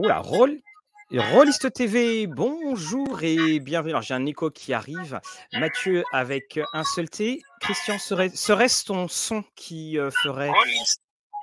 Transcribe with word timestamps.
Oula, 0.00 0.20
Roll. 0.20 0.62
Rollist 1.12 1.70
TV, 1.74 2.26
bonjour 2.26 3.22
et 3.22 3.60
bienvenue. 3.60 3.90
Alors 3.90 4.00
j'ai 4.00 4.14
un 4.14 4.24
écho 4.24 4.50
qui 4.50 4.72
arrive. 4.72 5.20
Mathieu 5.52 6.04
avec 6.14 6.58
un 6.72 6.84
seul 6.84 7.10
T. 7.10 7.42
Christian, 7.60 7.98
serait, 7.98 8.30
serait-ce 8.30 8.86
ton 8.86 9.08
son 9.08 9.44
qui 9.56 9.98
euh, 9.98 10.10
ferait. 10.22 10.48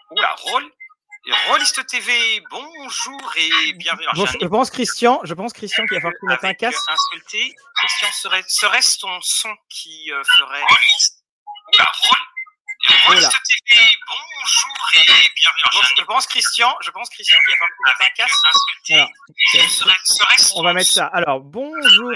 Oula, 0.09 0.35
Roll. 0.39 0.63
Rollist 1.49 1.85
TV, 1.85 2.11
bonjour 2.49 3.21
et 3.35 3.73
bienvenue. 3.73 4.07
Alors, 4.07 4.25
Bon, 4.25 4.31
je 4.31 4.37
écho 4.37 4.47
pense 4.47 4.71
Christian, 4.71 5.19
je 5.23 5.35
pense 5.35 5.53
Christian 5.53 5.85
qu'il 5.85 5.97
va 5.97 6.01
falloir 6.01 6.13
que 6.13 6.19
tu 6.19 6.25
mettes 6.25 6.43
un 6.45 6.53
casque. 6.55 6.79
euh, 6.89 6.93
un 6.93 6.95
seul 7.11 7.23
T. 7.29 7.55
Christian, 7.75 8.07
serait, 8.13 8.43
serait-ce 8.47 8.97
ton 8.97 9.19
son 9.21 9.53
qui 9.69 10.11
euh, 10.11 10.23
ferait. 10.35 10.63
Oula, 10.63 11.91
Roll. 12.01 12.19
Bonjour 12.87 13.31
et 14.93 15.05
bienvenue. 15.05 15.95
Je 15.97 16.03
pense 16.05 16.25
Christian, 16.27 16.73
je 16.81 16.89
pense 16.91 17.09
Christian 17.09 17.37
qu'il 17.45 17.53
va 17.53 17.57
falloir. 17.57 17.73
Alors. 18.89 19.09
Serait- 19.69 19.91
serait-ce 20.05 20.53
On 20.55 20.63
va 20.63 20.71
mettre 20.73 20.89
ça. 20.91 21.05
Alors, 21.07 21.41
bonjour. 21.41 22.11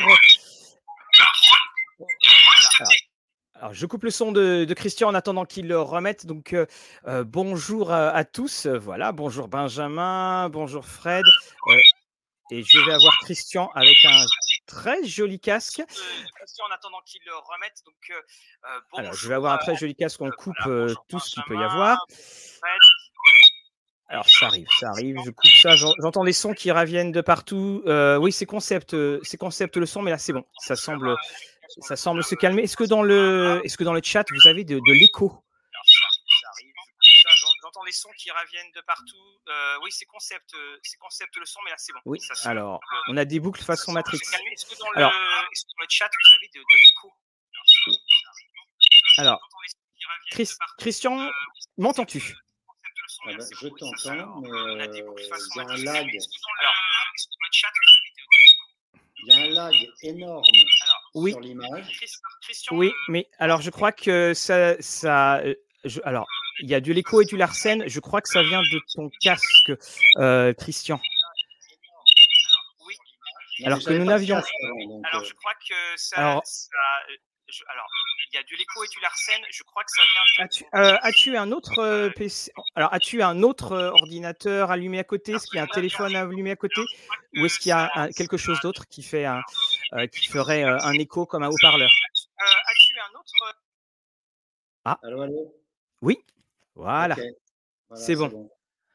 Alors, 3.55 3.73
je 3.73 3.85
coupe 3.85 4.03
le 4.03 4.11
son 4.11 4.31
de, 4.31 4.63
de 4.65 4.73
Christian 4.73 5.09
en 5.09 5.13
attendant 5.13 5.45
qu'il 5.45 5.67
le 5.67 5.79
remette. 5.79 6.25
Donc, 6.25 6.53
euh, 6.53 6.65
euh, 7.07 7.23
bonjour 7.25 7.91
à, 7.91 8.09
à 8.09 8.23
tous. 8.23 8.65
Voilà, 8.65 9.11
bonjour 9.11 9.47
Benjamin, 9.49 10.47
bonjour 10.49 10.85
Fred. 10.87 11.25
Euh, 11.67 11.75
et 12.51 12.63
je 12.63 12.79
vais 12.79 12.93
avoir 12.93 13.17
Christian 13.19 13.69
avec 13.75 14.03
un 14.05 14.25
très 14.65 15.03
joli 15.03 15.39
casque. 15.39 15.81
Christian 16.35 16.65
en 16.69 16.73
attendant 16.73 17.01
qu'il 17.05 17.21
le 17.25 17.33
remette. 17.35 17.81
Donc, 17.85 17.95
euh, 18.11 18.21
euh, 18.69 18.79
Alors, 18.99 19.13
je 19.13 19.27
vais 19.27 19.35
avoir 19.35 19.53
un 19.53 19.57
euh, 19.57 19.59
très 19.59 19.75
joli 19.75 19.95
casque. 19.95 20.21
On 20.21 20.27
euh, 20.27 20.31
coupe 20.31 20.53
voilà, 20.63 20.71
euh, 20.79 20.85
bonjour 20.87 21.05
tout 21.09 21.19
ce 21.19 21.29
qu'il 21.33 21.43
peut 21.43 21.55
y 21.55 21.63
avoir. 21.63 21.97
Alors, 24.07 24.27
ça 24.27 24.47
arrive, 24.47 24.67
ça 24.77 24.89
arrive. 24.89 25.15
Je 25.25 25.31
coupe 25.31 25.49
ça. 25.49 25.75
J'en- 25.75 25.93
J'entends 26.01 26.23
des 26.25 26.33
sons 26.33 26.53
qui 26.53 26.69
reviennent 26.71 27.11
de 27.13 27.21
partout. 27.21 27.81
Euh, 27.85 28.17
oui, 28.17 28.31
c'est 28.33 28.45
concept, 28.45 28.93
euh, 28.93 29.19
c'est 29.23 29.37
concept 29.37 29.77
le 29.77 29.85
son, 29.85 30.01
mais 30.01 30.11
là, 30.11 30.17
c'est 30.17 30.33
bon. 30.33 30.45
Ça 30.59 30.75
semble, 30.75 31.15
ça 31.79 31.95
semble 31.95 32.21
se 32.23 32.35
calmer. 32.35 32.63
Est-ce 32.63 32.75
que 32.75 32.83
dans 32.83 33.03
le, 33.03 33.61
est-ce 33.63 33.77
que 33.77 33.85
dans 33.85 33.93
le 33.93 34.01
chat, 34.03 34.25
vous 34.31 34.47
avez 34.49 34.65
de, 34.65 34.75
de 34.79 34.93
l'écho 34.93 35.27
Alors, 35.29 35.85
ça 35.85 36.05
arrive, 36.05 36.27
ça 36.41 36.49
arrive. 36.49 36.73
Je 36.75 36.91
coupe 36.91 37.23
ça, 37.23 37.29
J'entends 37.81 37.85
des 37.85 37.91
sons 37.91 38.09
qui 38.17 38.29
reviennent 38.31 38.71
de 38.75 38.81
partout. 38.81 39.39
Euh, 39.47 39.77
oui, 39.83 39.91
c'est 39.91 40.05
concept, 40.05 40.53
euh, 40.53 40.77
c'est 40.83 40.97
concept 40.97 41.35
le 41.37 41.45
son, 41.45 41.59
mais 41.65 41.71
là 41.71 41.77
c'est 41.77 41.93
bon. 41.93 41.99
Oui. 42.05 42.19
Ça 42.19 42.35
semble- 42.35 42.51
Alors, 42.51 42.79
on 43.07 43.17
a 43.17 43.25
des 43.25 43.39
boucles 43.39 43.63
façon 43.63 43.91
Matrix. 43.91 44.17
Est-ce 44.17 44.65
que 44.67 44.77
dans 44.79 44.89
le, 44.91 44.97
Alors- 44.97 45.11
est-ce 45.11 45.65
que 45.65 45.69
dans 45.77 45.81
le 45.83 45.87
chat 45.89 46.07
vous 46.09 46.33
avez 46.33 46.47
de, 46.53 46.59
de 46.59 46.77
l'écho? 46.83 47.11
Alors, 49.17 49.49
Chris-. 50.31 50.55
Christian, 50.77 51.19
Euh, 51.19 51.25
oui, 51.27 51.31
c'est 51.59 51.69
m'entends-tu? 51.81 52.19
concept 52.19 52.35
le 53.01 53.07
son, 53.07 53.23
Ah 53.25 53.33
bah, 53.33 53.41
c'est 53.41 53.55
je 53.55 53.67
t'entends, 53.67 54.39
mais 54.41 54.49
euh, 54.49 54.73
il 54.73 54.77
y 54.77 55.59
a 55.59 55.63
un 55.63 55.77
lag. 55.83 56.05
Le- 56.05 56.11
le 56.13 56.19
Il 59.23 59.27
y 59.27 59.31
a 59.31 59.35
un 59.35 59.49
lag 59.49 59.75
énorme 60.03 60.43
Alors, 60.83 61.11
Oui. 61.15 61.31
sur 61.31 61.39
l'image. 61.41 61.99
Christian, 62.41 62.75
Oui, 62.75 62.91
mais 63.07 63.29
alors 63.37 63.61
je 63.61 63.69
crois 63.69 63.91
que 63.91 64.33
ça, 64.33 64.81
ça, 64.81 65.37
euh, 65.39 65.53
je- 65.83 65.99
alors 66.03 66.27
il 66.59 66.69
y 66.69 66.75
a 66.75 66.81
de 66.81 66.91
l'écho 66.93 67.21
et 67.21 67.25
du 67.25 67.37
Larsen. 67.37 67.83
Je 67.87 67.99
crois 67.99 68.21
que 68.21 68.29
ça 68.29 68.43
vient 68.43 68.61
de 68.61 68.81
ton 68.93 69.09
casque, 69.21 69.71
euh, 70.17 70.53
Christian. 70.53 70.99
oui. 72.87 72.95
Alors 73.65 73.79
que 73.79 73.91
nous 73.93 74.05
n'avions- 74.05 74.35
Alors, 74.35 75.21
euh, 75.21 75.25
je 75.25 75.33
crois 75.33 75.53
que 75.67 75.75
ça. 75.97 76.15
Alors- 76.17 76.41
ça- 76.45 76.69
euh, 77.09 77.15
je- 77.47 77.63
alors, 77.69 77.87
il 78.31 78.35
y 78.35 78.37
a 78.37 78.43
de 78.43 78.55
l'écho 78.57 78.83
et 78.83 78.87
du 78.87 78.99
Larsen. 79.01 79.41
Je 79.49 79.63
crois 79.63 79.83
que 79.83 79.91
ça 79.91 80.01
vient 80.01 80.21
de. 80.37 80.43
As-tu 80.43 80.65
euh, 80.73 80.97
as-tu 81.01 81.37
un 81.37 81.51
autre 81.51 81.79
euh, 81.79 82.09
PC 82.09 82.51
Alors 82.75 82.93
as-tu 82.93 83.21
un 83.21 83.41
autre 83.43 83.73
euh, 83.73 83.89
ordinateur 83.91 84.71
allumé 84.71 84.99
à 84.99 85.03
côté? 85.03 85.33
Est-ce 85.33 85.47
qu'il 85.47 85.57
y 85.57 85.59
a 85.59 85.63
un 85.63 85.67
téléphone 85.67 86.15
allumé 86.15 86.51
à 86.51 86.55
côté? 86.55 86.81
Ou 87.37 87.45
est-ce 87.45 87.59
qu'il 87.59 87.69
y 87.69 87.73
a 87.73 87.91
un- 87.95 88.11
quelque 88.11 88.37
chose 88.37 88.59
d'autre 88.61 88.87
qui 88.87 89.03
fait 89.03 89.25
un, 89.25 89.41
euh, 89.93 90.07
qui 90.07 90.25
ferait 90.27 90.63
euh, 90.63 90.77
un 90.81 90.93
écho 90.93 91.25
comme 91.25 91.43
un 91.43 91.49
haut-parleur? 91.49 91.89
Euh, 91.89 92.43
As-tu 92.71 92.99
un 92.99 93.19
autre. 93.19 93.55
Allô, 95.03 95.21
allô? 95.21 95.60
Oui. 96.01 96.17
Voilà. 96.75 97.15
C'est 97.95 98.15
bon. 98.15 98.49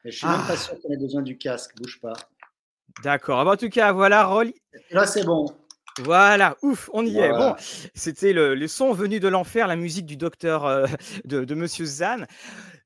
Mais 0.05 0.11
je 0.11 0.19
suis 0.19 0.27
même 0.27 0.41
Ah. 0.43 0.47
pas 0.49 0.57
sûr 0.57 0.81
qu'on 0.81 0.93
ait 0.93 0.97
besoin 0.97 1.23
du 1.23 1.37
casque, 1.37 1.77
bouge 1.77 2.01
pas. 2.01 2.15
D'accord. 3.03 3.41
Ah 3.41 3.45
bah, 3.45 3.51
en 3.53 3.57
tout 3.57 3.69
cas, 3.69 3.93
voilà, 3.93 4.25
Rolly. 4.27 4.55
Là, 4.91 5.07
c'est 5.07 5.25
bon. 5.25 5.47
Voilà, 6.01 6.57
ouf, 6.63 6.91
on 6.93 7.05
y 7.07 7.19
est. 7.19 7.31
Bon, 7.31 7.55
c'était 7.95 8.33
le, 8.35 8.55
le 8.55 8.69
son 8.69 8.93
venu 8.93 9.19
de 9.19 9.29
l'enfer, 9.29 9.67
la 9.67 9.77
musique 9.77 10.05
du 10.07 10.17
docteur 10.17 10.67
euh, 10.67 10.87
de, 11.25 11.45
de 11.45 11.55
Monsieur 11.55 11.87
Zan. 11.87 12.27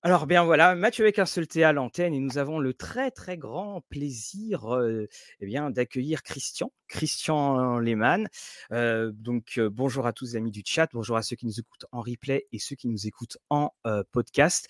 Alors, 0.03 0.27
bien 0.27 0.45
voilà, 0.45 0.75
Mathieu 0.75 1.05
avec 1.05 1.19
un 1.19 1.27
seul 1.27 1.47
T 1.47 1.63
à 1.63 1.75
l'antenne 1.75 2.15
et 2.15 2.21
nous 2.21 2.39
avons 2.39 2.59
le 2.59 2.73
très 2.73 3.11
très 3.11 3.37
grand 3.37 3.83
plaisir 3.91 4.75
euh, 4.75 5.07
eh 5.41 5.47
bien, 5.47 5.69
d'accueillir 5.69 6.23
Christian, 6.23 6.73
Christian 6.89 7.79
Lehmann. 7.79 8.27
Euh, 8.73 9.13
donc, 9.13 9.61
bonjour 9.61 10.07
à 10.07 10.15
tous 10.15 10.25
les 10.25 10.37
amis 10.37 10.53
du 10.53 10.63
chat, 10.65 10.89
bonjour 10.95 11.19
à 11.19 11.23
ceux 11.23 11.37
qui 11.37 11.45
nous 11.45 11.61
écoutent 11.61 11.85
en 11.93 12.01
replay 12.01 12.47
et 12.51 12.59
ceux 12.59 12.77
qui 12.77 12.89
nous 12.89 13.07
écoutent 13.07 13.37
en 13.51 13.75
podcast. 14.11 14.69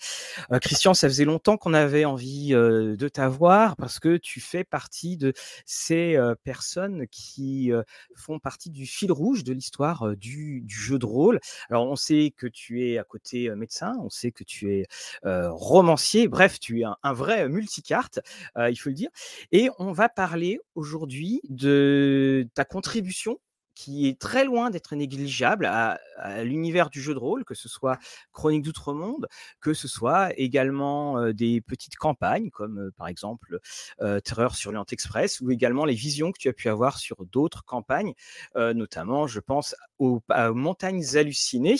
Christian, 0.61 0.93
ça 0.93 1.07
faisait 1.07 1.23
longtemps 1.23 1.55
qu'on 1.55 1.73
avait 1.73 2.03
envie 2.03 2.49
de 2.49 3.07
t'avoir 3.07 3.77
parce 3.77 3.99
que 3.99 4.17
tu 4.17 4.41
fais 4.41 4.65
partie 4.65 5.15
de 5.15 5.31
ces 5.65 6.19
personnes 6.43 7.07
qui 7.07 7.71
font 8.17 8.39
partie 8.39 8.69
du 8.69 8.85
fil 8.85 9.13
rouge 9.13 9.45
de 9.45 9.53
l'histoire 9.53 10.17
du, 10.17 10.59
du 10.61 10.75
jeu 10.75 10.99
de 10.99 11.05
rôle. 11.05 11.39
Alors, 11.69 11.87
on 11.89 11.95
sait 11.95 12.33
que 12.35 12.47
tu 12.47 12.85
es 12.85 12.97
à 12.97 13.05
côté 13.05 13.49
médecin, 13.55 13.95
on 14.01 14.09
sait 14.09 14.33
que 14.33 14.43
tu 14.43 14.73
es 14.73 14.87
romancier, 15.23 16.27
bref, 16.27 16.59
tu 16.59 16.81
es 16.81 16.83
un, 16.83 16.95
un 17.03 17.13
vrai 17.13 17.47
multicarte, 17.49 18.19
euh, 18.57 18.69
il 18.69 18.75
faut 18.75 18.89
le 18.89 18.95
dire. 18.95 19.09
Et 19.51 19.69
on 19.79 19.91
va 19.91 20.09
parler 20.09 20.59
aujourd'hui 20.75 21.41
de 21.49 22.47
ta 22.53 22.65
contribution 22.65 23.39
qui 23.73 24.07
est 24.07 24.19
très 24.19 24.43
loin 24.45 24.69
d'être 24.69 24.95
négligeable 24.95 25.65
à, 25.65 25.99
à 26.17 26.43
l'univers 26.43 26.89
du 26.89 27.01
jeu 27.01 27.13
de 27.13 27.19
rôle, 27.19 27.45
que 27.45 27.55
ce 27.55 27.69
soit 27.69 27.97
Chronique 28.31 28.63
d'Outre-Monde, 28.63 29.27
que 29.59 29.73
ce 29.73 29.87
soit 29.87 30.37
également 30.37 31.17
euh, 31.17 31.33
des 31.33 31.61
petites 31.61 31.95
campagnes, 31.95 32.51
comme 32.51 32.77
euh, 32.79 32.91
par 32.95 33.07
exemple 33.07 33.59
euh, 34.01 34.19
Terreur 34.19 34.55
sur 34.55 34.71
l'Orient 34.71 34.85
Express, 34.91 35.41
ou 35.41 35.49
également 35.51 35.85
les 35.85 35.95
visions 35.95 36.31
que 36.31 36.37
tu 36.37 36.49
as 36.49 36.53
pu 36.53 36.69
avoir 36.69 36.99
sur 36.99 37.25
d'autres 37.25 37.63
campagnes, 37.63 38.13
euh, 38.55 38.73
notamment, 38.73 39.25
je 39.25 39.39
pense, 39.39 39.73
aux, 39.97 40.21
aux 40.29 40.53
montagnes 40.53 41.03
hallucinées, 41.15 41.77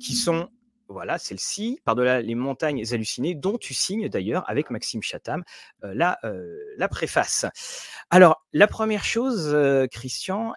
qui 0.00 0.14
sont 0.14 0.50
voilà, 0.90 1.18
celle-ci, 1.18 1.80
par-delà 1.84 2.20
les 2.20 2.34
montagnes 2.34 2.84
hallucinées, 2.92 3.34
dont 3.34 3.58
tu 3.58 3.74
signes 3.74 4.08
d'ailleurs 4.08 4.48
avec 4.48 4.70
Maxime 4.70 5.02
Chatham 5.02 5.42
euh, 5.84 5.94
la, 5.94 6.18
euh, 6.24 6.56
la 6.76 6.88
préface. 6.88 7.46
Alors, 8.10 8.44
la 8.52 8.66
première 8.66 9.04
chose, 9.04 9.50
euh, 9.54 9.86
Christian, 9.86 10.52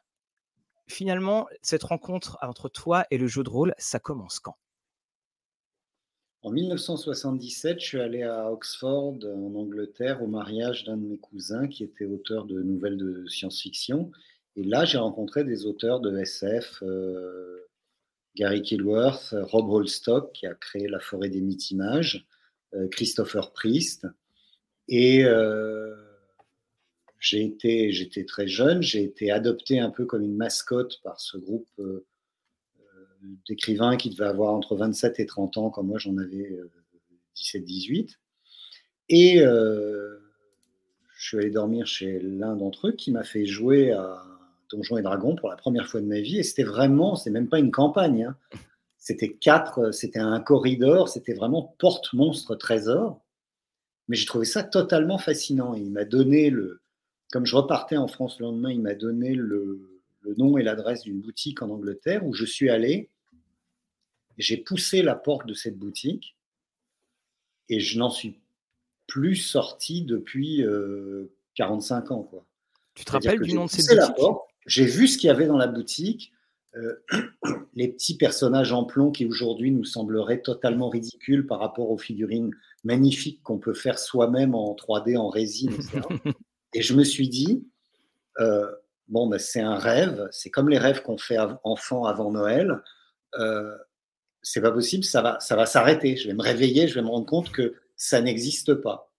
finalement, 0.88 1.48
cette 1.62 1.84
rencontre 1.84 2.38
entre 2.42 2.68
toi 2.68 3.06
et 3.12 3.18
le 3.18 3.28
jeu 3.28 3.44
de 3.44 3.50
rôle, 3.50 3.74
ça 3.78 4.00
commence 4.00 4.40
quand? 4.40 4.56
En 6.42 6.52
1977, 6.52 7.80
je 7.80 7.86
suis 7.86 8.02
allé 8.02 8.24
à 8.24 8.52
Oxford, 8.52 9.18
en 9.24 9.56
Angleterre, 9.56 10.22
au 10.22 10.28
mariage 10.28 10.84
d'un 10.84 10.98
de 10.98 11.06
mes 11.06 11.18
cousins 11.18 11.70
qui 11.70 11.86
était 11.86 12.06
auteur 12.06 12.44
de 12.46 12.62
nouvelles 12.62 12.98
de 12.98 13.26
science-fiction. 13.28 14.12
Et 14.58 14.64
là, 14.64 14.84
j'ai 14.84 14.98
rencontré 14.98 15.46
des 15.46 15.66
auteurs 15.66 16.02
de 16.02 16.18
SF, 16.18 16.84
euh, 16.84 17.66
Gary 18.36 18.62
Kilworth, 18.62 19.36
Rob 19.44 19.70
Holstock, 19.70 20.32
qui 20.34 20.48
a 20.48 20.54
créé 20.56 20.88
La 20.88 21.00
forêt 21.00 21.30
des 21.30 21.42
mythes 21.42 21.72
images, 21.72 22.26
euh, 22.74 22.88
Christopher 22.88 23.52
Priest. 23.54 24.08
Et 24.88 25.24
euh, 25.24 25.96
j'étais 27.24 28.26
très 28.26 28.48
jeune, 28.48 28.82
j'ai 28.82 29.04
été 29.04 29.32
adopté 29.32 29.80
un 29.80 29.90
peu 29.90 30.06
comme 30.06 30.24
une 30.24 30.36
mascotte 30.36 31.00
par 31.04 31.20
ce 31.20 31.38
groupe 31.38 31.70
euh, 31.80 32.06
euh, 32.80 33.06
d'écrivains 33.48 33.96
qui 33.96 34.10
devaient 34.10 34.26
avoir 34.26 34.54
entre 34.54 34.76
27 34.76 35.20
et 35.20 35.26
30 35.26 35.58
ans, 35.58 35.70
comme 35.70 35.88
moi 35.88 36.00
j'en 36.00 36.18
avais 36.18 36.52
euh, 36.52 36.70
17-18. 37.38 38.18
Et 39.10 39.40
je 39.40 40.18
suis 41.18 41.38
allé 41.38 41.52
dormir 41.52 41.86
chez 41.86 42.20
l'un 42.20 42.56
d'entre 42.56 42.88
eux 42.88 42.92
qui 42.94 43.12
m'a 43.12 43.24
fait 43.24 43.46
jouer 43.46 43.92
à 43.92 44.24
Donjons 44.76 44.98
et 44.98 45.02
Dragons 45.02 45.36
pour 45.36 45.50
la 45.50 45.56
première 45.56 45.88
fois 45.88 46.02
de 46.02 46.06
ma 46.06 46.20
vie. 46.20 46.40
Et 46.40 46.44
c'était 46.44 46.64
vraiment, 46.64 47.16
c'est 47.16 47.30
même 47.32 47.48
pas 47.48 47.60
une 47.60 47.72
campagne. 47.72 48.24
hein. 48.24 48.36
C'était 48.98 49.34
quatre, 49.34 49.92
c'était 49.92 50.20
un 50.20 50.40
corridor, 50.40 51.10
c'était 51.10 51.34
vraiment 51.34 51.76
porte 51.78 52.14
monstre 52.14 52.56
trésor. 52.56 53.20
Mais 54.08 54.16
j'ai 54.16 54.26
trouvé 54.26 54.46
ça 54.46 54.64
totalement 54.64 55.18
fascinant. 55.18 55.76
Et 55.76 55.80
il 55.82 55.92
m'a 55.92 56.06
donné 56.06 56.50
le, 56.50 56.82
comme 57.32 57.46
je 57.46 57.56
repartais 57.56 57.98
en 57.98 58.08
France 58.08 58.40
le 58.40 58.46
lendemain, 58.46 58.72
il 58.72 58.82
m'a 58.82 58.96
donné 58.96 59.34
le, 59.36 60.02
le 60.22 60.36
nom 60.36 60.58
et 60.58 60.64
l'adresse 60.64 61.04
d'une 61.04 61.20
boutique 61.20 61.62
en 61.62 61.70
Angleterre 61.70 62.26
où 62.26 62.34
je 62.34 62.46
suis 62.46 62.70
allé. 62.70 63.10
J'ai 64.38 64.58
poussé 64.58 65.02
la 65.04 65.16
porte 65.16 65.46
de 65.46 65.54
cette 65.54 65.78
boutique 65.78 66.36
et 67.70 67.80
je 67.80 68.00
n'en 68.00 68.10
suis 68.10 68.40
plus 69.08 69.36
sorti 69.36 70.04
depuis 70.04 70.64
euh, 70.64 71.32
45 71.56 72.12
ans. 72.12 72.24
Quoi. 72.24 72.46
Tu 72.96 73.06
te 73.06 73.12
rappelles 73.12 73.42
du 73.42 73.54
nom 73.54 73.66
de 73.66 73.70
cette 73.70 73.98
boutique? 73.98 74.16
porte, 74.16 74.50
J'ai 74.66 74.86
vu 74.86 75.08
ce 75.08 75.18
qu'il 75.18 75.28
y 75.28 75.32
avait 75.32 75.48
dans 75.48 75.58
la 75.58 75.68
boutique, 75.68 76.34
euh, 76.76 77.04
les 77.74 77.88
petits 77.88 78.18
personnages 78.18 78.72
en 78.72 78.84
plomb 78.84 79.12
qui 79.12 79.26
aujourd'hui 79.26 79.72
nous 79.72 79.86
sembleraient 79.86 80.42
totalement 80.42 80.90
ridicules 80.90 81.46
par 81.46 81.60
rapport 81.60 81.92
aux 81.92 81.98
figurines 81.98 82.52
magnifiques 82.84 83.42
qu'on 83.44 83.60
peut 83.60 83.74
faire 83.74 84.00
soi-même 84.00 84.56
en 84.56 84.74
3D, 84.76 85.18
en 85.18 85.30
résine, 85.30 85.74
etc. 85.74 86.02
Et 86.74 86.82
je 86.82 86.96
me 86.96 87.04
suis 87.04 87.30
dit, 87.30 87.68
euh, 88.40 88.68
bon, 89.08 89.28
ben, 89.28 89.38
c'est 89.38 89.62
un 89.62 89.76
rêve, 89.76 90.28
c'est 90.32 90.50
comme 90.50 90.70
les 90.70 90.80
rêves 90.80 91.04
qu'on 91.04 91.18
fait 91.18 91.38
enfant 91.64 92.06
avant 92.06 92.32
Noël. 92.32 92.82
Euh, 93.36 93.76
c'est 94.42 94.62
pas 94.62 94.72
possible, 94.72 95.04
ça 95.04 95.22
va, 95.22 95.40
ça 95.40 95.56
va 95.56 95.66
s'arrêter. 95.66 96.18
Je 96.18 96.28
vais 96.28 96.34
me 96.34 96.42
réveiller, 96.42 96.88
je 96.88 96.96
vais 96.96 97.02
me 97.02 97.08
rendre 97.08 97.26
compte 97.26 97.52
que 97.52 97.76
ça 97.96 98.22
n'existe 98.22 98.74
pas. 98.74 99.14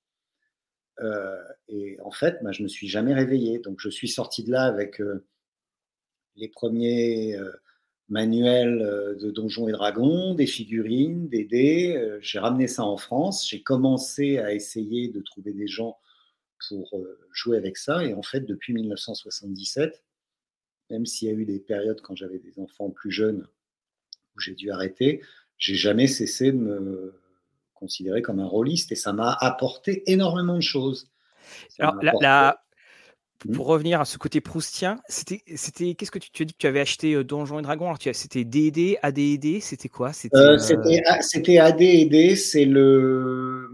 Euh, 1.01 1.43
et 1.69 1.97
en 2.05 2.11
fait, 2.11 2.39
ben, 2.43 2.53
je 2.53 2.61
ne 2.61 2.65
me 2.65 2.69
suis 2.69 2.89
jamais 2.89 3.15
réveillé. 3.15 3.59
Donc, 3.59 3.79
je 3.81 3.89
suis 3.89 4.09
sorti 4.09 4.45
de 4.45 4.51
là 4.51 4.65
avec 4.65 5.01
euh, 5.01 5.25
les 6.37 6.49
premiers 6.49 7.37
euh, 7.37 7.53
manuels 8.09 9.17
de 9.21 9.31
Donjons 9.31 9.69
et 9.69 9.73
Dragons, 9.73 10.35
des 10.35 10.47
figurines, 10.47 11.29
des 11.29 11.45
dés. 11.45 12.19
j'ai 12.21 12.39
ramené 12.39 12.69
ça 12.69 12.85
en 12.85 12.99
France. 12.99 13.49
J'ai 13.49 13.63
commencé 13.63 14.39
à 14.39 14.53
essayer 14.53 15.09
de 15.09 15.21
trouver 15.21 15.53
des 15.53 15.67
gens 15.67 15.99
pour 16.69 17.03
jouer 17.33 17.57
avec 17.57 17.79
ça. 17.79 18.05
Et 18.05 18.13
en 18.13 18.23
fait, 18.23 18.41
depuis 18.41 18.75
1977, 18.75 20.05
même 20.91 21.07
s'il 21.07 21.29
y 21.29 21.31
a 21.31 21.35
eu 21.35 21.47
des 21.47 21.61
périodes 21.61 22.03
quand 22.03 22.15
j'avais 22.15 22.39
des 22.39 22.59
enfants 22.59 22.91
plus 22.91 23.11
jeunes 23.11 23.49
où 24.37 24.41
j'ai 24.41 24.55
dû 24.55 24.71
arrêter, 24.71 25.23
j'ai 25.57 25.75
jamais 25.75 26.07
cessé 26.07 26.53
de 26.53 26.59
me 26.59 27.15
considéré 27.75 28.23
comme 28.23 28.41
un 28.41 28.47
rôliste 28.47 28.93
et 28.93 28.97
ça 28.97 29.13
m'a 29.13 29.33
apporté 29.33 30.11
énormément 30.11 30.57
de 30.57 30.63
choses. 30.63 31.11
Alors, 31.79 31.97
la. 32.21 32.64
Pour 33.53 33.67
revenir 33.67 34.01
à 34.01 34.05
ce 34.05 34.19
côté 34.19 34.41
proustien, 34.41 35.01
c'était, 35.09 35.43
c'était 35.57 35.95
qu'est-ce 35.95 36.11
que 36.11 36.19
tu, 36.19 36.31
tu, 36.31 36.43
as 36.43 36.47
dit 36.47 36.53
que 36.55 36.59
tu 36.59 36.67
avais 36.67 36.81
acheté 36.81 37.15
euh, 37.15 37.25
Donjons 37.25 37.59
et 37.59 37.63
Dragons? 37.63 37.87
Alors, 37.87 37.99
c'était 38.01 38.45
D&D, 38.45 38.99
AD&D, 39.03 39.61
c'était 39.61 39.89
quoi? 39.89 40.13
C'était, 40.13 40.37
euh, 40.37 40.59
c'était, 40.59 41.03
c'était 41.21 41.59
AD&D, 41.59 42.37
c'est 42.37 42.65
le 42.65 43.69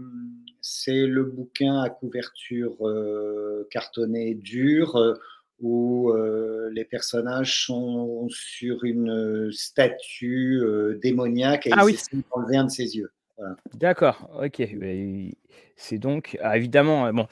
c'est 0.63 1.05
le 1.05 1.23
bouquin 1.23 1.81
à 1.81 1.89
couverture 1.89 2.75
euh, 2.81 3.67
cartonnée 3.71 4.35
dure 4.35 5.17
où 5.59 6.11
les 6.71 6.85
personnages 6.85 7.65
sont 7.65 8.27
sur 8.29 8.83
une 8.83 9.51
statue 9.51 10.61
démoniaque 11.03 11.67
et 11.67 11.71
ah, 11.73 11.83
ils 11.87 11.97
oui. 12.13 12.23
enlever 12.31 12.57
un 12.57 12.65
de 12.65 12.71
ses 12.71 12.97
yeux. 12.97 13.11
D'accord, 13.73 14.29
ok. 14.43 14.61
C'est 15.81 15.97
donc, 15.97 16.37
ah, 16.43 16.57
évidemment, 16.57 17.07
euh, 17.07 17.11
bon, 17.11 17.25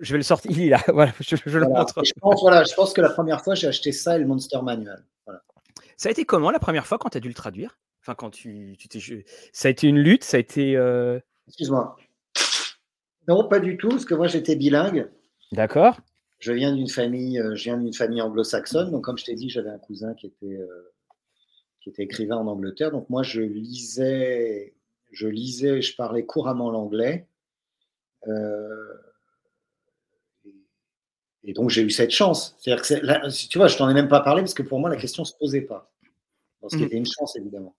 je 0.00 0.12
vais 0.12 0.18
le 0.18 0.24
sortir, 0.24 0.50
il 0.58 0.62
est 0.62 0.68
là, 0.70 0.82
voilà, 0.88 1.12
je, 1.20 1.36
le 1.36 1.68
montre. 1.68 2.04
Je 2.04 2.12
pense, 2.20 2.40
voilà, 2.40 2.64
je 2.64 2.74
pense 2.74 2.92
que 2.92 3.00
la 3.00 3.10
première 3.10 3.42
fois, 3.44 3.54
j'ai 3.54 3.68
acheté 3.68 3.92
ça 3.92 4.16
et 4.16 4.18
le 4.18 4.26
Monster 4.26 4.58
Manual. 4.62 5.04
Ça 5.96 6.08
a 6.08 6.12
été 6.12 6.24
comment 6.24 6.50
la 6.50 6.58
première 6.58 6.84
fois 6.84 6.98
quand 6.98 7.10
tu 7.10 7.18
as 7.18 7.20
dû 7.20 7.28
le 7.28 7.34
traduire? 7.34 7.78
Enfin, 8.00 8.16
quand 8.16 8.30
tu, 8.30 8.74
tu 8.76 8.88
t'es. 8.88 8.98
Ça 9.52 9.68
a 9.68 9.70
été 9.70 9.86
une 9.86 10.00
lutte 10.00 10.24
Ça 10.24 10.36
a 10.36 10.40
été. 10.40 10.74
Euh 10.74 11.20
Excuse-moi. 11.46 11.96
Non, 13.28 13.46
pas 13.46 13.60
du 13.60 13.76
tout, 13.76 13.90
parce 13.90 14.04
que 14.04 14.14
moi, 14.14 14.26
j'étais 14.26 14.56
bilingue. 14.56 15.08
D'accord. 15.52 16.00
Je 16.40 16.50
viens 16.50 16.74
d'une 16.74 16.88
famille, 16.88 17.38
euh, 17.38 17.54
je 17.54 17.64
viens 17.64 17.78
d'une 17.78 17.94
famille 17.94 18.20
anglo-saxonne, 18.20 18.90
donc 18.90 19.04
comme 19.04 19.16
je 19.16 19.26
t'ai 19.26 19.36
dit, 19.36 19.48
j'avais 19.48 19.70
un 19.70 19.78
cousin 19.78 20.12
qui 20.14 20.26
était, 20.26 20.58
qui 21.80 21.90
était 21.90 22.02
écrivain 22.02 22.36
en 22.36 22.48
Angleterre, 22.48 22.90
donc 22.90 23.08
moi, 23.08 23.22
je 23.22 23.42
lisais 23.42 24.74
je 25.12 25.28
lisais 25.28 25.82
je 25.82 25.94
parlais 25.94 26.24
couramment 26.24 26.70
l'anglais. 26.70 27.28
Euh, 28.28 28.94
et 31.44 31.52
donc 31.52 31.70
j'ai 31.70 31.82
eu 31.82 31.90
cette 31.90 32.10
chance. 32.10 32.56
C'est-à-dire 32.58 32.82
que 32.82 33.48
tu 33.48 33.58
vois, 33.58 33.66
je 33.66 33.76
t'en 33.76 33.88
ai 33.88 33.94
même 33.94 34.08
pas 34.08 34.20
parlé 34.20 34.42
parce 34.42 34.54
que 34.54 34.62
pour 34.62 34.78
moi 34.78 34.90
la 34.90 34.96
question 34.96 35.24
se 35.24 35.34
posait 35.38 35.62
pas. 35.62 35.92
Ce 36.68 36.76
qui 36.76 36.82
mmh. 36.82 36.86
était 36.86 36.96
une 36.96 37.06
chance 37.06 37.36
évidemment. 37.36 37.74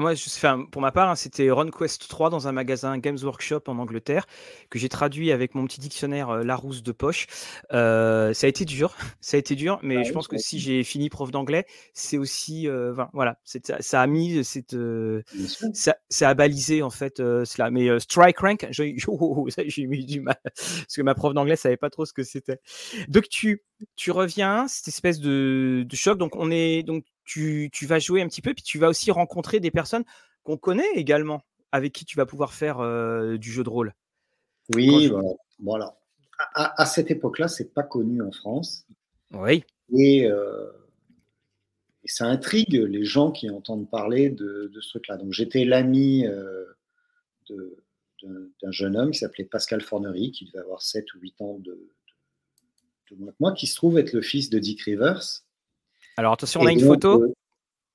Ah, 0.00 0.02
moi, 0.02 0.14
je, 0.14 0.64
pour 0.70 0.80
ma 0.80 0.92
part, 0.92 1.10
hein, 1.10 1.14
c'était 1.14 1.50
Run 1.50 1.68
Quest 1.70 2.08
3 2.08 2.30
dans 2.30 2.48
un 2.48 2.52
magasin 2.52 2.96
Games 2.96 3.18
Workshop 3.22 3.64
en 3.66 3.78
Angleterre 3.78 4.24
que 4.70 4.78
j'ai 4.78 4.88
traduit 4.88 5.30
avec 5.30 5.54
mon 5.54 5.66
petit 5.66 5.78
dictionnaire 5.78 6.30
euh, 6.30 6.42
Larousse 6.42 6.82
de 6.82 6.92
poche. 6.92 7.26
Euh, 7.74 8.32
ça 8.32 8.46
a 8.46 8.48
été 8.48 8.64
dur, 8.64 8.96
ça 9.20 9.36
a 9.36 9.40
été 9.40 9.54
dur, 9.56 9.78
mais 9.82 9.96
bah 9.96 10.02
je 10.04 10.12
pense 10.12 10.26
que 10.26 10.38
si 10.38 10.58
j'ai 10.58 10.84
fini 10.84 11.10
prof 11.10 11.30
d'anglais, 11.30 11.66
c'est 11.92 12.16
aussi, 12.16 12.66
euh, 12.66 12.94
voilà, 13.12 13.36
ça 13.44 14.00
a 14.00 14.06
mis 14.06 14.42
cette, 14.42 14.74
ça, 15.74 16.28
a 16.30 16.32
balisé 16.34 16.80
en 16.80 16.88
fait 16.88 17.18
cela. 17.18 17.70
Mais 17.70 18.00
Strike 18.00 18.38
Rank, 18.38 18.68
j'ai 18.70 18.96
mis 19.86 20.06
du 20.06 20.22
mal 20.22 20.40
parce 20.42 20.96
que 20.96 21.02
ma 21.02 21.14
prof 21.14 21.34
d'anglais 21.34 21.56
savait 21.56 21.76
pas 21.76 21.90
trop 21.90 22.06
ce 22.06 22.14
que 22.14 22.22
c'était. 22.22 22.58
Donc 23.08 23.28
tu, 23.28 23.64
tu 23.96 24.12
reviens, 24.12 24.66
cette 24.66 24.88
espèce 24.88 25.20
de, 25.20 25.84
de 25.86 25.96
choc. 25.96 26.16
Donc 26.16 26.36
on 26.36 26.50
est, 26.50 26.84
donc 26.84 27.04
tu, 27.30 27.86
vas 27.86 27.98
jouer 27.98 28.22
un 28.22 28.28
petit 28.28 28.42
peu, 28.42 28.54
puis 28.54 28.62
tu 28.62 28.78
vas 28.78 28.88
aussi 28.88 29.10
rencontrer 29.10 29.60
des 29.60 29.70
personnes 29.70 30.04
qu'on 30.42 30.56
connaît 30.56 30.90
également, 30.94 31.42
avec 31.72 31.92
qui 31.92 32.04
tu 32.04 32.16
vas 32.16 32.26
pouvoir 32.26 32.52
faire 32.52 32.78
du 33.38 33.52
jeu 33.52 33.62
de 33.62 33.68
rôle. 33.68 33.94
Oui, 34.74 35.10
voilà. 35.58 35.96
À, 36.54 36.86
cette 36.86 37.10
époque-là, 37.10 37.48
c'est 37.48 37.74
pas 37.74 37.82
connu 37.82 38.22
en 38.22 38.32
France. 38.32 38.86
Oui. 39.32 39.64
Et, 39.96 40.28
ça 42.06 42.24
intrigue 42.26 42.74
les 42.74 43.04
gens 43.04 43.30
qui 43.30 43.50
entendent 43.50 43.88
parler 43.88 44.30
de, 44.30 44.70
ce 44.80 44.88
truc-là. 44.88 45.16
Donc 45.16 45.32
j'étais 45.32 45.64
l'ami 45.64 46.24
d'un 47.48 48.72
jeune 48.72 48.96
homme 48.96 49.10
qui 49.12 49.18
s'appelait 49.18 49.44
Pascal 49.44 49.80
Fornery, 49.80 50.32
qui 50.32 50.46
devait 50.46 50.58
avoir 50.58 50.82
7 50.82 51.14
ou 51.14 51.20
8 51.20 51.40
ans 51.42 51.58
de, 51.58 51.90
de, 53.10 53.34
moi, 53.38 53.52
qui 53.52 53.66
se 53.66 53.76
trouve 53.76 53.98
être 53.98 54.12
le 54.12 54.22
fils 54.22 54.50
de 54.50 54.58
Dick 54.58 54.82
Rivers, 54.82 55.44
alors 56.16 56.32
attention, 56.34 56.60
on 56.60 56.66
a 56.66 56.72
une 56.72 56.80
photo. 56.80 57.22
Euh, 57.22 57.32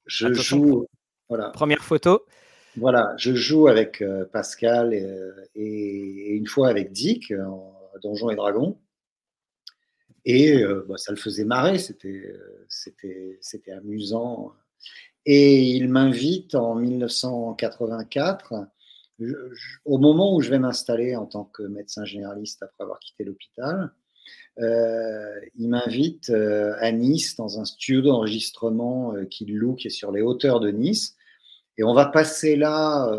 je 0.05 0.33
joue. 0.33 0.87
Voilà. 1.29 1.49
Première 1.49 1.83
photo. 1.83 2.25
Voilà, 2.77 3.13
je 3.17 3.33
joue 3.33 3.67
avec 3.67 4.01
euh, 4.01 4.25
Pascal 4.25 4.93
et, 5.55 6.35
une 6.35 6.47
fois 6.47 6.69
avec 6.69 6.91
Dick 6.91 7.31
en 7.31 7.73
Donjons 8.01 8.29
et 8.29 8.35
Dragons. 8.35 8.77
Et 10.25 10.61
euh, 10.61 10.85
bah, 10.89 10.97
ça 10.97 11.11
le 11.11 11.17
faisait 11.17 11.45
marrer, 11.45 11.77
c'était 11.77 13.71
amusant. 13.71 14.53
Et 15.25 15.63
il 15.63 15.89
m'invite 15.89 16.55
en 16.55 16.75
1984, 16.75 18.67
au 19.85 19.97
moment 19.97 20.35
où 20.35 20.41
je 20.41 20.49
vais 20.49 20.59
m'installer 20.59 21.15
en 21.15 21.25
tant 21.25 21.45
que 21.45 21.63
médecin 21.63 22.05
généraliste 22.05 22.61
après 22.61 22.83
avoir 22.83 22.99
quitté 22.99 23.23
l'hôpital, 23.23 23.91
euh, 24.59 25.39
il 25.55 25.69
m'invite 25.69 26.29
euh, 26.29 26.75
à 26.79 26.91
Nice 26.91 27.35
dans 27.35 27.59
un 27.59 27.65
studio 27.65 28.01
d'enregistrement 28.01 29.13
euh, 29.13 29.25
qu'il 29.25 29.53
loue, 29.55 29.75
qui 29.75 29.87
est 29.87 29.91
sur 29.91 30.11
les 30.11 30.21
hauteurs 30.21 30.59
de 30.59 30.71
Nice. 30.71 31.15
Et 31.77 31.83
on 31.83 31.93
va 31.93 32.05
passer 32.05 32.55
là 32.55 33.11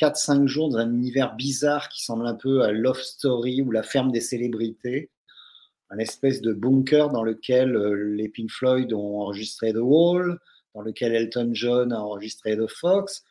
4-5 0.00 0.46
jours 0.46 0.68
dans 0.68 0.78
un 0.78 0.92
univers 0.92 1.34
bizarre 1.34 1.88
qui 1.88 2.04
semble 2.04 2.24
un 2.26 2.34
peu 2.34 2.62
à 2.62 2.70
Love 2.70 3.00
Story 3.00 3.62
ou 3.62 3.72
la 3.72 3.82
ferme 3.82 4.12
des 4.12 4.20
célébrités. 4.20 5.10
Un 5.90 5.98
espèce 5.98 6.40
de 6.40 6.52
bunker 6.52 7.10
dans 7.10 7.24
lequel 7.24 7.72
les 8.14 8.28
Pink 8.28 8.48
Floyd 8.50 8.92
ont 8.92 9.18
enregistré 9.22 9.72
The 9.72 9.80
Wall, 9.80 10.38
dans 10.74 10.82
lequel 10.82 11.16
Elton 11.16 11.50
John 11.52 11.92
a 11.92 12.00
enregistré 12.00 12.56
The 12.56 12.68
Fox. 12.68 13.24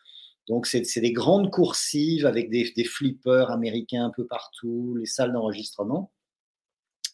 Donc, 0.49 0.67
c'est 0.67 0.99
des 0.99 1.13
grandes 1.13 1.49
coursives 1.49 2.25
avec 2.25 2.49
des, 2.49 2.69
des, 2.75 2.83
flippers 2.83 3.49
américains 3.49 4.03
un 4.03 4.11
peu 4.13 4.25
partout, 4.27 4.97
les 4.99 5.05
salles 5.05 5.31
d'enregistrement 5.31 6.11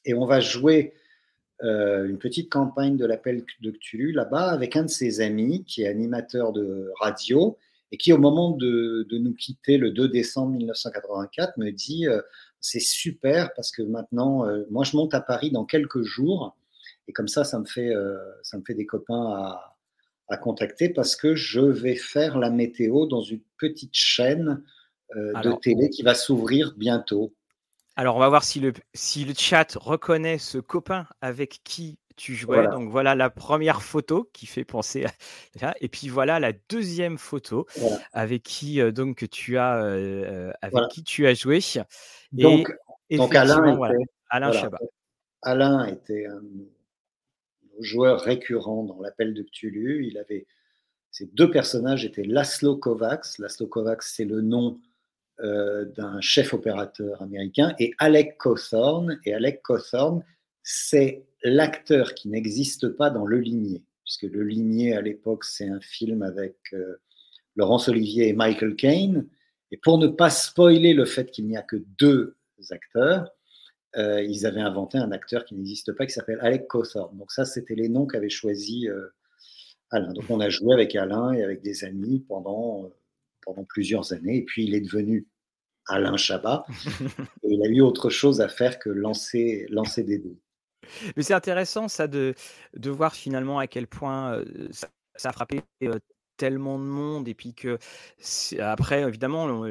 et 0.06 0.14
on 0.14 0.26
va 0.26 0.40
jouer 0.40 0.94
euh, 1.62 2.08
une 2.08 2.18
petite 2.18 2.50
campagne 2.50 2.96
de 2.96 3.06
l'appel 3.06 3.44
de 3.60 3.72
Cthulhu 3.72 4.14
là-bas 4.14 4.50
avec 4.50 4.78
un 4.78 4.84
de 4.84 4.90
ses 4.90 5.20
amis 5.20 5.66
qui 5.66 5.84
est 5.84 5.88
animateur 5.88 6.54
de 6.54 6.90
radio 7.02 7.58
et 7.92 7.98
qui, 7.98 8.14
au 8.14 8.18
moment 8.18 8.52
de, 8.52 9.06
nous 9.12 9.34
quitter 9.34 9.78
le 9.78 9.92
2 9.92 10.08
décembre 10.08 10.54
1984, 10.54 11.58
me 11.58 11.72
dit 11.72 12.08
euh, 12.08 12.22
c'est 12.62 12.80
super 12.80 13.54
parce 13.56 13.72
que 13.72 13.82
maintenant, 13.82 14.48
euh, 14.48 14.64
moi, 14.70 14.86
je 14.86 14.96
monte 14.96 15.14
à 15.14 15.20
Paris 15.20 15.52
dans 15.52 15.66
quelques 15.66 16.04
jours 16.04 16.56
et 17.10 17.14
comme 17.14 17.28
ça, 17.28 17.44
ça 17.44 17.60
me 17.60 17.66
fait, 17.66 17.92
ça 18.44 18.58
me 18.60 18.64
fait 18.64 18.76
des 18.76 18.86
copains 18.86 19.32
à, 19.32 19.76
à, 20.28 20.38
contacter 20.38 20.90
parce 20.90 21.16
que 21.16 21.34
je 21.34 21.60
vais 21.60 21.96
faire 21.96 22.38
la 22.38 22.52
météo 22.52 23.08
dans 23.08 23.24
une 23.24 23.42
petite 23.58 23.96
chaîne 23.96 24.62
de 25.16 25.60
télé 25.60 25.90
qui 25.90 26.04
va 26.04 26.14
s'ouvrir 26.14 26.76
bientôt. 26.78 27.34
Alors, 28.00 28.16
on 28.16 28.20
va 28.20 28.30
voir 28.30 28.46
si 28.46 28.62
le, 28.62 28.72
si 28.94 29.26
le 29.26 29.34
chat 29.34 29.76
reconnaît 29.76 30.38
ce 30.38 30.58
copain 30.58 31.06
avec 31.20 31.60
qui 31.66 32.00
tu 32.16 32.34
jouais. 32.34 32.66
Donc, 32.70 32.90
voilà 32.90 33.14
la 33.14 33.30
première 33.30 33.82
photo 33.82 34.30
qui 34.32 34.46
fait 34.46 34.64
penser 34.64 35.06
à. 35.62 35.76
Et 35.82 35.90
puis, 35.90 36.08
voilà 36.08 36.40
la 36.40 36.54
deuxième 36.70 37.18
photo 37.18 37.68
avec 38.14 38.44
qui 38.44 38.80
euh, 38.80 38.94
donc, 38.94 39.28
tu 39.30 39.58
as, 39.58 39.84
euh, 39.84 40.24
euh, 40.24 40.52
avec 40.62 40.88
qui 40.92 41.04
tu 41.04 41.28
as 41.28 41.34
joué. 41.34 41.60
donc, 42.32 42.74
donc 43.12 43.36
Alain, 43.36 43.76
était, 43.76 44.06
Alain 44.30 44.54
Chabat. 44.54 44.80
Alain 45.42 45.86
était 45.88 46.26
un 46.26 46.42
joueur 47.82 48.22
récurrent 48.22 48.86
dans 48.86 49.02
l'appel 49.02 49.34
de 49.34 49.44
Cthulhu. 49.44 50.08
Il 50.08 50.18
avait. 50.18 50.48
Ces 51.12 51.26
deux 51.26 51.52
personnages 51.52 52.06
étaient 52.06 52.24
Laszlo 52.24 52.78
Kovacs. 52.78 53.40
Laszlo 53.40 53.68
Kovacs, 53.68 54.04
c'est 54.04 54.24
le 54.24 54.40
nom 54.40 54.80
euh, 55.42 55.86
d'un 55.86 56.20
chef 56.22 56.54
opérateur 56.54 57.22
américain, 57.22 57.74
et 57.80 57.94
Alec 57.98 58.38
Cawthorn. 58.38 59.20
Et 59.26 59.34
Alec 59.34 59.62
Cawthorn, 59.64 60.24
c'est 60.64 61.26
l'acteur 61.44 62.14
qui 62.14 62.30
n'existe 62.30 62.90
pas 62.90 63.10
dans 63.10 63.26
Le 63.26 63.40
Ligné, 63.40 63.84
puisque 64.04 64.24
Le 64.24 64.44
Ligné, 64.44 64.96
à 64.96 65.02
l'époque, 65.02 65.46
c'est 65.46 65.68
un 65.68 65.80
film 65.80 66.24
avec 66.24 66.58
euh, 66.74 67.02
Laurence 67.56 67.88
Olivier 67.88 68.28
et 68.28 68.34
Michael 68.34 68.76
Caine. 68.76 69.28
Et 69.72 69.78
pour 69.78 69.98
ne 69.98 70.08
pas 70.08 70.30
spoiler 70.30 70.94
le 70.94 71.06
fait 71.06 71.32
qu'il 71.32 71.48
n'y 71.48 71.56
a 71.56 71.62
que 71.62 71.78
deux 71.98 72.36
acteurs, 72.72 73.32
euh, 73.96 74.22
ils 74.22 74.46
avaient 74.46 74.62
inventé 74.62 74.98
un 74.98 75.12
acteur 75.12 75.46
qui 75.46 75.56
n'existe 75.56 75.94
pas 75.94 76.06
qui 76.06 76.12
s'appelle 76.12 76.40
Alec 76.42 76.68
Cawthorne. 76.68 77.18
Donc 77.18 77.32
ça, 77.32 77.46
c'était 77.46 77.76
les 77.76 77.88
noms 77.88 78.06
qu'avait 78.06 78.30
choisi 78.30 78.88
Alain. 79.92 80.14
Donc 80.14 80.26
on 80.30 80.40
a 80.40 80.50
joué 80.50 80.74
avec 80.74 80.96
Alain 80.96 81.32
et 81.34 81.44
avec 81.44 81.62
des 81.62 81.84
amis 81.84 82.20
pendant, 82.28 82.92
pendant 83.42 83.64
plusieurs 83.64 84.14
années. 84.14 84.38
Et 84.38 84.44
puis 84.44 84.66
il 84.66 84.76
est 84.76 84.82
devenu 84.82 85.28
Alain 85.88 86.18
Chabat. 86.18 86.66
et 87.44 87.50
il 87.50 87.64
a 87.64 87.70
eu 87.70 87.82
autre 87.82 88.10
chose 88.10 88.42
à 88.42 88.50
faire 88.50 88.80
que 88.80 88.90
lancer, 88.90 89.66
lancer 89.70 90.04
des 90.04 90.20
dés. 90.20 90.40
Mais 91.16 91.24
c'est 91.24 91.34
intéressant 91.34 91.88
ça 91.88 92.08
de, 92.08 92.34
voir 92.86 93.16
finalement 93.16 93.60
à 93.60 93.68
quel 93.68 93.88
point 93.88 94.44
ça, 94.72 94.88
ça 95.16 95.30
a 95.30 95.34
frappé 95.34 95.62
tellement 96.40 96.80
de 96.80 96.86
monde 96.86 97.28
et 97.28 97.36
puis 97.36 97.54
que 97.54 97.78
après 98.60 99.02
évidemment 99.04 99.66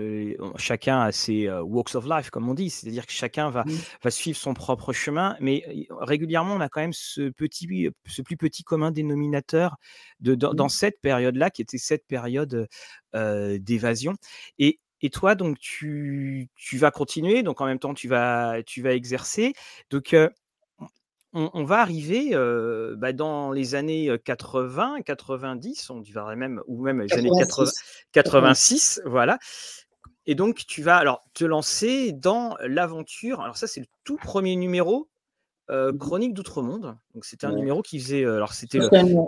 chacun 0.56 1.00
a 1.00 1.12
ses 1.12 1.50
walks 1.50 1.94
of 1.94 2.06
life 2.06 2.28
comme 2.30 2.48
on 2.48 2.54
dit 2.54 2.68
c'est-à-dire 2.68 3.06
que 3.06 3.12
chacun 3.12 3.48
va, 3.48 3.64
mmh. 3.64 3.72
va 4.04 4.10
suivre 4.10 4.36
son 4.36 4.52
propre 4.52 4.92
chemin 4.92 5.36
mais 5.40 5.64
régulièrement 5.90 6.54
on 6.54 6.60
a 6.60 6.68
quand 6.68 6.82
même 6.82 6.92
ce 6.92 7.30
petit 7.30 7.90
ce 8.06 8.22
plus 8.22 8.36
petit 8.36 8.62
commun 8.62 8.90
dénominateur 8.90 9.76
de, 10.20 10.34
dans, 10.34 10.66
mmh. 10.66 10.68
cette 10.68 11.00
période 11.00 11.36
là 11.36 11.48
qui 11.50 11.62
était 11.62 11.78
cette 11.78 12.06
période 12.06 12.68
d'évasion 13.14 14.14
et 14.58 14.78
et 15.00 15.10
toi, 15.10 15.36
donc, 15.36 15.58
tu, 15.60 16.48
tu, 16.56 16.76
vas 16.76 16.90
continuer, 16.90 17.44
donc 17.44 17.60
en 17.60 17.66
même 17.66 17.78
temps, 17.78 17.94
tu 17.94 18.08
vas, 18.08 18.62
tu 18.66 18.82
vas 18.82 18.94
exercer. 18.94 19.52
Donc, 19.90 20.12
on, 21.32 21.64
va 21.64 21.80
arriver 21.80 22.30
bah, 22.96 23.12
dans 23.12 23.52
les 23.52 23.74
années 23.74 24.10
80, 24.24 25.02
90, 25.02 25.90
on 25.90 26.00
dirait 26.00 26.36
même, 26.36 26.62
ou 26.66 26.82
même 26.82 27.02
les 27.02 27.12
années 27.12 27.30
80, 27.38 27.70
86, 28.12 29.02
voilà. 29.04 29.38
Et 30.26 30.34
donc, 30.34 30.64
tu 30.66 30.82
vas 30.82 30.96
alors 30.98 31.24
te 31.32 31.44
lancer 31.44 32.12
dans 32.12 32.56
l'aventure. 32.60 33.40
Alors, 33.40 33.56
ça, 33.56 33.66
c'est 33.66 33.80
le 33.80 33.86
tout 34.04 34.16
premier 34.16 34.56
numéro 34.56 35.08
mmh 35.70 35.98
Chronique 35.98 36.32
d'Outre-Monde. 36.32 36.96
Donc, 37.14 37.26
c'était 37.26 37.46
un 37.46 37.52
numéro 37.52 37.82
qui 37.82 37.98
faisait. 37.98 38.24
alors, 38.24 38.52
c'était 38.54 38.80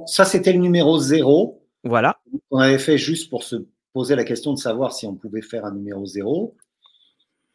ça, 0.07 0.25
c'était 0.25 0.53
le 0.53 0.59
numéro 0.59 0.99
zéro. 0.99 1.63
Voilà. 1.85 2.21
On 2.51 2.59
avait 2.59 2.79
fait 2.79 2.99
juste 2.99 3.31
pour 3.31 3.45
se 3.45 3.57
poser 3.93 4.15
la 4.15 4.25
question 4.25 4.53
de 4.53 4.59
savoir 4.59 4.93
si 4.93 5.07
on 5.07 5.15
pouvait 5.15 5.43
faire 5.43 5.65
un 5.65 5.73
numéro 5.73 6.07
zéro. 6.07 6.57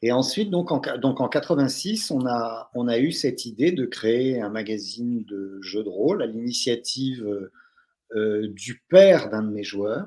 Et 0.05 0.11
ensuite, 0.11 0.51
donc 0.51 0.71
en, 0.71 0.79
donc 0.99 1.19
en 1.19 1.27
86, 1.27 2.11
on 2.11 2.27
a, 2.27 2.69
on 2.75 2.87
a 2.87 2.99
eu 2.99 3.11
cette 3.11 3.47
idée 3.47 3.71
de 3.71 3.87
créer 3.87 4.39
un 4.39 4.49
magazine 4.49 5.23
de 5.23 5.59
jeux 5.63 5.83
de 5.83 5.89
rôle 5.89 6.21
à 6.21 6.27
l'initiative 6.27 7.49
euh, 8.15 8.47
du 8.49 8.83
père 8.87 9.31
d'un 9.31 9.41
de 9.41 9.49
mes 9.49 9.63
joueurs, 9.63 10.05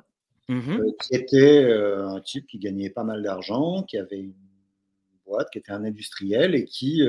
mmh 0.49 0.71
euh, 0.71 0.93
qui 1.03 1.17
était 1.17 1.65
euh, 1.65 2.09
un 2.11 2.21
type 2.21 2.47
qui 2.47 2.61
gagnait 2.61 2.91
pas 2.91 3.03
mal 3.03 3.25
d'argent, 3.25 3.83
qui 3.83 3.99
avait 3.99 4.21
une 4.21 4.35
boîte, 5.27 5.51
qui 5.51 5.59
était 5.59 5.73
un 5.73 5.85
industriel 5.85 6.55
et 6.55 6.65
qui, 6.65 7.03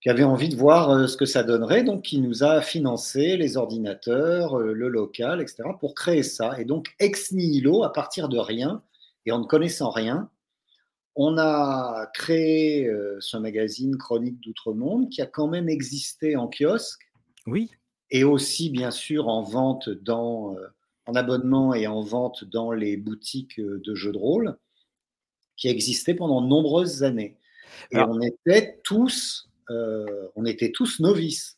qui 0.00 0.08
avait 0.08 0.24
envie 0.24 0.48
de 0.48 0.56
voir 0.56 1.06
ce 1.06 1.18
que 1.18 1.26
ça 1.26 1.42
donnerait, 1.42 1.84
donc 1.84 2.00
qui 2.00 2.18
nous 2.22 2.44
a 2.44 2.62
financé 2.62 3.36
les 3.36 3.58
ordinateurs, 3.58 4.58
le 4.58 4.88
local, 4.88 5.42
etc., 5.42 5.64
pour 5.78 5.94
créer 5.94 6.22
ça. 6.22 6.58
Et 6.58 6.64
donc, 6.64 6.94
ex 6.98 7.30
nihilo, 7.32 7.84
à 7.84 7.92
partir 7.92 8.30
de 8.30 8.38
rien, 8.38 8.82
et 9.26 9.32
en 9.32 9.40
ne 9.40 9.44
connaissant 9.44 9.90
rien, 9.90 10.30
on 11.20 11.36
a 11.36 12.08
créé 12.14 12.86
euh, 12.86 13.16
ce 13.20 13.36
magazine 13.36 13.98
Chronique 13.98 14.40
d'Outre-Monde 14.40 15.10
qui 15.10 15.20
a 15.20 15.26
quand 15.26 15.48
même 15.48 15.68
existé 15.68 16.36
en 16.36 16.48
kiosque. 16.48 17.10
Oui. 17.48 17.72
Et 18.12 18.22
aussi, 18.22 18.70
bien 18.70 18.92
sûr, 18.92 19.26
en 19.26 19.42
vente 19.42 19.88
dans, 19.88 20.56
euh, 20.56 20.68
en 21.06 21.14
abonnement 21.14 21.74
et 21.74 21.88
en 21.88 22.02
vente 22.02 22.44
dans 22.44 22.70
les 22.70 22.96
boutiques 22.96 23.58
euh, 23.58 23.82
de 23.84 23.96
jeux 23.96 24.12
de 24.12 24.18
rôle, 24.18 24.56
qui 25.56 25.66
a 25.66 25.72
existé 25.72 26.14
pendant 26.14 26.40
de 26.40 26.46
nombreuses 26.46 27.02
années. 27.02 27.36
Et 27.90 27.98
on 27.98 28.20
était 28.20 28.80
tous, 28.84 29.50
on 29.68 30.44
était 30.44 30.70
tous 30.70 31.00
novices. 31.00 31.57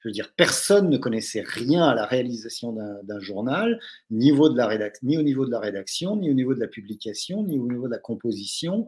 Je 0.00 0.08
veux 0.08 0.12
dire, 0.12 0.32
personne 0.34 0.88
ne 0.88 0.96
connaissait 0.96 1.42
rien 1.42 1.82
à 1.82 1.94
la 1.94 2.06
réalisation 2.06 2.72
d'un 2.72 3.20
journal, 3.20 3.78
ni, 4.10 4.32
au 4.32 4.48
ni 5.02 5.18
au 5.18 5.22
niveau 5.22 5.44
de 5.44 5.50
la 5.50 5.60
rédaction, 5.60 6.16
ni 6.16 6.30
au 6.30 6.34
niveau 6.34 6.54
de 6.54 6.60
la 6.60 6.68
publication, 6.68 7.44
ni 7.44 7.58
au 7.58 7.66
niveau 7.66 7.86
de 7.86 7.92
la 7.92 7.98
composition, 7.98 8.86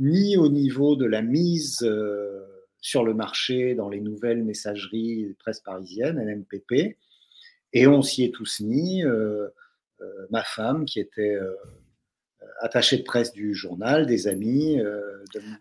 ni 0.00 0.36
au 0.36 0.48
niveau 0.48 0.96
de 0.96 1.04
la 1.04 1.22
mise 1.22 1.82
euh, 1.82 2.44
sur 2.80 3.04
le 3.04 3.14
marché 3.14 3.76
dans 3.76 3.88
les 3.88 4.00
nouvelles 4.00 4.42
messageries 4.42 5.34
presse 5.38 5.60
parisienne, 5.60 6.18
NMPP. 6.18 6.96
Et 7.72 7.86
on 7.86 8.02
s'y 8.02 8.24
est 8.24 8.34
tous 8.34 8.60
mis. 8.60 9.04
Euh, 9.04 9.48
euh, 10.00 10.26
ma 10.30 10.44
femme, 10.44 10.84
qui 10.84 11.00
était 11.00 11.36
attaché 12.60 12.98
de 12.98 13.02
presse 13.02 13.32
du 13.32 13.54
journal, 13.54 14.06
des 14.06 14.28
amis, 14.28 14.80
euh, 14.80 15.00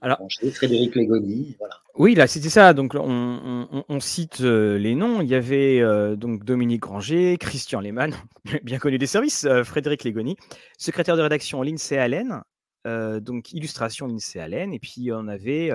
Alors, 0.01 0.19
Frédéric 0.53 0.95
Légoni. 0.95 1.55
Voilà. 1.59 1.75
Oui, 1.95 2.15
là, 2.15 2.27
c'était 2.27 2.49
ça. 2.49 2.73
Donc, 2.73 2.93
on, 2.95 3.99
cite 3.99 4.41
euh, 4.41 4.77
les 4.77 4.95
noms. 4.95 5.21
Il 5.21 5.27
y 5.27 5.35
avait 5.35 5.79
euh, 5.79 6.15
donc 6.15 6.43
Dominique 6.43 6.81
Granger, 6.81 7.37
Christian 7.37 7.79
Lehmann, 7.79 8.13
bien 8.63 8.77
connu 8.79 8.97
des 8.97 9.07
services, 9.07 9.47
Frédéric 9.63 10.03
Légoni, 10.03 10.37
secrétaire 10.77 11.17
de 11.17 11.21
rédaction 11.21 11.61
l'INSEE 11.61 11.97
Allen, 11.97 12.41
euh, 12.87 13.19
donc 13.19 13.51
illustration 13.51 14.07
Lindsay 14.07 14.39
Allen, 14.39 14.73
et 14.73 14.79
puis 14.79 15.09
on 15.11 15.27
avait 15.27 15.71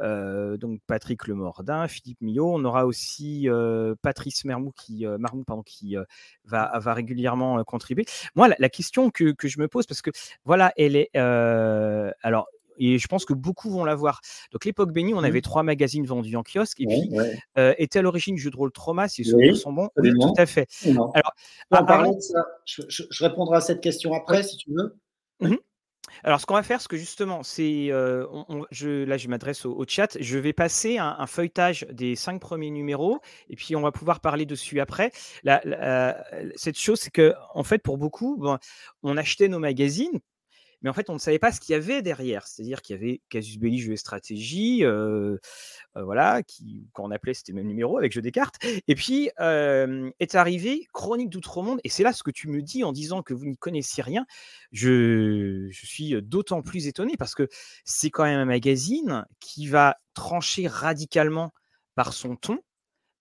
euh, 0.00 0.56
donc 0.56 0.80
Patrick 0.88 1.28
Lemordin, 1.28 1.86
Philippe 1.86 2.20
Millot, 2.20 2.52
on 2.52 2.64
aura 2.64 2.84
aussi 2.84 3.48
euh, 3.48 3.94
Patrice 4.02 4.44
Mermou 4.44 4.72
qui, 4.72 5.06
Marmou, 5.06 5.44
pardon, 5.44 5.62
qui 5.62 5.96
va, 6.44 6.76
va, 6.78 6.94
régulièrement 6.94 7.62
contribuer. 7.62 8.06
Moi, 8.34 8.48
la, 8.58 8.68
question 8.68 9.10
que, 9.10 9.30
que, 9.30 9.46
je 9.46 9.60
me 9.60 9.68
pose, 9.68 9.86
parce 9.86 10.02
que 10.02 10.10
voilà, 10.44 10.72
elle 10.76 10.96
est 10.96 11.16
alors 11.16 12.48
et 12.80 12.98
je 12.98 13.08
pense 13.08 13.24
que 13.24 13.34
beaucoup 13.34 13.70
vont 13.70 13.84
la 13.84 13.96
voir. 13.96 14.20
Donc, 14.52 14.64
l'époque 14.64 14.92
bénie, 14.92 15.12
on 15.12 15.22
mmh. 15.22 15.24
avait 15.24 15.40
trois 15.40 15.64
magazines 15.64 16.06
vendus 16.06 16.36
en 16.36 16.44
kiosque. 16.44 16.80
Et 16.80 16.86
puis, 16.86 17.10
était 17.76 17.98
à 17.98 18.02
l'origine 18.02 18.36
du 18.36 18.40
jeu 18.40 18.50
de 18.50 18.56
rôle 18.56 18.72
Trauma, 18.72 19.08
si 19.08 19.24
souvenirs 19.24 19.56
sont 19.56 19.72
bons. 19.72 19.90
Oui, 19.96 20.12
tout 20.12 20.34
à 20.36 20.46
fait. 20.46 20.68
Alors, 21.14 21.34
ça. 22.20 22.46
Je, 22.64 22.82
je, 22.88 23.24
répondrai 23.24 23.56
à 23.56 23.60
cette 23.60 23.80
question 23.80 24.12
après, 24.14 24.42
si 24.42 24.56
tu 24.56 24.70
veux. 24.72 24.96
Mmh 25.40 25.56
alors, 26.24 26.40
ce 26.40 26.46
qu'on 26.46 26.54
va 26.54 26.62
faire, 26.62 26.80
ce 26.80 26.88
que 26.88 26.96
justement, 26.96 27.42
c'est, 27.42 27.88
euh, 27.90 28.26
je, 28.70 29.04
là, 29.04 29.16
je 29.16 29.28
m'adresse 29.28 29.64
au, 29.64 29.84
chat. 29.86 30.16
Je 30.20 30.38
vais 30.38 30.52
passer 30.52 30.98
un, 30.98 31.26
feuilletage 31.26 31.86
des 31.90 32.16
cinq 32.16 32.40
premiers 32.40 32.70
numéros, 32.70 33.20
et 33.48 33.56
puis 33.56 33.76
on 33.76 33.80
va 33.80 33.92
pouvoir 33.92 34.20
parler 34.20 34.46
dessus 34.46 34.80
après. 34.80 35.12
cette 36.56 36.78
chose, 36.78 37.00
c'est 37.00 37.12
que, 37.12 37.34
en 37.54 37.62
fait, 37.62 37.82
pour 37.82 37.98
beaucoup, 37.98 38.44
on 39.02 39.16
achetait 39.16 39.48
nos 39.48 39.58
magazines 39.58 40.20
mais 40.82 40.90
en 40.90 40.92
fait, 40.92 41.10
on 41.10 41.14
ne 41.14 41.18
savait 41.18 41.38
pas 41.38 41.52
ce 41.52 41.60
qu'il 41.60 41.72
y 41.72 41.76
avait 41.76 42.02
derrière. 42.02 42.46
C'est-à-dire 42.46 42.82
qu'il 42.82 42.96
y 42.96 42.98
avait 42.98 43.20
Casus 43.28 43.58
Belli, 43.58 43.80
jeu 43.80 43.92
et 43.92 43.96
stratégie, 43.96 44.84
euh, 44.84 45.36
euh, 45.96 46.04
voilà, 46.04 46.42
qui, 46.42 46.88
quand 46.92 47.04
on 47.04 47.10
appelait, 47.10 47.34
c'était 47.34 47.52
le 47.52 47.56
même 47.56 47.66
numéro 47.66 47.98
avec 47.98 48.12
jeu 48.12 48.22
des 48.22 48.32
cartes. 48.32 48.56
Et 48.86 48.94
puis 48.94 49.30
est 49.38 50.34
arrivé 50.34 50.86
Chronique 50.92 51.30
d'Outre-Monde, 51.30 51.80
et 51.84 51.88
c'est 51.88 52.02
là 52.02 52.12
ce 52.12 52.22
que 52.22 52.30
tu 52.30 52.48
me 52.48 52.62
dis 52.62 52.84
en 52.84 52.92
disant 52.92 53.22
que 53.22 53.34
vous 53.34 53.46
n'y 53.46 53.56
connaissiez 53.56 54.02
rien. 54.02 54.26
Je, 54.72 55.68
je 55.70 55.86
suis 55.86 56.20
d'autant 56.22 56.62
plus 56.62 56.86
étonné 56.86 57.16
parce 57.18 57.34
que 57.34 57.48
c'est 57.84 58.10
quand 58.10 58.24
même 58.24 58.38
un 58.38 58.44
magazine 58.44 59.24
qui 59.40 59.66
va 59.66 59.98
trancher 60.14 60.66
radicalement 60.66 61.52
par 61.94 62.12
son 62.12 62.36
ton, 62.36 62.58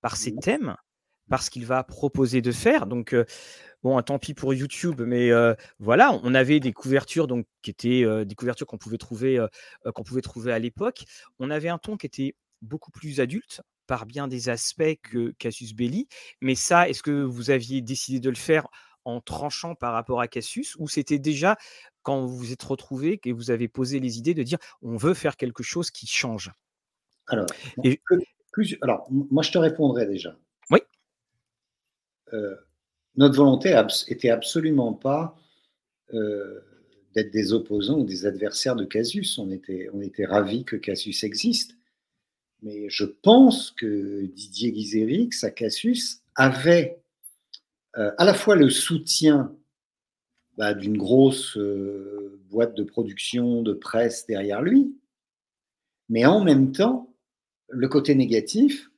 par 0.02 0.18
ses 0.18 0.36
thèmes, 0.36 0.76
par 1.30 1.44
ce 1.44 1.50
qu'il 1.50 1.66
va 1.66 1.84
proposer 1.84 2.42
de 2.42 2.52
faire. 2.52 2.86
Donc, 2.86 3.16
Bon, 3.88 4.02
tant 4.02 4.20
pis 4.20 4.34
pour 4.34 4.54
YouTube, 4.54 5.00
mais 5.00 5.32
voilà, 5.80 6.20
on 6.24 6.36
avait 6.36 6.60
des 6.60 6.74
couvertures 6.74 7.26
donc 7.26 7.48
qui 7.62 7.70
étaient 7.70 8.26
des 8.26 8.36
couvertures 8.36 8.68
qu'on 8.68 8.78
pouvait 8.78 8.98
trouver 8.98 9.40
qu'on 9.96 10.04
pouvait 10.04 10.20
trouver 10.20 10.52
à 10.52 10.60
l'époque. 10.60 11.06
On 11.40 11.50
avait 11.50 11.70
un 11.70 11.78
ton 11.78 11.96
qui 11.96 12.06
était 12.06 12.36
beaucoup 12.62 12.92
plus 12.92 13.22
adulte 13.22 13.62
par 13.86 14.06
bien 14.06 14.28
des 14.28 14.50
aspects 14.50 15.00
que 15.02 15.32
Cassius 15.40 15.74
Belli. 15.74 16.10
Mais 16.42 16.54
ça, 16.54 16.90
est-ce 16.90 17.02
que 17.02 17.24
vous 17.24 17.50
aviez 17.50 17.82
décidé 17.82 18.20
de 18.20 18.30
le 18.30 18.36
faire 18.36 18.68
en 19.06 19.22
tranchant 19.22 19.74
par 19.74 19.94
rapport 19.94 20.20
à 20.20 20.28
Cassius 20.28 20.76
ou 20.80 20.90
c'était 20.90 21.18
déjà 21.18 21.56
quand 22.04 22.26
vous 22.26 22.36
vous 22.36 22.52
êtes 22.52 22.64
retrouvé 22.64 23.20
que 23.20 23.30
vous 23.30 23.52
avez 23.52 23.70
posé 23.70 24.02
les 24.02 24.18
idées 24.18 24.34
de 24.34 24.44
dire 24.44 24.58
on 24.82 24.98
veut 24.98 25.14
faire 25.14 25.38
quelque 25.38 25.64
chose 25.64 25.92
qui 25.92 26.08
change? 26.08 26.52
Alors, 27.28 27.46
alors 28.82 29.08
moi 29.10 29.44
je 29.44 29.52
te 29.54 29.58
répondrai 29.58 30.06
déjà. 30.08 30.36
Oui 30.72 30.82
notre 33.18 33.36
volonté 33.36 33.80
était 34.08 34.30
absolument 34.30 34.94
pas 34.94 35.36
euh, 36.14 36.60
d'être 37.14 37.32
des 37.32 37.52
opposants 37.52 38.00
ou 38.00 38.06
des 38.06 38.26
adversaires 38.28 38.76
de 38.76 38.86
Casus. 38.86 39.40
On 39.40 39.50
était, 39.52 39.90
ravis 40.26 40.64
que 40.64 40.76
Casus 40.76 41.24
existe. 41.24 41.76
Mais 42.62 42.90
je 42.90 43.06
pense 43.06 43.72
que 43.72 44.26
Didier 44.26 44.72
Guizérix 44.72 45.44
à 45.44 45.52
Casus 45.52 46.22
avait 46.36 47.00
euh, 47.98 48.12
à 48.18 48.26
la 48.26 48.34
fois 48.34 48.56
le 48.56 48.70
soutien 48.70 49.56
bah, 50.58 50.74
d'une 50.74 50.98
grosse 50.98 51.58
euh, 51.58 52.40
boîte 52.50 52.76
de 52.76 52.84
production, 52.84 53.64
de 53.64 53.74
presse 53.74 54.26
derrière 54.28 54.62
lui, 54.62 54.96
mais 56.10 56.26
en 56.26 56.44
même 56.44 56.72
temps, 56.72 57.14
le 57.70 57.88
côté 57.88 58.16
négatif, 58.16 58.90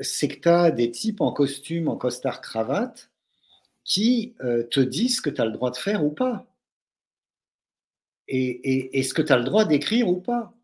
c'est 0.00 0.28
que 0.28 0.40
tu 0.40 0.48
as 0.48 0.70
des 0.70 0.90
types 0.90 1.20
en 1.20 1.32
costume, 1.32 1.88
en 1.88 1.96
costard-cravate, 1.96 3.10
qui 3.84 4.34
euh, 4.42 4.62
te 4.64 4.80
disent 4.80 5.20
que 5.20 5.30
tu 5.30 5.40
as 5.40 5.46
le 5.46 5.52
droit 5.52 5.70
de 5.70 5.76
faire 5.76 6.04
ou 6.04 6.10
pas. 6.10 6.46
et 8.28 8.98
est-ce 8.98 9.14
que 9.14 9.22
tu 9.22 9.32
as 9.32 9.38
le 9.38 9.44
droit 9.44 9.64
d'écrire 9.64 10.08
ou 10.08 10.20
pas 10.20 10.54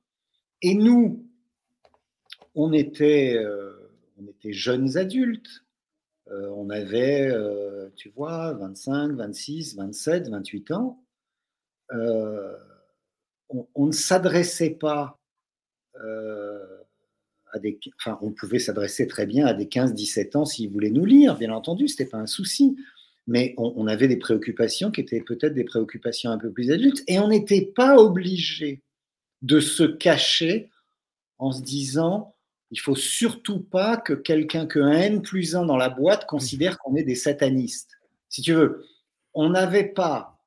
Et 0.63 0.75
nous, 0.75 1.31
on 2.55 2.73
était, 2.73 3.35
euh, 3.37 3.73
on 4.21 4.27
était 4.27 4.53
jeunes 4.53 4.97
adultes. 4.97 5.65
Euh, 6.31 6.49
on 6.51 6.71
avait, 6.71 7.29
euh, 7.29 7.89
tu 7.97 8.11
vois, 8.11 8.53
25, 8.55 9.13
26, 9.13 9.77
27, 9.77 10.29
28 10.29 10.71
ans. 10.73 11.03
On, 13.75 13.87
ne 13.87 13.93
s'adressait 13.93 14.71
pas 14.71 15.19
à 17.53 17.59
des. 17.59 17.81
Enfin, 17.99 18.17
on 18.23 18.31
pouvait 18.31 18.61
s'adresser 18.61 19.09
très 19.09 19.27
bien 19.27 19.47
à 19.47 19.55
des 19.55 19.67
15-17 19.67 20.37
ans 20.37 20.45
s'ils 20.45 20.71
voulaient 20.71 20.91
nous 20.91 21.05
lire, 21.05 21.37
bien 21.37 21.53
entendu, 21.53 21.89
ce 21.89 21.95
n'était 21.95 22.11
pas 22.11 22.19
un 22.19 22.27
souci 22.27 22.77
mais 23.27 23.55
on, 23.59 23.87
avait 23.87 24.09
des 24.09 24.17
préoccupations 24.17 24.91
qui 24.91 25.01
étaient 25.01 25.21
peut-être 25.21 25.55
des 25.55 25.65
préoccupations 25.65 26.31
un 26.31 26.39
peu 26.39 26.51
plus 26.51 26.71
adultes, 26.71 27.03
et 27.07 27.19
on 27.19 27.29
n'était 27.29 27.67
pas 27.75 27.97
obligé 27.97 28.83
de 29.43 29.61
se 29.61 29.85
cacher 29.85 30.71
en 31.39 31.53
se 31.53 31.63
disant 31.63 32.35
il 32.71 32.79
faut 32.79 32.95
surtout 32.95 33.61
pas 33.61 33.97
que 33.97 34.13
quelqu'un, 34.13 34.67
que 34.67 34.79
un 34.79 34.93
N 34.93 35.23
plus 35.23 35.57
1 35.57 35.67
dans 35.67 35.77
la 35.77 35.89
boîte 35.89 36.27
considère 36.27 36.79
qu'on 36.79 36.95
est 36.95 37.03
des 37.03 37.17
satanistes. 37.17 37.97
Si 38.29 38.43
tu 38.43 38.53
veux, 38.53 38.85
on 39.35 39.51
n'avait 39.51 39.89
pas 39.89 40.39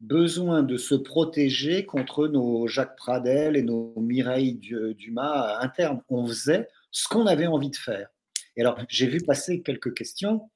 besoin 0.00 0.62
de 0.62 0.76
se 0.76 0.94
protéger 0.94 1.84
contre 1.84 2.28
nos 2.28 2.68
Jacques 2.68 2.96
Pradel 2.96 3.56
et 3.56 3.62
nos 3.62 3.94
Mireille 3.96 4.54
Dumas 4.96 5.58
internes. 5.60 6.02
On 6.08 6.26
faisait 6.26 6.68
ce 6.90 7.08
qu'on 7.08 7.26
avait 7.26 7.46
envie 7.46 7.70
de 7.70 7.76
faire. 7.76 8.08
Et 8.56 8.60
alors, 8.60 8.78
j'ai 8.88 9.06
vu 9.06 9.20
passer 9.20 9.62
quelques 9.62 9.94
questions 9.94 10.50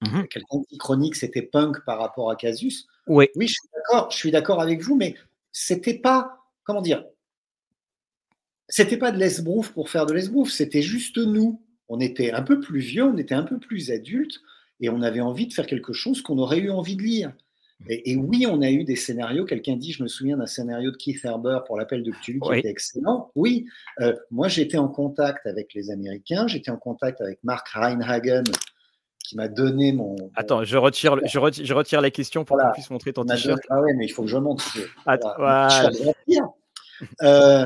Mmh 0.00 0.24
quelqu'un 0.30 0.58
dit 0.70 0.78
chronique, 0.78 1.16
c'était 1.16 1.42
punk 1.42 1.84
par 1.84 1.98
rapport 1.98 2.30
à 2.30 2.36
Casus. 2.36 2.86
Oui. 3.08 3.26
Oui, 3.34 3.48
je 3.48 3.54
suis 3.54 3.68
d'accord, 3.74 4.10
je 4.10 4.16
suis 4.16 4.30
d'accord 4.30 4.60
avec 4.60 4.80
vous, 4.80 4.96
mais 4.96 5.16
c'était 5.50 5.98
pas, 5.98 6.38
comment 6.64 6.82
dire, 6.82 7.04
c'était 8.68 8.96
pas 8.96 9.10
de 9.10 9.18
l'esbrouf 9.18 9.70
pour 9.72 9.90
faire 9.90 10.06
de 10.06 10.12
l'esbrouf, 10.12 10.50
c'était 10.50 10.82
juste 10.82 11.18
nous. 11.18 11.62
On 11.88 12.00
était 12.00 12.32
un 12.32 12.42
peu 12.42 12.60
plus 12.60 12.80
vieux, 12.80 13.04
on 13.04 13.16
était 13.16 13.34
un 13.34 13.42
peu 13.42 13.58
plus 13.58 13.90
adultes, 13.90 14.40
et 14.80 14.90
on 14.90 15.02
avait 15.02 15.20
envie 15.20 15.46
de 15.46 15.52
faire 15.52 15.66
quelque 15.66 15.92
chose 15.92 16.22
qu'on 16.22 16.38
aurait 16.38 16.58
eu 16.58 16.70
envie 16.70 16.96
de 16.96 17.02
lire. 17.02 17.32
Mmh. 17.80 17.86
Et, 17.88 18.16
oui, 18.16 18.46
on 18.48 18.60
a 18.60 18.70
eu 18.70 18.84
des 18.84 18.96
scénarios. 18.96 19.44
Quelqu'un 19.44 19.76
dit, 19.76 19.92
je 19.92 20.02
me 20.02 20.08
souviens 20.08 20.36
d'un 20.36 20.46
scénario 20.46 20.90
de 20.90 20.96
Keith 20.96 21.24
Herber 21.24 21.60
pour 21.66 21.78
l'appel 21.78 22.02
de 22.02 22.10
Cthulhu 22.10 22.40
qui 22.40 22.58
était 22.58 22.68
excellent. 22.68 23.30
Oui, 23.34 23.66
euh, 24.00 24.14
moi 24.30 24.48
j'étais 24.48 24.78
en 24.78 24.88
contact 24.88 25.46
avec 25.46 25.74
les 25.74 25.90
Américains, 25.90 26.46
j'étais 26.46 26.70
en 26.70 26.76
contact 26.76 27.20
avec 27.20 27.38
Mark 27.42 27.68
Reinhagen, 27.68 28.44
qui 29.28 29.36
m'a 29.36 29.48
donné 29.48 29.92
mon, 29.92 30.16
Attends, 30.36 30.64
je 30.64 30.78
retire, 30.78 31.18
je 31.26 31.38
retire, 31.38 31.66
je 31.66 31.74
retire 31.74 32.00
la 32.00 32.10
question 32.10 32.46
pour 32.46 32.56
qu'on 32.56 32.72
puisse 32.72 32.88
montrer 32.88 33.12
ton 33.12 33.24
t-shirt. 33.26 33.60
Ah 33.68 33.82
ouais, 33.82 33.92
mais 33.92 34.06
il 34.06 34.08
faut 34.08 34.22
que 34.22 34.28
je 34.28 34.38
montre. 34.38 34.64
Euh, 37.22 37.64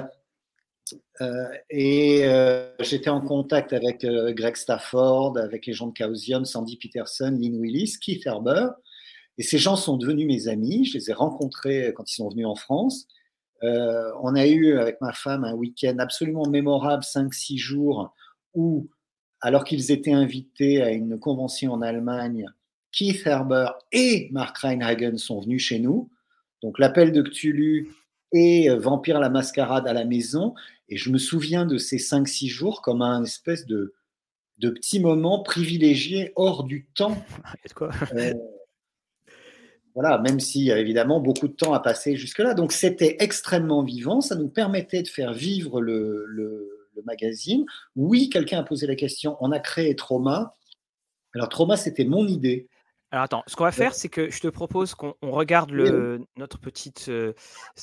euh, 1.22 1.48
et 1.70 2.26
euh, 2.26 2.70
j'étais 2.80 3.08
en 3.08 3.22
contact 3.22 3.72
avec 3.72 4.04
Greg 4.04 4.56
Stafford, 4.56 5.38
avec 5.38 5.64
les 5.64 5.72
gens 5.72 5.86
de 5.86 5.94
Chaosium, 5.96 6.44
Sandy 6.44 6.76
Peterson, 6.76 7.34
Lynn 7.40 7.58
Willis, 7.58 7.94
Keith 7.98 8.26
Herber. 8.26 8.66
Et 9.38 9.42
ces 9.42 9.56
gens 9.56 9.76
sont 9.76 9.96
devenus 9.96 10.26
mes 10.26 10.48
amis. 10.48 10.84
Je 10.84 10.98
les 10.98 11.08
ai 11.08 11.14
rencontrés 11.14 11.94
quand 11.96 12.10
ils 12.10 12.16
sont 12.16 12.28
venus 12.28 12.44
en 12.44 12.56
France. 12.56 13.06
on 13.62 14.34
a 14.34 14.46
eu 14.46 14.76
avec 14.78 15.00
ma 15.00 15.14
femme 15.14 15.44
un 15.44 15.54
week-end 15.54 15.96
absolument 15.98 16.46
mémorable, 16.46 17.04
5-6 17.04 17.56
jours, 17.56 18.14
où 18.52 18.90
alors 19.42 19.64
qu'ils 19.64 19.90
étaient 19.90 20.12
invités 20.12 20.80
à 20.80 20.90
une 20.90 21.18
convention 21.18 21.72
en 21.72 21.82
Allemagne, 21.82 22.46
Keith 22.92 23.26
Herber 23.26 23.70
et 23.90 24.28
Mark 24.30 24.56
Reinhagen 24.58 25.18
sont 25.18 25.40
venus 25.40 25.62
chez 25.62 25.80
nous. 25.80 26.10
Donc 26.62 26.78
l'appel 26.78 27.12
de 27.12 27.22
Cthulhu 27.22 27.90
et 28.32 28.68
Vampire 28.70 29.18
la 29.18 29.30
Mascarade 29.30 29.86
à 29.86 29.92
la 29.92 30.04
maison. 30.04 30.54
Et 30.88 30.96
je 30.96 31.10
me 31.10 31.18
souviens 31.18 31.66
de 31.66 31.76
ces 31.76 31.96
5-6 31.96 32.48
jours 32.48 32.82
comme 32.82 33.02
un 33.02 33.24
espèce 33.24 33.66
de, 33.66 33.94
de 34.58 34.70
petit 34.70 35.00
moment 35.00 35.42
privilégié 35.42 36.32
hors 36.36 36.64
du 36.64 36.86
temps. 36.94 37.16
Euh, 38.14 38.34
voilà, 39.94 40.18
même 40.18 40.38
y 40.54 40.72
a 40.72 40.78
évidemment 40.78 41.20
beaucoup 41.20 41.48
de 41.48 41.52
temps 41.52 41.74
à 41.74 41.80
passer 41.80 42.16
jusque-là. 42.16 42.54
Donc 42.54 42.72
c'était 42.72 43.16
extrêmement 43.20 43.82
vivant, 43.82 44.20
ça 44.20 44.36
nous 44.36 44.48
permettait 44.48 45.02
de 45.02 45.08
faire 45.08 45.32
vivre 45.32 45.80
le, 45.80 46.24
le 46.26 46.71
magazine. 47.04 47.64
Oui, 47.96 48.28
quelqu'un 48.28 48.58
a 48.58 48.62
posé 48.62 48.86
la 48.86 48.96
question. 48.96 49.36
On 49.40 49.52
a 49.52 49.60
créé 49.60 49.96
Trauma. 49.96 50.56
Alors, 51.34 51.48
Trauma, 51.48 51.76
c'était 51.76 52.04
mon 52.04 52.26
idée. 52.26 52.68
Alors 53.12 53.24
attends, 53.24 53.42
ce 53.46 53.56
qu'on 53.56 53.64
va 53.64 53.72
faire, 53.72 53.94
c'est 53.94 54.08
que 54.08 54.30
je 54.30 54.40
te 54.40 54.48
propose 54.48 54.94
qu'on 54.94 55.14
regarde 55.20 55.70
le, 55.70 56.24
notre 56.38 56.58
petite. 56.58 57.10
Euh, 57.10 57.34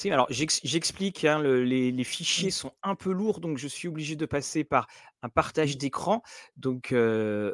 alors 0.06 0.26
j'explique, 0.32 1.24
hein, 1.24 1.44
les, 1.44 2.04
fichiers 2.04 2.50
sont 2.50 2.72
un 2.82 2.96
peu 2.96 3.12
lourds, 3.12 3.40
donc 3.40 3.60
je 3.60 3.68
suis 3.68 3.88
obligé 3.88 4.16
de 4.16 4.26
passer 4.26 4.64
par 4.64 4.88
un 5.22 5.30
partage 5.30 5.78
d'écran. 5.78 6.24
Donc 6.58 6.94
euh, 6.94 7.54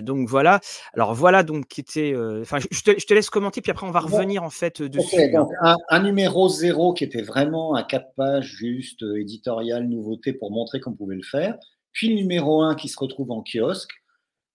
donc 0.00 0.28
voilà. 0.28 0.60
Alors 0.94 1.14
voilà 1.14 1.42
donc 1.42 1.66
qui 1.68 1.80
était. 1.80 2.14
Enfin, 2.40 2.58
je, 2.58 2.82
te, 2.82 3.14
laisse 3.14 3.30
commenter 3.30 3.60
puis 3.60 3.70
après 3.70 3.86
on 3.86 3.90
va 3.90 4.00
revenir 4.00 4.42
en 4.42 4.50
fait 4.50 4.82
dessus. 4.82 5.30
donc 5.32 5.50
un, 5.60 6.02
numéro 6.02 6.48
zéro 6.48 6.94
qui 6.94 7.04
était 7.04 7.22
vraiment 7.22 7.74
un 7.74 7.82
quatre 7.82 8.12
pages 8.16 8.56
juste 8.56 9.02
éditorial 9.02 9.86
nouveauté 9.88 10.32
pour 10.32 10.50
montrer 10.50 10.80
qu'on 10.80 10.94
pouvait 10.94 11.16
le 11.16 11.22
faire. 11.22 11.56
Puis 11.92 12.08
le 12.10 12.14
numéro 12.14 12.62
1 12.62 12.76
qui 12.76 12.88
se 12.88 12.98
retrouve 12.98 13.30
en 13.30 13.42
kiosque 13.42 13.92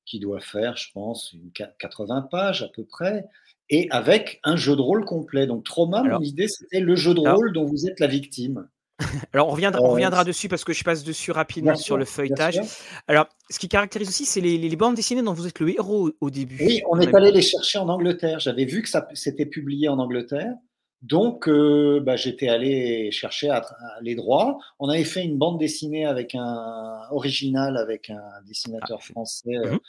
qui 0.06 0.20
doit 0.20 0.40
faire, 0.40 0.76
je 0.78 0.92
pense, 0.94 1.34
une 1.34 1.52
80 1.52 2.28
pages 2.30 2.62
à 2.64 2.68
peu 2.68 2.86
près, 2.86 3.26
et 3.70 3.88
avec 3.90 4.40
un 4.44 4.56
jeu 4.56 4.76
de 4.76 4.82
rôle 4.82 5.06
complet. 5.06 5.48
Donc 5.48 5.64
Trauma, 5.64 6.04
mon 6.04 6.22
idée, 6.22 6.48
c'était 6.48 6.82
le 6.82 6.96
jeu 6.96 7.14
de 7.14 7.20
rôle 7.20 7.54
dont 7.54 7.66
vous 7.66 7.88
êtes 7.88 8.00
la 8.00 8.08
victime. 8.08 8.68
Alors, 9.34 9.48
on 9.48 9.52
reviendra, 9.52 9.82
on 9.82 9.90
reviendra 9.90 10.24
dessus 10.24 10.50
parce 10.50 10.64
que 10.64 10.74
je 10.74 10.84
passe 10.84 11.04
dessus 11.04 11.32
rapidement 11.32 11.76
sur 11.76 11.98
le 11.98 12.06
feuilletage. 12.06 12.60
Alors, 13.08 13.28
ce 13.50 13.60
qui 13.60 13.68
caractérise 13.68 14.10
aussi, 14.10 14.26
c'est 14.26 14.42
les, 14.42 14.76
bandes 14.76 14.96
dessinées 14.96 15.22
dont 15.22 15.34
vous 15.34 15.48
êtes 15.48 15.60
le 15.60 15.70
héros 15.70 16.12
au 16.20 16.30
début. 16.30 16.58
Oui, 16.60 16.82
on, 16.90 17.00
est 17.00 17.14
allé 17.14 17.32
les 17.32 17.42
chercher 17.42 17.80
en 17.80 17.90
Angleterre. 17.90 18.40
J'avais 18.40 18.66
vu 18.66 18.82
que 18.82 18.90
ça 18.90 19.08
s'était 19.14 19.46
publié 19.46 19.88
en 19.88 20.00
Angleterre. 20.00 20.54
Donc, 21.02 21.50
euh, 21.50 22.00
bah, 22.00 22.16
j'étais 22.16 22.48
allé 22.48 23.12
chercher 23.12 23.54
les 24.02 24.16
droits. 24.16 24.58
On 24.80 24.88
avait 24.88 25.04
fait 25.04 25.24
une 25.24 25.38
bande 25.38 25.60
dessinée 25.60 26.06
avec 26.06 26.34
un 26.34 27.02
original, 27.12 27.78
avec 27.78 28.10
un 28.10 28.42
dessinateur 28.48 29.00
ah, 29.02 29.12
français 29.12 29.58
euh, 29.58 29.74
mmh 29.74 29.80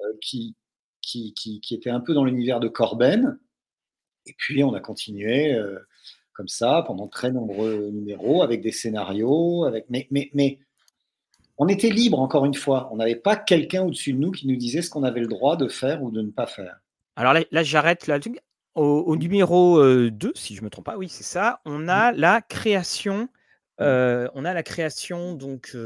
euh, 0.00 0.12
qui, 0.20 0.56
qui, 1.00 1.32
qui, 1.32 1.74
était 1.74 1.90
un 1.90 2.00
peu 2.00 2.14
dans 2.14 2.24
l'univers 2.24 2.58
de 2.58 2.66
Corben. 2.66 3.38
Et 4.26 4.34
puis, 4.36 4.64
on 4.64 4.74
a 4.74 4.80
continué 4.80 5.56
comme 6.34 6.48
ça 6.48 6.84
pendant 6.86 7.08
très 7.08 7.30
nombreux 7.30 7.90
numéros 7.90 8.42
avec 8.42 8.60
des 8.60 8.72
scénarios, 8.72 9.64
avec 9.64 9.86
mais 9.88 10.06
mais 10.10 10.30
mais 10.34 10.58
on 11.56 11.68
était 11.68 11.90
libre 11.90 12.18
encore 12.18 12.44
une 12.44 12.54
fois. 12.54 12.88
On 12.92 12.96
n'avait 12.96 13.16
pas 13.16 13.36
quelqu'un 13.36 13.82
au-dessus 13.82 14.12
de 14.12 14.18
nous 14.18 14.32
qui 14.32 14.46
nous 14.46 14.56
disait 14.56 14.82
ce 14.82 14.90
qu'on 14.90 15.04
avait 15.04 15.20
le 15.20 15.28
droit 15.28 15.56
de 15.56 15.68
faire 15.68 16.02
ou 16.02 16.10
de 16.10 16.20
ne 16.20 16.30
pas 16.30 16.46
faire. 16.46 16.76
Alors 17.16 17.32
là, 17.32 17.44
là 17.50 17.62
j'arrête 17.62 18.06
là. 18.06 18.18
Au, 18.74 19.16
numéro 19.16 19.80
2, 20.10 20.32
si 20.34 20.56
je 20.56 20.64
me 20.64 20.68
trompe 20.68 20.86
pas, 20.86 20.96
oui, 20.96 21.08
c'est 21.08 21.22
ça. 21.22 21.60
On 21.64 21.86
a 21.86 22.10
la 22.10 22.42
création. 22.42 23.28
On 23.78 24.44
a 24.44 24.54
la 24.54 24.62
création 24.62 25.34
donc 25.34 25.76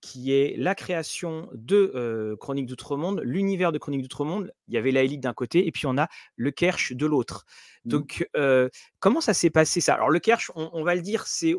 qui 0.00 0.32
est 0.32 0.56
la 0.58 0.74
création 0.74 1.48
de 1.54 2.36
Chronique 2.40 2.66
d'Outre-Monde, 2.66 3.20
l'univers 3.24 3.72
de 3.72 3.78
Chronique 3.78 4.02
d'Outre-Monde. 4.02 4.52
Il 4.68 4.74
y 4.74 4.76
avait 4.78 4.92
la 4.92 5.02
Élite 5.02 5.22
d'un 5.22 5.32
côté 5.32 5.66
et 5.66 5.72
puis 5.72 5.86
on 5.86 5.96
a 5.96 6.08
le 6.36 6.50
Kersh 6.50 6.92
de 6.92 7.06
l'autre. 7.06 7.46
Mmh. 7.84 7.88
Donc, 7.88 8.28
comment 9.00 9.20
ça 9.20 9.34
s'est 9.34 9.50
passé 9.50 9.80
ça? 9.80 9.94
Alors, 9.94 10.10
le 10.10 10.20
Kersh, 10.20 10.50
on, 10.54 10.84
va 10.84 10.94
le 10.94 11.02
dire, 11.02 11.26
c'est 11.26 11.54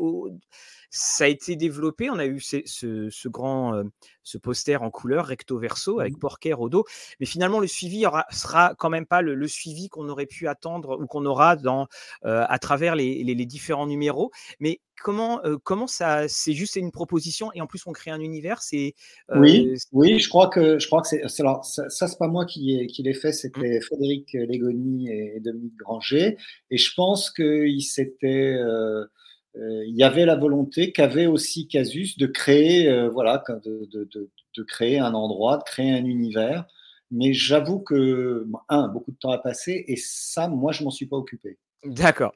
ça 0.90 1.26
a 1.26 1.28
été 1.28 1.56
développé. 1.56 2.10
On 2.10 2.20
a 2.20 2.26
eu 2.26 2.40
ce, 2.40 3.28
grand 3.28 3.84
ce 4.24 4.38
poster 4.38 4.82
en 4.82 4.90
couleur 4.90 5.26
recto 5.26 5.58
verso 5.58 6.00
avec 6.00 6.16
mmh. 6.16 6.20
Porker 6.20 6.54
au 6.54 6.70
dos, 6.70 6.86
mais 7.20 7.26
finalement 7.26 7.60
le 7.60 7.68
suivi 7.68 8.06
aura, 8.06 8.26
sera 8.32 8.74
quand 8.78 8.90
même 8.90 9.06
pas 9.06 9.22
le, 9.22 9.48
suivi 9.48 9.90
qu'on 9.90 10.10
aurait 10.10 10.26
pu 10.26 10.48
attendre 10.48 11.00
ou 11.00 11.06
qu'on 11.06 11.26
aura 11.26 11.56
dans 11.56 11.88
à 12.24 12.60
travers 12.60 12.96
les, 12.96 13.46
différents 13.46 13.88
numéros. 13.88 14.32
Mais 14.60 14.82
comment 15.04 15.42
comment 15.64 15.88
ça 15.88 16.28
c'est 16.28 16.54
juste 16.54 16.78
une 16.78 16.92
proposition 16.92 17.52
et 17.54 17.62
en 17.62 17.68
plus 17.68 17.86
on 17.86 17.92
crée 17.92 18.12
un 18.12 18.20
univers. 18.20 18.62
C'est 18.62 18.94
oui 19.36 19.76
oui 19.92 20.20
je 20.20 20.30
crois 20.30 20.50
que 20.50 20.80
je 20.80 20.88
crois 20.88 21.02
que 21.02 21.08
c'est 21.08 21.28
ça, 21.28 21.60
ça 21.90 22.08
c'est 22.08 22.18
pas 22.18 22.28
moi 22.28 22.46
qui, 22.46 22.88
qui 22.88 23.04
l'ai 23.04 23.14
fait, 23.14 23.30
mmh. 23.30 23.34
c'était 23.34 23.82
Frédéric 23.82 24.34
Légoni 24.34 25.10
et 25.10 25.40
Dominique 25.40 25.76
Granger 25.78 26.38
et 26.72 26.78
je 26.78 26.94
pense 26.96 27.32
qu'il 27.32 27.84
s'était 27.84 28.56
euh, 28.58 29.06
il 29.58 29.96
y 29.96 30.04
avait 30.04 30.26
la 30.26 30.36
volonté 30.36 30.92
qu'avait 30.92 31.28
aussi 31.28 31.68
Casus 31.68 32.18
de 32.18 32.28
créer, 32.28 32.90
euh, 32.90 33.10
voilà, 33.10 33.44
de, 33.64 33.88
de, 33.92 34.10
de, 34.56 34.64
créer 34.64 35.00
un 35.00 35.14
endroit, 35.14 35.58
de 35.58 35.64
créer 35.64 35.92
un 35.92 36.06
univers. 36.06 36.66
Mais 37.12 37.34
j'avoue 37.34 37.80
que, 37.80 38.48
un, 38.68 38.88
beaucoup 38.88 39.12
de 39.12 39.18
temps 39.18 39.32
a 39.32 39.38
passé 39.38 39.86
et 39.88 39.96
ça, 39.96 40.48
moi, 40.48 40.72
je 40.72 40.84
m'en 40.84 40.92
suis 40.92 41.06
pas 41.06 41.18
occupé. 41.18 41.58
D'accord. 41.86 42.34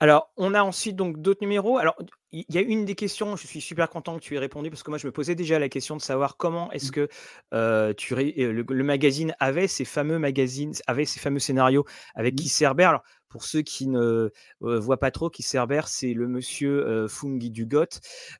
Alors, 0.00 0.30
on 0.36 0.54
a 0.54 0.62
ensuite 0.62 0.96
donc 0.96 1.20
d'autres 1.20 1.42
numéros. 1.42 1.76
Alors, 1.78 1.96
il 2.32 2.44
y 2.48 2.58
a 2.58 2.62
une 2.62 2.84
des 2.86 2.94
questions, 2.94 3.36
je 3.36 3.46
suis 3.46 3.60
super 3.60 3.90
content 3.90 4.18
que 4.18 4.22
tu 4.22 4.34
aies 4.34 4.38
répondu 4.38 4.70
parce 4.70 4.82
que 4.82 4.90
moi 4.90 4.98
je 4.98 5.06
me 5.06 5.12
posais 5.12 5.34
déjà 5.34 5.58
la 5.58 5.68
question 5.68 5.96
de 5.96 6.00
savoir 6.00 6.36
comment 6.36 6.72
est-ce 6.72 6.88
mmh. 6.88 7.08
que 7.52 7.92
tu, 7.92 8.14
le, 8.14 8.82
magazine 8.84 9.34
avait 9.38 9.68
ces 9.68 9.84
fameux 9.84 10.18
magazines, 10.18 10.72
avait 10.86 11.04
ces 11.04 11.20
fameux 11.20 11.40
scénarios 11.40 11.84
avec 12.14 12.34
qui 12.34 12.46
mmh. 12.46 12.48
Cerber. 12.48 12.84
Alors, 12.84 13.02
pour 13.32 13.44
ceux 13.44 13.62
qui 13.62 13.88
ne 13.88 14.30
voient 14.60 15.00
pas 15.00 15.10
trop, 15.10 15.30
qui 15.30 15.42
Cerber, 15.42 15.80
c'est 15.86 16.12
le 16.12 16.28
monsieur 16.28 17.08
Fungi 17.08 17.50
Dugot. 17.50 17.84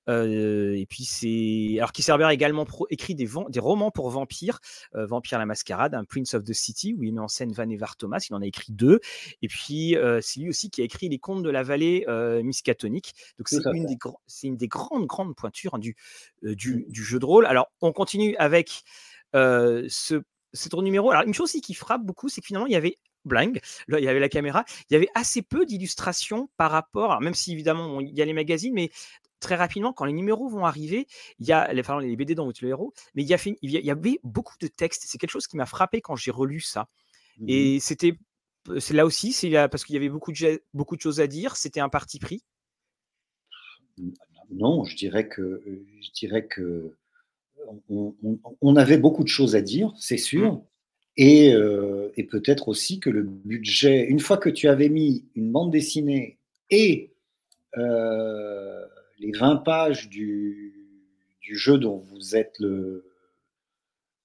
et 0.07 0.87
puis 0.89 1.05
c'est. 1.05 1.79
Alors, 1.79 1.93
qui 1.93 2.03
Cerber 2.03 2.25
a 2.25 2.35
également 2.35 2.67
écrit 2.91 3.15
des, 3.15 3.27
des, 3.49 3.61
romans 3.61 3.91
pour 3.91 4.11
vampires, 4.11 4.61
Vampire 4.93 5.39
la 5.39 5.47
Mascarade, 5.47 5.95
un 5.95 6.05
Prince 6.05 6.35
of 6.35 6.45
the 6.45 6.53
City, 6.53 6.95
où 6.97 7.03
il 7.05 7.15
met 7.15 7.21
en 7.21 7.29
scène 7.29 7.53
Van 7.53 7.69
Evar 7.71 7.97
Thomas. 7.97 8.25
Il 8.29 8.35
en 8.35 8.43
a 8.43 8.47
écrit 8.47 8.73
deux. 8.73 9.01
Et 9.41 9.49
puis, 9.49 9.97
c'est 10.21 10.41
lui 10.41 10.51
aussi 10.51 10.69
qui 10.69 10.83
a 10.83 10.85
écrit 10.85 11.09
Les 11.09 11.19
Contes 11.19 11.43
de 11.43 11.51
la 11.51 11.63
Vallée 11.63 12.05
Miskatonique. 12.45 13.15
Donc, 13.39 13.49
c'est 13.49 13.65
une, 13.73 13.82
des 13.85 13.99
une 14.43 14.57
des 14.57 14.69
grandes, 14.69 15.07
grandes 15.07 15.35
pointures 15.35 15.75
hein, 15.75 15.79
du, 15.79 15.97
du, 16.43 16.77
mmh. 16.77 16.85
du, 16.89 17.05
jeu 17.05 17.19
de 17.19 17.25
rôle. 17.25 17.47
Alors, 17.47 17.71
on 17.81 17.93
continue 17.93 18.37
avec 18.37 18.83
ce, 19.35 20.23
cet 20.53 20.75
numéro. 20.75 21.11
Alors, 21.11 21.25
une 21.25 21.35
chose 21.35 21.45
aussi 21.45 21.61
qui 21.61 21.75
frappe 21.75 22.03
beaucoup, 22.03 22.29
c'est 22.29 22.41
que 22.41 22.47
finalement, 22.47 22.67
il 22.67 22.73
y 22.73 22.77
avait 22.77 22.99
bling, 23.25 23.59
là 23.89 24.01
il 24.01 24.05
y 24.05 24.09
avait 24.09 24.21
la 24.21 24.29
caméra, 24.29 24.65
il 24.91 24.95
y 24.95 24.97
avait 24.97 25.09
assez 25.15 25.43
peu 25.43 25.65
d'illustrations 25.65 26.51
par 26.57 26.73
rapport, 26.73 27.21
même 27.21 27.35
si 27.35 27.53
évidemment 27.53 28.01
il 28.01 28.17
y 28.17 28.21
a 28.21 28.25
les 28.25 28.33
magazines, 28.33 28.75
mais 28.75 28.91
très 29.43 29.57
rapidement, 29.57 29.93
quand 29.93 30.05
les 30.05 30.13
numéros 30.13 30.49
vont 30.49 30.65
arriver, 30.65 31.07
il 31.39 31.47
y 31.47 31.53
a 31.53 31.71
les, 31.73 31.83
BD 32.17 32.35
dans 32.35 32.47
le 32.47 32.69
héros, 32.69 32.95
mais 33.15 33.23
il 33.23 33.29
y, 33.29 33.35
a 33.35 33.39
il 33.63 33.71
y 33.71 33.91
avait 33.91 34.19
beaucoup 34.23 34.55
de 34.61 34.69
textes. 34.69 35.05
C'est 35.07 35.19
quelque 35.19 35.31
chose 35.31 35.47
qui 35.47 35.57
m'a 35.57 35.67
frappé 35.67 36.01
quand 36.01 36.17
j'ai 36.17 36.31
relu 36.31 36.61
ça. 36.61 36.89
Mmh 37.39 37.49
Et 37.49 37.81
c'était, 37.81 38.15
c'est 38.79 38.95
là 38.95 39.05
aussi, 39.05 39.33
c'est 39.33 39.51
parce 39.69 39.85
qu'il 39.85 39.95
y 39.95 39.99
avait 39.99 40.09
beaucoup 40.09 40.33
de, 40.33 40.63
beaucoup 40.73 40.97
de 40.97 41.01
choses 41.01 41.21
à 41.21 41.27
dire. 41.27 41.57
C'était 41.57 41.81
un 41.81 41.89
parti 41.89 42.19
pris. 42.19 42.45
Non, 44.51 44.85
je 44.85 44.97
dirais 44.97 45.29
que, 45.29 45.63
je 46.01 46.11
dirais 46.13 46.47
que 46.47 46.95
on, 47.89 48.77
avait 48.77 48.99
beaucoup 48.99 49.23
de 49.23 49.29
choses 49.29 49.57
à 49.57 49.61
dire, 49.61 49.93
c'est 49.97 50.17
sûr. 50.17 50.55
Mmh. 50.55 50.63
Euh, 51.21 52.11
et, 52.17 52.25
peut-être 52.25 52.69
aussi 52.69 52.99
que 52.99 53.11
le 53.11 53.23
budget, 53.23 54.05
une 54.05 54.21
fois 54.21 54.39
que 54.39 54.49
tu 54.49 54.69
avais 54.69 54.89
mis 54.89 55.27
une 55.35 55.53
bande 55.53 55.71
dessinée 55.71 56.39
et 56.71 57.13
euh, 57.77 58.85
les 59.19 59.33
20 59.33 59.57
pages 59.57 60.09
du, 60.09 60.75
jeu 61.43 61.77
dont 61.77 61.99
vous 61.99 62.35
êtes 62.35 62.55
le, 62.61 63.05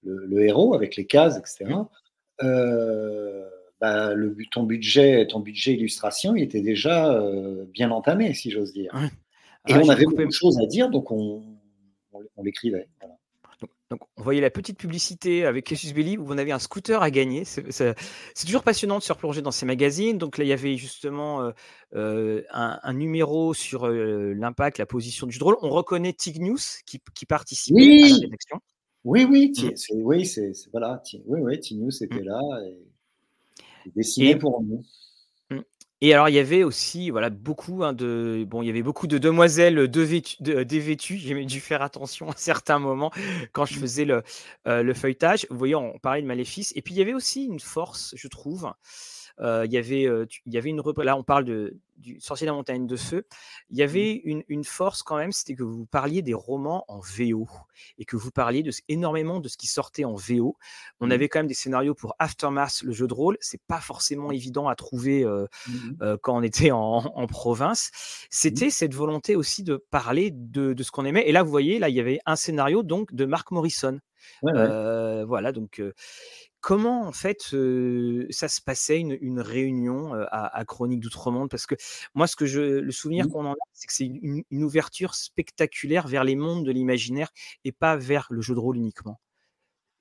le, 0.04 0.44
héros, 0.44 0.74
avec 0.74 0.96
les 0.96 1.06
cases, 1.06 1.38
etc., 1.38 1.76
euh, 2.42 3.46
bah, 3.82 4.14
le, 4.14 4.34
ton, 4.50 4.64
budget, 4.64 5.28
ton 5.28 5.42
budget 5.42 5.74
illustration 5.74 6.36
il 6.38 6.44
était 6.44 6.62
déjà 6.62 7.22
bien 7.74 7.92
entamé, 7.92 8.34
si 8.34 8.50
j'ose 8.50 8.72
dire. 8.72 8.94
Et 9.68 9.76
on 9.76 9.90
avait 9.90 10.06
beaucoup 10.06 10.26
de 10.26 10.32
choses 10.32 10.60
à 10.60 10.66
dire, 10.66 10.90
donc 10.90 11.12
on, 11.12 11.44
on, 12.14 12.44
l'écrivait. 12.44 12.88
Donc, 13.90 14.02
on 14.18 14.24
voyait 14.24 14.42
la 14.42 14.50
petite 14.50 14.78
publicité 14.78 15.46
avec 15.46 15.66
Cassius 15.66 15.94
Belli 15.94 16.18
où 16.18 16.26
vous 16.26 16.34
avez 16.34 16.52
un 16.52 16.60
scooter 16.60 17.02
à 17.02 17.10
gagner. 17.10 17.46
C'est 17.46 17.96
toujours 18.46 18.64
passionnant 18.64 18.98
de 18.98 19.04
se 19.04 19.14
replonger 19.14 19.42
dans 19.42 19.52
ces 19.52 19.66
magazines. 19.66 20.18
Donc 20.18 20.38
là, 20.38 20.44
il 20.44 20.48
y 20.48 20.54
avait 20.54 20.76
justement 20.76 21.42
euh, 21.42 21.52
euh, 21.96 22.44
un, 22.52 22.94
numéro 22.94 23.54
sur 23.54 23.88
euh, 23.88 24.34
l'impact, 24.34 24.78
la 24.78 24.86
position 24.86 25.26
du 25.26 25.38
drôle. 25.40 25.56
On 25.62 25.70
reconnaît 25.70 26.12
Tig 26.12 26.42
News 26.42 26.58
qui, 26.86 27.02
qui 27.16 27.26
participait 27.26 28.04
à 28.04 28.10
la 28.10 28.16
rédaction. 28.16 28.60
Oui, 29.06 29.24
oui, 29.24 29.54
mmh. 29.58 30.02
oui, 30.02 30.26
c'est 30.26 30.52
voilà, 30.72 31.02
oui, 31.26 31.40
oui, 31.42 31.60
Tig 31.62 31.80
News 31.80 32.04
était 32.04 32.20
mmh. 32.20 32.26
là 32.26 32.42
et, 32.66 33.92
dessiné 33.96 34.36
pour 34.36 34.62
nous. 34.62 34.84
Et 36.02 36.14
alors, 36.14 36.30
il 36.30 36.36
y 36.36 36.40
avait 36.40 36.64
aussi 36.64 37.10
voilà, 37.10 37.30
beaucoup 37.32 37.84
hein, 37.84 37.94
de. 37.94 38.46
Bon, 38.48 38.62
il 38.62 38.68
y 38.68 38.70
avait 38.70 38.84
beaucoup 38.84 39.08
de 39.08 39.18
demoiselles 39.18 39.88
dévêtues. 39.88 41.18
J'ai 41.18 41.46
dû 41.46 41.60
faire 41.60 41.82
attention 41.82 42.30
à 42.30 42.36
certains 42.38 42.78
moments 42.78 43.12
quand 43.52 43.66
je 43.66 43.78
mmh. 43.78 43.82
faisais 43.82 44.06
le, 44.06 44.24
euh, 44.68 44.84
le 44.84 44.94
feuilletage. 44.94 45.48
Vous 45.50 45.58
voyez, 45.58 45.76
on 45.76 45.98
parlait 45.98 46.22
de 46.22 46.28
Maléfice. 46.28 46.72
Et 46.76 46.82
puis, 46.82 46.94
il 46.94 46.98
y 46.98 47.02
avait 47.02 47.16
aussi 47.16 47.46
une 47.46 47.60
force, 47.60 48.14
je 48.16 48.28
trouve, 48.28 48.72
il 49.40 49.72
y 49.72 49.78
avait, 49.78 50.04
il 50.46 50.54
y 50.54 50.58
avait 50.58 50.70
une 50.70 50.82
là 51.04 51.18
on 51.18 51.24
parle 51.24 51.46
de, 51.46 51.78
du 51.98 52.20
Sorcier 52.20 52.46
de 52.46 52.52
la 52.52 52.56
montagne 52.56 52.88
de 52.88 52.96
feu. 52.96 53.26
Il 53.70 53.78
y 53.78 53.82
mmh. 53.82 53.84
avait 53.84 54.14
une, 54.24 54.44
une 54.48 54.64
force 54.64 55.04
quand 55.04 55.18
même, 55.18 55.32
c'était 55.32 55.56
que 55.56 55.64
vous 55.64 55.86
parliez 55.86 56.22
des 56.22 56.34
romans 56.34 56.86
en 56.88 57.00
VO 57.00 57.48
et 57.98 58.06
que 58.06 58.16
vous 58.16 58.32
parliez 58.32 58.64
de, 58.64 58.72
énormément 58.88 59.40
de 59.40 59.48
ce 59.48 59.58
qui 59.58 59.68
sortait 59.68 60.06
en 60.06 60.16
VO. 60.16 60.56
On 61.00 61.08
mmh. 61.08 61.12
avait 61.12 61.30
quand 61.30 61.40
même 61.40 61.48
des 61.48 61.54
scénarios 61.54 61.96
pour 61.96 62.16
Aftermath, 62.20 62.82
le 62.84 62.94
jeu 62.94 63.08
de 63.08 63.14
rôle. 63.14 63.38
C'est 63.42 63.62
pas 63.68 63.80
forcément 63.80 64.32
évident 64.32 64.68
à 64.68 64.76
trouver 64.76 65.26
mmh 65.26 66.18
quand 66.22 66.38
on 66.38 66.44
était 66.44 66.72
en, 66.72 66.98
en 66.98 67.28
province. 67.28 67.92
C'était 68.30 68.70
cette 68.70 68.94
volonté 68.94 69.36
aussi 69.36 69.64
de 69.64 69.78
parler 69.90 70.32
de, 70.32 70.74
de 70.74 70.84
ce 70.84 70.92
qu'on 70.92 71.06
aimait. 71.06 71.28
Et 71.28 71.32
là, 71.32 71.44
vous 71.44 71.50
voyez, 71.50 71.80
là, 71.80 71.90
il 71.90 71.96
y 71.96 72.00
avait 72.00 72.20
un 72.26 72.36
scénario 72.36 72.84
donc 72.84 73.14
de 73.14 73.26
Mark 73.26 73.52
Morrison. 73.52 74.00
Voilà, 74.42 75.52
donc 75.52 75.82
comment 76.62 77.04
en 77.04 77.12
fait 77.12 77.42
ça 78.30 78.48
se 78.48 78.62
passait 78.62 79.00
une, 79.00 79.40
réunion 79.40 80.14
à, 80.32 80.64
Chronique 80.66 81.00
d'Outre-Monde? 81.00 81.50
Parce 81.50 81.66
que 81.66 81.76
moi, 82.14 82.28
ce 82.28 82.36
que 82.36 82.46
je, 82.46 82.62
le 82.62 82.92
souvenir 82.92 83.26
mmh. 83.26 83.32
qu'on 83.32 83.46
en 83.46 83.54
a, 83.54 83.66
c'est 83.74 83.88
que 83.88 83.94
c'est 83.94 84.06
une, 84.06 84.64
ouverture 84.64 85.16
spectaculaire 85.16 86.08
vers 86.08 86.24
les 86.24 86.36
mondes 86.36 86.66
de 86.66 86.72
l'imaginaire 86.72 87.30
et 87.64 87.72
pas 87.72 87.96
vers 87.96 88.28
le 88.30 88.42
jeu 88.42 88.54
de 88.54 88.60
rôle 88.60 88.78
uniquement. 88.78 89.20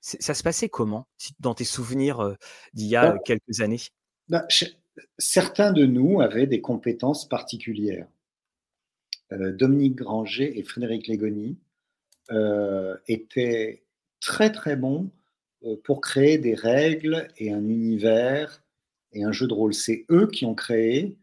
Ça 0.01 0.33
se 0.33 0.43
passait 0.43 0.69
comment 0.69 1.07
dans 1.39 1.53
tes 1.53 1.65
souvenirs 1.65 2.35
d'il 2.73 2.87
y 2.87 2.95
a 2.95 3.11
bah 3.11 3.19
quelques 3.25 3.61
années? 3.61 3.81
bah, 4.29 4.47
Certains 5.17 5.73
de 5.73 5.85
nous 5.85 6.21
avaient 6.21 6.47
des 6.47 6.61
compétences 6.61 7.27
particulières. 7.27 8.07
Dominique 9.31 9.95
Granger 9.95 10.57
et 10.57 10.63
Frédéric 10.63 11.07
Légoni 11.07 11.57
étaient 13.07 13.83
très 14.19 14.51
très 14.51 14.75
bons 14.75 15.09
euh, 15.63 15.75
pour 15.83 16.01
créer 16.01 16.37
des 16.37 16.53
règles 16.53 17.27
et 17.37 17.51
un 17.51 17.67
univers 17.67 18.63
et 19.13 19.23
un 19.23 19.31
jeu 19.31 19.47
de 19.47 19.53
rôle. 19.53 19.73
C'est 19.73 20.05
eux 20.11 20.27
qui 20.27 20.45
ont 20.45 20.55
créé 20.55 21.17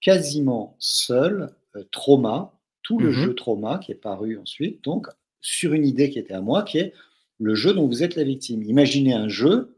quasiment 0.00 0.76
seuls 0.78 1.54
euh, 1.76 1.84
Trauma, 1.90 2.52
tout 2.82 2.98
le 2.98 3.10
mmh 3.10 3.12
jeu 3.12 3.34
Trauma 3.34 3.78
qui 3.78 3.92
est 3.92 3.96
paru 3.96 4.38
ensuite, 4.38 4.82
donc 4.84 5.08
sur 5.40 5.72
une 5.74 5.86
idée 5.86 6.10
qui 6.10 6.18
était 6.18 6.34
à 6.34 6.40
moi, 6.40 6.62
qui 6.62 6.78
est 6.78 6.94
le 7.38 7.54
jeu 7.54 7.74
dont 7.74 7.86
vous 7.86 8.02
êtes 8.02 8.16
la 8.16 8.24
victime. 8.24 8.62
Imaginez 8.62 9.12
un 9.12 9.28
jeu, 9.28 9.76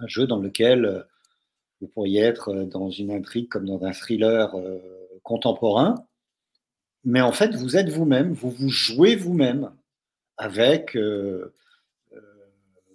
un 0.00 0.06
jeu 0.06 0.26
dans 0.26 0.40
lequel 0.40 0.84
euh, 0.84 1.02
vous 1.80 1.88
pourriez 1.88 2.20
être 2.20 2.64
dans 2.64 2.90
une 2.90 3.10
intrigue 3.10 3.48
comme 3.48 3.66
dans 3.66 3.84
un 3.84 3.92
thriller 3.92 4.54
contemporain, 5.22 6.06
mais 7.04 7.20
en 7.20 7.32
fait, 7.32 7.54
vous 7.54 7.76
êtes 7.76 7.90
vous-même, 7.90 8.32
vous 8.32 8.50
vous 8.50 8.70
jouez 8.70 9.16
vous-même 9.16 9.70
avec 10.38 10.96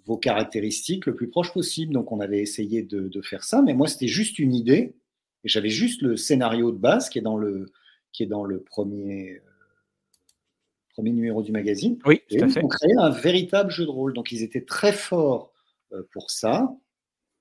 vos 0.06 0.16
caractéristiques 0.16 1.06
le 1.06 1.14
plus 1.14 1.28
proche 1.28 1.52
possible. 1.52 1.92
Donc, 1.92 2.12
on 2.12 2.20
avait 2.20 2.40
essayé 2.40 2.82
de, 2.82 3.20
faire 3.22 3.44
ça, 3.44 3.62
mais 3.62 3.74
moi, 3.74 3.86
c'était 3.86 4.08
juste 4.08 4.38
une 4.38 4.54
idée. 4.54 4.94
Et 5.44 5.48
j'avais 5.48 5.70
juste 5.70 6.02
le 6.02 6.16
scénario 6.16 6.70
de 6.72 6.78
base 6.78 7.08
qui 7.08 7.18
est 7.18 7.22
dans 7.22 7.36
le, 7.36 7.72
qui 8.12 8.22
est 8.22 8.26
dans 8.26 8.44
le 8.44 8.60
premier, 8.60 9.36
euh, 9.36 9.40
premier 10.90 11.12
numéro 11.12 11.42
du 11.42 11.52
magazine. 11.52 11.98
Oui, 12.04 12.22
et 12.30 12.36
ils 12.36 12.58
ont 12.58 12.68
créé 12.68 12.92
un 12.98 13.10
véritable 13.10 13.70
jeu 13.70 13.84
de 13.84 13.90
rôle. 13.90 14.12
Donc, 14.12 14.32
ils 14.32 14.42
étaient 14.42 14.64
très 14.64 14.92
forts 14.92 15.52
euh, 15.92 16.02
pour 16.12 16.30
ça, 16.30 16.74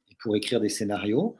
et 0.10 0.15
pour 0.22 0.36
écrire 0.36 0.62
des 0.62 0.69
scénarios. 0.69 1.36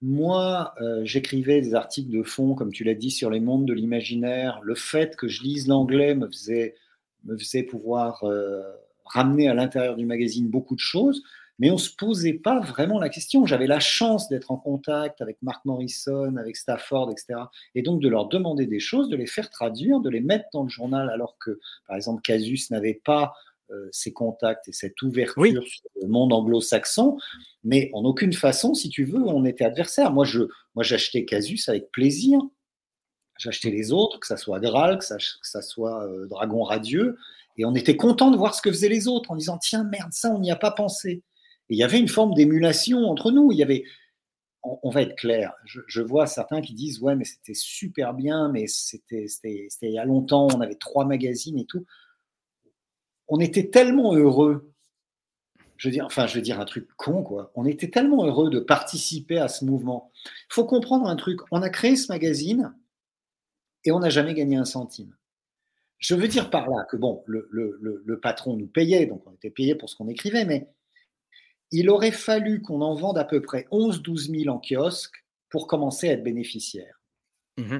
Moi, 0.00 0.74
euh, 0.80 1.04
j'écrivais 1.04 1.60
des 1.60 1.74
articles 1.74 2.10
de 2.10 2.22
fond, 2.22 2.54
comme 2.54 2.72
tu 2.72 2.84
l'as 2.84 2.94
dit, 2.94 3.10
sur 3.10 3.30
les 3.30 3.40
mondes 3.40 3.66
de 3.66 3.72
l'imaginaire. 3.72 4.60
Le 4.62 4.76
fait 4.76 5.16
que 5.16 5.26
je 5.26 5.42
lise 5.42 5.66
l'anglais 5.66 6.14
me 6.14 6.28
faisait, 6.28 6.76
me 7.24 7.36
faisait 7.36 7.64
pouvoir 7.64 8.24
ramener 9.12 9.48
à 9.48 9.54
l'intérieur 9.54 9.96
du 9.96 10.06
magazine 10.06 10.48
beaucoup 10.48 10.74
de 10.74 10.80
choses, 10.80 11.22
mais 11.58 11.70
on 11.70 11.74
ne 11.74 11.78
se 11.78 11.94
posait 11.94 12.34
pas 12.34 12.60
vraiment 12.60 12.98
la 12.98 13.08
question. 13.08 13.44
J'avais 13.44 13.66
la 13.66 13.80
chance 13.80 14.28
d'être 14.28 14.50
en 14.50 14.56
contact 14.56 15.20
avec 15.20 15.38
Mark 15.42 15.64
Morrison, 15.64 16.36
avec 16.36 16.56
Stafford, 16.56 17.10
etc. 17.10 17.40
Et 17.74 17.82
donc 17.82 18.00
de 18.00 18.08
leur 18.08 18.28
demander 18.28 18.66
des 18.66 18.80
choses, 18.80 19.08
de 19.08 19.16
les 19.16 19.26
faire 19.26 19.50
traduire, 19.50 20.00
de 20.00 20.10
les 20.10 20.20
mettre 20.20 20.46
dans 20.52 20.62
le 20.62 20.68
journal, 20.68 21.10
alors 21.10 21.36
que, 21.38 21.58
par 21.86 21.96
exemple, 21.96 22.22
Casus 22.22 22.70
n'avait 22.70 23.00
pas 23.04 23.34
euh, 23.70 23.88
ces 23.92 24.12
contacts 24.12 24.68
et 24.68 24.72
cette 24.72 25.02
ouverture 25.02 25.66
sur 25.66 25.90
le 26.00 26.08
monde 26.08 26.32
anglo-saxon, 26.32 27.18
mais 27.64 27.90
en 27.92 28.04
aucune 28.04 28.32
façon, 28.32 28.72
si 28.74 28.88
tu 28.88 29.04
veux, 29.04 29.20
on 29.20 29.44
était 29.44 29.64
adversaires. 29.64 30.12
Moi, 30.12 30.24
je, 30.24 30.42
moi, 30.74 30.84
j'achetais 30.84 31.24
Casus 31.24 31.68
avec 31.68 31.90
plaisir. 31.90 32.40
J'achetais 33.38 33.70
les 33.70 33.92
autres, 33.92 34.20
que 34.20 34.26
ça 34.26 34.36
soit 34.36 34.58
Graal, 34.58 34.98
que 34.98 35.04
ça, 35.04 35.16
que 35.16 35.22
ça 35.42 35.62
soit 35.62 36.04
euh, 36.06 36.26
Dragon 36.26 36.62
Radieux, 36.62 37.18
et 37.58 37.64
on 37.64 37.74
était 37.74 37.96
content 37.96 38.30
de 38.30 38.36
voir 38.36 38.54
ce 38.54 38.62
que 38.62 38.70
faisaient 38.70 38.88
les 38.88 39.08
autres 39.08 39.32
en 39.32 39.36
disant 39.36 39.58
tiens, 39.58 39.84
merde, 39.84 40.12
ça, 40.12 40.30
on 40.30 40.38
n'y 40.38 40.52
a 40.52 40.56
pas 40.56 40.70
pensé. 40.70 41.24
Et 41.68 41.74
il 41.74 41.76
y 41.76 41.82
avait 41.82 41.98
une 41.98 42.08
forme 42.08 42.32
d'émulation 42.34 43.00
entre 43.06 43.32
nous. 43.32 43.50
Il 43.52 43.58
y 43.58 43.62
avait, 43.64 43.84
on, 44.62 44.90
va 44.90 45.02
être 45.02 45.16
clair, 45.16 45.54
je, 45.64 46.00
vois 46.00 46.26
certains 46.26 46.60
qui 46.60 46.74
disent 46.74 47.00
ouais, 47.00 47.16
mais 47.16 47.24
c'était 47.24 47.54
super 47.54 48.14
bien, 48.14 48.48
mais 48.48 48.66
c'était 48.68 49.26
il 49.82 49.92
y 49.92 49.98
a 49.98 50.04
longtemps, 50.04 50.46
on 50.54 50.60
avait 50.60 50.76
trois 50.76 51.04
magazines 51.04 51.58
et 51.58 51.66
tout. 51.66 51.84
On 53.26 53.40
était 53.40 53.70
tellement 53.70 54.14
heureux. 54.14 54.72
Je 55.76 55.88
veux 55.88 55.92
dire, 55.92 56.06
enfin, 56.06 56.26
je 56.26 56.34
veux 56.34 56.42
dire 56.42 56.58
un 56.58 56.64
truc 56.64 56.88
con, 56.96 57.22
quoi. 57.22 57.52
On 57.54 57.64
était 57.64 57.90
tellement 57.90 58.24
heureux 58.24 58.50
de 58.50 58.58
participer 58.58 59.38
à 59.38 59.48
ce 59.48 59.64
mouvement. 59.64 60.10
Il 60.24 60.54
faut 60.54 60.64
comprendre 60.64 61.06
un 61.06 61.14
truc. 61.14 61.40
On 61.52 61.62
a 61.62 61.70
créé 61.70 61.94
ce 61.94 62.10
magazine 62.10 62.74
et 63.84 63.92
on 63.92 64.00
n'a 64.00 64.10
jamais 64.10 64.34
gagné 64.34 64.56
un 64.56 64.64
centime. 64.64 65.14
Je 65.98 66.14
veux 66.14 66.28
dire 66.28 66.50
par 66.50 66.68
là 66.68 66.86
que 66.90 66.96
bon, 66.96 67.22
le, 67.26 67.48
le 67.50 68.20
patron 68.20 68.56
nous 68.56 68.68
payait, 68.68 69.06
donc 69.06 69.26
on 69.26 69.32
était 69.32 69.50
payé 69.50 69.74
pour 69.74 69.90
ce 69.90 69.96
qu'on 69.96 70.08
écrivait, 70.08 70.44
mais 70.44 70.68
il 71.70 71.90
aurait 71.90 72.12
fallu 72.12 72.62
qu'on 72.62 72.80
en 72.80 72.94
vende 72.94 73.18
à 73.18 73.24
peu 73.24 73.42
près 73.42 73.66
11-12 73.70 74.44
000 74.44 74.54
en 74.54 74.60
kiosque 74.60 75.24
pour 75.50 75.66
commencer 75.66 76.08
à 76.08 76.12
être 76.12 76.24
bénéficiaire. 76.24 77.00
Mmh 77.56 77.78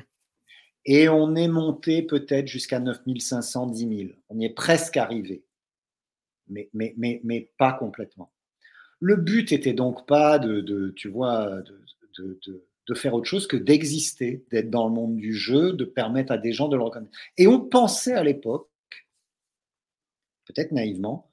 et 0.91 1.07
on 1.11 1.35
est 1.35 1.49
monté 1.49 2.03
peut-être 2.03 2.47
jusqu'à 2.47 2.81
9 2.81 3.03
500, 3.19 3.67
10 3.67 3.79
000. 4.07 4.13
On 4.31 4.39
y 4.41 4.47
est 4.47 4.55
presque 4.55 4.97
arrivé, 4.97 5.45
mais, 6.49 6.71
mais, 6.73 6.95
mais, 6.97 7.21
mais 7.25 7.51
pas 7.59 7.75
complètement. 7.75 8.33
Le 8.99 9.17
but 9.17 9.53
était 9.53 9.75
donc 9.75 10.07
pas 10.07 10.39
de, 10.39 10.91
tu 10.97 11.09
vois, 11.09 11.61
de, 11.61 12.41
de, 12.47 12.67
faire 12.95 13.15
autre 13.15 13.29
chose 13.29 13.47
que 13.47 13.57
d'exister, 13.57 14.45
d'être 14.51 14.71
dans 14.71 14.89
le 14.89 14.95
monde 14.95 15.17
du 15.17 15.35
jeu, 15.35 15.73
de 15.73 15.85
permettre 15.85 16.33
à 16.33 16.39
des 16.39 16.53
gens 16.53 16.69
de 16.69 16.77
le 16.77 16.83
reconnaître. 16.83 17.17
Et 17.37 17.47
on 17.47 17.61
pensait 17.61 18.15
à 18.15 18.23
l'époque, 18.23 18.69
peut-être 20.47 20.73
naïvement, 20.73 21.31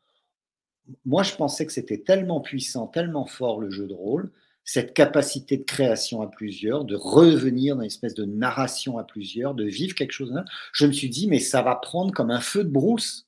moi 1.06 1.24
je 1.24 1.36
pensais 1.36 1.66
que 1.66 1.72
c'était 1.72 2.00
tellement 2.00 2.42
puissant, 2.42 2.88
tellement 2.88 3.26
fort 3.26 3.60
le 3.60 3.70
jeu 3.70 3.88
de 3.88 3.94
rôle, 3.94 4.32
cette 4.66 4.96
capacité 4.96 5.58
de 5.58 5.64
création 5.64 6.22
à 6.22 6.28
plusieurs, 6.28 6.86
de 6.86 6.96
revenir 6.96 7.76
dans 7.76 7.84
une 7.84 7.88
espèce 7.88 8.16
de 8.16 8.26
narration 8.26 8.98
à 8.98 9.04
plusieurs, 9.04 9.54
de 9.54 9.64
vivre 9.64 9.94
quelque 9.94 10.12
chose. 10.12 10.34
Je 10.74 10.88
me 10.88 10.92
suis 10.92 11.10
dit, 11.10 11.28
mais 11.28 11.40
ça 11.40 11.62
va 11.62 11.76
prendre 11.76 12.12
comme 12.12 12.32
un 12.32 12.42
feu 12.42 12.64
de 12.64 12.70
brousse. 12.70 13.28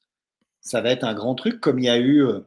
Ça 0.62 0.82
va 0.82 0.90
être 0.90 1.04
un 1.04 1.14
grand 1.14 1.36
truc, 1.36 1.62
comme 1.62 1.78
il 1.78 1.86
y 1.86 1.90
a 1.90 1.98
eu, 1.98 2.26
euh, 2.26 2.42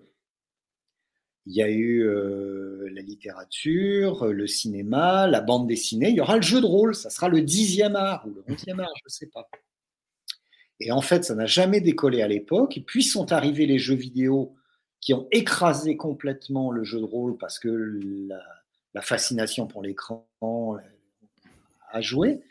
il 1.50 1.56
y 1.56 1.62
a 1.62 1.68
eu 1.68 2.04
euh, 2.04 2.88
la 2.92 3.02
littérature, 3.02 4.26
le 4.26 4.46
cinéma, 4.46 5.26
la 5.26 5.40
bande 5.40 5.66
dessinée. 5.66 6.10
Il 6.10 6.14
y 6.14 6.20
aura 6.20 6.36
le 6.36 6.42
jeu 6.42 6.60
de 6.60 6.66
rôle. 6.66 6.94
Ça 6.94 7.10
sera 7.10 7.28
le 7.28 7.42
dixième 7.42 7.96
art 7.96 8.24
ou 8.24 8.34
le 8.34 8.44
onzième 8.46 8.78
art, 8.78 8.92
je 8.94 9.06
ne 9.06 9.10
sais 9.10 9.26
pas. 9.26 9.50
Et 10.78 10.92
en 10.92 11.00
fait, 11.00 11.24
ça 11.24 11.34
n'a 11.34 11.46
jamais 11.46 11.80
décollé 11.80 12.22
à 12.22 12.28
l'époque. 12.28 12.76
Et 12.76 12.80
puis 12.80 13.02
sont 13.02 13.32
arrivés 13.32 13.66
les 13.66 13.80
jeux 13.80 13.96
vidéo 13.96 14.54
qui 15.00 15.12
ont 15.12 15.26
écrasé 15.32 15.96
complètement 15.96 16.70
le 16.70 16.84
jeu 16.84 17.00
de 17.00 17.04
rôle 17.04 17.36
parce 17.36 17.58
que 17.58 17.68
la, 18.28 18.40
la 18.94 19.02
fascination 19.02 19.66
pour 19.66 19.82
l'écran 19.82 20.28
a 21.90 22.00
joué. 22.00 22.42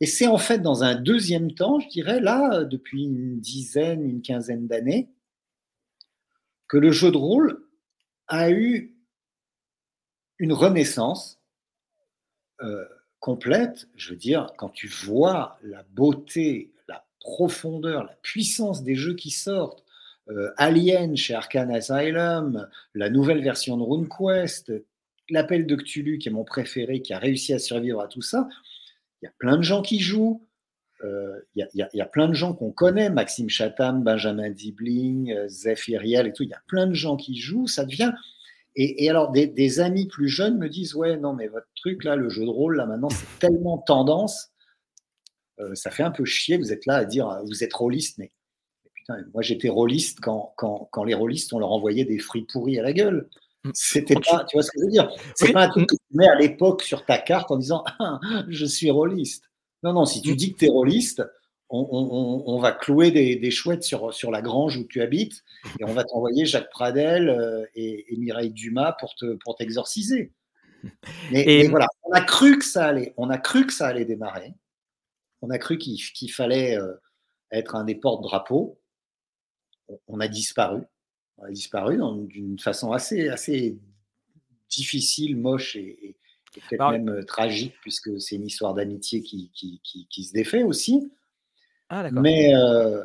Et 0.00 0.06
c'est 0.06 0.26
en 0.26 0.38
fait 0.38 0.58
dans 0.58 0.82
un 0.82 0.96
deuxième 0.96 1.52
temps, 1.52 1.78
je 1.78 1.88
dirais, 1.88 2.18
là, 2.18 2.64
depuis 2.64 3.04
une 3.04 3.38
dizaine, 3.38 4.02
une 4.02 4.22
quinzaine 4.22 4.66
d'années, 4.66 5.08
que 6.66 6.78
le 6.78 6.90
jeu 6.90 7.12
de 7.12 7.16
rôle 7.16 7.63
a 8.28 8.50
eu 8.50 8.94
une 10.38 10.52
renaissance 10.52 11.40
euh, 12.62 12.84
complète. 13.20 13.88
Je 13.96 14.10
veux 14.10 14.16
dire, 14.16 14.52
quand 14.58 14.68
tu 14.68 14.88
vois 14.88 15.58
la 15.62 15.82
beauté, 15.90 16.72
la 16.88 17.04
profondeur, 17.20 18.04
la 18.04 18.16
puissance 18.22 18.82
des 18.82 18.94
jeux 18.94 19.14
qui 19.14 19.30
sortent, 19.30 19.84
euh, 20.28 20.52
Alien 20.56 21.16
chez 21.16 21.34
Arkane 21.34 21.70
Asylum, 21.70 22.68
la 22.94 23.10
nouvelle 23.10 23.42
version 23.42 23.76
de 23.76 23.82
RuneQuest, 23.82 24.72
l'appel 25.30 25.66
de 25.66 25.76
Cthulhu, 25.76 26.18
qui 26.18 26.28
est 26.28 26.32
mon 26.32 26.44
préféré, 26.44 27.02
qui 27.02 27.12
a 27.12 27.18
réussi 27.18 27.52
à 27.52 27.58
survivre 27.58 28.00
à 28.00 28.08
tout 28.08 28.22
ça, 28.22 28.48
il 29.20 29.26
y 29.26 29.28
a 29.28 29.32
plein 29.38 29.56
de 29.56 29.62
gens 29.62 29.82
qui 29.82 30.00
jouent. 30.00 30.46
Euh, 31.04 31.38
il 31.54 31.68
y, 31.74 32.00
a 32.00 32.06
plein 32.06 32.28
de 32.28 32.34
gens 32.34 32.54
qu'on 32.54 32.70
connaît, 32.70 33.10
Maxime 33.10 33.50
Chatham, 33.50 34.02
Benjamin 34.02 34.50
Dibling, 34.50 35.32
euh, 35.32 35.74
Iriel 35.88 36.26
et 36.26 36.32
tout. 36.32 36.44
Il 36.44 36.48
y 36.48 36.54
a 36.54 36.62
plein 36.66 36.86
de 36.86 36.94
gens 36.94 37.16
qui 37.16 37.36
jouent. 37.36 37.66
Ça 37.66 37.84
devient. 37.84 38.12
Et, 38.76 39.08
alors, 39.08 39.30
des, 39.30 39.80
amis 39.80 40.06
plus 40.06 40.28
jeunes 40.28 40.58
me 40.58 40.68
disent 40.68 40.94
Ouais, 40.94 41.16
non, 41.16 41.34
mais 41.34 41.46
votre 41.48 41.68
truc 41.76 42.04
là, 42.04 42.16
le 42.16 42.28
jeu 42.28 42.44
de 42.44 42.50
rôle, 42.50 42.76
là 42.76 42.86
maintenant, 42.86 43.10
c'est 43.10 43.38
tellement 43.38 43.78
tendance. 43.78 44.50
Euh, 45.60 45.74
ça 45.74 45.90
fait 45.90 46.02
un 46.02 46.10
peu 46.10 46.24
chier. 46.24 46.56
Vous 46.56 46.72
êtes 46.72 46.86
là 46.86 46.96
à 46.96 47.04
dire 47.04 47.40
Vous 47.44 47.62
êtes 47.62 47.72
rôliste, 47.72 48.18
mais, 48.18 48.32
putain, 48.94 49.18
moi 49.32 49.42
j'étais 49.42 49.68
rôliste 49.68 50.20
quand, 50.20 50.54
quand, 50.56 50.88
quand, 50.90 51.04
les 51.04 51.14
rôlistes, 51.14 51.52
on 51.52 51.58
leur 51.58 51.70
envoyait 51.70 52.04
des 52.04 52.18
fruits 52.18 52.46
pourris 52.50 52.78
à 52.78 52.82
la 52.82 52.92
gueule. 52.92 53.28
Mm. 53.64 53.70
C'était 53.74 54.14
pas, 54.14 54.44
tu 54.44 54.56
vois 54.56 54.62
ce 54.62 54.70
que 54.70 54.80
je 54.80 54.84
veux 54.86 54.90
dire? 54.90 55.10
C'est 55.34 55.52
pas 55.52 55.64
un 55.64 55.68
truc 55.68 55.88
que 55.88 55.96
tu 55.96 56.16
mets 56.16 56.28
à 56.28 56.34
l'époque 56.34 56.82
sur 56.82 57.04
ta 57.04 57.18
carte 57.18 57.50
en 57.50 57.58
disant 57.58 57.84
ah, 58.00 58.18
je 58.48 58.64
suis 58.64 58.90
rôliste. 58.90 59.44
Non, 59.84 59.92
non, 59.92 60.06
si 60.06 60.22
tu 60.22 60.32
mm. 60.32 60.36
dis 60.36 60.52
que 60.52 60.58
tu 60.58 60.64
es 60.64 60.70
rôliste, 60.70 61.22
on, 61.70 62.58
va 62.60 62.72
clouer 62.72 63.10
des, 63.10 63.50
chouettes 63.50 63.82
sur, 63.82 64.14
sur 64.14 64.30
la 64.30 64.42
grange 64.42 64.76
où 64.76 64.84
tu 64.84 65.02
habites 65.02 65.42
et 65.80 65.84
on 65.84 65.92
va 65.92 66.04
t'envoyer 66.04 66.46
Jacques 66.46 66.70
Pradel 66.70 67.28
euh, 67.28 67.64
et, 67.74 68.06
Mireille 68.16 68.52
Dumas 68.52 68.92
pour 68.92 69.14
te 69.14 69.34
pour 69.44 69.56
t'exorciser. 69.56 70.32
Mais, 71.32 71.66
voilà, 71.68 71.88
on 72.04 72.12
a 72.12 72.20
cru 72.20 72.58
que 72.58 72.64
ça 72.64 72.86
allait, 72.86 73.14
on 73.16 73.30
a 73.30 73.38
cru 73.38 73.66
que 73.66 73.72
ça 73.72 73.86
allait 73.86 74.04
démarrer. 74.04 74.54
On 75.42 75.50
a 75.50 75.58
cru 75.58 75.78
qu'il 75.78 76.30
fallait 76.32 76.78
euh, 76.78 76.94
être 77.50 77.74
un 77.74 77.84
des 77.84 77.94
porte-drapeaux. 77.94 78.78
On 80.06 80.20
a 80.20 80.28
disparu 80.28 80.82
a 81.42 81.50
disparu 81.50 81.98
d'une 82.28 82.58
façon 82.58 82.92
assez, 82.92 83.28
assez 83.28 83.76
difficile, 84.68 85.36
moche 85.36 85.76
et, 85.76 86.16
peut-être 86.60 86.90
même 86.90 87.08
euh, 87.08 87.22
tragique, 87.22 87.74
puisque 87.80 88.20
c'est 88.20 88.36
une 88.36 88.46
histoire 88.46 88.74
d'amitié 88.74 89.22
qui, 89.22 89.50
qui, 89.54 89.80
qui, 89.82 90.24
se 90.24 90.32
défait 90.32 90.62
aussi. 90.62 91.12
Ah, 91.88 92.10
mais, 92.10 92.54
euh, 92.54 93.04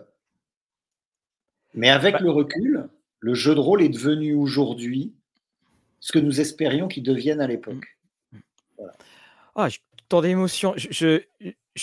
mais 1.73 1.89
avec 1.89 2.13
bah 2.13 2.19
le 2.21 2.31
recul, 2.31 2.89
le 3.19 3.33
jeu 3.33 3.55
de 3.55 3.59
rôle 3.59 3.81
est 3.81 3.89
devenu 3.89 4.33
aujourd'hui 4.33 5.13
ce 5.99 6.12
que 6.12 6.19
nous 6.19 6.39
espérions 6.39 6.88
qu'il 6.88 7.03
devienne 7.03 7.41
à 7.41 7.47
l'époque. 7.47 7.97
Mmh. 8.31 8.39
Voilà. 8.77 8.93
Ah, 9.55 9.67
tant 10.07 10.21
d'émotions. 10.21 10.73
Je, 10.77 10.88
je 10.91 11.21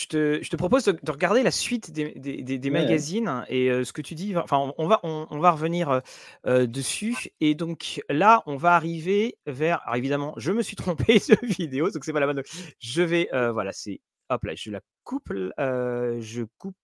te, 0.09 0.57
propose 0.57 0.85
de, 0.85 1.11
regarder 1.11 1.43
la 1.43 1.51
suite 1.51 1.91
des, 1.91 2.71
magazines 2.71 3.45
et 3.49 3.69
ce 3.85 3.93
que 3.93 4.03
tu 4.03 4.15
dis. 4.15 4.37
Enfin, 4.37 4.73
on, 4.79 4.87
va, 4.87 5.01
on, 5.03 5.39
va 5.39 5.51
revenir 5.51 6.03
dessus. 6.45 7.29
Et 7.41 7.55
donc 7.55 8.03
là, 8.09 8.43
on 8.47 8.57
va 8.57 8.75
arriver 8.75 9.39
vers. 9.47 9.83
Alors 9.85 9.97
évidemment, 9.97 10.35
je 10.37 10.53
me 10.53 10.63
suis 10.63 10.77
trompé 10.77 11.19
de 11.19 11.47
vidéo, 11.47 11.91
donc 11.91 12.05
c'est 12.05 12.13
pas 12.13 12.21
la 12.21 12.27
bonne. 12.27 12.43
Je 12.79 13.03
vais. 13.03 13.29
voilà, 13.33 13.73
c'est. 13.73 14.01
Hop 14.29 14.43
là, 14.45 14.55
je 14.57 14.71
la 14.71 14.81
coupe. 15.05 15.33
je 15.33 16.45
coupe. 16.59 16.77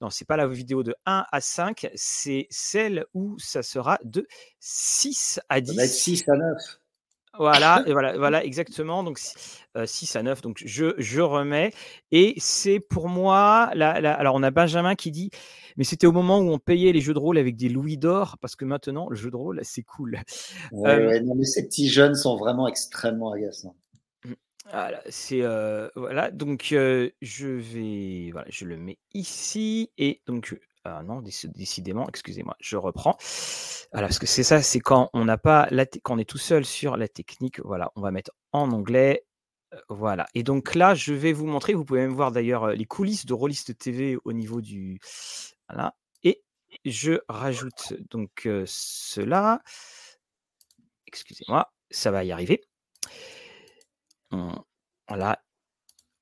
Non, 0.00 0.10
c'est 0.10 0.26
pas 0.26 0.36
la 0.36 0.46
vidéo 0.46 0.82
de 0.82 0.94
1 1.06 1.24
à 1.30 1.40
5, 1.40 1.90
c'est 1.94 2.46
celle 2.50 3.06
où 3.14 3.38
ça 3.38 3.62
sera 3.62 3.98
de 4.04 4.26
6 4.60 5.40
à 5.48 5.60
10. 5.60 5.86
6 5.86 6.28
à 6.28 6.36
9. 6.36 6.80
Voilà, 7.38 7.82
et 7.86 7.92
voilà, 7.92 8.16
voilà, 8.16 8.44
exactement. 8.44 9.02
Donc 9.02 9.18
6 9.84 10.16
à 10.16 10.22
9. 10.22 10.42
Donc 10.42 10.62
je, 10.64 10.94
je 10.98 11.20
remets. 11.20 11.72
Et 12.10 12.34
c'est 12.38 12.80
pour 12.80 13.08
moi. 13.08 13.70
La, 13.74 13.90
alors 13.90 14.34
on 14.34 14.42
a 14.42 14.50
Benjamin 14.50 14.94
qui 14.94 15.10
dit 15.10 15.30
Mais 15.76 15.84
c'était 15.84 16.06
au 16.06 16.12
moment 16.12 16.38
où 16.38 16.50
on 16.50 16.58
payait 16.58 16.92
les 16.92 17.00
jeux 17.00 17.14
de 17.14 17.18
rôle 17.18 17.38
avec 17.38 17.56
des 17.56 17.68
louis 17.68 17.98
d'or, 17.98 18.36
parce 18.40 18.56
que 18.56 18.64
maintenant, 18.64 19.08
le 19.08 19.16
jeu 19.16 19.30
de 19.30 19.36
rôle, 19.36 19.60
c'est 19.62 19.82
cool. 19.82 20.18
Ouais, 20.72 21.20
non, 21.20 21.34
mais 21.34 21.44
ces 21.44 21.66
petits 21.66 21.88
jeunes 21.88 22.14
sont 22.14 22.36
vraiment 22.36 22.68
extrêmement 22.68 23.32
agaçants. 23.32 23.76
Mmh, 24.24 24.32
voilà, 24.70 25.02
c'est 25.08 25.42
voilà. 25.94 26.30
Donc 26.30 26.66
je 26.70 27.46
vais, 27.46 28.30
voilà, 28.32 28.46
je 28.50 28.64
le 28.64 28.76
mets 28.76 28.98
ici 29.14 29.90
et 29.98 30.22
donc 30.26 30.56
ah 30.84 31.02
non, 31.02 31.20
décidément, 31.22 32.08
excusez-moi, 32.08 32.56
je 32.58 32.76
reprends. 32.78 33.18
Voilà, 33.92 34.08
parce 34.08 34.18
que 34.18 34.26
c'est 34.26 34.42
ça, 34.42 34.62
c'est 34.62 34.80
quand 34.80 35.10
on 35.12 35.26
n'a 35.26 35.36
pas 35.36 35.68
la 35.70 35.84
quand 35.84 36.14
on 36.14 36.18
est 36.18 36.28
tout 36.28 36.38
seul 36.38 36.64
sur 36.64 36.96
la 36.96 37.06
technique. 37.06 37.60
Voilà, 37.60 37.92
on 37.96 38.00
va 38.00 38.10
mettre 38.10 38.30
en 38.52 38.70
anglais. 38.70 39.24
Euh, 39.72 39.80
voilà. 39.88 40.26
Et 40.34 40.42
donc 40.42 40.74
là, 40.74 40.94
je 40.94 41.12
vais 41.12 41.32
vous 41.32 41.46
montrer. 41.46 41.74
Vous 41.74 41.84
pouvez 41.84 42.00
même 42.00 42.14
voir 42.14 42.32
d'ailleurs 42.32 42.68
les 42.70 42.84
coulisses 42.86 43.26
de 43.26 43.34
Rollist 43.34 43.76
TV 43.78 44.16
au 44.24 44.32
niveau 44.32 44.60
du. 44.60 45.00
Voilà. 45.68 45.94
Et 46.24 46.42
je 46.84 47.20
rajoute 47.28 47.94
donc 48.10 48.48
cela. 48.66 49.62
Excusez-moi, 51.06 51.72
ça 51.90 52.10
va 52.10 52.24
y 52.24 52.32
arriver. 52.32 52.62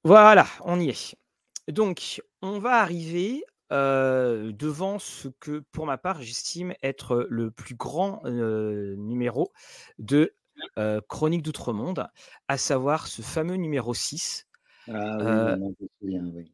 Voilà, 0.05 0.47
on 0.65 0.81
y 0.81 0.89
est. 0.91 1.17
Donc, 1.69 2.23
on 2.41 2.59
va 2.59 2.81
arriver 2.81 3.45
devant 3.71 4.99
ce 4.99 5.29
que, 5.41 5.63
pour 5.73 5.85
ma 5.87 5.99
part, 5.99 6.23
j'estime 6.23 6.73
être 6.83 7.27
le 7.29 7.51
plus 7.51 7.75
grand 7.75 8.23
numéro 8.25 9.53
de 9.99 10.35
Chronique 11.09 11.43
d'Outre-Monde, 11.43 12.09
à 12.49 12.59
savoir 12.59 13.07
ce 13.07 13.23
fameux 13.23 13.57
numéro 13.57 13.95
6. 13.95 14.47
Ah 14.89 15.57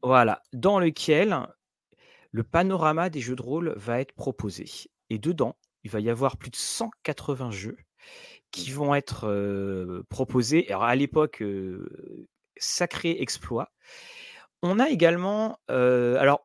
voilà, 0.02 0.42
dans 0.52 0.78
lequel 0.78 1.36
le 2.32 2.42
panorama 2.42 3.10
des 3.10 3.20
jeux 3.20 3.36
de 3.36 3.42
rôle 3.42 3.74
va 3.76 4.00
être 4.00 4.12
proposé. 4.12 4.66
Et 5.10 5.18
dedans, 5.18 5.56
il 5.84 5.90
va 5.90 6.00
y 6.00 6.10
avoir 6.10 6.36
plus 6.36 6.50
de 6.50 6.56
180 6.56 7.50
jeux 7.50 7.76
qui 8.50 8.70
vont 8.70 8.94
être 8.94 10.02
proposés. 10.08 10.66
Alors 10.68 10.84
à 10.84 10.96
l'époque, 10.96 11.44
sacré 12.56 13.20
exploit. 13.20 13.72
On 14.62 14.80
a 14.80 14.88
également, 14.88 15.58
alors 15.68 16.42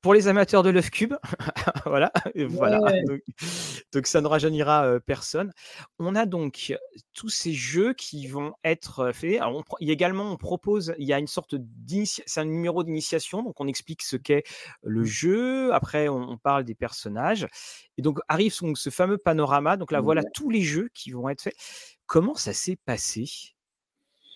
pour 0.00 0.14
les 0.14 0.28
amateurs 0.28 0.62
de 0.62 0.70
l'œuf 0.70 0.90
cube, 0.90 1.14
voilà, 1.86 2.12
voilà. 2.48 2.80
Donc, 3.92 4.06
ça 4.06 4.20
ne 4.20 4.26
rajeunira 4.26 4.98
personne. 5.06 5.52
On 5.98 6.14
a 6.14 6.26
donc 6.26 6.74
tous 7.14 7.28
ces 7.28 7.52
jeux 7.52 7.94
qui 7.94 8.26
vont 8.26 8.54
être 8.64 9.12
faits. 9.12 9.40
Alors, 9.40 9.64
il 9.80 9.88
y 9.88 9.90
a 9.90 9.94
également, 9.94 10.32
on 10.32 10.36
propose, 10.36 10.94
il 10.98 11.06
y 11.06 11.12
a 11.12 11.18
une 11.18 11.26
sorte 11.26 11.54
d'initiation, 11.54 12.24
c'est 12.26 12.40
un 12.40 12.44
numéro 12.44 12.84
d'initiation, 12.84 13.42
donc 13.42 13.60
on 13.60 13.66
explique 13.66 14.02
ce 14.02 14.16
qu'est 14.16 14.44
le 14.82 15.04
jeu. 15.04 15.72
Après, 15.74 16.08
on, 16.08 16.36
parle 16.38 16.64
des 16.64 16.74
personnages. 16.74 17.46
Et 17.96 18.02
donc 18.02 18.18
arrive 18.28 18.52
ce 18.52 18.90
fameux 18.90 19.18
panorama. 19.18 19.76
Donc 19.76 19.92
là, 19.92 20.00
voilà 20.00 20.22
tous 20.34 20.50
les 20.50 20.62
jeux 20.62 20.88
qui 20.94 21.10
vont 21.10 21.28
être 21.28 21.42
faits. 21.42 21.56
Comment 22.06 22.34
ça 22.34 22.52
s'est 22.52 22.78
passé? 22.84 23.24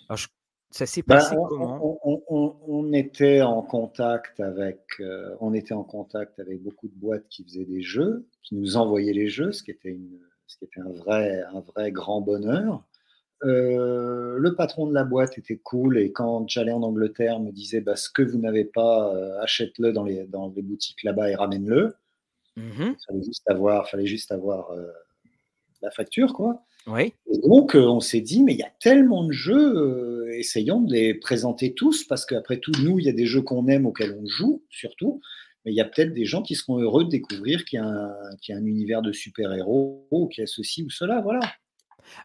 Alors, 0.09 0.19
je 0.19 0.29
ça 0.73 0.87
s'est 0.87 1.03
ben, 1.07 1.17
passé 1.17 1.37
comment? 1.49 1.99
on, 2.03 2.93
était 2.95 3.43
en 3.43 3.61
contact 3.61 4.41
avec, 4.41 4.81
euh, 5.01 5.37
on 5.41 5.53
était 5.53 5.75
en 5.75 5.85
contact 5.85 6.41
avec 6.41 6.63
beaucoup 6.63 6.89
de 6.89 6.95
boîtes 6.95 7.29
qui 7.29 7.45
faisaient 7.45 7.67
des 7.67 7.83
jeux, 7.83 8.27
qui 8.43 8.55
nous 8.55 8.79
envoyaient 8.79 9.13
les 9.13 9.29
jeux, 9.29 9.53
ce 9.53 9.63
qui 9.63 9.71
était, 9.71 9.91
une, 9.91 10.19
ce 10.47 10.57
qui 10.57 10.65
était 10.65 10.81
un, 10.81 10.91
vrai, 10.93 11.43
un 11.53 11.61
vrai 11.61 11.93
grand 11.93 12.23
bonheur. 12.23 12.83
Euh, 13.45 14.39
le 14.39 14.55
patron 14.55 14.87
de 14.87 14.95
la 14.95 15.05
boîte 15.05 15.37
était 15.37 15.59
cool 15.59 15.99
et 15.99 16.11
quand 16.11 16.49
j'allais 16.49 16.73
en 16.73 16.83
Angleterre, 16.83 17.39
me 17.39 17.51
disait 17.51 17.83
bah, 17.83 17.97
ce 17.97 18.09
que 18.09 18.23
vous 18.23 18.39
n'avez 18.39 18.65
pas, 18.65 19.15
euh, 19.15 19.39
achète-le 19.43 19.93
dans 19.93 20.05
les, 20.05 20.25
dans 20.25 20.51
les 20.57 20.63
boutiques 20.63 21.03
là-bas 21.03 21.31
et 21.31 21.35
ramène-le. 21.35 21.95
Mmh 22.57 22.63
il 22.81 22.97
fallait 23.07 23.23
juste 23.23 23.51
avoir, 23.51 23.91
fallait 23.91 24.07
juste 24.07 24.33
avoir 24.33 24.75
la 25.83 25.91
facture, 25.91 26.33
quoi. 26.33 26.63
Oui. 26.87 27.15
Et 27.31 27.39
donc, 27.47 27.75
on 27.75 28.01
s'est 28.01 28.21
dit, 28.21 28.43
mais 28.43 28.53
il 28.53 28.59
y 28.59 28.63
a 28.63 28.73
tellement 28.81 29.25
de 29.25 29.33
jeux 29.33 30.22
essayons 30.39 30.81
de 30.81 30.93
les 30.93 31.15
présenter 31.15 31.75
tous, 31.75 32.05
parce 32.05 32.27
qu'après 32.27 32.59
tout, 32.59 32.73
nous, 32.83 32.99
il 32.99 33.07
y 33.07 33.09
a 33.09 33.13
des 33.13 33.27
jeux 33.27 33.43
qu'on 33.43 33.67
aime 33.69 33.87
auxquels 33.87 34.17
on 34.21 34.27
joue, 34.27 34.63
surtout, 34.71 35.21
mais 35.65 35.73
il 35.73 35.77
y 35.77 35.81
a 35.81 35.85
peut-être 35.85 36.13
des 36.13 36.25
gens 36.25 36.43
qui 36.43 36.55
seront 36.55 36.79
heureux 36.79 37.05
de 37.05 37.11
découvrir 37.11 37.65
qu'il 37.65 37.79
y, 37.79 37.83
a 37.83 38.57
un, 38.57 38.65
univers 38.65 39.03
de 39.03 39.13
super-héros, 39.13 40.29
qu'il 40.33 40.43
y 40.43 40.45
a 40.45 40.47
ceci 40.47 40.83
ou 40.83 40.91
cela, 40.91 41.21
voilà. 41.21 41.41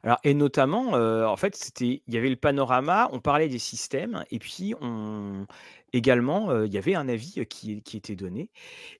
Alors, 0.01 0.17
et 0.23 0.33
notamment, 0.33 0.95
euh, 0.95 1.25
en 1.25 1.35
fait, 1.35 1.55
c'était, 1.55 2.01
il 2.07 2.13
y 2.13 2.17
avait 2.17 2.29
le 2.29 2.35
panorama, 2.35 3.09
on 3.13 3.19
parlait 3.19 3.47
des 3.47 3.59
systèmes, 3.59 4.23
et 4.31 4.39
puis 4.39 4.73
on, 4.81 5.45
également, 5.93 6.49
euh, 6.49 6.65
il 6.65 6.73
y 6.73 6.77
avait 6.77 6.95
un 6.95 7.07
avis 7.07 7.45
qui, 7.47 7.81
qui, 7.83 7.97
était 7.97 8.15
donné. 8.15 8.49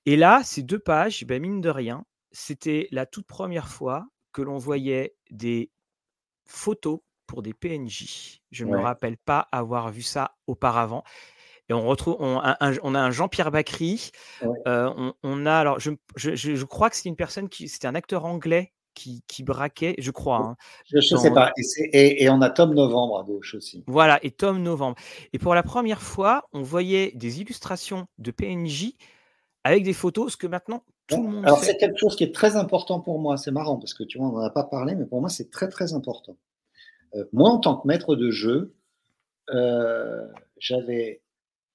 Et 0.06 0.16
là, 0.16 0.42
ces 0.44 0.62
deux 0.62 0.78
pages, 0.78 1.24
ben, 1.24 1.42
mine 1.42 1.60
de 1.60 1.68
rien, 1.68 2.04
c'était 2.30 2.88
la 2.92 3.06
toute 3.06 3.26
première 3.26 3.68
fois 3.68 4.06
que 4.32 4.42
l'on 4.42 4.58
voyait 4.58 5.16
des 5.30 5.70
photos 6.44 7.00
pour 7.28 7.42
des 7.42 7.54
PNJ. 7.54 8.40
Je 8.50 8.64
ne 8.64 8.72
me 8.72 8.78
rappelle 8.78 9.16
pas 9.16 9.46
avoir 9.52 9.92
vu 9.92 10.02
ça 10.02 10.32
auparavant. 10.48 11.04
Et 11.68 11.74
on 11.74 11.86
retrouve, 11.86 12.16
on, 12.18 12.38
a 12.38 12.56
un 13.00 13.10
Jean-Pierre 13.10 13.50
Bacry. 13.52 14.10
Euh, 14.66 15.12
on, 15.22 15.46
a 15.46 15.54
alors, 15.54 15.78
je, 15.78 15.90
je, 16.16 16.64
crois 16.64 16.88
que 16.90 16.96
c'est 16.96 17.10
une 17.10 17.16
personne 17.16 17.48
qui, 17.50 17.68
c'était 17.68 17.86
un 17.86 17.94
acteur 17.94 18.24
anglais 18.24 18.72
qui, 18.94 19.22
qui 19.28 19.42
braquait, 19.42 19.94
je 19.98 20.10
crois. 20.10 20.38
Hein, 20.38 20.56
je 20.86 20.96
ne 20.96 21.20
sais 21.20 21.30
pas. 21.30 21.52
Et, 21.92 22.24
et, 22.24 22.30
on 22.30 22.40
a 22.40 22.48
Tom 22.48 22.74
Novembre 22.74 23.20
à 23.20 23.22
gauche 23.22 23.54
aussi. 23.54 23.84
Voilà, 23.86 24.18
et 24.24 24.30
Tom 24.30 24.62
Novembre. 24.62 24.96
Et 25.34 25.38
pour 25.38 25.54
la 25.54 25.62
première 25.62 26.00
fois, 26.00 26.48
on 26.54 26.62
voyait 26.62 27.12
des 27.14 27.42
illustrations 27.42 28.06
de 28.16 28.30
PNJ 28.30 28.94
avec 29.62 29.84
des 29.84 29.92
photos, 29.92 30.32
ce 30.32 30.36
que 30.38 30.46
maintenant 30.46 30.82
tout 31.08 31.22
le 31.22 31.28
monde. 31.28 31.46
Alors 31.46 31.58
c'est 31.58 31.76
quelque 31.76 31.98
chose 31.98 32.16
qui 32.16 32.24
est 32.24 32.34
très 32.34 32.56
important 32.56 33.00
pour 33.00 33.18
moi. 33.18 33.36
C'est 33.36 33.50
marrant 33.50 33.76
parce 33.76 33.94
que 33.94 34.04
tu 34.04 34.18
vois, 34.18 34.28
on 34.28 34.32
n'en 34.32 34.44
a 34.44 34.50
pas 34.50 34.64
parlé, 34.64 34.94
mais 34.94 35.06
pour 35.06 35.20
moi 35.20 35.28
c'est 35.28 35.50
très 35.50 35.68
très 35.68 35.94
important. 35.94 36.36
Euh, 37.14 37.24
moi, 37.32 37.50
en 37.50 37.58
tant 37.58 37.76
que 37.76 37.86
maître 37.86 38.16
de 38.16 38.30
jeu, 38.30 38.74
euh, 39.50 40.26
j'avais 40.58 41.22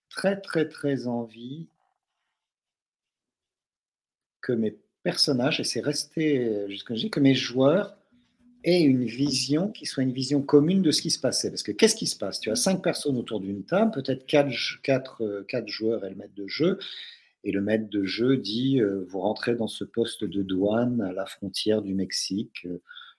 très, 0.10 0.40
très, 0.40 0.68
très 0.68 1.08
envie 1.08 1.68
que 4.42 4.54
mes 4.54 4.78
personnages, 5.04 5.60
et 5.60 5.64
c'est 5.64 5.82
resté 5.82 6.68
jusqu'à 6.70 6.96
que 7.10 7.20
mes 7.20 7.34
joueurs 7.36 7.98
aient 8.64 8.82
une 8.82 9.06
vision 9.06 9.70
qui 9.70 9.86
soit 9.86 10.04
une 10.04 10.14
vision 10.14 10.42
commune 10.42 10.82
de 10.82 10.92
ce 10.92 11.02
qui 11.02 11.12
se 11.12 11.20
passait. 11.20 11.50
Parce 11.50 11.64
que 11.64 11.72
qu'est-ce 11.72 11.96
qui 11.96 12.08
se 12.08 12.18
passe? 12.18 12.40
Tu 12.40 12.50
as 12.50 12.56
cinq 12.56 12.82
personnes 12.82 13.18
autour 13.18 13.40
d'une 13.40 13.64
table, 13.64 13.92
peut-être 13.92 14.26
quatre, 14.26 14.52
quatre, 14.82 15.46
quatre, 15.48 15.68
joueurs 15.68 16.06
et 16.06 16.10
le 16.10 16.16
maître 16.16 16.36
de 16.36 16.48
jeu. 16.48 16.80
Et 17.44 17.52
le 17.52 17.62
maître 17.62 17.90
de 17.90 18.04
jeu 18.06 18.38
dit, 18.38 18.80
euh, 18.80 19.04
vous 19.10 19.20
rentrez 19.20 19.56
dans 19.56 19.68
ce 19.68 19.84
poste 19.84 20.24
de 20.24 20.44
douane 20.44 21.02
à 21.02 21.12
la 21.12 21.26
frontière 21.26 21.82
du 21.82 21.94
Mexique, 21.94 22.66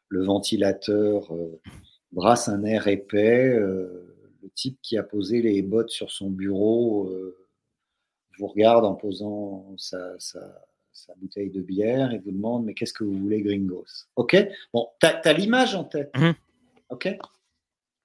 le 0.08 0.24
ventilateur 0.24 1.30
brasse 2.14 2.48
un 2.48 2.64
air 2.64 2.88
épais. 2.88 3.48
Euh, 3.48 4.00
le 4.42 4.50
type 4.50 4.78
qui 4.82 4.96
a 4.96 5.02
posé 5.02 5.42
les 5.42 5.62
bottes 5.62 5.90
sur 5.90 6.10
son 6.10 6.30
bureau 6.30 7.08
euh, 7.08 7.36
vous 8.38 8.46
regarde 8.46 8.84
en 8.84 8.94
posant 8.94 9.74
sa, 9.76 10.16
bouteille 11.16 11.50
de 11.50 11.60
bière 11.60 12.12
et 12.12 12.18
vous 12.18 12.32
demande 12.32 12.64
Mais 12.64 12.74
qu'est-ce 12.74 12.92
que 12.92 13.04
vous 13.04 13.18
voulez, 13.18 13.42
gringos? 13.42 14.06
Ok? 14.16 14.36
Bon, 14.72 14.88
tu 15.00 15.06
as, 15.06 15.32
l'image 15.32 15.74
en 15.74 15.84
tête. 15.84 16.10
Mhm. 16.16 16.34
Ok? 16.90 17.08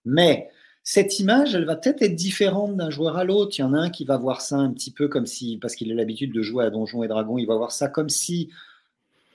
Mais 0.05 0.49
cette 0.83 1.19
image, 1.19 1.55
elle 1.55 1.65
va 1.65 1.75
peut-être 1.75 2.01
être 2.01 2.15
différente 2.15 2.75
d'un 2.75 2.89
joueur 2.89 3.17
à 3.17 3.23
l'autre. 3.23 3.57
Il 3.57 3.61
y 3.61 3.63
en 3.63 3.73
a 3.73 3.79
un 3.79 3.89
qui 3.89 4.05
va 4.05 4.17
voir 4.17 4.41
ça 4.41 4.55
un 4.55 4.71
petit 4.71 4.91
peu 4.91 5.07
comme 5.07 5.25
si, 5.25 5.57
parce 5.57 5.75
qu'il 5.75 5.91
a 5.91 5.95
l'habitude 5.95 6.33
de 6.33 6.41
jouer 6.41 6.65
à 6.65 6.69
Donjons 6.69 7.03
et 7.03 7.07
Dragons, 7.07 7.37
il 7.37 7.45
va 7.45 7.55
voir 7.55 7.71
ça 7.71 7.89
comme 7.89 8.09
si 8.09 8.49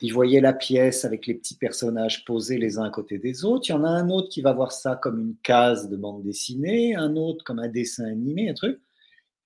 il 0.00 0.12
voyait 0.12 0.40
la 0.40 0.52
pièce 0.52 1.04
avec 1.04 1.26
les 1.26 1.34
petits 1.34 1.56
personnages 1.56 2.24
posés 2.24 2.58
les 2.58 2.78
uns 2.78 2.84
à 2.84 2.90
côté 2.90 3.18
des 3.18 3.44
autres. 3.44 3.68
Il 3.68 3.72
y 3.72 3.74
en 3.74 3.84
a 3.84 3.88
un 3.88 4.10
autre 4.10 4.28
qui 4.28 4.42
va 4.42 4.52
voir 4.52 4.72
ça 4.72 4.96
comme 4.96 5.20
une 5.20 5.36
case 5.42 5.88
de 5.88 5.96
bande 5.96 6.22
dessinée, 6.22 6.94
un 6.94 7.16
autre 7.16 7.44
comme 7.44 7.58
un 7.58 7.68
dessin 7.68 8.04
animé, 8.04 8.50
un 8.50 8.54
truc. 8.54 8.80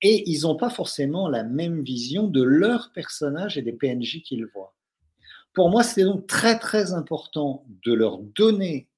Et 0.01 0.29
ils 0.31 0.43
n'ont 0.43 0.57
pas 0.57 0.71
forcément 0.71 1.29
la 1.29 1.43
même 1.43 1.83
vision 1.83 2.29
de 2.29 2.43
leurs 2.43 2.93
personnages 2.93 3.59
et 3.59 3.63
des 3.63 3.73
PNJ 3.73 4.23
qu'ils 4.23 4.47
voient. 4.47 4.75
Pour 5.53 5.71
moi, 5.71 5.83
c'était 5.83 6.05
donc 6.05 6.27
très 6.27 6.59
très 6.59 6.93
important 6.93 7.65
de 7.85 7.93
leur 7.93 8.19
donner 8.19 8.89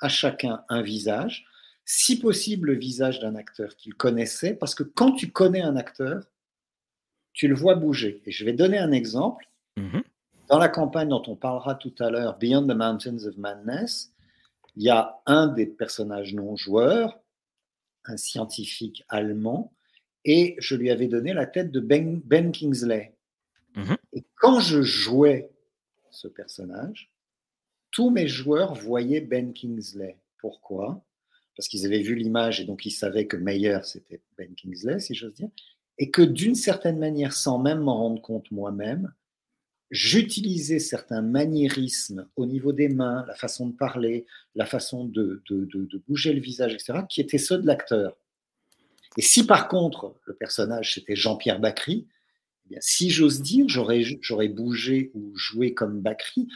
à 0.00 0.08
chacun 0.08 0.62
un 0.68 0.82
visage, 0.82 1.46
si 1.84 2.18
possible 2.18 2.68
le 2.68 2.78
visage 2.78 3.20
d'un 3.20 3.36
acteur 3.36 3.76
qu'ils 3.76 3.94
connaissaient, 3.94 4.54
parce 4.54 4.74
que 4.74 4.82
quand 4.82 5.12
tu 5.12 5.30
connais 5.30 5.62
un 5.62 5.76
acteur, 5.76 6.24
tu 7.32 7.48
le 7.48 7.54
vois 7.54 7.74
bouger. 7.74 8.22
Et 8.26 8.32
je 8.32 8.44
vais 8.44 8.52
donner 8.52 8.78
un 8.78 8.92
exemple. 8.92 9.48
Mm-hmm. 9.78 10.02
Dans 10.48 10.58
la 10.58 10.68
campagne 10.68 11.08
dont 11.08 11.22
on 11.26 11.36
parlera 11.36 11.74
tout 11.74 11.94
à 12.00 12.10
l'heure, 12.10 12.38
Beyond 12.38 12.66
the 12.66 12.76
Mountains 12.76 13.24
of 13.26 13.36
Madness, 13.38 14.12
il 14.76 14.82
y 14.82 14.90
a 14.90 15.20
un 15.26 15.46
des 15.46 15.66
personnages 15.66 16.34
non 16.34 16.56
joueurs, 16.56 17.18
un 18.04 18.16
scientifique 18.16 19.04
allemand, 19.08 19.72
et 20.24 20.56
je 20.58 20.74
lui 20.74 20.90
avais 20.90 21.06
donné 21.06 21.32
la 21.32 21.46
tête 21.46 21.70
de 21.70 21.80
Ben, 21.80 22.20
ben 22.24 22.52
Kingsley. 22.52 23.14
Mhm. 23.76 23.96
Et 24.12 24.24
quand 24.36 24.60
je 24.60 24.82
jouais 24.82 25.50
ce 26.10 26.28
personnage, 26.28 27.10
tous 27.90 28.10
mes 28.10 28.28
joueurs 28.28 28.74
voyaient 28.74 29.20
Ben 29.20 29.52
Kingsley. 29.52 30.18
Pourquoi? 30.38 31.04
Parce 31.56 31.68
qu'ils 31.68 31.86
avaient 31.86 32.02
vu 32.02 32.14
l'image 32.16 32.60
et 32.60 32.64
donc 32.64 32.84
ils 32.84 32.90
savaient 32.90 33.26
que 33.26 33.36
Meyer, 33.36 33.78
c'était 33.84 34.20
Ben 34.36 34.54
Kingsley, 34.54 35.00
si 35.00 35.14
j'ose 35.14 35.34
dire, 35.34 35.48
et 35.98 36.10
que 36.10 36.22
d'une 36.22 36.56
certaine 36.56 36.98
manière, 36.98 37.32
sans 37.32 37.58
même 37.58 37.80
m'en 37.80 37.96
rendre 37.96 38.20
compte 38.20 38.50
moi-même, 38.50 39.12
j'utilisais 39.90 40.78
certains 40.78 41.22
maniérismes 41.22 42.28
au 42.36 42.46
niveau 42.46 42.72
des 42.72 42.88
mains, 42.88 43.24
la 43.26 43.34
façon 43.34 43.68
de 43.68 43.76
parler, 43.76 44.26
la 44.54 44.66
façon 44.66 45.04
de, 45.04 45.42
bouger 46.08 46.32
le 46.32 46.40
visage, 46.40 46.74
etc., 46.74 47.00
qui 47.08 47.20
étaient 47.20 47.38
ceux 47.38 47.58
de 47.58 47.66
l'acteur. 47.66 48.16
Et 49.16 49.22
si 49.22 49.46
par 49.46 49.68
contre 49.68 50.16
le 50.26 50.34
personnage 50.34 50.94
c'était 50.94 51.16
Jean-Pierre 51.16 51.60
Bacry, 51.60 52.08
eh 52.70 52.76
si 52.80 53.10
j'ose 53.10 53.42
dire, 53.42 53.66
j'aurais 53.68 54.48
bougé 54.48 55.10
ou 55.14 55.36
joué 55.36 55.74
comme 55.74 56.00
Bacry, 56.00 56.48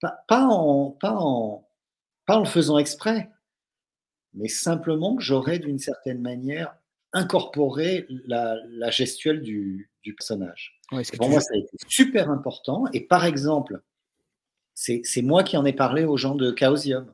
pas 0.00 0.46
en 0.46 0.98
le 2.28 2.44
faisant 2.44 2.78
exprès, 2.78 3.30
mais 4.34 4.48
simplement 4.48 5.16
que 5.16 5.22
j'aurais 5.22 5.58
d'une 5.58 5.78
certaine 5.78 6.20
manière 6.20 6.76
incorporé 7.12 8.06
la, 8.26 8.90
gestuelle 8.90 9.40
du 9.42 9.88
personnage 10.16 10.81
pour 11.16 11.30
moi, 11.30 11.40
ça 11.40 11.54
a 11.54 11.58
été 11.58 11.76
super 11.88 12.30
important. 12.30 12.84
Et 12.92 13.00
par 13.00 13.24
exemple, 13.24 13.80
c'est 14.74 15.22
moi 15.22 15.42
qui 15.42 15.56
en 15.56 15.64
ai 15.64 15.72
parlé 15.72 16.04
aux 16.04 16.16
gens 16.16 16.34
de 16.34 16.54
Chaosium, 16.56 17.12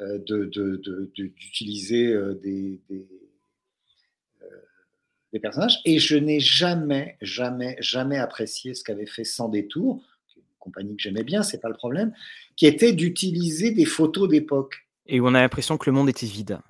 euh, 0.00 0.18
d'utiliser 1.16 2.12
euh, 2.12 2.34
des, 2.34 2.80
euh, 2.92 4.46
des, 5.32 5.40
personnages. 5.40 5.80
Et 5.84 5.98
je 5.98 6.16
n'ai 6.16 6.38
jamais, 6.38 7.16
jamais, 7.20 7.76
jamais 7.80 8.16
apprécié 8.16 8.74
ce 8.74 8.84
qu'avait 8.84 9.06
fait 9.06 9.24
Sans 9.24 9.48
Détour, 9.48 10.04
une 10.36 10.42
compagnie 10.60 10.94
que 10.94 11.02
j'aimais 11.02 11.24
bien, 11.24 11.42
c'est 11.42 11.58
pas 11.58 11.68
le 11.68 11.74
problème, 11.74 12.12
qui 12.54 12.66
était 12.66 12.92
d'utiliser 12.92 13.72
des 13.72 13.86
photos 13.86 14.28
d'époque. 14.28 14.86
Et 15.06 15.18
où 15.18 15.26
on 15.26 15.34
a 15.34 15.40
l'impression 15.40 15.78
que 15.78 15.90
le 15.90 15.96
monde 15.96 16.08
était 16.08 16.26
vide. 16.26 16.60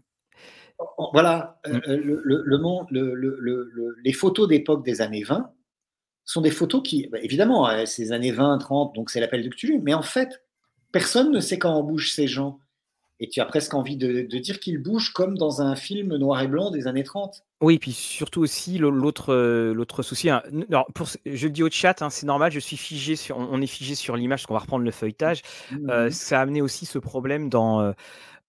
Voilà, 1.13 1.61
mm. 1.67 1.79
le, 1.87 2.23
le, 2.45 2.59
monde, 2.59 2.87
les 2.91 4.13
photos 4.15 4.49
d'époque 4.49 4.87
des 4.87 5.03
années 5.03 5.25
20, 5.25 5.53
sont 6.29 6.43
des 6.43 6.51
photos 6.51 6.83
qui, 6.85 7.09
bah, 7.09 7.19
évidemment, 7.23 7.67
hein, 7.67 7.87
ces 7.87 8.13
années 8.13 8.33
20, 8.33 8.59
30, 8.59 8.95
donc 8.95 9.09
c'est 9.09 9.19
l'appel 9.19 9.43
de 9.43 9.49
Cthulhu, 9.49 9.81
mais 9.83 9.95
en 9.95 10.03
fait, 10.03 10.45
personne 10.93 11.33
ne 11.33 11.41
sait 11.41 11.59
comment 11.59 11.83
bougent 11.83 12.13
ces 12.13 12.29
gens. 12.29 12.61
et 13.19 13.29
tu 13.29 13.41
as 13.41 13.47
presque 13.47 13.73
envie 13.73 13.97
de, 13.97 14.23
dire 14.39 14.61
qu'il 14.61 14.77
bouge 14.79 15.15
comme 15.15 15.39
dans 15.39 15.63
un 15.63 15.75
film 15.75 16.15
noir 16.17 16.43
et 16.43 16.47
blanc 16.47 16.71
des 16.71 16.87
années 16.87 17.03
30. 17.03 17.43
Oui, 17.63 17.79
puis 17.79 17.93
surtout 17.93 18.43
aussi 18.43 18.77
l'autre 18.77 19.35
l'autre 19.73 20.03
souci. 20.03 20.29
Hein, 20.29 20.43
pour, 20.95 21.09
je 21.25 21.47
le 21.47 21.53
dis 21.53 21.63
au 21.63 21.71
chat, 21.71 22.03
hein, 22.03 22.11
c'est 22.11 22.27
normal. 22.27 22.53
Je 22.53 22.61
suis 22.61 22.77
figé 22.77 23.17
sur, 23.17 23.39
on, 23.39 23.61
est 23.63 23.67
figé 23.67 23.95
sur 23.95 24.15
l'image, 24.15 24.41
parce 24.41 24.47
qu'on 24.47 24.55
va 24.55 24.61
reprendre 24.61 24.85
le 24.85 24.91
feuilletage. 24.91 25.41
Mmh 25.73 26.11
ça 26.11 26.39
a 26.39 26.43
amené 26.43 26.61
aussi 26.61 26.85
ce 26.85 26.99
problème 26.99 27.49
dans 27.49 27.95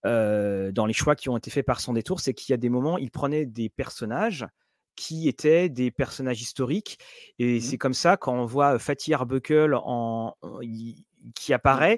dans 0.04 0.86
les 0.86 0.94
choix 0.94 1.16
qui 1.16 1.30
ont 1.30 1.38
été 1.38 1.50
faits 1.50 1.66
par 1.66 1.80
son 1.80 1.94
détour, 1.94 2.20
c'est 2.20 2.34
qu'il 2.34 2.52
y 2.52 2.54
a 2.54 2.58
des 2.58 2.70
moments, 2.70 2.98
il 2.98 3.10
prenait 3.10 3.46
des 3.46 3.70
personnages 3.70 4.46
qui 5.00 5.30
étaient 5.30 5.70
des 5.70 5.92
personnages 5.92 6.42
historiques, 6.42 7.00
et 7.40 7.58
mmh 7.58 7.62
c'est 7.62 7.78
comme 7.78 7.94
ça 7.94 8.18
quand 8.18 8.34
on 8.34 8.46
voit 8.46 8.78
Fatih 8.80 9.14
Arbuckle 9.14 9.74
en, 9.76 10.36
qui 11.36 11.52
mmh. 11.52 11.56
apparaît 11.56 11.98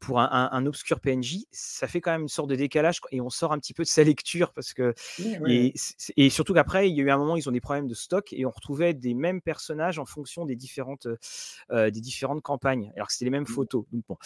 pour 0.00 0.18
un, 0.18 0.66
obscur 0.66 0.98
PNJ, 0.98 1.44
ça 1.52 1.86
fait 1.86 2.00
quand 2.00 2.10
même 2.10 2.22
une 2.22 2.28
sorte 2.28 2.50
de 2.50 2.56
décalage 2.56 3.00
et 3.12 3.20
on 3.20 3.30
sort 3.30 3.52
un 3.52 3.58
petit 3.58 3.74
peu 3.74 3.84
de 3.84 3.88
sa 3.88 4.02
lecture 4.02 4.52
parce 4.52 4.74
que 4.74 4.92
et, 5.46 6.30
surtout 6.30 6.52
qu'après 6.52 6.90
il 6.90 6.96
y 6.96 7.00
a 7.00 7.04
eu 7.04 7.10
un 7.10 7.18
moment 7.18 7.36
ils 7.36 7.48
ont 7.48 7.52
des 7.52 7.60
problèmes 7.60 7.86
de 7.86 7.94
stock 7.94 8.32
et 8.32 8.44
on 8.44 8.50
retrouvait 8.50 8.92
des 8.92 9.14
mêmes 9.14 9.40
personnages 9.40 10.00
en 10.00 10.04
fonction 10.04 10.44
des 10.44 10.56
différentes 10.56 11.06
des 11.70 12.00
différentes 12.00 12.42
campagnes 12.42 12.92
alors 12.96 13.06
que 13.06 13.12
c'était 13.12 13.26
les 13.26 13.30
mêmes 13.30 13.42
mmh. 13.42 13.46
photos. 13.46 13.84
Donc 13.92 14.04
bon, 14.08 14.16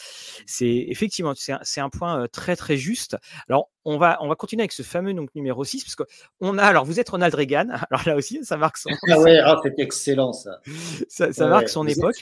c'est 0.46 0.86
effectivement 0.88 1.34
c'est 1.34 1.80
un, 1.80 1.90
point 1.90 2.26
très 2.28 2.56
très 2.56 2.78
juste. 2.78 3.18
Alors 3.48 3.70
on 3.87 3.99
va, 3.99 4.18
on 4.20 4.28
va 4.28 4.34
continuer 4.34 4.62
avec 4.62 4.72
ce 4.72 4.82
fameux 4.82 5.14
donc, 5.14 5.34
numéro 5.34 5.64
6, 5.64 5.84
parce 5.84 5.95
qu'on 5.95 6.59
a, 6.59 6.64
alors 6.64 6.84
vous 6.84 7.01
êtes 7.01 7.09
Ronald 7.09 7.32
Reagan, 7.34 7.68
alors 7.91 8.07
là 8.07 8.16
aussi, 8.16 8.45
ça 8.45 8.57
marque 8.57 8.76
son. 8.76 8.91
Ah 9.09 9.18
ouais, 9.20 9.39
ah, 9.39 9.57
c'est 9.62 9.78
excellent 9.78 10.32
ça. 10.32 10.61
Ça, 11.09 11.47
marque 11.47 11.68
son 11.68 11.87
époque. 11.87 12.16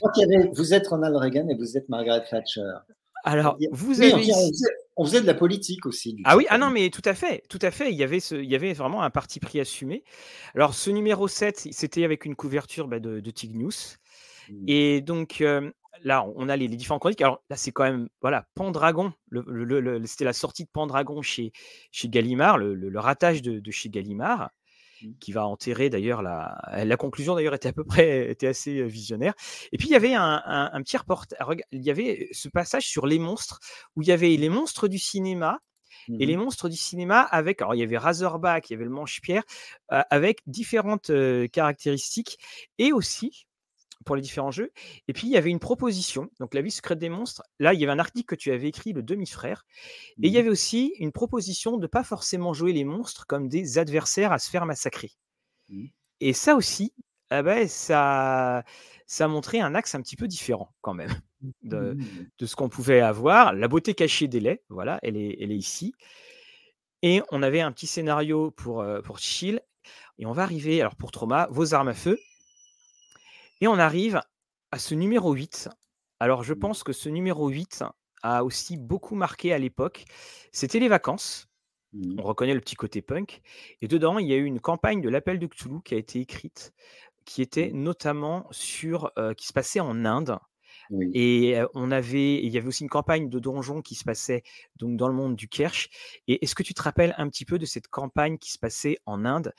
vous 0.52 0.74
êtes 0.74 0.86
Ronald 0.86 1.16
Reagan 1.16 1.48
et 1.48 1.56
vous 1.56 1.76
êtes 1.76 1.88
Margaret 1.88 2.24
Thatcher. 2.30 2.70
Alors, 3.24 3.56
vous 3.72 4.02
avez. 4.02 4.30
On 4.96 5.04
faisait, 5.06 5.22
de 5.22 5.26
la 5.26 5.34
politique 5.34 5.86
aussi. 5.86 6.16
ah 6.24 6.36
oui, 6.36 6.46
ah 6.50 6.58
non, 6.58 6.70
mais 6.70 6.88
tout 6.90 7.02
à 7.04 7.14
fait, 7.14 7.42
tout 7.48 7.58
à 7.62 7.72
fait. 7.72 7.90
Il 7.90 7.96
y 7.96 8.04
avait, 8.04 8.20
ce, 8.20 8.36
il 8.36 8.48
y 8.48 8.54
avait 8.54 8.74
vraiment 8.74 9.02
un 9.02 9.10
parti 9.10 9.40
pris 9.40 9.58
assumé. 9.58 10.04
Alors, 10.54 10.74
ce 10.74 10.90
numéro 10.90 11.26
7, 11.26 11.68
c'était 11.72 12.04
avec 12.04 12.24
une 12.26 12.36
couverture 12.36 12.86
bah, 12.86 13.00
de, 13.00 13.18
de 13.18 13.30
Tig 13.30 13.56
News. 13.56 13.72
Mmh. 14.50 14.64
Et 14.68 15.00
donc, 15.00 15.40
euh, 15.40 15.68
là, 16.04 16.24
on 16.36 16.48
a 16.48 16.56
les, 16.56 16.68
différents 16.68 16.98
chroniques. 16.98 17.22
Alors 17.22 17.42
là, 17.50 17.56
c'est 17.56 17.72
quand 17.72 17.82
même, 17.82 18.08
voilà, 18.20 18.46
Pendragon. 18.54 19.12
Le, 19.30 20.04
c'était 20.06 20.24
la 20.24 20.32
sortie 20.32 20.64
de 20.64 20.70
Pendragon 20.70 21.22
chez, 21.22 21.52
chez 21.90 22.08
Gallimard, 22.08 22.58
le, 22.58 22.98
ratage 22.98 23.42
de, 23.42 23.70
chez 23.70 23.88
Gallimard, 23.88 24.50
mmh. 25.02 25.08
qui 25.18 25.32
va 25.32 25.46
enterrer 25.46 25.90
d'ailleurs 25.90 26.22
la, 26.22 26.60
la 26.84 26.96
conclusion 26.96 27.34
d'ailleurs 27.34 27.54
était 27.54 27.70
à 27.70 27.72
peu 27.72 27.84
près 27.84 28.30
était 28.30 28.46
assez 28.46 28.84
visionnaire. 28.84 29.34
Et 29.72 29.78
puis 29.78 29.88
il 29.88 29.92
y 29.92 29.96
avait 29.96 30.14
un, 30.14 30.80
petit 30.82 30.96
reportage, 30.96 31.38
il 31.72 31.82
y 31.82 31.90
avait 31.90 32.28
ce 32.32 32.48
passage 32.48 32.86
sur 32.86 33.06
les 33.06 33.18
monstres 33.18 33.58
où 33.96 34.02
il 34.02 34.08
y 34.08 34.12
avait 34.12 34.36
les 34.36 34.50
monstres 34.50 34.86
du 34.86 34.98
cinéma 34.98 35.58
et 36.20 36.26
les 36.26 36.36
mmh 36.36 36.40
monstres 36.40 36.68
du 36.68 36.76
cinéma 36.76 37.20
avec, 37.20 37.62
alors 37.62 37.74
il 37.74 37.78
y 37.78 37.82
avait 37.82 37.96
Razorback, 37.96 38.68
il 38.68 38.74
y 38.74 38.76
avait 38.76 38.84
le 38.84 38.90
Manche-Pierre, 38.90 39.42
avec 39.88 40.40
différentes 40.46 41.10
caractéristiques 41.50 42.36
et 42.76 42.92
aussi 42.92 43.46
pour 44.04 44.16
les 44.16 44.22
différents 44.22 44.50
jeux. 44.50 44.72
Et 45.08 45.12
puis, 45.12 45.26
il 45.26 45.30
y 45.30 45.36
avait 45.36 45.50
une 45.50 45.58
proposition, 45.58 46.30
donc 46.40 46.54
la 46.54 46.62
vie 46.62 46.70
secrète 46.70 46.98
des 46.98 47.08
monstres. 47.08 47.42
Là, 47.58 47.74
il 47.74 47.80
y 47.80 47.84
avait 47.84 47.92
un 47.92 47.98
article 47.98 48.26
que 48.26 48.40
tu 48.40 48.52
avais 48.52 48.68
écrit, 48.68 48.92
le 48.92 49.02
demi-frère. 49.02 49.64
Et 50.22 50.28
il 50.28 50.32
y 50.32 50.36
mmh 50.36 50.40
avait 50.40 50.48
aussi 50.48 50.92
une 50.98 51.12
proposition 51.12 51.76
de 51.76 51.82
ne 51.82 51.86
pas 51.86 52.04
forcément 52.04 52.52
jouer 52.52 52.72
les 52.72 52.84
monstres 52.84 53.26
comme 53.26 53.48
des 53.48 53.78
adversaires 53.78 54.32
à 54.32 54.38
se 54.38 54.50
faire 54.50 54.66
massacrer. 54.66 55.12
Mmh. 55.68 55.86
Et 56.20 56.32
ça 56.32 56.54
aussi, 56.54 56.92
ah 57.30 57.42
ben, 57.42 57.66
ça, 57.66 58.64
ça 59.06 59.28
montrait 59.28 59.60
un 59.60 59.74
axe 59.74 59.94
un 59.94 60.02
petit 60.02 60.16
peu 60.16 60.28
différent 60.28 60.74
quand 60.82 60.94
même 60.94 61.14
mmh. 61.40 61.50
de, 61.62 61.96
de 62.38 62.46
ce 62.46 62.54
qu'on 62.56 62.68
pouvait 62.68 63.00
avoir. 63.00 63.52
La 63.54 63.68
beauté 63.68 63.94
cachée 63.94 64.28
des 64.28 64.40
laits, 64.40 64.62
voilà, 64.68 64.98
elle 65.02 65.16
est, 65.16 65.36
elle 65.40 65.50
est 65.50 65.56
ici. 65.56 65.94
Et 67.02 67.20
on 67.30 67.42
avait 67.42 67.60
un 67.60 67.70
petit 67.70 67.86
scénario 67.86 68.50
pour, 68.50 68.80
euh, 68.80 69.02
pour 69.02 69.18
Chill. 69.18 69.60
Et 70.18 70.24
on 70.24 70.32
va 70.32 70.42
arriver, 70.42 70.80
alors 70.80 70.96
pour 70.96 71.10
Trauma, 71.10 71.48
vos 71.50 71.74
armes 71.74 71.88
à 71.88 71.94
feu. 71.94 72.18
Et 73.64 73.66
on 73.66 73.78
arrive 73.78 74.20
à 74.72 74.78
ce 74.78 74.94
numéro 74.94 75.32
8. 75.32 75.70
Alors 76.20 76.44
je 76.44 76.52
pense 76.52 76.82
que 76.82 76.92
ce 76.92 77.08
numéro 77.08 77.48
8 77.48 77.82
a 78.22 78.44
aussi 78.44 78.76
beaucoup 78.76 79.14
marqué 79.14 79.54
à 79.54 79.58
l'époque. 79.58 80.04
C'était 80.52 80.80
les 80.80 80.88
vacances. 80.88 81.48
Mmh. 81.94 82.16
On 82.18 82.24
reconnaît 82.24 82.52
le 82.52 82.60
petit 82.60 82.74
côté 82.74 83.00
punk. 83.00 83.40
Et 83.80 83.88
dedans, 83.88 84.18
il 84.18 84.28
y 84.28 84.34
a 84.34 84.36
eu 84.36 84.44
une 84.44 84.60
campagne 84.60 85.00
de 85.00 85.08
l'appel 85.08 85.38
de 85.38 85.46
Cthulhu 85.46 85.80
qui 85.82 85.94
a 85.94 85.96
été 85.96 86.20
écrite, 86.20 86.74
qui 87.24 87.40
était 87.40 87.70
mmh. 87.70 87.82
notamment 87.82 88.46
sur, 88.50 89.10
qui 89.34 89.46
se 89.46 89.54
passait 89.54 89.80
en 89.80 90.04
Inde. 90.04 90.38
Et 91.14 91.58
on 91.72 91.90
avait, 91.90 92.44
il 92.44 92.52
y 92.52 92.58
avait 92.58 92.68
aussi 92.68 92.82
une 92.82 92.90
campagne 92.90 93.30
de 93.30 93.38
donjon 93.38 93.80
qui 93.80 93.94
se 93.94 94.04
passait 94.04 94.42
donc 94.76 94.98
dans 94.98 95.08
le 95.08 95.14
monde 95.14 95.36
du 95.36 95.48
Kersh. 95.48 95.88
Et 96.28 96.44
est-ce 96.44 96.54
que 96.54 96.62
tu 96.62 96.74
te 96.74 96.82
rappelles 96.82 97.14
un 97.16 97.30
petit 97.30 97.46
peu 97.46 97.58
de 97.58 97.64
cette 97.64 97.88
campagne 97.88 98.36
qui 98.36 98.52
se 98.52 98.58
passait 98.58 98.98
en 99.06 99.24
Inde? 99.24 99.54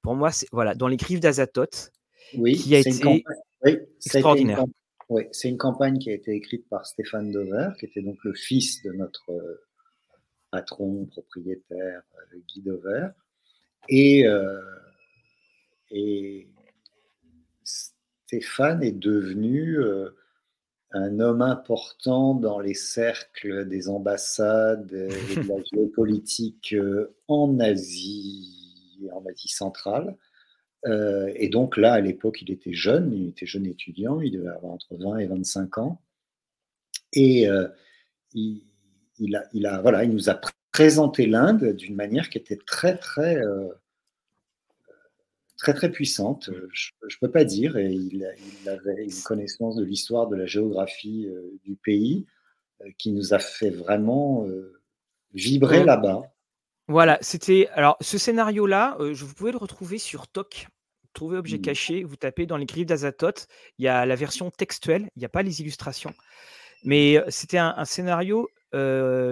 Pour 0.00 0.16
moi, 0.16 0.32
c'est 0.32 0.46
voilà, 0.52 0.74
dans 0.74 0.88
les 0.88 0.96
griffes 0.96 1.20
d'Azathoth, 1.20 1.92
oui, 2.36 2.56
qui 2.56 2.74
a 2.74 2.80
été 2.80 3.24
extraordinaire. 3.64 4.64
Oui, 5.12 5.24
c'est 5.30 5.50
une 5.50 5.58
campagne 5.58 5.98
qui 5.98 6.10
a 6.10 6.14
été 6.14 6.32
écrite 6.32 6.66
par 6.70 6.86
Stéphane 6.86 7.30
Dover, 7.30 7.68
qui 7.78 7.84
était 7.84 8.00
donc 8.00 8.16
le 8.24 8.32
fils 8.32 8.82
de 8.82 8.92
notre 8.92 9.30
euh, 9.30 9.60
patron, 10.50 11.04
propriétaire, 11.04 12.02
euh, 12.14 12.38
Guy 12.48 12.62
Dover. 12.62 13.08
Et, 13.90 14.26
euh, 14.26 14.58
et 15.90 16.48
Stéphane 17.62 18.82
est 18.82 18.98
devenu 18.98 19.76
un 20.92 21.20
homme 21.20 21.42
important 21.42 22.34
dans 22.34 22.60
les 22.60 22.72
cercles 22.72 23.68
des 23.68 23.90
ambassades 23.90 24.92
et 24.92 25.34
de 25.36 25.48
la 25.48 25.62
géopolitique 25.72 26.74
en 27.28 27.60
Asie, 27.60 29.10
en 29.12 29.26
Asie 29.26 29.48
centrale. 29.48 30.16
Euh, 30.86 31.32
et 31.36 31.48
donc 31.48 31.76
là, 31.76 31.94
à 31.94 32.00
l'époque, 32.00 32.42
il 32.42 32.50
était 32.50 32.72
jeune, 32.72 33.12
il 33.12 33.28
était 33.28 33.46
jeune 33.46 33.66
étudiant, 33.66 34.20
il 34.20 34.32
devait 34.32 34.48
avoir 34.48 34.72
entre 34.72 34.96
20 34.96 35.18
et 35.18 35.26
25 35.26 35.78
ans. 35.78 36.00
Et 37.12 37.48
euh, 37.48 37.68
il, 38.32 38.62
a, 39.36 39.44
il, 39.52 39.66
a, 39.66 39.80
voilà, 39.80 40.04
il 40.04 40.10
nous 40.10 40.30
a 40.30 40.40
présenté 40.72 41.26
l'Inde 41.26 41.74
d'une 41.76 41.94
manière 41.94 42.30
qui 42.30 42.38
était 42.38 42.58
très, 42.66 42.96
très, 42.96 43.36
euh, 43.36 43.68
très, 45.56 45.74
très 45.74 45.90
puissante. 45.90 46.50
Je 46.72 46.90
ne 47.04 47.20
peux 47.20 47.30
pas 47.30 47.44
dire. 47.44 47.76
Et 47.76 47.92
il, 47.92 48.26
avait 48.66 49.04
une 49.04 49.22
connaissance 49.24 49.76
de 49.76 49.84
l'histoire, 49.84 50.28
de 50.28 50.36
la 50.36 50.46
géographie 50.46 51.28
du 51.64 51.76
pays 51.76 52.26
qui 52.98 53.12
nous 53.12 53.34
a 53.34 53.38
fait 53.38 53.70
vraiment 53.70 54.46
vibrer 55.34 55.84
là-bas. 55.84 56.31
Voilà, 56.92 57.16
c'était. 57.22 57.68
Alors, 57.72 57.96
ce 58.02 58.18
scénario-là, 58.18 58.98
je 59.00 59.24
vous 59.24 59.32
pouvez 59.32 59.50
le 59.50 59.56
retrouver 59.56 59.96
sur 59.96 60.28
TOC. 60.28 60.66
Trouver 61.14 61.38
objet 61.38 61.56
mmh. 61.56 61.62
caché, 61.62 62.04
vous 62.04 62.16
tapez 62.16 62.44
dans 62.44 62.58
les 62.58 62.66
griffes 62.66 62.86
d'Azathoth. 62.86 63.46
Il 63.78 63.84
y 63.86 63.88
a 63.88 64.04
la 64.04 64.14
version 64.14 64.50
textuelle, 64.50 65.08
il 65.16 65.20
n'y 65.20 65.24
a 65.24 65.30
pas 65.30 65.42
les 65.42 65.62
illustrations. 65.62 66.12
Mais 66.84 67.18
c'était 67.28 67.56
un, 67.56 67.84
scénario 67.86 68.50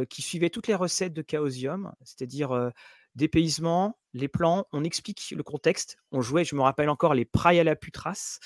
qui 0.09 0.23
suivait 0.23 0.49
toutes 0.49 0.69
les 0.69 0.75
recettes 0.75 1.13
de 1.13 1.23
Chaosium, 1.23 1.93
c'est-à-dire 2.03 2.73
dépaysement, 3.15 3.99
les 4.13 4.29
plans, 4.29 4.67
on 4.73 4.85
explique 4.85 5.33
le 5.37 5.43
contexte. 5.43 5.97
On 6.13 6.21
jouait, 6.21 6.45
je 6.45 6.55
me 6.55 6.63
rappelle 6.63 6.89
encore, 6.89 7.15
les 7.15 7.29
à 7.45 7.65
la 7.65 7.77
putras. 7.77 8.39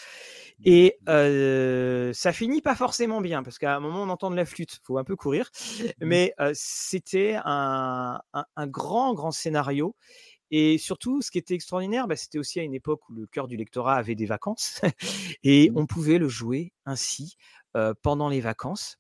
Et 0.65 0.99
ça 1.07 2.33
finit 2.33 2.61
pas 2.61 2.75
forcément 2.75 3.21
bien, 3.21 3.43
parce 3.43 3.59
qu'à 3.59 3.77
un 3.77 3.81
moment, 3.81 4.03
on 4.03 4.09
entend 4.09 4.31
de 4.31 4.37
la 4.37 4.45
flûte, 4.45 4.81
faut 4.83 4.99
un 4.99 5.05
peu 5.05 5.17
courir. 5.17 5.51
Mmh. 5.55 6.07
Mais 6.07 6.35
c'était 6.53 7.39
un, 7.45 8.21
grand, 8.67 9.15
grand 9.15 9.33
scénario. 9.33 9.97
Et 10.51 10.79
surtout, 10.79 11.21
ce 11.21 11.31
qui 11.31 11.39
était 11.39 11.55
extraordinaire, 11.55 12.07
bah, 12.07 12.17
c'était 12.17 12.39
aussi 12.39 12.61
à 12.61 12.62
une 12.62 12.75
époque 12.75 13.01
où 13.09 13.15
le 13.15 13.27
cœur 13.27 13.49
du 13.49 13.57
lectorat 13.57 13.97
avait 13.97 14.15
des 14.15 14.27
vacances. 14.27 14.81
et 15.43 15.71
mmh. 15.71 15.77
on 15.77 15.87
pouvait 15.87 16.19
le 16.19 16.29
jouer 16.29 16.73
ainsi 16.87 17.37
pendant 18.03 18.29
les 18.29 18.41
vacances. 18.41 18.99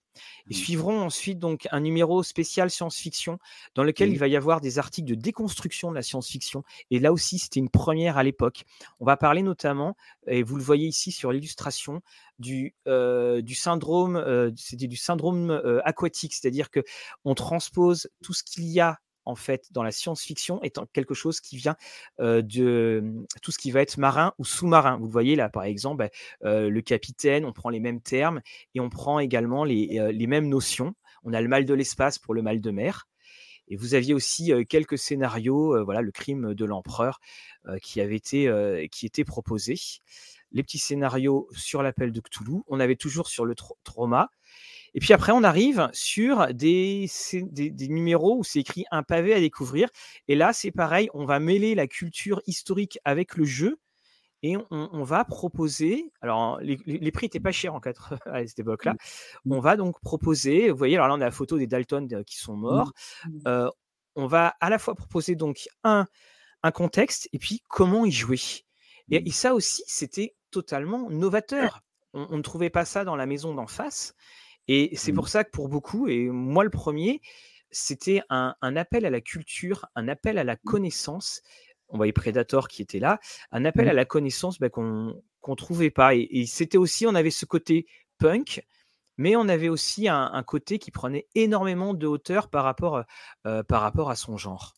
Et 0.48 0.54
mmh. 0.54 0.56
suivront 0.56 1.00
ensuite 1.02 1.38
donc 1.38 1.66
un 1.70 1.80
numéro 1.80 2.22
spécial 2.22 2.70
science-fiction 2.70 3.38
dans 3.74 3.84
lequel 3.84 4.10
il 4.10 4.18
va 4.18 4.28
y 4.28 4.36
avoir 4.36 4.60
des 4.60 4.78
articles 4.78 5.08
de 5.08 5.14
déconstruction 5.14 5.90
de 5.90 5.94
la 5.94 6.02
science-fiction. 6.02 6.64
Et 6.90 6.98
là 6.98 7.12
aussi, 7.12 7.38
c'était 7.38 7.60
une 7.60 7.70
première 7.70 8.16
à 8.18 8.22
l'époque. 8.22 8.64
On 9.00 9.04
va 9.04 9.16
parler 9.16 9.42
notamment, 9.42 9.96
et 10.26 10.42
vous 10.42 10.56
le 10.56 10.62
voyez 10.62 10.86
ici 10.86 11.12
sur 11.12 11.32
l'illustration, 11.32 12.02
du, 12.38 12.74
du 12.86 13.54
syndrome, 13.54 14.52
c'était 14.56 14.88
du 14.88 14.96
syndrome 14.96 15.60
aquatique, 15.84 16.34
c'est-à-dire 16.34 16.70
que 16.70 16.80
on 17.24 17.34
transpose 17.34 18.08
tout 18.22 18.32
ce 18.32 18.42
qu'il 18.42 18.64
y 18.64 18.80
a 18.80 18.98
en 19.24 19.34
fait 19.34 19.72
dans 19.72 19.82
la 19.82 19.92
science-fiction 19.92 20.62
étant 20.62 20.86
quelque 20.92 21.14
chose 21.14 21.40
qui 21.40 21.56
vient 21.56 21.76
de 22.18 23.00
mmh, 23.02 23.26
tout 23.42 23.50
ce 23.50 23.58
qui 23.58 23.70
va 23.70 23.80
être 23.80 23.98
marin 23.98 24.34
ou 24.38 24.44
sous-marin. 24.44 24.98
Vous 24.98 25.08
voyez 25.08 25.36
là, 25.36 25.48
par 25.48 25.64
exemple, 25.64 26.08
bah, 26.42 26.58
le 26.68 26.80
capitaine, 26.80 27.44
on 27.44 27.52
prend 27.52 27.70
les 27.70 27.80
mêmes 27.80 28.00
termes 28.00 28.40
et 28.74 28.80
on 28.80 28.90
prend 28.90 29.18
également 29.18 29.64
les, 29.64 30.26
mêmes 30.26 30.48
notions. 30.48 30.94
On 31.22 31.32
a 31.32 31.40
le 31.40 31.48
mal 31.48 31.64
de 31.64 31.74
l'espace 31.74 32.18
pour 32.18 32.34
le 32.34 32.42
mal 32.42 32.60
de 32.60 32.70
mer. 32.70 33.08
Et 33.68 33.76
vous 33.76 33.94
aviez 33.94 34.12
aussi 34.12 34.52
quelques 34.68 34.98
scénarios, 34.98 35.84
voilà, 35.84 36.02
le 36.02 36.12
crime 36.12 36.54
de 36.54 36.64
l'empereur 36.64 37.20
qui 37.82 38.00
avait 38.00 38.16
été 38.16 38.44
était 39.02 39.24
proposé. 39.24 39.76
Les 40.52 40.62
petits 40.62 40.78
scénarios 40.78 41.48
sur 41.52 41.82
l'appel 41.82 42.12
de 42.12 42.20
Cthulhu. 42.20 42.62
On 42.68 42.78
avait 42.78 42.96
toujours 42.96 43.28
sur 43.28 43.44
le 43.44 43.54
trauma. 43.82 44.30
Et 44.94 45.00
puis 45.00 45.12
après, 45.12 45.32
on 45.32 45.42
arrive 45.42 45.88
sur 45.92 46.54
des, 46.54 47.10
des, 47.32 47.88
numéros 47.88 48.38
où 48.38 48.44
c'est 48.44 48.60
écrit 48.60 48.84
un 48.90 49.02
pavé 49.02 49.34
à 49.34 49.40
découvrir. 49.40 49.88
Et 50.28 50.36
là, 50.36 50.52
c'est 50.52 50.70
pareil, 50.70 51.08
on 51.14 51.24
va 51.24 51.40
mêler 51.40 51.74
la 51.74 51.86
culture 51.86 52.40
historique 52.46 52.98
avec 53.04 53.36
le 53.36 53.44
jeu. 53.44 53.78
Et 54.42 54.56
on, 54.70 55.02
va 55.04 55.24
proposer, 55.24 56.12
alors 56.20 56.60
les, 56.60 56.76
prix 57.12 57.26
n'étaient 57.26 57.40
pas 57.40 57.50
chers 57.50 57.74
en 57.74 57.80
4, 57.80 58.14
à 58.26 58.46
cette 58.46 58.58
époque-là, 58.58 58.92
mmh. 59.46 59.52
on 59.52 59.58
va 59.58 59.76
donc 59.78 59.98
proposer, 60.02 60.68
vous 60.70 60.76
voyez, 60.76 60.96
alors 60.96 61.08
là 61.08 61.14
on 61.14 61.20
a 61.22 61.24
la 61.24 61.30
photo 61.30 61.56
des 61.56 61.66
Dalton 61.66 62.06
euh, 62.12 62.22
qui 62.24 62.36
sont 62.36 62.54
morts, 62.54 62.92
mmh. 63.24 63.38
euh, 63.48 63.70
on 64.16 64.26
va 64.26 64.54
à 64.60 64.68
la 64.68 64.78
fois 64.78 64.94
proposer 64.94 65.34
donc 65.34 65.66
un, 65.82 66.06
un 66.62 66.70
contexte 66.72 67.26
et 67.32 67.38
puis 67.38 67.62
comment 67.68 68.04
y 68.04 68.12
jouer. 68.12 68.38
Et, 69.10 69.26
et 69.26 69.32
ça 69.32 69.54
aussi, 69.54 69.82
c'était 69.86 70.34
totalement 70.50 71.08
novateur. 71.08 71.80
On, 72.12 72.36
ne 72.36 72.42
trouvait 72.42 72.70
pas 72.70 72.84
ça 72.84 73.04
dans 73.04 73.16
la 73.16 73.26
maison 73.26 73.54
d'en 73.54 73.66
face. 73.66 74.14
Et 74.68 74.96
c'est 74.96 75.12
pour 75.12 75.24
mmh. 75.24 75.28
ça 75.28 75.44
que 75.44 75.50
pour 75.50 75.68
beaucoup, 75.68 76.08
et 76.08 76.28
moi 76.28 76.64
le 76.64 76.70
premier, 76.70 77.20
c'était 77.70 78.22
un, 78.30 78.54
appel 78.62 79.04
à 79.04 79.10
la 79.10 79.20
culture, 79.20 79.86
un 79.94 80.08
appel 80.08 80.38
à 80.38 80.44
la 80.44 80.54
mmh. 80.54 80.64
connaissance. 80.64 81.42
On 81.88 81.96
voyait 81.96 82.12
Predator 82.12 82.68
qui 82.68 82.82
était 82.82 82.98
là, 82.98 83.20
un 83.52 83.64
appel 83.64 83.86
mmh. 83.86 83.90
à 83.90 83.92
la 83.92 84.04
connaissance 84.04 84.58
bah, 84.58 84.70
qu'on 84.70 85.14
ne 85.46 85.54
trouvait 85.54 85.90
pas. 85.90 86.14
Et, 86.14 86.46
c'était 86.46 86.78
aussi, 86.78 87.06
on 87.06 87.14
avait 87.14 87.30
ce 87.30 87.44
côté 87.44 87.86
punk, 88.18 88.64
mais 89.16 89.36
on 89.36 89.48
avait 89.48 89.68
aussi 89.68 90.08
un, 90.08 90.42
côté 90.44 90.78
qui 90.78 90.90
prenait 90.90 91.26
énormément 91.34 91.94
de 91.94 92.06
hauteur 92.06 92.48
par 92.48 92.64
rapport, 92.64 93.02
euh, 93.46 93.62
par 93.62 93.82
rapport 93.82 94.10
à 94.10 94.16
son 94.16 94.36
genre. 94.36 94.74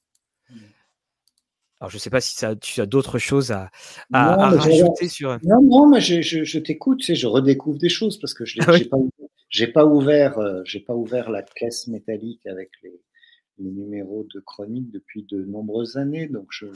Alors, 1.80 1.90
je 1.90 1.96
ne 1.96 2.00
sais 2.00 2.10
pas 2.10 2.22
si 2.22 2.34
ça, 2.34 2.56
tu 2.56 2.80
as 2.80 2.86
d'autres 2.86 3.18
choses 3.18 3.52
à, 3.52 3.70
rajouter 4.12 5.08
sur. 5.08 5.38
Non, 5.42 5.60
non, 5.62 5.86
mais 5.88 6.00
je, 6.00 6.22
je, 6.22 6.58
t'écoute, 6.58 7.00
tu 7.00 7.06
sais, 7.06 7.14
je 7.14 7.26
redécouvre 7.26 7.78
des 7.78 7.90
choses 7.90 8.18
parce 8.18 8.32
que 8.32 8.46
je 8.46 8.58
n'ai 8.58 8.64
ah 8.66 8.72
pas, 8.90 8.96
ouvert, 9.84 10.38
euh, 10.38 10.62
j'ai 10.64 10.80
pas 10.80 10.94
ouvert 10.94 11.30
la 11.30 11.42
caisse 11.42 11.86
métallique 11.88 12.46
avec 12.46 12.70
les, 12.82 13.00
numéros 13.58 14.26
de 14.34 14.40
chronique 14.40 14.90
depuis 14.90 15.22
de 15.22 15.42
nombreuses 15.42 15.96
années. 15.96 16.26
Donc, 16.26 16.48
je, 16.50 16.66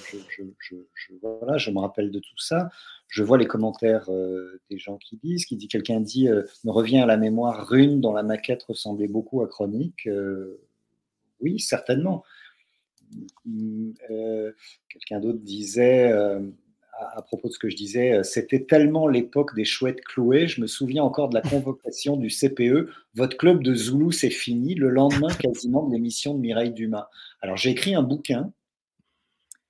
voilà, 1.21 1.59
je 1.59 1.71
me 1.71 1.79
rappelle 1.79 2.11
de 2.11 2.19
tout 2.19 2.39
ça. 2.39 2.71
Je 3.09 3.23
vois 3.23 3.37
les 3.37 3.45
commentaires 3.45 4.09
euh, 4.09 4.63
des 4.71 4.79
gens 4.79 4.97
qui 4.97 5.19
disent, 5.23 5.45
qui 5.45 5.57
dit 5.57 5.69
quelqu'un 5.69 6.01
dit, 6.01 6.29
euh, 6.29 6.43
me 6.65 6.71
revient 6.71 7.01
à 7.01 7.07
la 7.07 7.19
mémoire 7.19 7.69
Rune 7.69 8.01
dont 8.01 8.15
la 8.15 8.23
maquette 8.23 8.63
ressemblait 8.63 9.09
beaucoup 9.09 9.43
à 9.43 9.49
Chronique. 9.49 10.09
oui, 11.41 11.61
certainement. 11.61 12.25
Euh, 14.11 14.53
quelqu'un 14.89 15.21
d'autre 15.21 15.41
disait, 15.41 16.13
euh, 17.01 17.19
à, 17.19 17.23
propos 17.23 17.49
de 17.49 17.53
ce 17.53 17.59
que 17.59 17.69
je 17.69 17.77
disais, 17.77 18.13
euh, 18.13 18.23
c'était 18.23 18.65
tellement 18.65 19.09
l'époque 19.09 19.55
des 19.55 19.65
chouettes 19.65 20.03
clouées. 20.03 20.49
Je 20.49 20.61
me 20.61 20.67
souviens 20.67 21.03
encore 21.03 21.29
de 21.29 21.35
la 21.35 21.43
convocation 21.43 22.17
du 22.17 22.29
CPE. 22.29 22.91
Votre 23.15 23.37
club 23.37 23.63
de 23.63 23.75
Zoulou, 23.75 24.13
c'est 24.13 24.31
fini. 24.31 24.75
Le 24.75 24.91
lendemain, 24.91 25.33
quasiment, 25.35 25.87
de 25.87 25.95
l'émission 25.95 26.35
de 26.35 26.41
Mireille 26.41 26.73
Dumas. 26.73 27.09
Alors, 27.41 27.57
j'ai 27.57 27.71
écrit 27.71 27.95
un 27.95 28.03
bouquin 28.03 28.53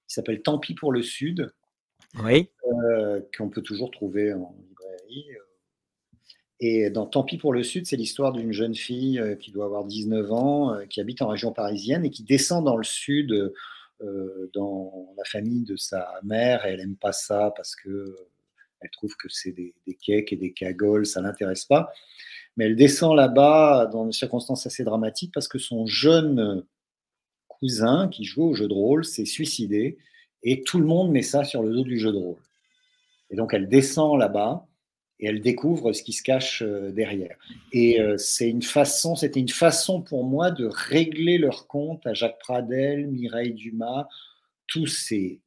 qui 0.08 0.14
s'appelle 0.14 0.42
Tant 0.42 0.58
pis 0.58 0.74
pour 0.74 0.92
le 0.92 1.02
Sud. 1.02 1.52
Oui. 2.24 2.48
qu'on 3.38 3.48
peut 3.48 3.62
toujours 3.62 3.92
trouver 3.92 4.32
en 4.32 4.52
librairie. 4.58 5.26
Et 6.60 6.90
dans 6.90 7.06
Tant 7.06 7.24
pis 7.24 7.38
pour 7.38 7.54
le 7.54 7.62
Sud, 7.62 7.86
c'est 7.86 7.96
l'histoire 7.96 8.32
d'une 8.32 8.52
jeune 8.52 8.74
fille 8.74 9.18
euh, 9.18 9.34
qui 9.34 9.50
doit 9.50 9.64
avoir 9.64 9.84
19 9.84 10.32
ans, 10.32 10.74
euh, 10.74 10.84
qui 10.84 11.00
habite 11.00 11.22
en 11.22 11.28
région 11.28 11.52
parisienne 11.52 12.04
et 12.04 12.10
qui 12.10 12.22
descend 12.22 12.64
dans 12.64 12.76
le 12.76 12.84
Sud 12.84 13.32
euh, 13.32 13.54
dans 14.54 15.14
la 15.16 15.24
famille 15.24 15.64
de 15.64 15.76
sa 15.76 16.20
mère. 16.22 16.64
Et 16.66 16.70
elle 16.70 16.78
n'aime 16.78 16.96
pas 16.96 17.12
ça 17.12 17.52
parce 17.56 17.76
que 17.76 18.16
elle 18.80 18.90
trouve 18.90 19.14
que 19.16 19.28
c'est 19.28 19.52
des, 19.52 19.74
des 19.86 19.96
et 20.08 20.36
des 20.36 20.52
cagoles, 20.52 21.04
ça 21.06 21.20
l'intéresse 21.20 21.64
pas. 21.64 21.92
Mais 22.56 22.66
elle 22.66 22.76
descend 22.76 23.14
là-bas 23.14 23.86
dans 23.92 24.06
des 24.06 24.12
circonstances 24.12 24.66
assez 24.66 24.84
dramatiques 24.84 25.32
parce 25.32 25.48
que 25.48 25.58
son 25.58 25.86
jeune 25.86 26.64
cousin 27.48 28.08
qui 28.08 28.24
joue 28.24 28.44
au 28.44 28.54
jeu 28.54 28.68
de 28.68 28.74
rôle 28.74 29.04
s'est 29.04 29.26
suicidé 29.26 29.98
et 30.42 30.62
tout 30.62 30.78
le 30.78 30.86
monde 30.86 31.10
met 31.10 31.22
ça 31.22 31.44
sur 31.44 31.62
le 31.62 31.72
dos 31.72 31.84
du 31.84 31.98
jeu 31.98 32.12
de 32.12 32.16
rôle. 32.16 32.40
Et 33.30 33.36
donc 33.36 33.54
elle 33.54 33.68
descend 33.68 34.18
là-bas 34.18 34.66
et 35.20 35.26
elle 35.26 35.40
découvre 35.40 35.92
ce 35.92 36.02
qui 36.02 36.12
se 36.12 36.22
cache 36.22 36.62
euh, 36.62 36.90
derrière. 36.90 37.36
Et 37.72 38.00
euh, 38.00 38.16
c'est 38.16 38.48
une 38.48 38.62
façon, 38.62 39.14
c'était 39.14 39.40
une 39.40 39.48
façon 39.48 40.00
pour 40.00 40.24
moi 40.24 40.50
de 40.50 40.66
régler 40.66 41.38
leur 41.38 41.66
compte 41.66 42.06
à 42.06 42.14
Jacques 42.14 42.38
Pradel, 42.40 43.06
Mireille 43.06 43.52
Dumas, 43.52 44.08
tous 44.66 44.86
ces, 44.86 45.40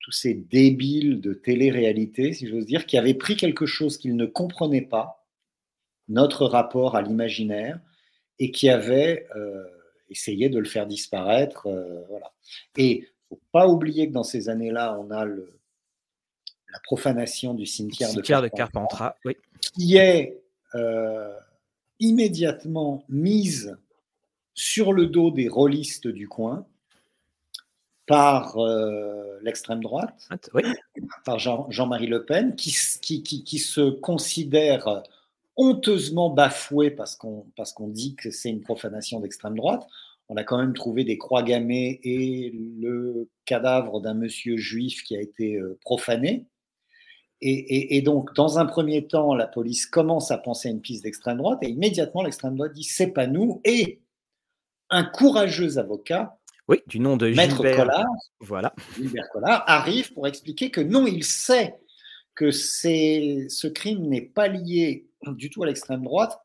tous 0.00 0.10
ces 0.12 0.34
débiles 0.34 1.20
de 1.20 1.32
télé-réalité, 1.32 2.32
si 2.32 2.48
j'ose 2.48 2.66
dire, 2.66 2.86
qui 2.86 2.98
avaient 2.98 3.14
pris 3.14 3.36
quelque 3.36 3.66
chose 3.66 3.98
qu'ils 3.98 4.16
ne 4.16 4.26
comprenaient 4.26 4.82
pas, 4.82 5.26
notre 6.08 6.46
rapport 6.46 6.96
à 6.96 7.02
l'imaginaire, 7.02 7.80
et 8.40 8.50
qui 8.50 8.68
avaient 8.68 9.26
euh, 9.36 9.64
essayé 10.10 10.48
de 10.48 10.58
le 10.58 10.64
faire 10.64 10.86
disparaître. 10.86 11.68
voilà. 12.08 12.32
Et 12.76 13.06
faut 13.28 13.40
pas 13.52 13.68
oublier 13.68 14.08
que 14.08 14.12
dans 14.12 14.22
ces 14.22 14.48
années-là, 14.48 14.98
on 14.98 15.10
a 15.10 15.24
le, 15.24 15.57
la 16.72 16.78
profanation 16.80 17.54
du 17.54 17.66
cimetière, 17.66 18.12
de, 18.12 18.48
Carpentras, 18.48 19.14
qui 19.74 19.96
est 19.96 20.40
euh, 20.74 21.32
immédiatement 21.98 23.04
mise 23.08 23.76
sur 24.54 24.92
le 24.92 25.06
dos 25.06 25.30
des 25.30 25.48
rôlistes 25.48 26.08
du 26.08 26.28
coin 26.28 26.66
par 28.06 28.56
euh, 28.58 29.38
l'extrême 29.42 29.82
droite, 29.82 30.28
par 31.24 31.38
Jean-Marie 31.38 32.06
Le 32.06 32.24
Pen, 32.24 32.56
qui, 32.56 32.72
qui, 33.02 33.58
se 33.58 33.90
considère 33.90 35.02
honteusement 35.56 36.30
bafoué 36.30 36.90
parce 36.90 37.16
qu'on 37.16 37.46
parce 37.56 37.72
qu'on 37.72 37.88
dit 37.88 38.14
que 38.14 38.30
c'est 38.30 38.48
une 38.48 38.62
profanation 38.62 39.20
d'extrême 39.20 39.56
droite. 39.56 39.86
On 40.30 40.36
a 40.36 40.44
quand 40.44 40.58
même 40.58 40.74
trouvé 40.74 41.04
des 41.04 41.18
croix 41.18 41.42
gammées 41.42 42.00
et 42.02 42.52
le 42.80 43.28
cadavre 43.44 44.00
d'un 44.00 44.14
monsieur 44.14 44.56
juif 44.56 45.02
qui 45.04 45.16
a 45.16 45.20
été 45.20 45.56
euh, 45.56 45.78
profané. 45.82 46.46
Et, 47.40 48.02
donc, 48.02 48.34
dans 48.34 48.58
un 48.58 48.66
premier 48.66 49.06
temps, 49.06 49.34
la 49.34 49.46
police 49.46 49.86
commence 49.86 50.32
à 50.32 50.38
penser 50.38 50.68
à 50.68 50.72
une 50.72 50.80
piste 50.80 51.04
d'extrême 51.04 51.38
droite 51.38 51.60
et 51.62 51.68
immédiatement, 51.68 52.22
l'extrême 52.22 52.56
droite 52.56 52.72
dit 52.72 52.82
c'est 52.82 53.12
pas 53.12 53.28
nous. 53.28 53.60
Et 53.64 54.00
un 54.90 55.04
courageux 55.04 55.78
avocat, 55.78 56.36
oui, 56.66 56.78
du 56.86 57.00
nom 57.00 57.16
de 57.16 57.28
Maître 57.30 57.62
Collard, 57.62 58.04
voilà. 58.40 58.74
Gilbert 58.96 59.28
Collard, 59.30 59.64
arrive 59.66 60.12
pour 60.12 60.26
expliquer 60.26 60.70
que 60.70 60.80
non, 60.80 61.06
il 61.06 61.24
sait 61.24 61.76
que 62.34 62.50
ce 62.50 63.66
crime 63.68 64.06
n'est 64.08 64.20
pas 64.20 64.48
lié 64.48 65.08
du 65.26 65.48
tout 65.48 65.62
à 65.62 65.66
l'extrême 65.66 66.02
droite, 66.02 66.38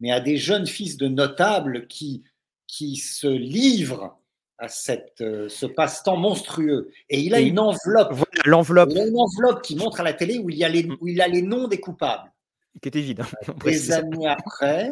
mais 0.00 0.10
à 0.10 0.20
des 0.20 0.36
jeunes 0.36 0.66
fils 0.66 0.96
de 0.96 1.08
notables 1.08 1.86
qui, 1.86 2.24
qui 2.66 2.96
se 2.96 3.26
livrent 3.26 4.18
à 4.58 4.68
cette, 4.68 5.20
euh, 5.20 5.48
ce 5.48 5.66
passe-temps 5.66 6.16
monstrueux. 6.16 6.90
Et 7.08 7.20
il 7.20 7.34
a 7.34 7.40
une 7.40 7.58
enveloppe. 7.58 8.14
l'enveloppe. 8.44 8.90
une 8.90 9.18
enveloppe 9.18 9.62
qui 9.62 9.76
montre 9.76 10.00
à 10.00 10.02
la 10.04 10.12
télé 10.12 10.38
où 10.38 10.50
il, 10.50 10.56
y 10.56 10.64
a 10.64 10.68
les, 10.68 10.88
où 11.00 11.08
il 11.08 11.20
a 11.20 11.28
les 11.28 11.42
noms 11.42 11.68
des 11.68 11.80
coupables. 11.80 12.32
Qui 12.80 12.88
était 12.88 13.00
vide. 13.00 13.22
Des 13.64 13.92
années 13.92 14.26
après, 14.26 14.90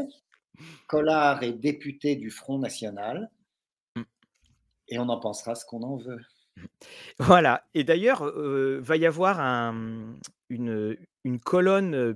Collard 0.87 1.43
est 1.43 1.53
député 1.53 2.17
du 2.17 2.31
Front 2.31 2.59
National. 2.59 3.31
Mm. 3.97 4.03
Et 4.89 4.99
on 4.99 5.09
en 5.09 5.19
pensera 5.19 5.55
ce 5.55 5.65
qu'on 5.65 5.83
en 5.83 5.97
veut. 5.97 6.21
Voilà. 7.19 7.65
Et 7.75 7.83
d'ailleurs, 7.83 8.25
euh, 8.25 8.79
va 8.83 8.97
y 8.97 9.07
avoir 9.07 9.41
un, 9.41 10.17
une, 10.49 10.97
une 11.25 11.41
colonne 11.41 11.95
euh, 11.95 12.15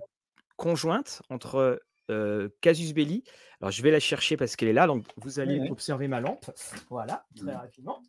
conjointe 0.57 1.23
entre 1.31 1.81
euh, 2.11 2.49
Casus 2.61 2.93
Belli. 2.93 3.25
Alors, 3.61 3.71
je 3.71 3.83
vais 3.83 3.91
la 3.91 4.01
chercher 4.01 4.37
parce 4.37 4.57
qu'elle 4.57 4.69
est 4.69 4.75
là. 4.75 4.87
Donc, 4.87 5.05
vous 5.17 5.41
allez 5.41 5.71
observer 5.71 6.09
ma 6.09 6.21
lampe. 6.21 6.51
Voilà, 6.91 7.27
très 7.35 7.53
mmh. 7.53 7.57
rapidement. 7.57 8.03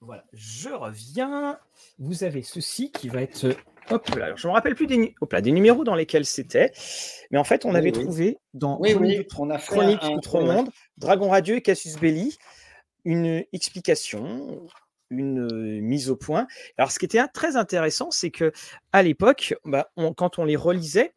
Voilà, 0.00 0.24
je 0.32 0.70
reviens. 0.70 1.60
Vous 1.98 2.24
avez 2.24 2.42
ceci 2.42 2.90
qui 2.90 3.08
va 3.08 3.22
être. 3.22 3.56
Hop 3.90 4.08
là, 4.14 4.34
je 4.36 4.46
ne 4.46 4.50
me 4.50 4.54
rappelle 4.54 4.74
plus 4.76 4.86
des, 4.86 5.14
hop 5.20 5.32
là, 5.32 5.40
des 5.40 5.50
numéros 5.50 5.84
dans 5.84 5.94
lesquels 5.94 6.24
c'était. 6.24 6.72
Mais 7.30 7.38
en 7.38 7.44
fait, 7.44 7.64
on 7.64 7.74
avait 7.74 7.92
trouvé 7.92 8.38
dans 8.54 8.80
oui, 8.80 8.94
oui, 8.94 9.26
on 9.38 9.50
a 9.50 9.58
Chronique 9.58 10.02
Outre-Monde, 10.04 10.70
Dragon 10.98 11.28
Radieux 11.28 11.56
et 11.56 11.62
Casus 11.62 11.98
Belli 11.98 12.38
une 13.04 13.44
explication 13.52 14.66
une 15.18 15.80
mise 15.80 16.10
au 16.10 16.16
point. 16.16 16.46
Alors, 16.78 16.90
ce 16.90 16.98
qui 16.98 17.04
était 17.04 17.26
très 17.28 17.56
intéressant, 17.56 18.10
c'est 18.10 18.30
que 18.30 18.52
à 18.92 19.02
l'époque, 19.02 19.54
bah, 19.64 19.90
quand 20.16 20.38
on 20.38 20.44
les 20.44 20.56
relisait, 20.56 21.14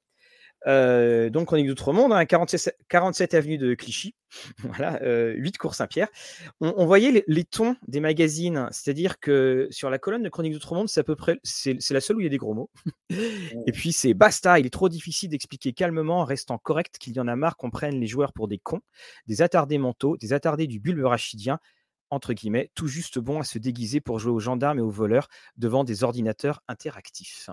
donc 0.65 1.51
on 1.51 1.55
est 1.55 1.63
d'Outre-Monde, 1.63 2.13
hein, 2.13 2.25
47, 2.25 2.75
47, 2.89 3.33
avenue 3.35 3.57
de 3.57 3.75
Clichy, 3.75 4.15
voilà, 4.59 4.99
8 5.35 5.57
cours 5.57 5.75
Saint-Pierre. 5.75 6.07
On, 6.59 6.85
voyait 6.85 7.23
les, 7.27 7.43
tons 7.43 7.75
des 7.87 7.99
magazines, 7.99 8.67
c'est-à-dire 8.71 9.19
que 9.19 9.67
sur 9.69 9.89
la 9.89 9.99
colonne 9.99 10.23
de 10.23 10.29
Chronique 10.29 10.53
d'Outre-Monde, 10.53 10.89
c'est 10.89 10.99
à 10.99 11.03
peu 11.03 11.15
près, 11.15 11.39
c'est 11.43 11.91
la 11.91 12.01
seule 12.01 12.17
où 12.17 12.19
il 12.21 12.23
y 12.23 12.27
a 12.27 12.29
des 12.29 12.37
gros 12.37 12.53
mots. 12.53 12.71
Et 13.09 13.71
puis 13.71 13.91
c'est 13.91 14.13
basta, 14.13 14.59
il 14.59 14.65
est 14.65 14.71
trop 14.71 14.89
difficile 14.89 15.29
d'expliquer 15.29 15.73
calmement, 15.73 16.25
restant 16.25 16.57
correct, 16.57 16.97
qu'il 16.97 17.13
y 17.13 17.19
en 17.19 17.27
a 17.27 17.35
marre 17.35 17.57
qu'on 17.57 17.69
prenne 17.69 17.99
les 17.99 18.07
joueurs 18.07 18.33
pour 18.33 18.47
des 18.47 18.57
cons, 18.57 18.81
des 19.27 19.41
attardés 19.41 19.77
mentaux, 19.77 20.17
des 20.17 20.33
attardés 20.33 20.67
du 20.67 20.79
bulbe 20.79 21.05
rachidien, 21.05 21.59
entre 22.09 22.33
guillemets, 22.33 22.71
tout 22.75 22.87
juste 22.87 23.19
bon 23.19 23.39
à 23.39 23.43
se 23.43 23.57
déguiser 23.57 24.01
pour 24.01 24.19
jouer 24.19 24.31
aux 24.31 24.39
gendarmes 24.39 24.79
et 24.79 24.81
aux 24.81 24.91
voleurs 24.91 25.27
devant 25.57 25.83
des 25.83 26.03
ordinateurs 26.03 26.61
interactifs. 26.67 27.49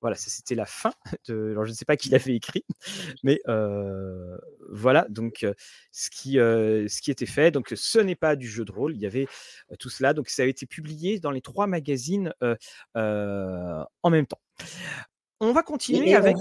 Voilà, 0.00 0.16
ça 0.16 0.30
c'était 0.30 0.54
la 0.54 0.66
fin. 0.66 0.92
De... 1.28 1.54
Je 1.64 1.70
ne 1.70 1.74
sais 1.74 1.84
pas 1.84 1.96
qui 1.96 2.08
l'avait 2.10 2.34
écrit, 2.34 2.64
mais 3.22 3.40
euh, 3.48 4.36
voilà 4.70 5.06
donc 5.08 5.42
euh, 5.42 5.54
ce, 5.90 6.10
qui, 6.10 6.38
euh, 6.38 6.86
ce 6.88 7.02
qui 7.02 7.10
était 7.10 7.26
fait. 7.26 7.50
Donc, 7.50 7.72
ce 7.74 7.98
n'est 7.98 8.14
pas 8.14 8.36
du 8.36 8.48
jeu 8.48 8.64
de 8.64 8.72
rôle. 8.72 8.94
Il 8.94 9.00
y 9.00 9.06
avait 9.06 9.26
tout 9.78 9.90
cela. 9.90 10.14
Donc, 10.14 10.28
ça 10.28 10.42
a 10.42 10.46
été 10.46 10.66
publié 10.66 11.18
dans 11.20 11.30
les 11.30 11.40
trois 11.40 11.66
magazines 11.66 12.32
en 12.94 14.10
même 14.10 14.26
temps. 14.26 14.40
On 15.40 15.52
va 15.52 15.62
continuer 15.62 16.14
avec. 16.14 16.36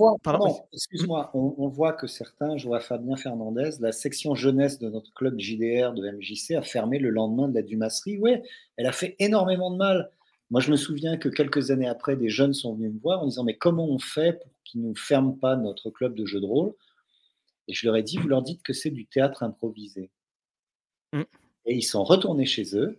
excuse-moi, 0.71 1.31
on, 1.33 1.67
voit 1.67 1.93
que 1.93 2.07
certains, 2.07 2.55
je 2.57 2.65
vois 2.65 2.79
Fabien 2.79 3.17
Fernandez, 3.17 3.71
la 3.81 3.91
section 3.91 4.35
jeunesse 4.35 4.79
de 4.79 4.89
notre 4.89 5.13
club 5.13 5.37
JDR 5.37 5.93
de 5.93 6.09
MJC 6.09 6.51
a 6.51 6.61
fermé 6.61 6.97
le 6.97 7.09
lendemain 7.09 7.49
de 7.49 7.55
la 7.55 7.61
Dumasserie. 7.61 8.17
Oui, 8.19 8.35
elle 8.77 8.85
a 8.85 8.93
fait 8.93 9.15
énormément 9.19 9.69
de 9.69 9.77
mal. 9.77 10.11
Moi, 10.49 10.61
je 10.61 10.71
me 10.71 10.77
souviens 10.77 11.17
que 11.17 11.27
quelques 11.27 11.71
années 11.71 11.87
après, 11.87 12.15
des 12.15 12.29
jeunes 12.29 12.53
sont 12.53 12.73
venus 12.73 12.93
me 12.93 12.99
voir 12.99 13.21
en 13.21 13.25
disant 13.25 13.43
Mais 13.43 13.57
comment 13.57 13.85
on 13.85 13.99
fait 13.99 14.39
pour 14.39 14.51
qu'ils 14.63 14.81
ne 14.81 14.87
nous 14.87 14.95
ferment 14.95 15.33
pas 15.33 15.57
notre 15.57 15.89
club 15.89 16.15
de 16.15 16.25
jeux 16.25 16.39
de 16.39 16.45
rôle? 16.45 16.73
Et 17.67 17.73
je 17.73 17.85
leur 17.85 17.97
ai 17.97 18.03
dit 18.03 18.17
Vous 18.17 18.29
leur 18.29 18.43
dites 18.43 18.63
que 18.63 18.71
c'est 18.71 18.91
du 18.91 19.05
théâtre 19.05 19.43
improvisé. 19.43 20.09
Mmh. 21.11 21.23
Et 21.65 21.75
ils 21.75 21.83
sont 21.83 22.03
retournés 22.03 22.45
chez 22.45 22.77
eux 22.77 22.97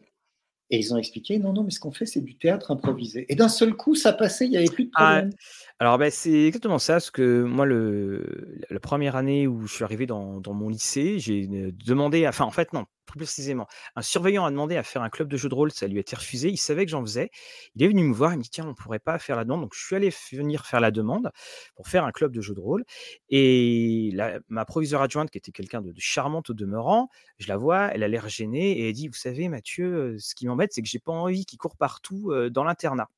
et 0.71 0.79
ils 0.79 0.93
ont 0.93 0.97
expliqué 0.97 1.39
non, 1.39 1.53
non, 1.53 1.63
mais 1.63 1.71
ce 1.71 1.79
qu'on 1.79 1.93
fait, 1.93 2.07
c'est 2.07 2.21
du 2.21 2.37
théâtre 2.37 2.71
improvisé. 2.71 3.27
Et 3.29 3.37
d'un 3.37 3.49
seul 3.49 3.75
coup, 3.75 3.95
ça 3.95 4.13
passait, 4.13 4.47
il 4.47 4.51
n'y 4.51 4.57
avait 4.57 4.67
plus 4.67 4.85
de 4.87 4.91
ah, 4.95 5.05
problème. 5.05 5.31
alors, 5.79 5.99
ben, 5.99 6.11
c'est 6.11 6.47
exactement 6.47 6.79
ça. 6.79 6.95
Parce 6.95 7.11
que 7.11 7.43
moi, 7.45 7.67
le, 7.67 8.59
la 8.69 8.81
première 8.81 9.15
année 9.15 9.47
où 9.47 9.67
je 9.67 9.75
suis 9.75 9.85
arrivé 9.85 10.07
dans, 10.07 10.41
dans 10.41 10.55
mon 10.55 10.69
lycée, 10.69 11.19
j'ai 11.19 11.49
euh, 11.53 11.71
demandé, 11.85 12.27
enfin, 12.27 12.45
en 12.45 12.51
fait, 12.51 12.73
non, 12.73 12.85
plus 13.07 13.19
précisément, 13.19 13.67
un 13.95 14.03
surveillant 14.03 14.45
a 14.45 14.51
demandé 14.51 14.77
à 14.77 14.83
faire 14.83 15.03
un 15.03 15.09
club 15.09 15.29
de 15.29 15.37
jeux 15.37 15.49
de 15.49 15.55
rôle, 15.55 15.71
ça 15.73 15.87
lui 15.87 15.97
a 15.99 16.01
été 16.01 16.17
refusé. 16.17 16.51
Il 16.51 16.57
savait 16.59 16.85
que 16.85 16.91
j'en 16.91 17.03
faisais. 17.03 17.31
Il 17.75 17.83
est 17.83 17.89
venu 17.89 18.03
me 18.05 18.13
voir, 18.13 18.33
il 18.35 18.39
me 18.39 18.43
dit 18.43 18.51
tiens, 18.51 18.67
on 18.67 18.75
pourrait 18.75 18.99
pas 18.99 19.19
faire 19.19 19.37
la 19.37 19.45
demande. 19.45 19.63
Donc, 19.63 19.75
je 19.75 19.85
suis 19.85 19.97
allé 19.97 20.13
venir 20.33 20.67
faire 20.67 20.81
la 20.81 20.91
demande 20.91 21.31
pour 21.75 21.89
faire 21.89 22.05
un 22.05 22.13
club 22.13 22.33
de 22.33 22.41
jeux 22.41 22.55
de 22.55 22.61
rôle. 22.61 22.85
Et 23.31 24.15
ma 24.49 24.65
proviseure 24.65 25.03
adjointe, 25.03 25.31
qui 25.31 25.39
était 25.39 25.53
quelqu'un 25.53 25.81
de, 25.81 25.95
charmante 25.97 26.51
au 26.51 26.55
demeurant, 26.55 27.09
je 27.39 27.49
la 27.49 27.57
vois, 27.57 27.89
elle 27.95 28.03
a 28.03 28.09
l'air 28.09 28.29
gênée 28.29 28.79
et 28.79 28.89
elle 28.89 28.95
dit 28.95 29.09
vous 29.09 29.15
savez, 29.15 29.49
Mathieu, 29.49 29.87
euh, 29.87 30.19
ce 30.19 30.35
qui 30.35 30.47
m'embête, 30.47 30.73
c'est 30.73 30.83
que 30.83 30.89
j'ai 30.89 30.99
pas 30.99 31.13
envie 31.13 31.47
qu'il 31.47 31.59
court 31.59 31.77
partout 31.77 32.31
euh, 32.33 32.51
dans 32.51 32.65
l'internat. 32.65 33.09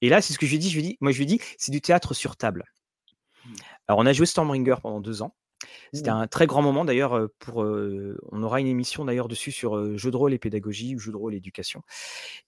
Et 0.00 0.08
là, 0.08 0.20
c'est 0.20 0.32
ce 0.32 0.38
que 0.38 0.46
je 0.46 0.50
lui 0.52 0.56
ai 0.56 0.60
dit. 0.60 0.70
Je 0.70 0.76
lui 0.76 0.82
dis, 0.82 0.98
moi, 1.00 1.12
je 1.12 1.18
lui 1.18 1.26
dis, 1.26 1.40
c'est 1.56 1.72
du 1.72 1.80
théâtre 1.80 2.14
sur 2.14 2.36
table. 2.36 2.64
Mmh. 3.44 3.54
Alors, 3.88 4.00
on 4.00 4.06
a 4.06 4.12
joué 4.12 4.26
Stormbringer 4.26 4.76
pendant 4.82 5.00
deux 5.00 5.22
ans. 5.22 5.34
C'était 5.92 6.10
mmh. 6.10 6.14
un 6.14 6.26
très 6.26 6.46
grand 6.46 6.62
moment 6.62 6.84
d'ailleurs 6.84 7.28
pour. 7.38 7.56
on 7.56 8.42
aura 8.42 8.60
une 8.60 8.66
émission 8.66 9.04
d'ailleurs 9.04 9.28
dessus 9.28 9.52
sur 9.52 9.96
jeu 9.96 10.10
de 10.10 10.16
rôle 10.16 10.34
et 10.34 10.38
pédagogie 10.38 10.94
ou 10.94 10.98
jeu 10.98 11.12
de 11.12 11.16
rôle 11.16 11.34
et 11.34 11.38
éducation. 11.38 11.82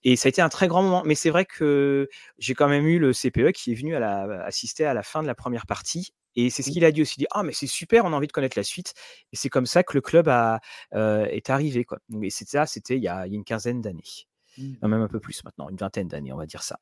Et 0.05 0.17
ça 0.17 0.29
a 0.29 0.31
été 0.31 0.43
un 0.43 0.49
très 0.49 0.69
grand 0.69 0.83
moment. 0.83 1.03
Mais 1.05 1.15
c'est 1.15 1.31
vrai 1.31 1.45
que 1.45 2.09
j'ai 2.39 2.55
quand 2.55 2.69
même 2.69 2.87
eu 2.87 2.99
le 2.99 3.13
CPE 3.13 3.53
qui 3.53 3.73
est 3.73 3.75
venu 3.75 3.95
à 3.95 4.01
la, 4.01 4.45
assister 4.45 4.85
à 4.85 4.95
la 4.95 5.03
fin 5.03 5.23
de 5.23 5.27
la 5.27 5.35
première 5.35 5.67
partie. 5.67 6.13
Et 6.37 6.49
c'est 6.51 6.63
ce 6.63 6.71
mmh. 6.71 6.73
qu'il 6.73 6.85
a 6.85 6.93
dit 6.93 7.03
aussi. 7.03 7.19
Dit, 7.19 7.27
ah 7.33 7.43
mais 7.43 7.53
c'est 7.53 7.67
super, 7.67 8.05
on 8.05 8.13
a 8.13 8.17
envie 8.17 8.29
de 8.29 8.33
connaître 8.33 8.59
la 8.59 8.63
suite. 8.63 8.95
Et 9.33 9.37
c'est 9.37 9.49
comme 9.49 9.67
ça 9.67 9.83
que 9.83 9.95
le 9.95 10.01
club 10.01 10.29
a, 10.29 10.61
est 10.93 11.51
arrivé 11.51 11.85
quoi. 11.85 11.99
Et 12.23 12.31
c'était 12.31 12.53
ça, 12.53 12.67
c'était 12.67 12.97
il, 12.97 13.03
y 13.03 13.09
a 13.09 13.27
une 13.27 13.45
quinzaine 13.45 13.81
d'années. 13.81 14.03
Mmh. 14.59 14.89
même 14.89 15.03
un 15.03 15.09
peu 15.09 15.21
plus 15.21 15.45
maintenant, 15.45 15.69
une 15.69 15.77
vingtaine 15.77 16.09
d'années, 16.09 16.33
on 16.33 16.37
va 16.37 16.47
dire 16.47 16.63
ça. 16.63 16.81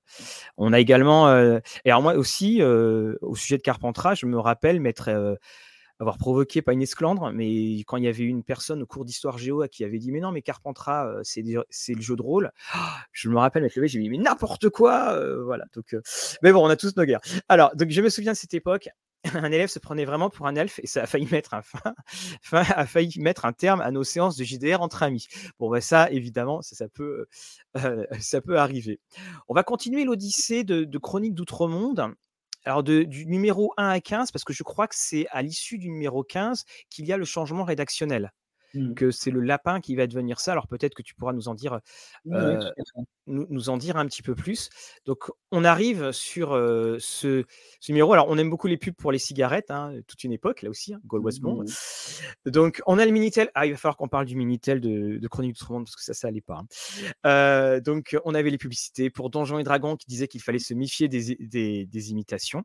On 0.57 0.73
a 0.73 0.81
également, 0.81 1.31
et 1.31 1.91
alors 1.91 2.03
moi 2.03 2.15
aussi, 2.15 2.63
au 2.63 3.35
sujet 3.35 3.59
de 3.59 3.63
Carpentras, 3.63 4.15
je 4.15 4.27
me 4.27 4.39
rappelle 4.39 4.81
m'être 4.81 5.39
avoir 6.01 6.19
provoqué, 6.19 6.63
pas 6.63 6.73
une 6.73 6.83
esclandre, 6.83 7.33
mais 7.33 7.79
quand 7.87 7.97
il 7.97 8.05
y 8.05 8.09
avait 8.09 8.25
une 8.25 8.45
personne 8.45 8.83
au 8.83 8.87
cours 8.87 9.05
d'histoire 9.05 9.39
géo 9.39 9.65
qui 9.71 9.85
avait 9.85 9.99
dit 9.99 10.13
Mais 10.13 10.21
non, 10.21 10.33
mais 10.33 10.43
Carpentras, 10.43 11.07
euh, 11.09 11.21
c'est 11.23 11.43
le 11.95 12.01
jeu 12.01 12.17
de 12.17 12.23
rôle. 12.23 12.53
je 13.13 13.29
me 13.29 13.39
rappelle 13.39 13.63
m'être 13.63 13.77
levé, 13.77 13.89
j'ai 13.89 13.99
dit 13.99 14.09
Mais 14.09 14.19
n'importe 14.19 14.69
quoi 14.69 15.13
euh, 15.15 15.43
Voilà. 15.45 15.65
Donc, 15.75 15.95
euh, 15.95 16.03
mais 16.43 16.53
bon, 16.53 16.65
on 16.65 16.71
a 16.71 16.77
tous 16.77 16.97
nos 16.97 17.05
guerres. 17.05 17.21
Alors, 17.49 17.75
donc, 17.75 17.91
je 17.91 18.01
me 18.01 18.09
souviens 18.09 18.33
de 18.33 18.37
cette 18.37 18.55
époque. 18.55 18.89
Un 19.35 19.51
élève 19.51 19.69
se 19.69 19.81
prenait 19.81 20.05
vraiment 20.05 20.31
pour 20.31 20.47
un 20.47 20.55
elfe 20.55 20.79
et 20.81 20.87
ça 20.87 21.03
a 21.03 21.07
failli 21.07 21.27
mettre 21.33 21.53
un 21.53 21.63
fin, 21.63 21.93
a 22.53 22.87
failli 22.87 23.19
mettre 23.19 23.47
un 23.47 23.53
terme 23.53 23.81
à 23.81 23.91
nos 23.91 24.05
séances 24.05 24.37
de 24.37 24.45
JDR 24.45 24.81
entre 24.81 25.03
amis. 25.03 25.27
Bon, 25.59 25.69
ben 25.69 25.81
ça, 25.81 26.09
évidemment, 26.13 26.63
ça, 26.63 26.89
peut, 26.89 27.27
ça 28.21 28.41
peut 28.41 28.59
arriver. 28.59 29.01
On 29.49 29.55
va 29.55 29.65
continuer 29.65 30.05
l'odyssée 30.05 30.63
de, 30.63 30.85
de 30.85 30.99
Chroniques 30.99 31.35
d'Outre-Monde 31.35 32.15
alors 32.65 32.83
du 32.83 33.27
numéro 33.27 33.73
1 33.77 33.89
à 33.89 34.01
15, 34.01 34.31
parce 34.31 34.45
que 34.45 34.53
je 34.53 34.63
crois 34.63 34.89
que 34.89 34.95
c'est 34.97 35.27
à 35.31 35.43
l'issue 35.43 35.79
du 35.79 35.89
numéro 35.91 36.23
15 36.23 36.65
qu'il 36.91 37.07
y 37.07 37.13
a 37.13 37.17
le 37.17 37.25
changement 37.25 37.65
rédactionnel. 37.65 38.33
Mmh. 38.75 38.95
que 38.95 39.11
c'est 39.11 39.31
le 39.31 39.41
lapin 39.41 39.81
qui 39.81 39.97
va 39.97 40.07
devenir 40.07 40.41
ça. 40.41 40.53
Alors 40.53 40.67
peut-être 40.67 40.95
que 40.95 41.03
tu 41.03 41.15
pourras 41.15 41.33
nous 41.33 41.49
en 41.49 41.55
dire, 41.55 41.81
nous, 43.27 43.69
en 43.71 43.77
dire 43.79 43.97
un 43.97 44.07
petit 44.07 44.23
peu 44.23 44.35
plus. 44.35 44.69
Donc 45.07 45.31
on 45.51 45.65
arrive 45.65 46.13
sur 46.13 46.51
ce, 46.99 47.45
numéro. 47.89 48.13
Alors 48.13 48.27
on 48.29 48.37
aime 48.37 48.51
beaucoup 48.51 48.67
les 48.67 48.77
pubs 48.77 48.95
pour 48.95 49.13
les 49.13 49.19
cigarettes, 49.19 49.71
hein, 49.71 49.95
toute 50.07 50.23
une 50.25 50.33
époque 50.33 50.63
là 50.63 50.71
aussi, 50.71 50.93
hein, 50.93 51.01
Bond. 51.05 51.65
Mmh. 51.65 52.51
Donc 52.51 52.83
on 52.87 52.99
a 52.99 53.07
le 53.07 53.13
Minitel. 53.13 53.51
Ah 53.55 53.67
il 53.67 53.73
va 53.73 53.79
falloir 53.79 53.97
qu'on 53.97 54.09
parle 54.09 54.27
du 54.27 54.37
Minitel 54.37 54.81
de, 54.81 55.19
de 55.19 55.29
Chronique 55.29 55.57
du 55.57 55.73
Monde 55.73 55.85
parce 55.85 55.97
que 55.97 56.03
ça 56.03 56.15
ça 56.15 56.29
allait 56.29 56.41
pas. 56.43 56.63
Hein. 57.25 57.81
donc 57.81 58.17
on 58.25 58.35
avait 58.35 58.51
les 58.51 58.59
publicités 58.59 59.09
pour 59.09 59.31
Donjons 59.31 59.59
et 59.59 59.65
Dragons 59.65 59.97
qui 59.97 60.07
disaient 60.07 60.29
qu'il 60.29 60.43
fallait 60.43 60.59
se 60.59 60.75
méfier 60.75 61.09
des 61.09 62.11
imitations. 62.11 62.65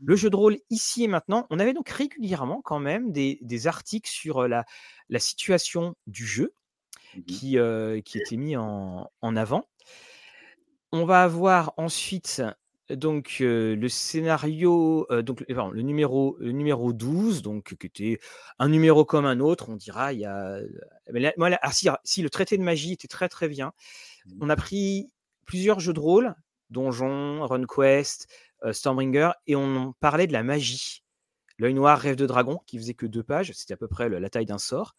Le 0.00 0.16
jeu 0.16 0.30
de 0.30 0.36
rôle 0.36 0.58
ici 0.70 1.04
et 1.04 1.08
maintenant, 1.08 1.46
on 1.50 1.58
avait 1.58 1.72
donc 1.72 1.88
régulièrement 1.88 2.62
quand 2.62 2.78
même 2.78 3.12
des, 3.12 3.66
articles 3.66 4.10
sur 4.10 4.48
la, 4.48 4.64
la, 5.08 5.18
situation 5.18 5.94
du 6.06 6.26
jeu 6.26 6.54
mmh 7.14 7.20
qui, 7.22 7.58
qui 8.04 8.18
étaient 8.18 8.36
mis 8.36 8.56
en, 8.56 9.10
avant. 9.22 9.68
On 10.92 11.04
va 11.04 11.22
avoir 11.22 11.74
ensuite 11.76 12.42
donc 12.88 13.36
le 13.40 13.88
scénario, 13.88 15.06
donc 15.22 15.44
le 15.48 15.82
numéro, 15.82 16.36
le 16.40 16.52
numéro 16.52 16.92
12, 16.92 17.42
donc 17.42 17.74
qui 17.76 17.86
était 17.86 18.20
un 18.58 18.68
numéro 18.68 19.04
comme 19.04 19.26
un 19.26 19.40
autre, 19.40 19.68
on 19.68 19.76
dira, 19.76 20.12
il 20.12 20.20
y 20.20 20.24
a. 20.24 20.58
Ah, 21.62 21.72
si, 21.72 21.88
si, 22.04 22.22
le 22.22 22.30
traité 22.30 22.56
de 22.58 22.62
magie 22.62 22.92
était 22.92 23.08
très 23.08 23.28
très 23.28 23.48
bien. 23.48 23.72
Mmh 24.26 24.38
on 24.42 24.50
a 24.50 24.56
pris 24.56 25.10
plusieurs 25.46 25.80
jeux 25.80 25.92
de 25.92 26.00
rôle, 26.00 26.34
Donjon, 26.70 27.44
RunQuest, 27.46 28.28
euh, 28.30 28.34
Stormbringer, 28.72 29.30
et 29.46 29.56
on 29.56 29.94
parlait 30.00 30.26
de 30.26 30.32
la 30.32 30.42
magie. 30.42 31.02
L'œil 31.60 31.74
noir, 31.74 31.98
rêve 31.98 32.16
de 32.16 32.26
dragon, 32.26 32.60
qui 32.66 32.78
faisait 32.78 32.94
que 32.94 33.04
deux 33.04 33.22
pages, 33.22 33.52
c'était 33.54 33.74
à 33.74 33.76
peu 33.76 33.86
près 33.86 34.08
la 34.08 34.30
taille 34.30 34.46
d'un 34.46 34.58
sort. 34.58 34.96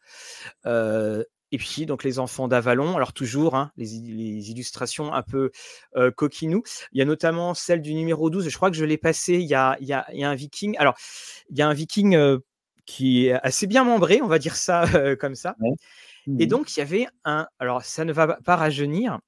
Euh, 0.67 1.23
et 1.51 1.57
puis, 1.57 1.87
donc, 1.87 2.03
les 2.03 2.19
enfants 2.19 2.47
d'Avalon, 2.47 2.95
alors 2.95 3.13
toujours, 3.13 3.55
hein, 3.55 3.71
les, 3.77 3.95
illustrations 3.95 5.11
un 5.11 5.23
peu 5.23 5.49
euh. 5.95 6.11
Il 6.21 6.61
y 6.93 7.01
a 7.01 7.05
notamment 7.05 7.55
celle 7.55 7.81
du 7.81 7.95
numéro 7.95 8.29
12, 8.29 8.47
je 8.47 8.55
crois 8.55 8.69
que 8.69 8.77
je 8.77 8.85
l'ai 8.85 8.99
passé, 8.99 9.33
il 9.33 9.47
y, 9.47 9.55
a, 9.55 9.75
il, 9.81 9.87
y 9.87 9.93
a, 9.93 10.05
un 10.29 10.35
viking. 10.35 10.77
Alors, 10.77 10.95
il 11.49 11.57
y 11.57 11.63
a 11.63 11.67
un 11.67 11.73
viking 11.73 12.15
qui 12.85 13.25
est 13.25 13.33
assez 13.33 13.65
bien 13.65 13.83
membré, 13.83 14.21
on 14.21 14.27
va 14.27 14.37
dire 14.37 14.55
ça 14.55 14.85
comme 15.19 15.35
ça. 15.35 15.55
Et 16.27 16.45
mmh 16.45 16.49
donc, 16.49 16.77
il 16.77 16.79
y 16.79 16.83
avait 16.83 17.07
un, 17.25 17.47
alors 17.57 17.83
ça 17.83 18.05
ne 18.05 18.13
va 18.13 18.37
pas 18.45 18.55
rajeunir, 18.55 19.19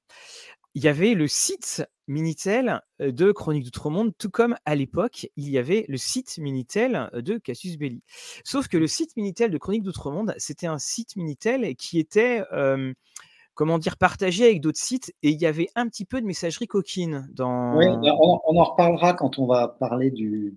il 0.74 0.84
y 0.84 0.88
avait 0.88 1.14
le 1.14 1.28
site 1.28 1.84
Minitel 2.06 2.80
de 2.98 3.32
Chronique 3.32 3.64
d'Outre-Monde, 3.64 4.12
tout 4.18 4.28
comme 4.28 4.56
à 4.64 4.74
l'époque, 4.74 5.28
il 5.36 5.48
y 5.48 5.56
avait 5.56 5.86
le 5.88 5.96
site 5.96 6.36
Minitel 6.38 7.10
de 7.14 7.38
Cassius 7.38 7.78
Belli. 7.78 8.02
Sauf 8.44 8.68
que 8.68 8.76
le 8.76 8.86
site 8.86 9.16
Minitel 9.16 9.50
de 9.50 9.58
Chronique 9.58 9.82
d'Outre-Monde, 9.82 10.34
c'était 10.36 10.66
un 10.66 10.78
site 10.78 11.16
Minitel 11.16 11.74
qui 11.76 11.98
était, 11.98 12.42
comment 13.54 13.78
dire, 13.78 13.96
partagé 13.96 14.44
avec 14.44 14.60
d'autres 14.60 14.80
sites 14.80 15.14
et 15.22 15.30
il 15.30 15.40
y 15.40 15.46
avait 15.46 15.68
un 15.76 15.88
petit 15.88 16.04
peu 16.04 16.20
de 16.20 16.26
messagerie 16.26 16.66
coquine 16.66 17.26
dans. 17.32 17.76
Oui, 17.76 17.86
bah, 17.86 18.14
on, 18.20 18.58
en 18.58 18.64
reparlera 18.64 19.14
quand 19.14 19.38
on 19.38 19.46
va 19.46 19.68
parler 19.68 20.10
du, 20.10 20.56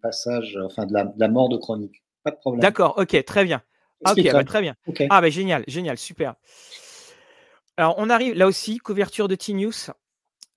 passage, 0.00 0.58
enfin 0.64 0.86
de 0.86 0.94
la, 0.94 1.28
mort 1.28 1.48
de 1.48 1.56
Chronique. 1.56 2.02
Pas 2.24 2.30
de 2.30 2.36
problème. 2.36 2.60
D'accord, 2.60 2.94
ok, 2.98 3.24
très 3.24 3.44
bien. 3.44 3.62
Ah, 4.04 4.12
ok, 4.12 4.32
bah, 4.32 4.44
très 4.44 4.62
bien. 4.62 4.74
Ah, 5.10 5.20
bah, 5.20 5.30
génial, 5.30 5.64
génial, 5.68 5.98
super. 5.98 6.34
Alors, 7.78 7.94
on 7.98 8.10
arrive 8.10 8.34
là 8.34 8.48
aussi, 8.48 8.78
couverture 8.78 9.28
de 9.28 9.36
T-News. 9.36 9.72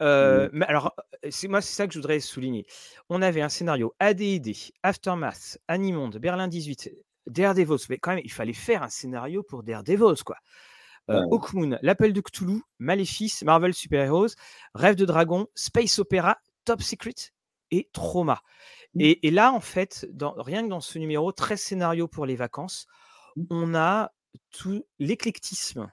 Euh, 0.02 0.50
alors, 0.62 0.96
c'est 1.30 1.48
moi, 1.48 1.62
c'est 1.62 1.76
ça 1.76 1.86
que 1.86 1.94
je 1.94 2.00
voudrais 2.00 2.20
souligner. 2.20 2.66
On 3.10 3.22
avait 3.22 3.44
un 3.44 3.50
scénario 3.50 3.94
AD&D, 4.00 4.56
Aftermath, 4.82 5.60
Animonde, 5.68 6.18
Berlin 6.18 6.48
18, 6.48 6.92
Daredevils. 7.28 7.86
Mais 7.90 8.00
quand 8.00 8.16
même, 8.16 8.22
il 8.24 8.32
fallait 8.32 8.54
faire 8.54 8.82
un 8.82 8.90
scénario 8.90 9.44
pour 9.44 9.62
Daredevils, 9.62 10.24
quoi. 10.26 10.38
Euh, 11.12 11.22
Hawkmoon, 11.32 11.78
L'Appel 11.84 12.12
de 12.12 12.22
Cthulhu, 12.22 12.64
Maléfice, 12.80 13.44
Marvel 13.44 13.76
Super 13.76 14.04
Heroes, 14.04 14.34
Rêve 14.74 14.96
de 14.96 15.06
Dragon, 15.06 15.46
Space 15.54 16.00
Opera, 16.00 16.40
Top 16.66 16.82
Secret 16.82 17.14
et 17.70 17.88
Trauma. 17.94 18.42
Mmh. 18.96 19.02
Et, 19.02 19.28
et, 19.28 19.30
là, 19.30 19.54
en 19.54 19.62
fait, 19.62 20.08
dans, 20.12 20.34
rien 20.40 20.64
que 20.64 20.70
dans 20.70 20.82
ce 20.82 20.98
numéro, 20.98 21.32
13 21.32 21.62
scénarios 21.62 22.08
pour 22.08 22.26
les 22.26 22.36
vacances, 22.36 22.88
mmh. 23.36 23.44
on 23.52 23.76
a 23.76 24.12
tout 24.50 24.88
l'éclectisme 24.98 25.92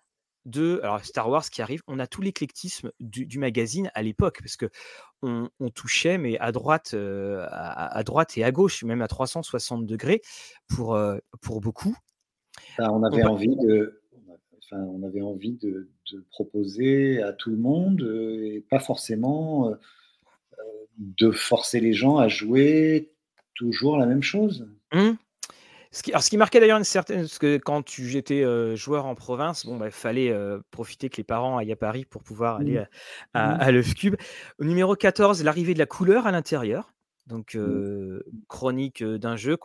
de 0.49 0.81
alors 0.83 1.05
Star 1.05 1.29
Wars 1.29 1.49
qui 1.49 1.63
arrive, 1.63 1.83
on 1.87 1.99
a 1.99 2.07
tout 2.07 2.23
l'éclectisme 2.23 2.91
du, 3.01 3.39
magazine 3.39 3.91
à 3.95 4.03
l'époque 4.03 4.39
parce 4.41 4.57
que 4.57 4.67
on, 5.23 5.49
touchait 5.75 6.19
mais 6.19 6.39
à 6.39 6.53
droite, 6.53 6.95
à, 6.95 8.03
droite 8.05 8.39
et 8.39 8.45
à 8.45 8.53
gauche, 8.53 8.85
même 8.85 9.03
à 9.03 9.09
360 9.09 9.87
degrés 9.87 10.23
pour 10.69 10.99
pour 11.41 11.61
beaucoup. 11.61 11.97
Bah, 12.79 12.91
on 12.93 13.03
avait 13.03 13.25
envie 13.25 13.57
de 13.57 14.01
on 14.73 15.03
avait 15.03 15.23
envie 15.23 15.57
de, 15.57 15.89
proposer 16.31 17.23
à 17.23 17.33
tout 17.33 17.51
le 17.51 17.57
monde 17.57 18.03
et 18.43 18.65
pas 18.71 18.81
forcément 18.81 19.75
de 20.99 21.31
forcer 21.31 21.81
les 21.81 21.93
gens 21.93 22.17
à 22.17 22.29
jouer 22.29 23.13
toujours 23.55 23.97
la 23.97 24.07
même 24.07 24.23
chose. 24.23 24.69
Mmh. 24.93 25.13
Ce 25.91 26.03
qui, 26.03 26.11
alors, 26.13 26.23
ce 26.23 26.31
qui 26.31 26.37
marquait 26.37 26.61
d'ailleurs 26.61 26.79
une 26.79 26.85
certaine, 26.85 27.21
parce 27.21 27.39
que 27.39 27.57
quand 27.57 27.89
j'étais 27.91 28.45
joueur 28.77 29.07
en 29.07 29.15
province, 29.15 29.65
bon, 29.67 29.77
bah, 29.77 29.91
fallait 29.91 30.35
profiter 30.71 31.09
que 31.09 31.17
les 31.17 31.25
parents 31.25 31.59
aillent 31.59 31.73
à 31.73 31.77
Paris 31.77 32.05
pour 32.05 32.23
pouvoir 32.23 32.57
aller 32.57 32.79
mmh. 32.79 32.87
à, 33.35 33.73
mmh. 33.73 33.83
Cube. 33.95 34.17
Au 34.59 34.65
numéro 34.65 34.95
14, 34.95 35.43
l'arrivée 35.45 35.75
de 35.75 35.79
la 35.79 35.87
couleur 35.87 36.27
à 36.27 36.31
l'intérieur, 36.31 36.93
donc 37.27 37.57
chronique 38.49 39.03
d'un 39.03 39.37
jeu. 39.37 39.57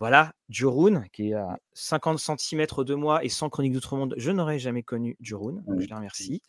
Voilà, 0.00 0.32
Jurun, 0.48 1.04
qui 1.12 1.28
est 1.28 1.34
à 1.34 1.58
50 1.74 2.18
cm 2.18 2.66
de 2.86 2.94
moi 2.94 3.22
et 3.22 3.28
sans 3.28 3.50
chronique 3.50 3.72
d'outre-monde, 3.72 4.14
je 4.16 4.30
n'aurais 4.30 4.58
jamais 4.58 4.82
connu 4.82 5.14
Jurun, 5.20 5.62
donc 5.66 5.78
je 5.78 5.86
les 5.86 5.94
remercie. 5.94 6.42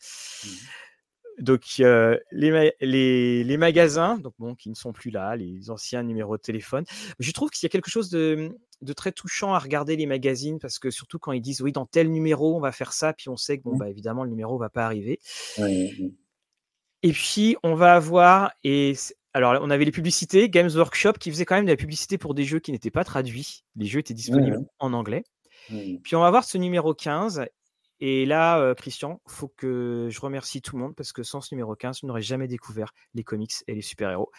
Donc, 1.37 1.63
les, 2.31 2.73
les, 2.79 3.57
magasins, 3.57 4.17
donc 4.17 4.33
bon, 4.39 4.55
qui 4.55 4.69
ne 4.69 4.75
sont 4.75 4.93
plus 4.93 5.11
là, 5.11 5.35
les 5.35 5.69
anciens 5.69 6.01
numéros 6.01 6.37
de 6.37 6.41
téléphone. 6.41 6.85
Je 7.19 7.31
trouve 7.33 7.49
qu'il 7.49 7.65
y 7.65 7.67
a 7.67 7.69
quelque 7.69 7.89
chose 7.89 8.09
de, 8.09 8.57
très 8.93 9.11
touchant 9.11 9.53
à 9.53 9.59
regarder 9.59 9.95
les 9.95 10.05
magazines 10.05 10.59
parce 10.59 10.79
que 10.79 10.89
surtout 10.89 11.19
quand 11.19 11.31
ils 11.31 11.41
disent 11.41 11.61
oui, 11.61 11.71
dans 11.71 11.85
tel 11.85 12.11
numéro, 12.11 12.55
on 12.55 12.59
va 12.59 12.71
faire 12.71 12.93
ça, 12.93 13.13
puis 13.13 13.29
on 13.29 13.37
sait 13.37 13.57
que 13.57 13.63
bon, 13.63 13.75
mmh. 13.75 13.79
bah, 13.79 13.89
évidemment, 13.89 14.23
le 14.23 14.29
numéro 14.29 14.55
ne 14.55 14.59
va 14.59 14.69
pas 14.69 14.85
arriver. 14.85 15.19
Et 17.03 17.13
puis, 17.13 17.55
on 17.63 17.73
va 17.73 17.95
avoir, 17.95 18.51
et 18.63 18.93
alors, 19.33 19.59
on 19.61 19.69
avait 19.69 19.85
les 19.85 19.91
publicités, 19.91 20.49
Games 20.49 20.69
Workshop 20.69 21.13
qui 21.13 21.31
faisait 21.31 21.45
quand 21.45 21.55
même 21.55 21.65
de 21.65 21.71
la 21.71 21.77
publicité 21.77 22.17
pour 22.17 22.33
des 22.33 22.43
jeux 22.43 22.59
qui 22.59 22.71
n'étaient 22.71 22.91
pas 22.91 23.03
traduits. 23.03 23.63
Les 23.75 23.85
jeux 23.85 23.99
étaient 23.99 24.13
disponibles 24.13 24.59
en 24.79 24.93
anglais. 24.93 25.23
Puis 25.69 26.15
on 26.15 26.21
va 26.21 26.29
voir 26.29 26.43
ce 26.43 26.57
numéro 26.57 26.93
15 26.93 27.45
et 28.03 28.25
là, 28.25 28.59
euh, 28.59 28.73
Christian, 28.73 29.21
il 29.27 29.31
faut 29.31 29.47
que 29.47 30.07
je 30.09 30.19
remercie 30.19 30.59
tout 30.59 30.75
le 30.75 30.81
monde 30.81 30.95
parce 30.95 31.13
que 31.13 31.21
sans 31.21 31.39
ce 31.39 31.53
numéro 31.53 31.75
15, 31.75 31.99
je 32.01 32.07
n'aurais 32.07 32.23
jamais 32.23 32.47
découvert 32.47 32.95
les 33.13 33.23
comics 33.23 33.53
et 33.67 33.75
les 33.75 33.83
super-héros. 33.83 34.31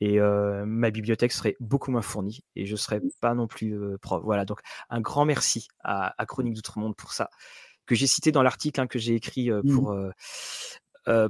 Et 0.00 0.20
euh, 0.20 0.64
ma 0.64 0.92
bibliothèque 0.92 1.32
serait 1.32 1.56
beaucoup 1.58 1.90
moins 1.90 2.00
fournie 2.00 2.44
et 2.54 2.64
je 2.64 2.72
ne 2.72 2.76
serais 2.76 3.00
pas 3.20 3.34
non 3.34 3.48
plus 3.48 3.76
euh, 3.76 3.98
prof. 4.00 4.22
Voilà, 4.22 4.44
donc 4.44 4.60
un 4.88 5.00
grand 5.00 5.24
merci 5.24 5.66
à, 5.82 6.14
Chronique 6.28 6.54
d'Outre-Monde 6.54 6.94
pour 6.94 7.12
ça, 7.12 7.28
que 7.86 7.96
j'ai 7.96 8.06
cité 8.06 8.30
dans 8.30 8.44
l'article 8.44 8.80
hein, 8.80 8.86
que 8.86 9.00
j'ai 9.00 9.16
écrit 9.16 9.50
mmh. 9.50 9.62
pour. 9.74 9.96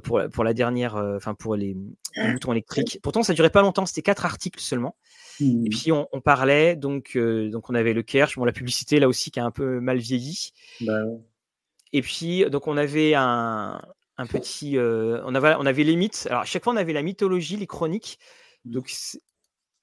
pour, 0.03 0.21
pour, 0.31 0.43
la 0.43 0.53
dernière, 0.53 0.95
enfin 0.95 1.33
pour 1.33 1.55
les, 1.55 1.75
moutons 2.17 2.51
électriques. 2.51 2.99
Pourtant, 3.01 3.23
ça 3.23 3.33
durait 3.33 3.49
pas 3.49 3.61
longtemps, 3.61 3.87
c'était 3.87 4.03
quatre 4.03 4.25
articles 4.25 4.59
seulement. 4.59 4.95
Et 5.39 5.45
mmh. 5.45 5.69
puis 5.69 5.91
on, 5.91 6.21
parlait, 6.21 6.75
donc, 6.75 7.17
donc 7.17 7.69
on 7.71 7.73
avait 7.73 7.93
le 7.93 8.03
Kerch, 8.03 8.35
bon, 8.35 8.45
la 8.45 8.51
publicité 8.51 8.99
là 8.99 9.07
aussi 9.07 9.31
qui 9.31 9.39
a 9.39 9.45
un 9.45 9.51
peu 9.51 9.79
mal 9.79 9.97
vieilli. 9.97 10.51
Bah 10.81 11.01
et 11.93 12.01
puis, 12.01 12.45
donc, 12.49 12.67
on 12.67 12.77
avait 12.77 13.13
un, 13.15 13.81
petit. 14.29 14.77
Euh, 14.77 15.21
on, 15.25 15.33
avait, 15.35 15.55
on 15.57 15.65
avait 15.65 15.83
les 15.83 15.95
mythes. 15.95 16.27
Alors, 16.29 16.41
à 16.41 16.45
chaque 16.45 16.63
fois, 16.63 16.73
on 16.73 16.77
avait 16.77 16.93
la 16.93 17.01
mythologie, 17.01 17.57
les 17.57 17.67
chroniques. 17.67 18.19
Donc, 18.65 18.91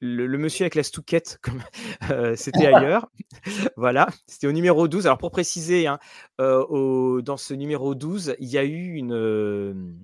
le, 0.01 0.39
monsieur 0.39 0.65
avec 0.65 0.75
la 0.75 0.83
stouquette, 0.83 1.39
comme 1.43 1.63
euh, 2.11 2.37
c'était 2.37 2.67
ailleurs. 2.67 3.11
voilà, 3.77 4.09
c'était 4.27 4.47
au 4.47 4.53
numéro 4.53 4.87
12. 4.89 5.07
Alors, 5.07 5.19
pour 5.19 5.31
préciser, 5.31 5.87
hein, 5.87 5.99
euh, 6.41 7.23
dans 7.23 7.37
ce 7.37 7.55
numéro 7.55 7.95
12, 7.95 8.37
il 8.39 8.49
y 8.49 8.59
a 8.59 8.65
eu 8.65 8.95
une. 8.95 9.97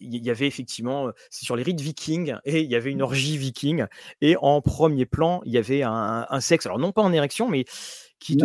il 0.00 0.24
y 0.24 0.30
avait 0.30 0.46
effectivement, 0.46 1.10
c'est 1.28 1.44
sur 1.44 1.56
les 1.56 1.64
rites 1.64 1.80
vikings, 1.80 2.36
et 2.44 2.60
il 2.60 2.70
y 2.70 2.76
avait 2.76 2.92
une 2.92 3.02
orgie 3.02 3.36
viking, 3.36 3.86
et 4.20 4.36
en 4.40 4.60
premier 4.60 5.06
plan, 5.06 5.40
il 5.44 5.52
y 5.52 5.58
avait 5.58 5.82
un, 5.82 6.26
un 6.28 6.40
sexe, 6.40 6.66
alors 6.66 6.78
non 6.78 6.92
pas 6.92 7.02
en 7.02 7.12
érection, 7.12 7.48
mais 7.48 7.64
qui 8.26 8.36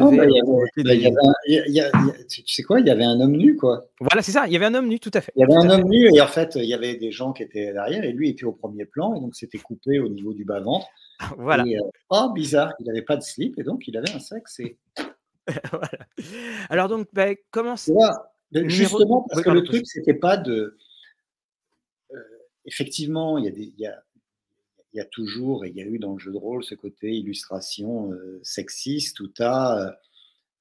tu 2.29 2.41
sais 2.45 2.63
quoi, 2.63 2.79
il 2.79 2.86
y 2.86 2.91
avait 2.91 3.03
un 3.03 3.19
homme 3.19 3.36
nu, 3.36 3.55
quoi. 3.55 3.88
Voilà, 3.99 4.21
c'est 4.21 4.32
ça, 4.32 4.45
il 4.45 4.53
y 4.53 4.55
avait 4.55 4.67
un 4.67 4.75
homme 4.75 4.88
nu, 4.88 4.99
tout 4.99 5.09
à 5.13 5.21
fait. 5.21 5.32
Il 5.36 5.39
y 5.39 5.43
avait 5.43 5.55
un 5.55 5.69
homme 5.69 5.89
nu, 5.89 6.13
et 6.13 6.21
en 6.21 6.27
fait, 6.27 6.55
il 6.55 6.65
y 6.65 6.73
avait 6.75 6.95
des 6.97 7.11
gens 7.11 7.34
qui 7.34 7.41
étaient 7.41 7.73
derrière, 7.73 8.03
et 8.03 8.11
lui 8.11 8.29
était 8.29 8.43
au 8.43 8.51
premier 8.51 8.86
plan, 8.86 9.15
et 9.15 9.19
donc 9.19 9.36
c'était 9.36 9.57
coupé 9.57 9.99
au 9.99 10.07
niveau 10.07 10.34
du 10.34 10.45
bas-ventre. 10.45 10.86
Voilà. 11.38 11.63
Et, 11.65 11.77
euh, 11.77 11.82
oh, 12.09 12.32
bizarre, 12.34 12.73
il 12.79 12.86
n'avait 12.86 13.01
pas 13.01 13.17
de 13.17 13.23
slip, 13.23 13.57
et 13.57 13.63
donc 13.63 13.88
il 13.88 13.97
avait 13.97 14.11
un 14.11 14.19
sexe. 14.19 14.59
Et... 14.59 14.77
voilà. 15.71 15.89
Alors, 16.69 16.88
donc, 16.88 17.07
bah, 17.13 17.29
comment 17.49 17.75
c'est. 17.75 17.93
Justement, 18.53 19.25
parce 19.29 19.41
que 19.41 19.49
le 19.49 19.63
truc, 19.63 19.88
c'était 19.88 20.13
pas 20.13 20.38
de. 20.38 20.77
Euh, 22.11 22.17
effectivement, 22.65 23.39
il 23.39 23.45
y 23.45 23.47
a 23.47 23.51
des. 23.51 23.63
Il 23.63 23.79
y 23.79 23.88
a 23.88 24.03
il 24.94 24.98
y 24.98 25.00
a 25.00 25.06
toujours, 25.06 25.66
et 25.66 25.70
il 25.70 25.76
y 25.76 25.82
a 25.82 25.86
eu 25.86 26.00
dans 26.00 26.14
le 26.14 26.20
jeu 26.20 26.32
de 26.32 26.38
rôle 26.38 26.64
ce 26.64 26.76
côté 26.76 27.12
illustration 27.12 28.12
euh, 28.12 28.39
sexiste 28.44 29.20
où 29.22 29.28
tu 29.28 29.42
as 29.42 29.98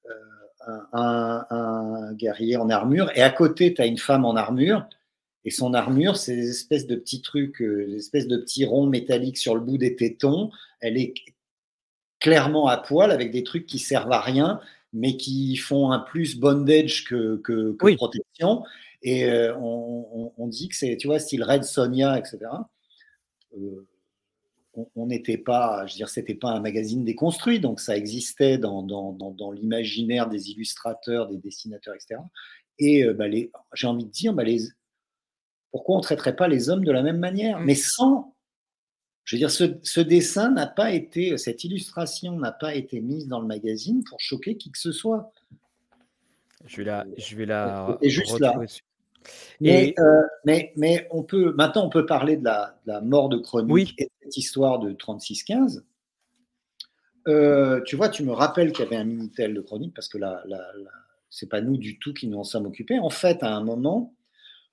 euh, 0.05 0.71
un, 0.93 2.13
guerrier 2.13 2.55
en 2.55 2.69
armure 2.69 3.11
et 3.15 3.21
à 3.21 3.29
côté 3.29 3.73
tu 3.73 3.81
as 3.81 3.85
une 3.85 3.97
femme 3.97 4.25
en 4.25 4.35
armure 4.35 4.87
et 5.43 5.49
son 5.49 5.73
armure 5.73 6.17
c'est 6.17 6.35
des 6.35 6.49
espèces 6.49 6.87
de 6.87 6.95
petits 6.95 7.21
trucs, 7.21 7.61
euh, 7.61 7.87
des 7.87 7.97
espèces 7.97 8.27
de 8.27 8.37
petits 8.37 8.65
ronds 8.65 8.87
métalliques 8.87 9.37
sur 9.37 9.55
le 9.55 9.61
bout 9.61 9.77
des 9.77 9.95
tétons. 9.95 10.51
Elle 10.79 10.97
est 10.97 11.13
clairement 12.19 12.67
à 12.67 12.77
poil 12.77 13.11
avec 13.11 13.31
des 13.31 13.43
trucs 13.43 13.65
qui 13.65 13.79
servent 13.79 14.11
à 14.11 14.21
rien 14.21 14.61
mais 14.93 15.15
qui 15.15 15.55
font 15.55 15.91
un 15.91 15.99
plus 15.99 16.37
bondage 16.37 17.05
que, 17.05 17.37
que, 17.37 17.71
protection. 17.95 18.65
Et 19.03 19.25
on, 19.57 20.47
dit 20.47 20.67
que 20.67 20.75
c'est, 20.75 20.97
tu 20.97 21.07
vois, 21.07 21.17
style 21.17 21.43
Red 21.45 21.63
Sonia, 21.63 22.19
etc 22.19 22.49
on 24.73 25.07
n'était 25.07 25.37
pas, 25.37 25.85
je 25.85 25.93
veux 25.93 25.97
dire, 25.97 26.09
c'était 26.09 26.35
pas 26.35 26.49
un 26.49 26.61
magazine 26.61 27.03
déconstruit, 27.03 27.59
donc 27.59 27.79
ça 27.79 27.97
existait 27.97 28.57
dans, 28.57 28.83
dans, 28.83 29.51
l'imaginaire 29.51 30.29
des 30.29 30.49
illustrateurs, 30.51 31.27
des 31.27 31.37
dessinateurs, 31.37 31.95
etc. 31.95 32.21
Et 32.79 33.03
euh, 33.03 33.13
bah, 33.13 33.25
j'ai 33.73 33.87
envie 33.87 34.05
de 34.05 34.09
dire, 34.09 34.33
bah, 34.33 34.43
les, 34.43 34.59
pourquoi 35.71 35.95
on 35.95 35.99
ne 35.99 36.03
traiterait 36.03 36.35
pas 36.35 36.47
les 36.47 36.69
hommes 36.69 36.85
de 36.85 36.91
la 36.91 37.03
même 37.03 37.19
manière? 37.19 37.59
Mmh. 37.59 37.65
Mais 37.65 37.75
sans, 37.75 38.35
je 39.25 39.35
veux 39.35 39.39
dire, 39.39 39.51
ce, 39.51 39.99
dessin 39.99 40.51
n'a 40.51 40.67
pas 40.67 40.91
été, 40.91 41.37
cette 41.37 41.63
illustration 41.63 42.37
n'a 42.37 42.51
pas 42.51 42.75
été 42.75 43.01
mise 43.01 43.27
dans 43.27 43.39
le 43.39 43.47
magazine 43.47 44.03
pour 44.03 44.19
choquer 44.19 44.57
qui 44.57 44.71
que 44.71 44.79
ce 44.79 44.91
soit. 44.91 45.31
Je 46.65 46.77
vais 46.77 46.83
la, 46.83 47.05
je 47.17 47.35
vais 47.35 47.45
la. 47.45 47.97
Et 48.01 48.09
juste 48.09 48.39
là. 48.39 48.55
Mais, 49.59 49.93
euh, 49.99 50.23
mais, 50.45 50.73
mais, 50.75 51.07
on 51.11 51.23
peut, 51.23 51.53
maintenant, 51.53 51.85
on 51.85 51.89
peut 51.89 52.05
parler 52.05 52.37
de 52.37 52.43
la, 52.43 53.01
mort 53.01 53.29
de 53.29 53.37
Chronique 53.37 53.93
et 53.97 54.05
de 54.05 54.09
cette 54.23 54.37
histoire 54.37 54.79
de 54.79 54.91
36-15. 54.91 55.83
Euh, 57.27 57.81
tu 57.83 57.95
vois, 57.95 58.09
tu 58.09 58.23
me 58.23 58.31
rappelles 58.31 58.71
qu'il 58.71 58.83
y 58.83 58.87
avait 58.87 58.97
un 58.97 59.03
Minitel 59.03 59.53
de 59.53 59.61
Chronique 59.61 59.93
parce 59.93 60.07
que 60.07 60.17
là, 60.17 60.43
c'est 61.29 61.49
pas 61.49 61.61
nous 61.61 61.77
du 61.77 61.99
tout 61.99 62.13
qui 62.13 62.27
nous 62.27 62.39
en 62.39 62.43
sommes 62.43 62.65
occupés. 62.65 62.99
En 62.99 63.09
fait, 63.09 63.43
à 63.43 63.53
un 63.55 63.63
moment, 63.63 64.15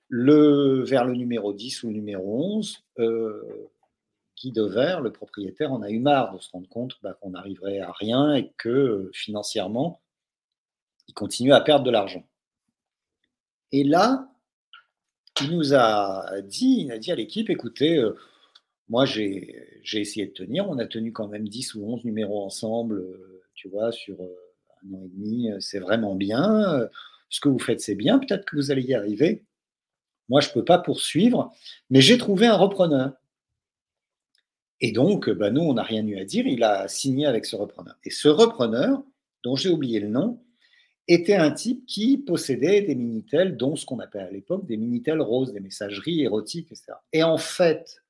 le, 0.08 0.82
vers 0.84 1.04
le 1.04 1.14
numéro 1.14 1.52
10 1.52 1.82
ou 1.82 1.88
le 1.88 1.94
numéro 1.94 2.56
11, 2.56 2.78
euh, 2.98 3.70
Guy 4.36 4.52
Dever, 4.52 4.98
le 5.02 5.12
propriétaire, 5.12 5.72
en 5.72 5.82
a 5.82 5.90
eu 5.90 5.98
marre 5.98 6.34
de 6.34 6.40
se 6.40 6.50
rendre 6.50 6.68
compte 6.68 6.94
bah, 7.02 7.16
qu'on 7.20 7.30
n'arriverait 7.30 7.80
à 7.80 7.92
rien 7.92 8.34
et 8.34 8.52
que 8.56 9.10
financièrement, 9.12 10.00
il 11.08 11.14
continuait 11.14 11.54
à 11.54 11.60
perdre 11.60 11.84
de 11.84 11.90
l'argent. 11.90 12.24
Et 13.72 13.84
là, 13.84 14.28
il 15.40 15.56
nous 15.56 15.74
a 15.74 16.40
dit, 16.42 16.82
il 16.84 16.92
a 16.92 16.98
dit 16.98 17.12
à 17.12 17.14
l'équipe, 17.14 17.50
écoutez, 17.50 17.96
euh, 17.98 18.16
moi 18.88 19.04
j'ai 19.04 19.70
essayé 19.92 20.26
de 20.26 20.32
tenir, 20.32 20.68
on 20.68 20.78
a 20.78 20.86
tenu 20.86 21.12
quand 21.12 21.28
même 21.28 21.48
10 21.48 21.74
ou 21.74 21.84
11 21.84 22.04
numéros 22.04 22.44
ensemble, 22.44 22.98
euh, 22.98 23.42
tu 23.54 23.68
vois, 23.68 23.92
sur 23.92 24.20
euh, 24.20 24.36
un 24.84 24.94
an 24.94 25.02
et 25.04 25.08
demi, 25.08 25.50
c'est 25.60 25.80
vraiment 25.80 26.14
bien. 26.14 26.88
Ce 27.30 27.40
que 27.40 27.48
vous 27.48 27.58
faites, 27.58 27.80
c'est 27.80 27.96
bien, 27.96 28.18
peut-être 28.18 28.44
que 28.44 28.56
vous 28.56 28.70
allez 28.70 28.82
y 28.82 28.94
arriver. 28.94 29.44
Moi, 30.28 30.40
je 30.40 30.48
ne 30.48 30.54
peux 30.54 30.64
pas 30.64 30.78
poursuivre, 30.78 31.52
mais 31.90 32.00
j'ai 32.00 32.16
trouvé 32.16 32.46
un 32.46 32.56
repreneur. 32.56 33.12
Et 34.80 34.92
donc, 34.92 35.28
bah, 35.30 35.50
nous, 35.50 35.62
on 35.62 35.74
n'a 35.74 35.82
rien 35.82 36.06
eu 36.06 36.18
à 36.18 36.24
dire, 36.24 36.46
il 36.46 36.62
a 36.62 36.86
signé 36.86 37.26
avec 37.26 37.44
ce 37.44 37.56
repreneur. 37.56 37.96
Et 38.04 38.10
ce 38.10 38.28
repreneur, 38.28 39.02
dont 39.42 39.56
j'ai 39.56 39.68
oublié 39.68 39.98
le 39.98 40.08
nom, 40.08 40.40
était 41.08 41.36
un 41.36 41.50
type 41.50 41.86
qui 41.86 42.18
possédait 42.18 42.82
des 42.82 42.94
Minitel, 42.94 43.56
dont 43.56 43.76
ce 43.76 43.86
qu'on 43.86 43.98
appelait 43.98 44.20
à 44.20 44.30
l'époque 44.30 44.66
des 44.66 44.76
Minitel 44.76 45.20
roses, 45.22 45.52
des 45.52 45.60
messageries 45.60 46.22
érotiques, 46.22 46.70
etc. 46.70 46.92
Et 47.12 47.22
en 47.22 47.38
fait, 47.38 48.02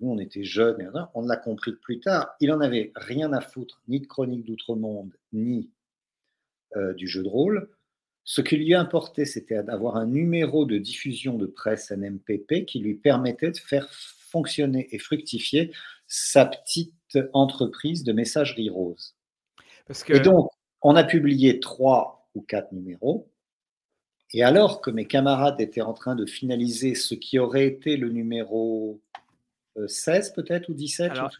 nous 0.00 0.10
on 0.10 0.18
était 0.18 0.42
jeunes, 0.42 0.90
on 1.14 1.22
l'a 1.22 1.36
compris 1.36 1.72
plus 1.72 2.00
tard, 2.00 2.34
il 2.40 2.52
en 2.52 2.60
avait 2.60 2.92
rien 2.96 3.32
à 3.32 3.40
foutre, 3.40 3.80
ni 3.86 4.00
de 4.00 4.06
Chronique 4.06 4.44
d'Outre-Monde, 4.44 5.16
ni 5.32 5.70
euh, 6.76 6.92
du 6.92 7.06
jeu 7.06 7.22
de 7.22 7.28
rôle. 7.28 7.70
Ce 8.24 8.40
qui 8.40 8.56
lui 8.56 8.74
importait, 8.74 9.24
c'était 9.24 9.62
d'avoir 9.62 9.94
un 9.96 10.06
numéro 10.06 10.66
de 10.66 10.78
diffusion 10.78 11.38
de 11.38 11.46
presse 11.46 11.92
NMPP 11.92 12.66
qui 12.66 12.80
lui 12.80 12.96
permettait 12.96 13.52
de 13.52 13.56
faire 13.56 13.88
fonctionner 13.92 14.88
et 14.90 14.98
fructifier 14.98 15.70
sa 16.08 16.44
petite 16.44 16.92
entreprise 17.32 18.02
de 18.02 18.12
messagerie 18.12 18.68
rose. 18.68 19.14
Parce 19.86 20.02
que... 20.02 20.14
Et 20.14 20.20
donc, 20.20 20.50
on 20.82 20.96
a 20.96 21.04
publié 21.04 21.60
trois 21.60 22.28
ou 22.34 22.42
quatre 22.42 22.72
numéros. 22.72 23.28
Et 24.32 24.42
alors 24.42 24.80
que 24.80 24.90
mes 24.90 25.06
camarades 25.06 25.60
étaient 25.60 25.82
en 25.82 25.92
train 25.94 26.14
de 26.14 26.26
finaliser 26.26 26.94
ce 26.94 27.14
qui 27.14 27.38
aurait 27.38 27.66
été 27.66 27.96
le 27.96 28.08
numéro 28.08 29.00
16 29.86 30.30
euh, 30.30 30.42
peut-être 30.42 30.68
ou 30.68 30.74
17 30.74 31.12
alors, 31.12 31.30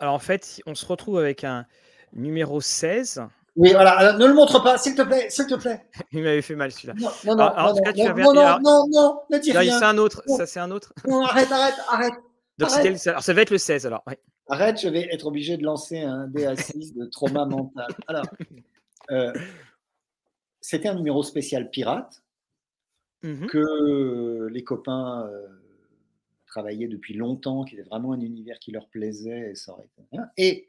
alors, 0.00 0.14
en 0.14 0.18
fait, 0.18 0.60
on 0.66 0.74
se 0.74 0.84
retrouve 0.84 1.18
avec 1.18 1.44
un 1.44 1.66
numéro 2.12 2.60
16 2.60 3.22
Oui, 3.54 3.70
voilà, 3.72 4.12
ne 4.18 4.26
le 4.26 4.34
montre 4.34 4.62
pas, 4.62 4.76
s'il 4.76 4.94
te 4.94 5.02
plaît, 5.02 5.30
s'il 5.30 5.46
te 5.46 5.54
plaît. 5.54 5.86
Il 6.12 6.22
m'avait 6.22 6.42
fait 6.42 6.56
mal 6.56 6.72
celui-là. 6.72 6.94
Non, 6.98 7.10
non, 7.24 7.36
non, 7.36 7.44
en 7.44 7.68
non, 7.68 7.76
tout 7.76 7.82
cas, 7.82 7.92
non, 7.92 8.14
non, 8.14 8.32
non, 8.34 8.40
alors- 8.40 8.60
non, 8.60 8.86
non, 8.90 9.20
ne 9.30 9.38
dis 9.38 9.52
rien. 9.52 9.78
c'est 9.78 9.84
un 9.84 9.96
autre. 9.98 10.22
Non. 10.26 10.36
Ça, 10.36 10.46
c'est 10.46 10.60
un 10.60 10.70
autre. 10.70 10.92
Non, 11.08 11.22
arrête, 11.22 11.50
arrête, 11.52 11.74
arrête. 11.88 12.14
Donc, 12.58 12.70
Arrête. 12.70 13.04
le- 13.04 13.08
alors, 13.10 13.22
ça 13.22 13.32
va 13.32 13.42
être 13.42 13.50
le 13.50 13.58
16 13.58 13.86
alors. 13.86 14.02
ouais. 14.06 14.18
Arrête, 14.48 14.80
je 14.80 14.88
vais 14.88 15.08
être 15.12 15.26
obligé 15.26 15.56
de 15.56 15.64
lancer 15.64 16.00
un 16.00 16.28
DA6 16.28 16.94
de 16.94 17.06
trauma 17.06 17.44
mental. 17.46 17.88
Alors, 18.06 18.26
euh, 19.10 19.32
c'était 20.60 20.88
un 20.88 20.94
numéro 20.94 21.22
spécial 21.22 21.70
pirate 21.70 22.22
Mhm. 23.22 23.46
que 23.46 24.46
les 24.50 24.62
copains 24.62 25.26
euh, 25.26 25.48
travaillaient 26.46 26.88
depuis 26.88 27.14
longtemps, 27.14 27.64
qui 27.64 27.74
était 27.74 27.88
vraiment 27.88 28.12
un 28.12 28.20
univers 28.20 28.58
qui 28.58 28.70
leur 28.70 28.88
plaisait 28.88 29.50
et 29.50 29.54
ça 29.54 29.72
aurait 29.72 29.86
été 29.86 30.02
bien. 30.12 30.30
Et 30.36 30.68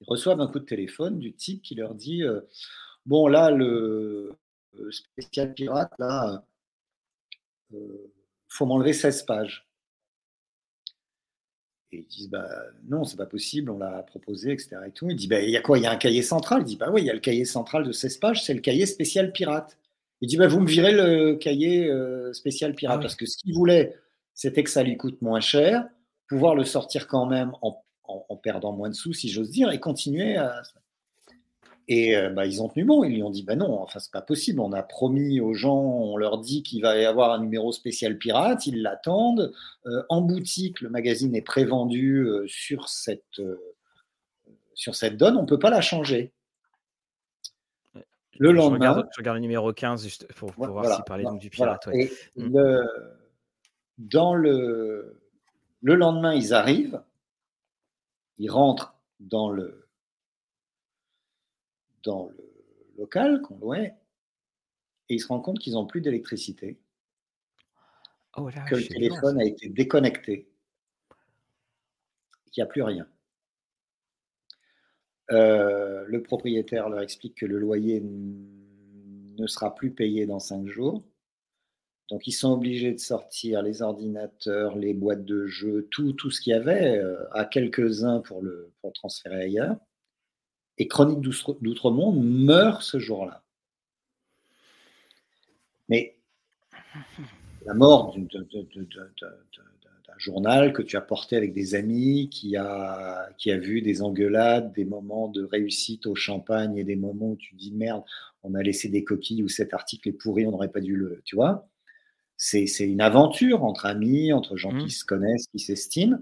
ils 0.00 0.06
reçoivent 0.08 0.40
un 0.40 0.48
coup 0.48 0.58
de 0.58 0.64
téléphone 0.64 1.18
du 1.18 1.32
type 1.32 1.62
qui 1.62 1.74
leur 1.74 1.94
dit 1.94 2.22
euh, 2.22 2.40
Bon, 3.06 3.28
là, 3.28 3.50
le 3.50 4.32
euh, 4.78 4.90
spécial 4.90 5.54
pirate, 5.54 5.92
là, 5.98 6.44
faut 8.48 8.66
m'enlever 8.66 8.92
16 8.92 9.22
pages. 9.24 9.69
Et 11.92 11.98
ils 11.98 12.06
disent 12.06 12.30
bah 12.30 12.48
non, 12.88 13.04
c'est 13.04 13.16
pas 13.16 13.26
possible, 13.26 13.70
on 13.70 13.78
l'a 13.78 14.02
proposé, 14.04 14.52
etc. 14.52 14.76
Et 14.86 14.90
tout. 14.92 15.10
Il 15.10 15.16
dit 15.16 15.26
bah 15.28 15.40
il 15.40 15.50
y 15.50 15.56
a 15.56 15.60
quoi? 15.60 15.78
Il 15.78 15.82
y 15.82 15.86
a 15.86 15.90
un 15.90 15.96
cahier 15.96 16.22
central? 16.22 16.62
Il 16.62 16.64
dit 16.64 16.76
bah 16.76 16.90
oui, 16.92 17.02
il 17.02 17.06
y 17.06 17.10
a 17.10 17.14
le 17.14 17.20
cahier 17.20 17.44
central 17.44 17.84
de 17.84 17.92
16 17.92 18.18
pages, 18.18 18.44
c'est 18.44 18.54
le 18.54 18.60
cahier 18.60 18.86
spécial 18.86 19.32
pirate. 19.32 19.76
Il 20.20 20.28
dit 20.28 20.36
bah 20.36 20.46
vous 20.48 20.60
me 20.60 20.68
virez 20.68 20.92
le 20.92 21.34
cahier 21.34 21.88
euh, 21.88 22.32
spécial 22.32 22.74
pirate 22.74 22.94
Ah 22.96 22.98
oui. 22.98 23.02
parce 23.04 23.16
que 23.16 23.26
ce 23.26 23.36
qu'il 23.38 23.54
voulait, 23.54 23.96
c'était 24.34 24.62
que 24.62 24.70
ça 24.70 24.82
lui 24.84 24.96
coûte 24.96 25.20
moins 25.22 25.40
cher, 25.40 25.88
pouvoir 26.28 26.54
le 26.54 26.64
sortir 26.64 27.08
quand 27.08 27.26
même 27.26 27.52
en, 27.62 27.82
en- 28.04 28.24
en 28.28 28.36
perdant 28.36 28.72
moins 28.72 28.88
de 28.90 28.94
sous, 28.94 29.12
si 29.12 29.28
j'ose 29.28 29.50
dire, 29.50 29.70
et 29.72 29.80
continuer 29.80 30.36
à. 30.36 30.62
Et 31.92 32.16
euh, 32.16 32.30
bah, 32.30 32.46
ils 32.46 32.62
ont 32.62 32.68
tenu 32.68 32.84
bon. 32.84 33.02
Ils 33.02 33.14
lui 33.14 33.22
ont 33.24 33.30
dit 33.30 33.42
bah 33.42 33.56
non, 33.56 33.82
enfin 33.82 33.98
c'est 33.98 34.12
pas 34.12 34.22
possible. 34.22 34.60
On 34.60 34.72
a 34.72 34.82
promis 34.82 35.40
aux 35.40 35.54
gens, 35.54 35.74
on 35.76 36.16
leur 36.16 36.38
dit 36.38 36.62
qu'il 36.62 36.82
va 36.82 36.96
y 36.96 37.04
avoir 37.04 37.32
un 37.32 37.40
numéro 37.40 37.72
spécial 37.72 38.16
pirate, 38.16 38.64
ils 38.68 38.80
l'attendent. 38.80 39.52
Euh, 39.86 40.04
en 40.08 40.20
boutique, 40.20 40.80
le 40.82 40.88
magazine 40.88 41.34
est 41.34 41.42
prévendu 41.42 42.18
euh, 42.28 42.44
sur, 42.46 42.88
cette, 42.88 43.40
euh, 43.40 43.56
sur 44.74 44.94
cette 44.94 45.16
donne, 45.16 45.36
on 45.36 45.42
ne 45.42 45.46
peut 45.48 45.58
pas 45.58 45.70
la 45.70 45.80
changer. 45.80 46.32
Le 48.38 48.50
Je 48.50 48.54
lendemain, 48.54 48.90
regarde, 48.92 49.08
je 49.12 49.20
regarde 49.20 49.36
le 49.38 49.40
numéro 49.42 49.72
15 49.72 50.02
juste 50.04 50.32
pour, 50.34 50.52
pour 50.52 50.68
voir 50.68 50.94
s'il 50.94 51.02
parlait 51.04 51.24
voilà, 51.24 51.32
donc 51.34 51.40
du 51.42 51.50
voilà. 51.56 51.76
pirate. 51.78 51.86
ouais. 51.94 52.04
Et 52.36 52.40
Mm. 52.40 52.56
le, 52.56 52.86
dans 53.98 54.34
le, 54.36 55.20
le 55.82 55.94
lendemain, 55.96 56.34
ils 56.34 56.54
arrivent, 56.54 57.02
ils 58.38 58.48
rentrent 58.50 58.94
dans 59.18 59.50
le, 59.50 59.79
dans 62.04 62.28
le 62.28 62.36
local 62.98 63.42
qu'on 63.42 63.58
louait, 63.58 63.94
et 65.08 65.14
ils 65.14 65.20
se 65.20 65.28
rendent 65.28 65.44
compte 65.44 65.58
qu'ils 65.58 65.74
n'ont 65.74 65.86
plus 65.86 66.00
d'électricité, 66.00 66.78
Oh 68.36 68.48
que 68.68 68.76
le 68.76 68.86
téléphone 68.86 69.40
a 69.40 69.44
été 69.44 69.68
déconnecté, 69.68 70.48
qu'il 72.52 72.62
n'y 72.62 72.68
a 72.68 72.70
plus 72.70 72.82
rien. 72.82 73.08
Euh, 75.32 76.04
le 76.06 76.22
propriétaire 76.22 76.88
leur 76.88 77.00
explique 77.00 77.36
que 77.36 77.46
le 77.46 77.58
loyer 77.58 78.00
ne 78.00 79.46
sera 79.46 79.74
plus 79.74 79.92
payé 79.92 80.26
dans 80.26 80.38
cinq 80.38 80.66
jours. 80.68 81.02
Donc 82.08 82.26
ils 82.26 82.32
sont 82.32 82.52
obligés 82.52 82.92
de 82.92 82.98
sortir 82.98 83.62
les 83.62 83.82
ordinateurs, 83.82 84.76
les 84.76 84.94
boîtes 84.94 85.24
de 85.24 85.46
jeux, 85.46 85.86
tout, 85.90 86.12
tout 86.12 86.30
ce 86.30 86.40
qu'il 86.40 86.52
y 86.52 86.54
avait, 86.54 86.98
euh, 86.98 87.24
à 87.32 87.44
quelques-uns 87.44 88.20
pour 88.20 88.42
le, 88.42 88.72
pour 88.80 88.90
le 88.90 88.94
transférer 88.94 89.42
ailleurs. 89.42 89.76
Et 90.80 90.88
Chronique 90.88 91.20
d'Outre- 91.20 91.58
d'Outre-Monde 91.60 92.24
meurt 92.24 92.82
ce 92.82 92.98
jour-là. 92.98 93.42
Mais 95.90 96.16
la 97.66 97.74
mort 97.74 98.16
d'un 98.16 98.44
journal 100.16 100.72
que 100.72 100.80
tu 100.80 100.96
as 100.96 101.02
porté 101.02 101.36
avec 101.36 101.52
des 101.52 101.74
amis, 101.74 102.30
qui 102.30 102.56
a, 102.56 103.28
qui 103.36 103.50
a 103.50 103.58
vu 103.58 103.82
des 103.82 104.00
engueulades, 104.00 104.72
des 104.72 104.86
moments 104.86 105.28
de 105.28 105.44
réussite 105.44 106.06
au 106.06 106.14
champagne 106.14 106.78
et 106.78 106.84
des 106.84 106.96
moments 106.96 107.32
où 107.32 107.36
tu 107.36 107.54
dis 107.56 107.72
merde, 107.72 108.02
on 108.42 108.54
a 108.54 108.62
laissé 108.62 108.88
des 108.88 109.04
coquilles 109.04 109.42
ou 109.42 109.48
cet 109.48 109.74
article 109.74 110.08
est 110.08 110.12
pourri, 110.12 110.46
on 110.46 110.50
n'aurait 110.50 110.72
pas 110.72 110.80
dû 110.80 110.96
le. 110.96 111.20
Tu 111.26 111.36
vois 111.36 111.68
C'est 112.38 112.64
une 112.78 113.02
aventure 113.02 113.64
entre 113.64 113.84
amis, 113.84 114.32
entre 114.32 114.56
gens 114.56 114.72
qui 114.78 114.90
se 114.90 115.04
connaissent, 115.04 115.46
qui 115.48 115.58
s'estiment. 115.58 116.20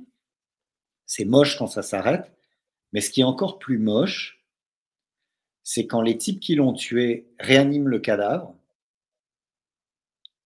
C'est 1.07 1.25
moche 1.25 1.57
quand 1.57 1.69
ça 1.69 1.83
s'arrête. 1.83 2.33
Mais 2.93 3.01
ce 3.01 3.11
qui 3.11 3.21
est 3.21 3.25
encore 3.25 3.61
plus 3.61 3.79
moche, 3.79 4.38
c'est 5.71 5.87
quand 5.87 6.01
les 6.01 6.17
types 6.17 6.41
qui 6.41 6.55
l'ont 6.55 6.73
tué 6.73 7.27
réaniment 7.39 7.89
le 7.89 7.99
cadavre 7.99 8.55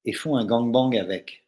et 0.04 0.12
font 0.12 0.34
un 0.36 0.44
gangbang 0.44 0.96
avec. 0.96 1.46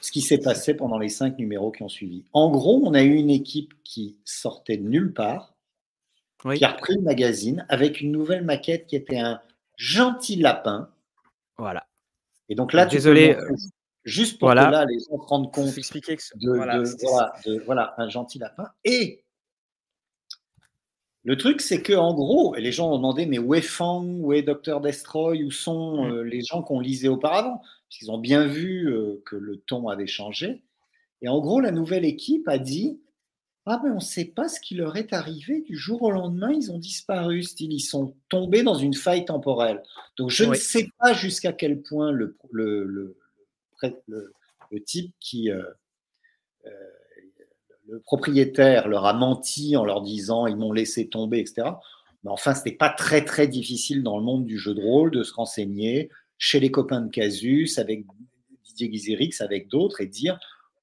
Ce 0.00 0.10
qui 0.10 0.20
s'est 0.20 0.40
passé 0.40 0.74
pendant 0.74 0.98
les 0.98 1.08
cinq 1.10 1.38
numéros 1.38 1.70
qui 1.70 1.84
ont 1.84 1.88
suivi. 1.88 2.24
En 2.32 2.50
gros, 2.50 2.80
on 2.84 2.92
a 2.94 3.02
eu 3.02 3.14
une 3.14 3.30
équipe 3.30 3.74
qui 3.84 4.18
sortait 4.24 4.78
de 4.78 4.88
nulle 4.88 5.12
part, 5.14 5.54
Oui. 6.44 6.58
qui 6.58 6.64
a 6.64 6.72
repris 6.72 6.96
le 6.96 7.02
magazine 7.02 7.64
avec 7.68 8.00
une 8.00 8.10
nouvelle 8.10 8.44
maquette 8.44 8.88
qui 8.88 8.96
était 8.96 9.18
un 9.20 9.40
gentil 9.76 10.34
lapin. 10.34 10.90
Voilà. 11.56 11.86
Et 12.48 12.56
donc 12.56 12.72
là, 12.72 12.84
Désolé, 12.86 13.36
montrer- 13.36 13.54
juste 14.02 14.40
pour 14.40 14.48
voilà. 14.48 14.66
que 14.66 14.72
là, 14.72 14.84
les 14.86 14.98
gens 14.98 15.22
se 15.22 15.26
rendent 15.28 15.52
compte 15.52 15.78
expliquer 15.78 16.16
que 16.16 16.22
ce- 16.24 16.36
de, 16.36 16.50
voilà, 16.50 16.78
de- 16.80 16.84
c'était- 16.84 17.06
voilà, 17.06 17.32
de- 17.46 17.60
voilà, 17.64 17.94
un 17.98 18.08
gentil 18.08 18.40
lapin. 18.40 18.68
Et 18.84 19.22
le 21.24 21.36
truc, 21.36 21.60
c'est 21.60 21.82
que 21.82 21.92
en 21.92 22.14
gros, 22.14 22.54
les 22.54 22.72
gens 22.72 22.90
ont 22.92 22.96
demandé, 22.96 23.26
mais 23.26 23.38
où 23.38 23.54
est 23.54 23.60
Fang, 23.60 24.04
où 24.04 24.32
est 24.32 24.42
Dr. 24.42 24.80
Destroy, 24.80 25.44
où 25.44 25.50
sont 25.50 26.04
Mm. 26.04 26.12
euh, 26.12 26.22
les 26.24 26.40
gens 26.42 26.62
qu'on 26.62 26.80
lisait 26.80 27.08
auparavant? 27.08 27.58
Parce 27.58 27.98
qu'ils 27.98 28.10
ont 28.10 28.18
bien 28.18 28.46
vu 28.46 28.88
euh, 28.92 29.22
que 29.26 29.36
le 29.36 29.58
ton 29.58 29.88
avait 29.88 30.06
changé. 30.06 30.62
Et 31.22 31.28
en 31.28 31.40
gros, 31.40 31.60
la 31.60 31.72
nouvelle 31.72 32.04
équipe 32.06 32.48
a 32.48 32.58
dit, 32.58 33.00
ah 33.66 33.78
ben 33.82 33.92
on 33.92 33.96
ne 33.96 34.00
sait 34.00 34.24
pas 34.24 34.48
ce 34.48 34.58
qui 34.60 34.74
leur 34.74 34.96
est 34.96 35.12
arrivé 35.12 35.60
du 35.60 35.76
jour 35.76 36.02
au 36.02 36.10
lendemain, 36.10 36.50
ils 36.50 36.72
ont 36.72 36.78
disparu, 36.78 37.42
style, 37.42 37.72
ils 37.74 37.80
sont 37.80 38.14
tombés 38.30 38.62
dans 38.62 38.74
une 38.74 38.94
faille 38.94 39.26
temporelle. 39.26 39.82
Donc 40.16 40.30
je 40.30 40.44
ne 40.44 40.54
sais 40.54 40.88
pas 40.98 41.12
jusqu'à 41.12 41.52
quel 41.52 41.82
point 41.82 42.10
le, 42.10 42.36
le, 42.50 42.84
le, 42.84 43.16
le- 43.82 43.96
le- 44.08 44.32
le 44.70 44.82
type 44.82 45.12
qui... 45.20 45.50
euh, 45.50 45.62
le 47.90 48.00
propriétaire 48.00 48.88
leur 48.88 49.04
a 49.06 49.12
menti 49.12 49.76
en 49.76 49.84
leur 49.84 50.02
disant 50.02 50.46
ils 50.46 50.56
m'ont 50.56 50.72
laissé 50.72 51.08
tomber, 51.08 51.40
etc. 51.40 51.68
Mais 52.22 52.30
enfin, 52.30 52.54
c'était 52.54 52.76
pas 52.76 52.90
très 52.90 53.24
très 53.24 53.48
difficile 53.48 54.02
dans 54.02 54.18
le 54.18 54.24
monde 54.24 54.44
du 54.44 54.58
jeu 54.58 54.74
de 54.74 54.80
rôle 54.80 55.10
de 55.10 55.22
se 55.22 55.34
renseigner 55.34 56.10
chez 56.38 56.60
les 56.60 56.70
copains 56.70 57.00
de 57.00 57.10
Casus, 57.10 57.78
avec 57.78 58.04
Didier 58.64 58.88
Guizérix, 58.88 59.40
avec 59.40 59.68
d'autres, 59.68 60.00
et 60.00 60.06
dire 60.06 60.38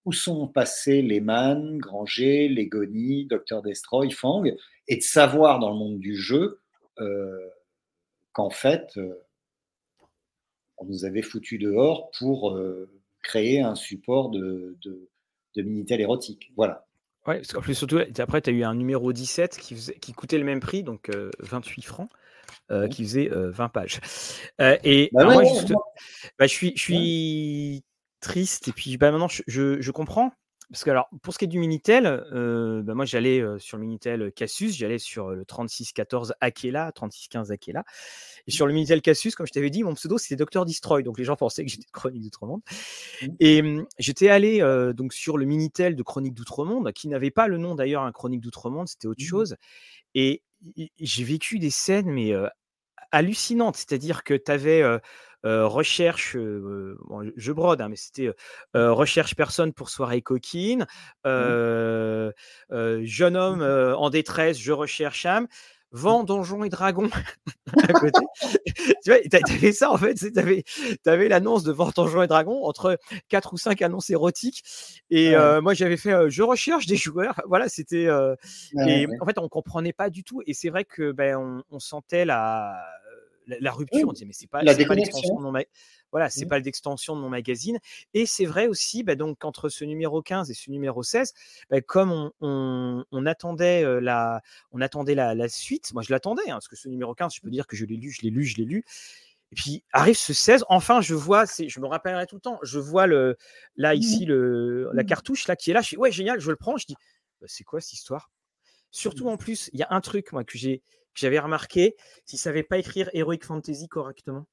où 0.05 0.13
sont 0.13 0.47
passés 0.47 1.01
les 1.01 1.19
Man, 1.19 1.77
Granger, 1.79 2.47
Legoni, 2.47 3.25
Dr. 3.25 3.61
Destroy, 3.61 4.09
Fang, 4.09 4.43
et 4.87 4.95
de 4.95 5.01
savoir 5.01 5.59
dans 5.59 5.69
le 5.69 5.75
monde 5.75 5.99
du 5.99 6.15
jeu 6.15 6.61
euh, 6.99 7.49
qu'en 8.31 8.49
fait, 8.49 8.89
euh, 8.97 9.21
on 10.77 10.85
nous 10.85 11.05
avait 11.05 11.21
foutu 11.21 11.57
dehors 11.57 12.09
pour 12.17 12.51
euh, 12.51 12.89
créer 13.21 13.59
un 13.59 13.75
support 13.75 14.29
de, 14.29 14.77
de, 14.81 15.09
de 15.55 15.61
Minitel 15.61 15.99
érotique. 15.99 16.51
Voilà. 16.55 16.86
Ouais, 17.27 17.37
parce 17.39 17.51
qu'en 17.51 17.61
plus, 17.61 17.73
surtout, 17.75 17.99
après, 18.19 18.41
tu 18.41 18.49
as 18.49 18.53
eu 18.53 18.63
un 18.63 18.73
numéro 18.73 19.11
17 19.11 19.57
qui, 19.57 19.75
faisait, 19.75 19.95
qui 19.95 20.13
coûtait 20.13 20.37
le 20.37 20.45
même 20.45 20.61
prix, 20.61 20.83
donc 20.83 21.09
euh, 21.09 21.29
28 21.39 21.81
francs, 21.81 22.09
euh, 22.71 22.87
qui 22.87 23.03
faisait 23.03 23.29
euh, 23.31 23.51
20 23.51 23.69
pages. 23.69 23.99
Euh, 24.61 24.77
et 24.83 25.09
Bah 25.11 25.21
alors, 25.21 25.35
ouais, 25.35 25.43
moi, 25.43 25.43
ouais, 25.43 25.59
juste- 25.59 25.73
bah, 26.39 26.47
je 26.47 26.53
suis, 26.53 26.73
je 26.75 26.81
suis 26.81 27.83
triste, 28.21 28.69
et 28.69 28.71
puis 28.71 28.97
bah, 28.97 29.11
maintenant, 29.11 29.27
je, 29.27 29.43
je, 29.47 29.81
je 29.81 29.91
comprends. 29.91 30.31
Parce 30.69 30.83
que, 30.83 30.89
alors, 30.89 31.09
pour 31.21 31.33
ce 31.33 31.39
qui 31.39 31.45
est 31.45 31.47
du 31.47 31.59
Minitel, 31.59 32.05
euh, 32.05 32.83
bah, 32.83 32.93
moi, 32.93 33.05
j'allais 33.05 33.39
euh, 33.39 33.57
sur 33.57 33.77
le 33.77 33.83
Minitel 33.83 34.31
Casus, 34.33 34.75
j'allais 34.75 34.99
sur 34.99 35.29
le 35.29 35.45
3614 35.45 36.33
Akela, 36.41 36.91
3615 36.91 37.51
Akela. 37.51 37.85
Et 38.47 38.51
sur 38.51 38.67
le 38.67 38.73
Minitel 38.73 39.01
Casus, 39.01 39.35
comme 39.35 39.47
je 39.47 39.53
t'avais 39.53 39.69
dit, 39.69 39.83
mon 39.83 39.93
pseudo, 39.93 40.17
c'était 40.17 40.35
Dr. 40.35 40.65
Destroy. 40.65 41.03
Donc, 41.03 41.17
les 41.17 41.23
gens 41.23 41.37
pensaient 41.37 41.63
que 41.63 41.71
j'étais 41.71 41.85
de 41.85 41.91
Chronique 41.91 42.21
d'Outre-Monde. 42.21 42.61
Mhm. 43.21 43.35
Et 43.39 43.61
hum, 43.61 43.85
j'étais 43.97 44.27
allé 44.27 44.59
donc 44.93 45.13
sur 45.13 45.37
le 45.37 45.45
Minitel 45.45 45.95
de 45.95 46.03
Chronique 46.03 46.33
d'Outre-Monde, 46.33 46.91
qui 46.91 47.07
n'avait 47.07 47.31
pas 47.31 47.47
le 47.47 47.57
nom 47.57 47.75
d'ailleurs, 47.75 48.03
un 48.03 48.11
Chronique 48.11 48.41
d'Outre-Monde, 48.41 48.87
c'était 48.87 49.07
autre 49.07 49.23
chose. 49.23 49.55
Et 50.15 50.43
j'ai 50.99 51.23
vécu 51.23 51.59
des 51.59 51.69
scènes, 51.69 52.09
mais 52.09 52.33
hallucinantes. 53.11 53.77
C'est-à-dire 53.77 54.23
que 54.23 54.33
tu 54.33 54.51
avais 54.51 54.83
recherche, 55.43 56.35
euh, 56.35 56.97
bon, 57.05 57.31
je 57.35 57.51
brode, 57.51 57.81
hein, 57.81 57.89
mais 57.89 57.95
c'était 57.95 58.31
euh, 58.75 58.91
recherche 58.93 59.35
personne 59.35 59.73
pour 59.73 59.89
soirée 59.89 60.21
coquine, 60.21 60.85
euh, 61.25 62.31
jeune 63.03 63.37
homme 63.37 63.61
euh, 63.61 63.95
en 63.95 64.09
détresse, 64.09 64.59
je 64.59 64.71
recherche 64.71 65.25
âme. 65.25 65.47
Vent, 65.91 66.23
Donjons 66.23 66.63
et 66.63 66.69
Dragons 66.69 67.09
à 67.83 67.93
côté. 67.93 68.19
tu 69.03 69.11
vois, 69.11 69.19
t'avais 69.29 69.71
ça 69.71 69.91
en 69.91 69.97
fait, 69.97 70.15
t'avais 70.33 70.63
avais, 71.05 71.27
l'annonce 71.27 71.63
de 71.63 71.71
Vent, 71.71 71.91
Donjons 71.95 72.21
et 72.21 72.27
Dragons 72.27 72.63
entre 72.65 72.97
quatre 73.29 73.53
ou 73.53 73.57
cinq 73.57 73.81
annonces 73.81 74.09
érotiques. 74.09 74.63
Et 75.09 75.35
euh, 75.35 75.61
moi, 75.61 75.73
j'avais 75.73 75.97
fait, 75.97 76.13
euh, 76.13 76.29
je 76.29 76.43
recherche 76.43 76.85
des 76.85 76.95
joueurs. 76.95 77.41
Voilà, 77.47 77.69
c'était. 77.69 78.07
Euh, 78.07 78.35
et 78.85 79.07
en 79.21 79.25
fait, 79.25 79.37
on 79.37 79.47
comprenait 79.47 79.93
pas 79.93 80.09
du 80.09 80.23
tout. 80.23 80.41
Et 80.45 80.53
c'est 80.53 80.69
vrai 80.69 80.83
que 80.83 81.11
ben, 81.13 81.63
on, 81.71 81.79
sentait 81.79 82.25
la, 82.25 82.75
la, 83.47 83.71
rupture. 83.71 84.07
On 84.07 84.13
disait, 84.13 84.25
mais 84.25 84.33
c'est 84.33 84.47
pas, 84.47 84.63
pas 84.63 84.95
l'extension 84.95 85.35
de 85.37 85.41
mon 85.41 85.53
voilà, 86.11 86.29
c'est 86.29 86.45
mmh. 86.45 86.49
pas 86.49 86.59
l'extension 86.59 87.15
de 87.15 87.21
mon 87.21 87.29
magazine. 87.29 87.79
Et 88.13 88.25
c'est 88.25 88.45
vrai 88.45 88.67
aussi, 88.67 89.03
bah, 89.03 89.15
donc 89.15 89.43
entre 89.43 89.69
ce 89.69 89.83
numéro 89.83 90.21
15 90.21 90.49
et 90.49 90.53
ce 90.53 90.71
numéro 90.71 91.03
16, 91.03 91.33
bah, 91.69 91.81
comme 91.81 92.31
on, 92.39 93.25
attendait 93.25 94.01
la, 94.01 94.41
on 94.71 94.81
attendait 94.81 95.15
la, 95.15 95.49
suite. 95.49 95.93
Moi, 95.93 96.03
je 96.03 96.11
l'attendais 96.11 96.49
hein, 96.49 96.55
parce 96.55 96.67
que 96.67 96.75
ce 96.75 96.87
numéro 96.87 97.13
15, 97.13 97.33
je 97.35 97.41
peux 97.41 97.49
dire 97.49 97.67
que 97.67 97.75
je 97.75 97.85
l'ai 97.85 97.97
lu, 97.97 98.11
je 98.11 98.21
l'ai 98.21 98.29
lu, 98.29 98.43
je 98.43 98.57
l'ai 98.57 98.65
lu. 98.65 98.85
Et 99.51 99.55
puis 99.55 99.83
arrive 99.93 100.17
ce 100.17 100.33
16, 100.33 100.65
enfin 100.67 100.99
je 100.99 101.15
vois, 101.15 101.45
je 101.45 101.79
me 101.79 101.87
rappellerai 101.87 102.27
tout 102.27 102.35
le 102.35 102.41
temps, 102.41 102.59
je 102.63 102.79
vois 102.79 103.07
le, 103.07 103.37
là 103.77 103.93
mmh 103.93 103.97
ici 103.97 104.25
le, 104.25 104.89
la 104.91 105.03
mmh. 105.03 105.05
cartouche 105.05 105.47
là 105.47 105.55
qui 105.55 105.71
est 105.71 105.73
là, 105.73 105.79
je 105.79 105.91
dis 105.91 105.97
ouais 105.97 106.11
génial, 106.11 106.41
je 106.41 106.49
le 106.49 106.57
prends, 106.57 106.75
je 106.75 106.85
dis 106.85 106.95
«Bah, 107.39 107.47
c'est 107.49 107.63
quoi 107.63 107.79
cette 107.79 107.93
histoire? 107.93 108.29
Surtout 108.91 109.29
en 109.29 109.37
plus, 109.37 109.69
il 109.71 109.79
y 109.79 109.83
a 109.83 109.87
un 109.89 110.01
truc 110.01 110.33
moi 110.33 110.43
que 110.43 110.57
j'ai, 110.57 110.81
j'avais 111.19 111.39
remarqué, 111.39 111.95
s'ils 112.25 112.39
savaient 112.39 112.63
pas 112.63 112.77
écrire 112.77 113.09
Heroic 113.13 113.39
Fantasy 113.43 113.87
correctement, 113.87 114.45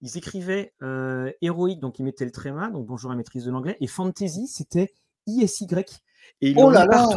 ils 0.00 0.18
écrivaient 0.18 0.72
euh, 0.82 1.30
héroïque, 1.40 1.80
donc 1.80 1.98
ils 1.98 2.04
mettaient 2.04 2.24
le 2.24 2.32
tréma, 2.32 2.70
donc 2.70 2.86
bonjour 2.86 3.10
à 3.10 3.14
maîtrise 3.14 3.44
de 3.44 3.50
l'anglais, 3.50 3.76
et 3.80 3.86
fantasy, 3.86 4.48
c'était 4.48 4.92
ISY. 5.26 5.66
Et 6.40 6.50
ils 6.50 6.58
oh 6.58 6.70
là 6.70 6.86
là 6.86 7.08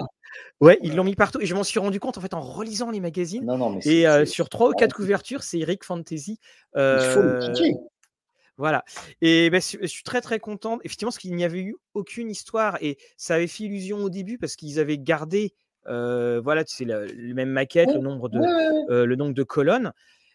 Ouais, 0.61 0.79
ils 0.83 0.95
l'ont 0.95 1.03
mis 1.03 1.15
partout. 1.15 1.41
Et 1.41 1.45
je 1.45 1.55
m'en 1.55 1.63
suis 1.63 1.79
rendu 1.79 1.99
compte 1.99 2.17
en 2.17 2.21
fait 2.21 2.33
en 2.33 2.41
relisant 2.41 2.91
les 2.91 2.99
magazines. 2.99 3.45
Non, 3.45 3.57
non, 3.57 3.71
mais 3.71 3.79
et 3.85 4.07
euh, 4.07 4.25
sur 4.25 4.49
trois 4.49 4.69
ou 4.69 4.73
quatre 4.73 4.95
couvertures, 4.95 5.43
c'est 5.43 5.59
Eric 5.59 5.83
Fantasy. 5.83 6.39
Euh, 6.75 6.99
Il 7.01 7.13
faut 7.13 7.21
le 7.21 7.77
Voilà. 8.57 8.83
Et 9.21 9.49
ben, 9.49 9.61
je 9.61 9.85
suis 9.85 10.03
très 10.03 10.21
très 10.21 10.39
content. 10.39 10.79
Effectivement, 10.83 11.09
parce 11.09 11.19
qu'il 11.19 11.35
n'y 11.35 11.43
avait 11.43 11.61
eu 11.61 11.75
aucune 11.93 12.29
histoire 12.29 12.77
et 12.81 12.97
ça 13.17 13.35
avait 13.35 13.47
fait 13.47 13.65
illusion 13.65 13.97
au 13.97 14.09
début 14.09 14.37
parce 14.37 14.55
qu'ils 14.55 14.79
avaient 14.79 14.97
gardé, 14.97 15.53
voilà, 15.85 16.63
c'est 16.65 16.85
le, 16.85 17.33
même 17.33 17.49
maquette, 17.49 17.93
le 17.93 18.01
nombre 18.01 18.29
de, 18.29 18.39
le 19.03 19.15
nombre 19.15 19.33
de 19.33 19.43
colonnes. 19.43 19.93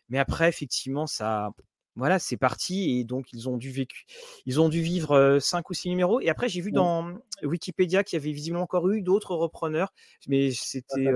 Mais 0.08 0.18
après, 0.18 0.48
effectivement, 0.48 1.06
ça, 1.06 1.50
voilà, 1.96 2.18
c'est 2.18 2.36
parti 2.36 2.98
et 2.98 3.04
donc 3.04 3.32
ils 3.32 3.48
ont 3.48 3.56
dû 3.56 3.70
vécu, 3.70 4.04
ils 4.46 4.60
ont 4.60 4.68
dû 4.68 4.80
vivre 4.80 5.38
cinq 5.40 5.70
ou 5.70 5.74
six 5.74 5.88
numéros. 5.88 6.20
Et 6.20 6.28
après, 6.28 6.48
j'ai 6.48 6.60
vu 6.60 6.72
dans 6.72 7.18
Wikipédia 7.42 8.04
qu'il 8.04 8.18
y 8.18 8.22
avait 8.22 8.32
visiblement 8.32 8.62
encore 8.62 8.88
eu 8.90 9.02
d'autres 9.02 9.34
repreneurs, 9.34 9.92
mais 10.28 10.50
c'était 10.50 11.10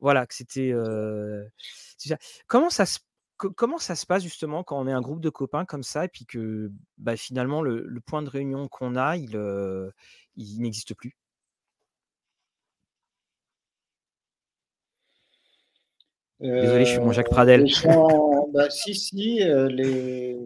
voilà 0.00 0.26
que 0.26 0.34
c'était. 0.34 0.72
comment 2.46 2.70
ça 2.70 2.86
se 2.86 2.98
comment 3.36 3.78
ça 3.78 3.94
se 3.94 4.06
passe 4.06 4.22
justement 4.22 4.64
quand 4.64 4.80
on 4.80 4.88
est 4.88 4.92
un 4.92 5.02
groupe 5.02 5.20
de 5.20 5.28
copains 5.28 5.66
comme 5.66 5.82
ça 5.82 6.06
et 6.06 6.08
puis 6.08 6.24
que 6.24 6.70
bah, 6.96 7.16
finalement 7.16 7.60
le, 7.60 8.00
point 8.00 8.22
de 8.22 8.30
réunion 8.30 8.66
qu'on 8.68 8.96
a, 8.96 9.16
il, 9.16 9.38
il 10.36 10.60
n'existe 10.60 10.94
plus? 10.94 11.16
Désolé, 16.40 16.84
je 16.84 16.90
suis 16.90 17.00
mon 17.00 17.12
Jacques 17.12 17.30
Pradel. 17.30 17.66
bah, 18.52 18.68
si, 18.68 18.94
si, 18.94 19.42
euh, 19.42 19.68
les... 19.68 20.36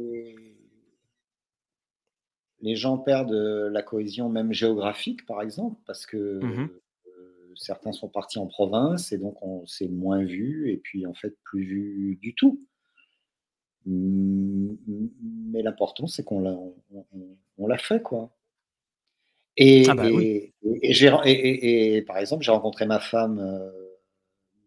les 2.60 2.76
gens 2.76 2.98
perdent 2.98 3.32
euh, 3.32 3.68
la 3.70 3.82
cohésion 3.82 4.28
même 4.28 4.52
géographique, 4.52 5.26
par 5.26 5.42
exemple, 5.42 5.80
parce 5.86 6.06
que 6.06 6.44
mmh 6.44 6.70
euh, 7.06 7.52
certains 7.56 7.92
sont 7.92 8.08
partis 8.08 8.38
en 8.38 8.46
province 8.46 9.12
et 9.12 9.18
donc 9.18 9.42
on 9.42 9.66
s'est 9.66 9.88
moins 9.88 10.24
vu 10.24 10.70
et 10.70 10.78
puis 10.78 11.04
en 11.04 11.12
fait 11.12 11.36
plus 11.42 11.64
vu 11.64 12.18
du 12.22 12.34
tout. 12.34 12.60
Mais 13.86 15.62
l'important, 15.62 16.06
c'est 16.06 16.22
qu'on 16.22 16.40
l'a, 16.40 16.56
on, 17.58 17.66
l'a 17.66 17.78
fait, 17.78 18.00
quoi. 18.00 18.30
Et, 19.56 19.84
ah 19.88 19.94
bah 19.94 20.08
et, 20.08 20.54
et, 21.96 22.02
par 22.02 22.18
exemple, 22.18 22.44
j'ai 22.44 22.52
rencontré 22.52 22.86
ma 22.86 23.00
femme 23.00 23.40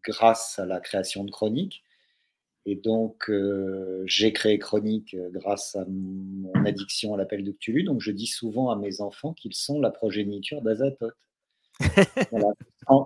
grâce 0.03 0.59
à 0.59 0.65
la 0.65 0.79
création 0.79 1.23
de 1.23 1.31
Chronique. 1.31 1.83
Et 2.65 2.75
donc, 2.75 3.29
euh, 3.29 4.03
j'ai 4.05 4.31
créé 4.31 4.57
Chronique 4.57 5.13
euh, 5.15 5.29
grâce 5.31 5.75
à 5.75 5.85
mon 5.85 6.53
addiction 6.65 7.13
à 7.13 7.17
l'appel 7.17 7.43
de 7.43 7.51
Cthulhu. 7.51 7.83
Donc, 7.83 7.99
je 7.99 8.11
dis 8.11 8.27
souvent 8.27 8.69
à 8.69 8.77
mes 8.77 9.01
enfants 9.01 9.33
qu'ils 9.33 9.53
sont 9.53 9.81
la 9.81 9.91
progéniture 9.91 10.61
d'Azathoth. 10.61 11.13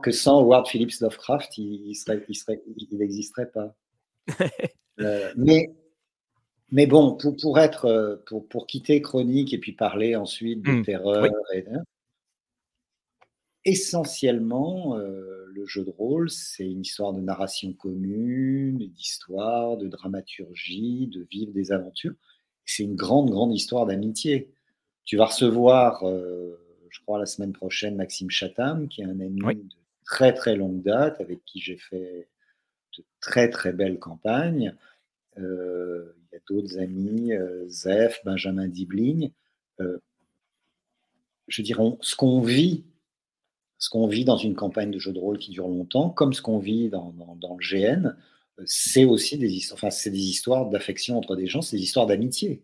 Que 0.01 0.11
sans 0.11 0.39
Howard 0.39 0.67
Phillips 0.67 0.99
Lovecraft, 0.99 1.57
il 1.59 1.95
n'existerait 2.91 3.51
pas. 3.51 3.75
Euh, 4.99 5.31
mais, 5.37 5.69
mais 6.71 6.87
bon, 6.87 7.17
pour, 7.17 7.35
pour 7.35 7.59
être, 7.59 8.23
pour, 8.25 8.47
pour, 8.47 8.65
quitter 8.65 8.99
Chronique 8.99 9.53
et 9.53 9.59
puis 9.59 9.73
parler 9.73 10.15
ensuite 10.15 10.63
de 10.63 10.71
mmh. 10.71 10.85
terreur, 10.85 11.27
essentiellement, 13.63 14.97
le 15.57 15.65
jeu 15.65 15.83
de 15.83 15.89
rôle, 15.89 16.29
c'est 16.29 16.65
une 16.65 16.81
histoire 16.81 17.13
de 17.13 17.21
narration 17.21 17.73
commune, 17.73 18.77
d'histoire, 18.77 19.77
de 19.77 19.87
dramaturgie, 19.87 21.07
de 21.07 21.25
vivre 21.31 21.51
des 21.51 21.71
aventures. 21.71 22.13
C'est 22.65 22.83
une 22.83 22.95
grande, 22.95 23.31
grande 23.31 23.53
histoire 23.53 23.85
d'amitié. 23.85 24.51
Tu 25.03 25.17
vas 25.17 25.25
recevoir, 25.25 26.03
euh, 26.03 26.55
je 26.89 27.01
crois, 27.01 27.17
la 27.17 27.25
semaine 27.25 27.53
prochaine, 27.53 27.95
Maxime 27.95 28.29
Chatham, 28.29 28.87
qui 28.87 29.01
est 29.01 29.05
un 29.05 29.19
ami 29.19 29.41
de 29.41 29.75
très, 30.05 30.33
très 30.33 30.55
longue 30.55 30.83
date, 30.83 31.19
avec 31.21 31.43
qui 31.45 31.59
j'ai 31.59 31.77
fait 31.77 32.29
de 32.97 33.03
très, 33.19 33.49
très 33.49 33.73
belles 33.73 33.99
campagnes. 33.99 34.75
Euh, 35.39 36.13
il 36.31 36.35
y 36.35 36.37
a 36.37 36.41
d'autres 36.47 36.77
amis, 36.77 37.33
euh, 37.33 37.67
Zef, 37.67 38.21
Benjamin 38.25 38.67
Dibling. 38.67 39.31
je 41.47 41.61
dirais, 41.61 41.83
ce 42.01 42.15
qu'on 42.15 42.41
vit 42.41 42.83
ce 43.77 43.89
qu'on 43.89 44.07
vit 44.07 44.25
dans 44.25 44.37
une 44.37 44.55
campagne 44.55 44.91
de 44.91 44.99
jeu 44.99 45.13
de 45.13 45.19
rôle 45.19 45.37
qui 45.37 45.51
dure 45.51 45.67
longtemps, 45.67 46.09
comme 46.09 46.33
ce 46.33 46.41
qu'on 46.41 46.59
vit 46.59 46.89
dans, 46.89 47.13
le 47.13 47.57
GN, 47.57 48.15
euh, 48.59 48.63
c'est 48.65 49.05
aussi 49.05 49.37
des 49.37 49.53
histoires, 49.53 49.77
enfin, 49.77 49.91
c'est 49.91 50.09
des 50.09 50.17
histoires 50.17 50.67
d'affection 50.69 51.17
entre 51.17 51.35
des 51.35 51.47
gens, 51.47 51.61
c'est 51.61 51.77
des 51.77 51.83
histoires 51.83 52.07
d'amitié. 52.07 52.63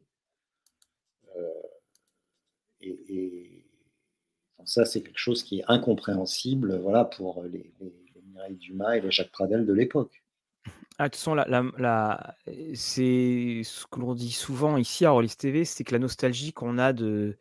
Euh, 1.37 1.51
et, 2.81 3.65
ça, 4.65 4.85
c'est 4.85 5.03
quelque 5.03 5.19
chose 5.19 5.43
qui 5.43 5.59
est 5.59 5.65
incompréhensible 5.67 6.79
voilà, 6.79 7.03
pour 7.03 7.43
les, 7.43 7.73
les, 7.81 7.93
Mireille 8.27 8.55
Dumas 8.55 8.95
et 8.95 9.01
les 9.01 9.11
Jacques 9.11 9.31
Pradel 9.31 9.65
de 9.65 9.73
l'époque. 9.73 10.23
Ah, 10.97 11.09
de 11.09 11.13
toute 11.13 11.19
façon, 11.19 11.35
c'est 12.73 13.61
ce 13.63 13.85
que 13.87 13.99
l'on 13.99 14.15
dit 14.15 14.31
souvent 14.31 14.77
ici 14.77 15.05
à 15.05 15.11
Rollis 15.11 15.35
TV, 15.37 15.65
c'est 15.65 15.83
que 15.83 15.91
la 15.91 15.99
nostalgie 15.99 16.53
qu'on 16.53 16.77
a 16.77 16.93
de, 16.93 17.37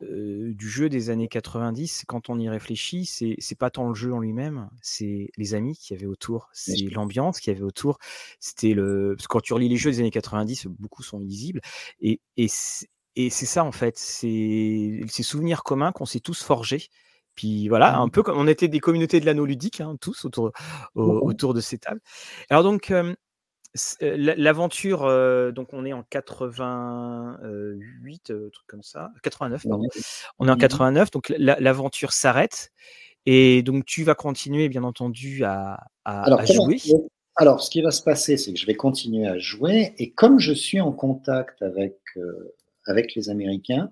du 0.00 0.68
jeu 0.68 0.88
des 0.88 1.10
années 1.10 1.28
90, 1.28 2.04
quand 2.06 2.30
on 2.30 2.38
y 2.38 2.48
réfléchit, 2.48 3.04
c'est 3.06 3.58
pas 3.58 3.70
tant 3.70 3.88
le 3.88 3.94
jeu 3.94 4.12
en 4.12 4.20
lui-même, 4.20 4.68
c'est 4.82 5.30
les 5.36 5.54
amis 5.54 5.76
qu'il 5.76 5.96
y 5.96 5.98
avait 5.98 6.06
autour, 6.06 6.48
c'est 6.52 6.76
l'ambiance 6.90 7.40
qu'il 7.40 7.52
y 7.52 7.56
avait 7.56 7.64
autour. 7.64 7.98
C'était 8.38 8.74
le 8.74 9.14
parce 9.16 9.26
que 9.26 9.32
quand 9.32 9.40
tu 9.40 9.52
relis 9.52 9.68
les 9.68 9.76
jeux 9.76 9.90
des 9.90 10.00
années 10.00 10.10
90, 10.10 10.66
beaucoup 10.66 11.02
sont 11.02 11.20
illisibles 11.20 11.60
et 12.00 12.20
et 13.16 13.28
c'est 13.28 13.46
ça 13.46 13.64
en 13.64 13.72
fait, 13.72 13.98
c'est 13.98 15.00
ces 15.08 15.22
souvenirs 15.22 15.62
communs 15.62 15.92
qu'on 15.92 16.06
s'est 16.06 16.20
tous 16.20 16.42
forgés. 16.42 16.88
Puis 17.34 17.68
voilà, 17.68 17.98
un 17.98 18.06
mmh. 18.06 18.10
peu 18.10 18.22
comme 18.22 18.38
on 18.38 18.46
était 18.46 18.68
des 18.68 18.80
communautés 18.80 19.20
de 19.20 19.26
l'anneau 19.26 19.46
ludique, 19.46 19.80
hein, 19.80 19.96
tous 20.00 20.24
autour, 20.24 20.52
autour 20.94 21.54
de 21.54 21.60
ces 21.60 21.78
tables. 21.78 22.00
Alors 22.50 22.62
donc, 22.62 22.90
euh, 22.90 23.14
l'aventure, 24.00 25.04
euh, 25.04 25.52
donc 25.52 25.72
on 25.72 25.84
est 25.84 25.92
en 25.92 26.02
88, 26.02 28.30
euh, 28.30 28.50
truc 28.50 28.66
comme 28.66 28.82
ça, 28.82 29.12
89, 29.22 29.66
pardon. 29.68 29.86
On 30.38 30.48
est 30.48 30.50
en 30.50 30.56
89, 30.56 31.06
mmh 31.06 31.10
donc 31.12 31.32
l'aventure 31.38 32.12
s'arrête. 32.12 32.72
Et 33.26 33.62
donc 33.62 33.84
tu 33.84 34.02
vas 34.02 34.14
continuer, 34.14 34.68
bien 34.68 34.82
entendu, 34.82 35.44
à, 35.44 35.78
jouer. 36.46 36.78
alors, 37.36 37.62
ce 37.62 37.70
qui 37.70 37.82
va 37.82 37.90
se 37.90 38.02
passer, 38.02 38.36
c'est 38.36 38.52
que 38.52 38.58
je 38.58 38.66
vais 38.66 38.74
continuer 38.74 39.26
à 39.26 39.38
jouer. 39.38 39.94
Et 39.98 40.10
comme 40.10 40.40
je 40.40 40.52
suis 40.52 40.80
en 40.80 40.92
contact 40.92 41.62
avec, 41.62 41.98
avec 42.86 43.14
les 43.14 43.28
Américains, 43.28 43.90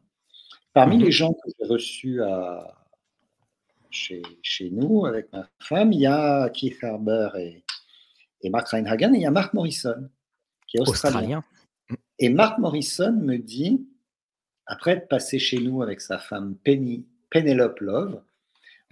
parmi 0.73 0.97
mmh 0.97 1.05
les 1.05 1.13
gens 1.13 1.35
que 1.35 1.51
j'ai 1.59 1.67
reçus 1.67 2.23
à, 2.23 2.75
chez, 3.91 4.23
chez, 4.43 4.71
nous, 4.71 5.07
avec 5.07 5.33
ma 5.33 5.49
femme, 5.59 5.93
il 5.93 6.01
y 6.01 6.07
a 6.07 6.49
Keith 6.51 6.83
Harber 6.83 7.31
et, 7.39 7.63
et 8.43 8.51
Mark 8.51 8.69
Reinhagen, 8.69 9.15
et 9.15 9.19
il 9.19 9.23
y 9.23 9.27
a 9.27 9.31
Mark 9.31 9.55
Morrison, 9.55 10.09
qui 10.67 10.79
est 10.79 10.81
australien. 10.81 11.43
Et 12.19 12.29
Mark 12.29 12.59
Morrison 12.59 13.13
me 13.13 13.37
dit, 13.37 13.87
après 14.67 14.93
être 14.93 15.09
passé 15.09 15.39
chez 15.39 15.59
nous 15.59 15.83
avec 15.83 16.01
sa 16.01 16.19
femme 16.19 16.57
Penny, 16.65 17.07
Penelope 17.31 17.81
Love, 17.81 18.23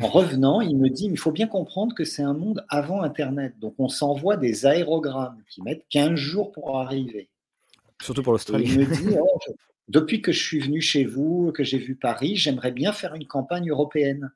en 0.02 0.08
revenant, 0.08 0.60
il 0.60 0.76
me 0.76 0.90
dit, 0.90 1.06
il 1.06 1.18
faut 1.18 1.32
bien 1.32 1.46
comprendre 1.46 1.94
que 1.94 2.04
c'est 2.04 2.22
un 2.22 2.34
monde 2.34 2.64
avant 2.68 3.02
Internet. 3.02 3.58
Donc 3.58 3.74
on 3.78 3.88
s'envoie 3.88 4.36
des 4.36 4.66
aérogrammes 4.66 5.42
qui 5.48 5.62
mettent 5.62 5.86
15 5.88 6.14
jours 6.16 6.52
pour 6.52 6.78
arriver. 6.78 7.30
Surtout 8.02 8.22
pour 8.22 8.34
l'Australie. 8.34 8.66
Il 8.68 8.78
me 8.80 8.84
dit, 8.84 9.16
oh, 9.18 9.38
depuis 9.88 10.20
que 10.20 10.32
je 10.32 10.42
suis 10.42 10.60
venu 10.60 10.82
chez 10.82 11.04
vous, 11.04 11.50
que 11.52 11.64
j'ai 11.64 11.78
vu 11.78 11.94
Paris, 11.96 12.36
j'aimerais 12.36 12.72
bien 12.72 12.92
faire 12.92 13.14
une 13.14 13.26
campagne 13.26 13.70
européenne. 13.70 14.30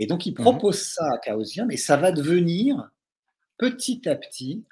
Et 0.00 0.06
donc 0.06 0.26
il 0.26 0.32
mhm. 0.32 0.42
propose 0.42 0.80
ça 0.80 1.04
à 1.04 1.20
Chaosium 1.24 1.70
et 1.70 1.76
ça 1.76 1.96
va 1.96 2.10
devenir 2.10 2.90
petit 3.58 4.08
à 4.08 4.16
petit 4.16 4.64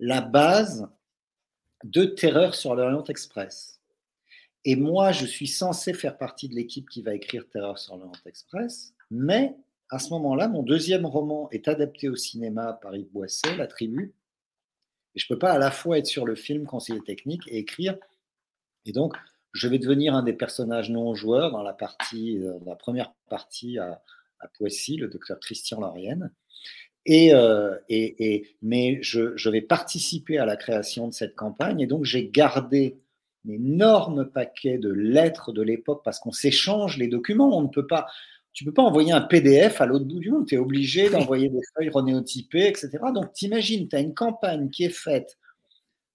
la 0.00 0.20
base 0.20 0.88
de 1.84 2.04
Terreur 2.04 2.54
sur 2.54 2.74
l'Orient 2.74 3.04
Express. 3.04 3.80
Et 4.64 4.76
moi, 4.76 5.12
je 5.12 5.26
suis 5.26 5.48
censé 5.48 5.92
faire 5.92 6.16
partie 6.16 6.48
de 6.48 6.54
l'équipe 6.54 6.88
qui 6.88 7.02
va 7.02 7.14
écrire 7.14 7.48
Terreur 7.48 7.78
sur 7.78 7.96
l'Orient 7.96 8.12
Express, 8.26 8.94
mais 9.10 9.56
à 9.90 9.98
ce 9.98 10.10
moment-là, 10.10 10.48
mon 10.48 10.62
deuxième 10.62 11.04
roman 11.04 11.50
est 11.50 11.68
adapté 11.68 12.08
au 12.08 12.16
cinéma 12.16 12.78
par 12.80 12.96
Yves 12.96 13.10
Boisset, 13.12 13.56
La 13.56 13.66
Tribu. 13.66 14.14
Et 15.14 15.18
je 15.18 15.26
ne 15.26 15.34
peux 15.34 15.38
pas 15.38 15.52
à 15.52 15.58
la 15.58 15.70
fois 15.70 15.98
être 15.98 16.06
sur 16.06 16.24
le 16.24 16.34
film 16.34 16.64
conseiller 16.64 17.02
technique 17.02 17.42
et 17.48 17.58
écrire. 17.58 17.98
Et 18.86 18.92
donc, 18.92 19.16
je 19.52 19.68
vais 19.68 19.78
devenir 19.78 20.14
un 20.14 20.22
des 20.22 20.32
personnages 20.32 20.88
non 20.88 21.14
joueurs 21.14 21.50
dans 21.50 21.62
la, 21.62 21.74
partie, 21.74 22.38
euh, 22.38 22.58
dans 22.60 22.70
la 22.70 22.76
première 22.76 23.12
partie 23.28 23.78
à, 23.78 24.02
à 24.40 24.48
Poissy, 24.48 24.96
le 24.96 25.08
docteur 25.08 25.38
Christian 25.40 25.80
Laurienne. 25.80 26.32
Et, 27.04 27.34
euh, 27.34 27.76
et, 27.88 28.34
et, 28.34 28.46
mais 28.62 28.98
je, 29.02 29.36
je, 29.36 29.50
vais 29.50 29.60
participer 29.60 30.38
à 30.38 30.46
la 30.46 30.56
création 30.56 31.08
de 31.08 31.12
cette 31.12 31.34
campagne 31.34 31.80
et 31.80 31.86
donc 31.86 32.04
j'ai 32.04 32.28
gardé 32.28 32.96
un 33.44 33.52
énorme 33.52 34.26
paquet 34.26 34.78
de 34.78 34.90
lettres 34.90 35.50
de 35.52 35.62
l'époque 35.62 36.02
parce 36.04 36.20
qu'on 36.20 36.30
s'échange 36.30 36.98
les 36.98 37.08
documents. 37.08 37.56
On 37.56 37.62
ne 37.62 37.68
peut 37.68 37.88
pas, 37.88 38.06
tu 38.52 38.64
peux 38.64 38.72
pas 38.72 38.82
envoyer 38.82 39.12
un 39.12 39.20
PDF 39.20 39.80
à 39.80 39.86
l'autre 39.86 40.04
bout 40.04 40.20
du 40.20 40.30
monde. 40.30 40.46
Tu 40.46 40.54
es 40.54 40.58
obligé 40.58 41.10
d'envoyer 41.10 41.48
des 41.48 41.60
feuilles 41.74 41.90
renéotypées, 41.90 42.68
etc. 42.68 42.90
Donc, 43.12 43.32
t'imagines, 43.32 43.88
tu 43.88 43.96
as 43.96 44.00
une 44.00 44.14
campagne 44.14 44.70
qui 44.70 44.84
est 44.84 44.90
faite 44.94 45.38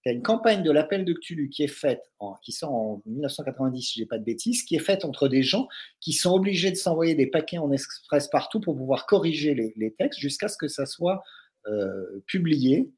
il 0.07 0.11
y 0.11 0.13
a 0.13 0.15
une 0.15 0.23
campagne 0.23 0.63
de 0.63 0.71
l'appel 0.71 1.03
de 1.03 1.11
Cthulhu 1.11 1.49
qui 1.49 1.63
est 1.63 1.67
faite, 1.67 2.13
qui 2.41 2.53
sort 2.53 2.73
en 2.73 3.01
1990, 3.05 3.81
si 3.81 3.95
je 3.95 4.03
n'ai 4.03 4.07
pas 4.07 4.17
de 4.17 4.23
bêtises, 4.23 4.63
qui 4.63 4.77
est 4.77 4.79
faite 4.79 5.03
entre 5.03 5.27
des 5.27 5.43
gens 5.43 5.67
qui 5.99 6.13
sont 6.13 6.31
obligés 6.33 6.71
de 6.71 6.77
s'envoyer 6.77 7.13
des 7.13 7.27
paquets 7.27 7.57
en 7.57 7.73
express 7.73 8.29
partout 8.29 8.61
pour 8.61 8.77
pouvoir 8.77 9.05
corriger 9.05 9.53
les, 9.53 9.93
textes 9.95 10.21
jusqu'à 10.21 10.47
ce 10.47 10.57
que 10.57 10.69
ça 10.69 10.85
soit 10.85 11.23
euh, 11.67 12.23
publié. 12.25 12.89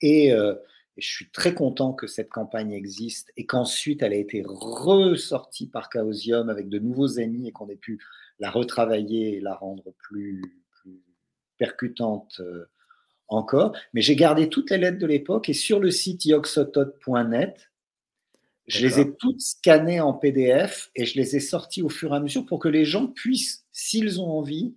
Et, 0.00 0.32
euh, 0.32 0.54
et, 0.96 1.02
je 1.02 1.08
suis 1.08 1.30
très 1.30 1.52
content 1.52 1.92
que 1.92 2.06
cette 2.06 2.30
campagne 2.30 2.72
existe 2.72 3.30
et 3.36 3.44
qu'ensuite 3.44 4.02
elle 4.02 4.14
a 4.14 4.16
été 4.16 4.42
ressortie 4.42 5.68
par 5.68 5.90
Chaosium 5.92 6.48
avec 6.48 6.70
de 6.70 6.78
nouveaux 6.78 7.18
amis 7.18 7.46
et 7.46 7.52
qu'on 7.52 7.68
ait 7.68 7.76
pu 7.76 8.02
la 8.38 8.50
retravailler 8.50 9.36
et 9.36 9.40
la 9.40 9.54
rendre 9.54 9.92
plus, 9.98 10.40
plus 10.70 11.02
percutante. 11.58 12.40
Euh, 12.40 12.64
encore, 13.30 13.76
mais 13.94 14.02
j'ai 14.02 14.16
gardé 14.16 14.48
toutes 14.48 14.70
les 14.70 14.78
lettres 14.78 14.98
de 14.98 15.06
l'époque 15.06 15.48
et 15.48 15.54
sur 15.54 15.80
le 15.80 15.90
site 15.90 16.24
yoxotot.net, 16.26 17.70
je 18.66 18.86
les 18.86 19.00
ai 19.00 19.14
toutes 19.16 19.40
scannées 19.40 20.00
en 20.00 20.12
PDF 20.12 20.90
et 20.94 21.04
je 21.04 21.16
les 21.16 21.36
ai 21.36 21.40
sorties 21.40 21.82
au 21.82 21.88
fur 21.88 22.12
et 22.12 22.16
à 22.16 22.20
mesure 22.20 22.46
pour 22.46 22.58
que 22.60 22.68
les 22.68 22.84
gens 22.84 23.06
puissent, 23.08 23.64
s'ils 23.72 24.20
ont 24.20 24.30
envie, 24.30 24.74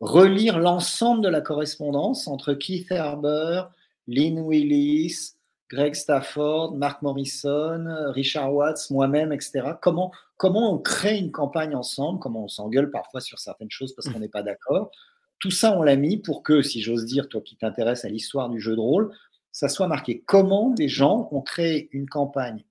relire 0.00 0.58
l'ensemble 0.58 1.22
de 1.22 1.28
la 1.28 1.40
correspondance 1.40 2.26
entre 2.26 2.54
Keith 2.54 2.90
Herber, 2.90 3.64
Lynn 4.06 4.40
Willis, 4.40 5.34
Greg 5.68 5.94
Stafford, 5.94 6.76
Mark 6.76 7.02
Morrison, 7.02 7.84
Richard 8.12 8.54
Watts, 8.54 8.90
moi-même, 8.90 9.32
etc. 9.32 9.72
Comment, 9.82 10.12
comment 10.36 10.72
on 10.72 10.78
crée 10.78 11.18
une 11.18 11.30
campagne 11.30 11.74
ensemble, 11.74 12.18
comment 12.20 12.44
on 12.44 12.48
s'engueule 12.48 12.90
parfois 12.90 13.20
sur 13.20 13.38
certaines 13.38 13.70
choses 13.70 13.94
parce 13.94 14.08
qu'on 14.08 14.20
n'est 14.20 14.28
pas 14.28 14.42
d'accord, 14.42 14.90
tout 15.38 15.50
ça, 15.50 15.76
on 15.76 15.82
l'a 15.82 15.96
mis 15.96 16.16
pour 16.16 16.42
que, 16.42 16.62
si 16.62 16.80
j'ose 16.80 17.04
dire, 17.04 17.28
toi 17.28 17.40
qui 17.40 17.56
t'intéresses 17.56 18.04
à 18.04 18.08
l'histoire 18.08 18.48
du 18.48 18.60
jeu 18.60 18.74
de 18.74 18.80
rôle, 18.80 19.12
ça 19.52 19.68
soit 19.68 19.88
marqué 19.88 20.22
comment 20.26 20.70
des 20.70 20.88
gens 20.88 21.28
ont 21.32 21.42
créé 21.42 21.88
une 21.92 22.08
campagne 22.08 22.64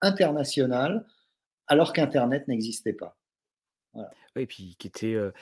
internationale 0.00 1.06
alors 1.66 1.92
qu'Internet 1.92 2.48
n'existait 2.48 2.92
pas. 2.92 3.16
Et 4.36 4.46
puis 4.46 4.76
qui 4.78 4.86
était. 4.86 5.14
Euh, 5.14 5.32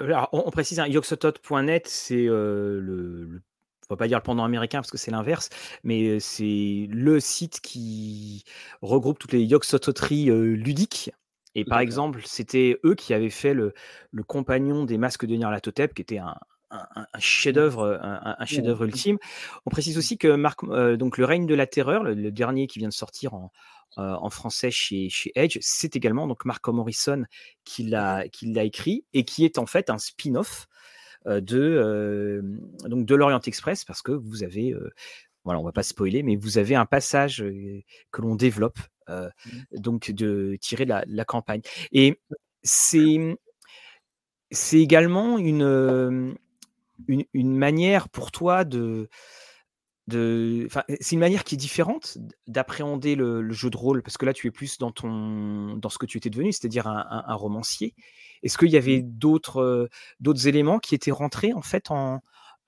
alors, 0.00 0.28
on, 0.32 0.50
précise, 0.50 0.80
hein, 0.80 0.88
yoxotot.net, 0.88 1.86
c'est 1.86 2.26
euh, 2.26 2.80
le, 2.80 3.24
le 3.24 3.42
on 3.88 3.94
va 3.94 3.96
pas 3.96 4.08
dire 4.08 4.18
le 4.18 4.22
pendant 4.22 4.44
américain 4.44 4.78
parce 4.78 4.90
que 4.90 4.98
c'est 4.98 5.10
l'inverse, 5.10 5.48
mais 5.84 6.08
euh, 6.08 6.18
c'est 6.18 6.88
le 6.90 7.20
site 7.20 7.60
qui 7.60 8.42
regroupe 8.80 9.18
toutes 9.18 9.32
les 9.32 9.44
yoxototeries 9.44 10.26
ludiques 10.56 11.12
et 11.54 11.64
par 11.64 11.80
exemple, 11.80 12.22
c'était 12.24 12.78
eux 12.84 12.94
qui 12.94 13.14
avaient 13.14 13.30
fait 13.30 13.54
le, 13.54 13.74
le 14.10 14.22
compagnon 14.22 14.84
des 14.84 14.98
masques 14.98 15.26
de 15.26 15.36
Nyarlathotep, 15.36 15.94
qui 15.94 16.02
était 16.02 16.18
un, 16.18 16.36
un, 16.72 17.06
chef-d'œuvre, 17.18 17.98
un, 18.02 18.44
chef-d'œuvre 18.46 18.84
ultime. 18.84 19.18
On 19.66 19.70
précise 19.70 19.98
aussi 19.98 20.18
que 20.18 20.34
Marc, 20.34 20.64
euh, 20.64 20.96
donc 20.96 21.18
le 21.18 21.24
règne 21.24 21.46
de 21.46 21.54
la 21.54 21.66
terreur, 21.66 22.02
le, 22.02 22.30
dernier 22.30 22.66
qui 22.66 22.78
vient 22.78 22.88
de 22.88 22.94
sortir 22.94 23.34
en, 23.34 23.52
euh, 23.98 24.14
en 24.14 24.30
français 24.30 24.70
chez, 24.70 25.08
chez 25.08 25.32
Edge, 25.34 25.58
c'est 25.60 25.96
également 25.96 26.26
donc 26.26 26.44
Mark 26.44 26.66
Morrison 26.68 27.24
qui 27.64 27.84
l'a, 27.84 28.28
qui 28.28 28.46
l'a 28.52 28.64
écrit 28.64 29.04
et 29.12 29.24
qui 29.24 29.44
est 29.44 29.58
en 29.58 29.66
fait 29.66 29.90
un 29.90 29.98
spin-off 29.98 30.66
euh, 31.26 31.40
de 31.40 32.42
donc 32.86 33.06
de 33.06 33.14
l'Orient 33.14 33.40
Express 33.40 33.84
parce 33.84 34.02
que 34.02 34.12
vous 34.12 34.42
avez 34.42 34.74
voilà, 35.44 35.60
on 35.60 35.64
va 35.64 35.72
pas 35.72 35.82
spoiler, 35.82 36.22
mais 36.22 36.36
vous 36.36 36.58
avez 36.58 36.74
un 36.74 36.86
passage 36.86 37.44
que 38.10 38.22
l'on 38.22 38.36
développe 38.36 38.78
euh, 39.08 39.28
mmh. 39.46 39.78
donc 39.78 40.10
de 40.10 40.56
tirer 40.60 40.84
la, 40.84 41.02
la 41.06 41.24
campagne. 41.24 41.62
Et 41.90 42.20
c'est 42.62 43.36
c'est 44.50 44.78
également 44.78 45.38
une, 45.38 46.36
une, 47.08 47.24
une, 47.32 47.56
manière 47.56 48.08
pour 48.08 48.30
toi 48.30 48.64
de. 48.64 49.08
de 50.06 50.68
c'est 51.00 51.12
une 51.12 51.20
manière 51.20 51.42
qui 51.42 51.54
est 51.54 51.58
différente 51.58 52.18
d'appréhender 52.46 53.16
le, 53.16 53.50
jeu 53.50 53.70
de 53.70 53.76
rôle, 53.76 54.02
parce 54.02 54.18
que 54.18 54.26
là, 54.26 54.34
tu 54.34 54.46
es 54.46 54.50
plus 54.50 54.78
dans, 54.78 54.92
ton, 54.92 55.76
dans 55.76 55.88
ce 55.88 55.98
que 55.98 56.06
tu 56.06 56.18
étais 56.18 56.30
devenu, 56.30 56.52
c'est-à-dire 56.52 56.86
un, 56.86 57.24
un, 57.26 57.34
romancier. 57.34 57.94
Est-ce 58.42 58.58
qu'il 58.58 58.70
y 58.70 58.76
avait 58.76 59.02
mmh. 59.02 59.10
d'autres, 59.10 59.88
d'autres 60.20 60.46
éléments 60.46 60.78
qui 60.78 60.94
étaient 60.94 61.10
rentrés 61.10 61.54
en 61.54 61.62
fait 61.62 61.90
en, 61.90 62.20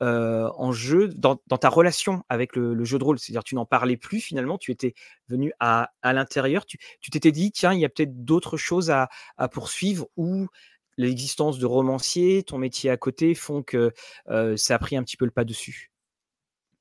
euh, 0.03 0.51
en 0.57 0.72
jeu, 0.72 1.09
dans, 1.09 1.36
ta 1.36 1.68
relation 1.68 2.24
avec 2.28 2.57
le, 2.57 2.84
jeu 2.84 2.99
de 2.99 3.05
rôle? 3.05 3.18
C'est-à-dire, 3.18 3.45
tu 3.45 3.55
n'en 3.55 3.66
parlais 3.66 3.97
plus 3.97 4.20
finalement, 4.20 4.59
tu 4.59 4.70
étais 4.70 4.95
venu 5.28 5.53
à, 5.61 5.92
l'intérieur, 6.03 6.66
tu 6.66 6.78
t'étais 7.11 7.32
dit, 7.32 7.53
tiens, 7.53 7.72
il 7.72 7.80
y 7.80 7.84
a 7.84 7.88
peut-être 7.88 8.24
d'autres 8.24 8.57
choses 8.57 8.90
à, 8.90 9.09
poursuivre 9.53 10.09
ou 10.16 10.49
l'existence 10.97 11.59
de 11.59 11.66
romancier, 11.66 12.42
ton 12.45 12.59
métier 12.59 12.90
à 12.90 12.97
côté 12.97 13.34
font 13.34 13.62
que 13.62 13.92
euh, 14.28 14.57
ça 14.57 14.76
a 14.76 14.78
pris 14.78 14.97
un 14.97 15.03
petit 15.03 15.16
peu 15.16 15.24
le 15.24 15.30
pas 15.30 15.45
dessus? 15.45 15.90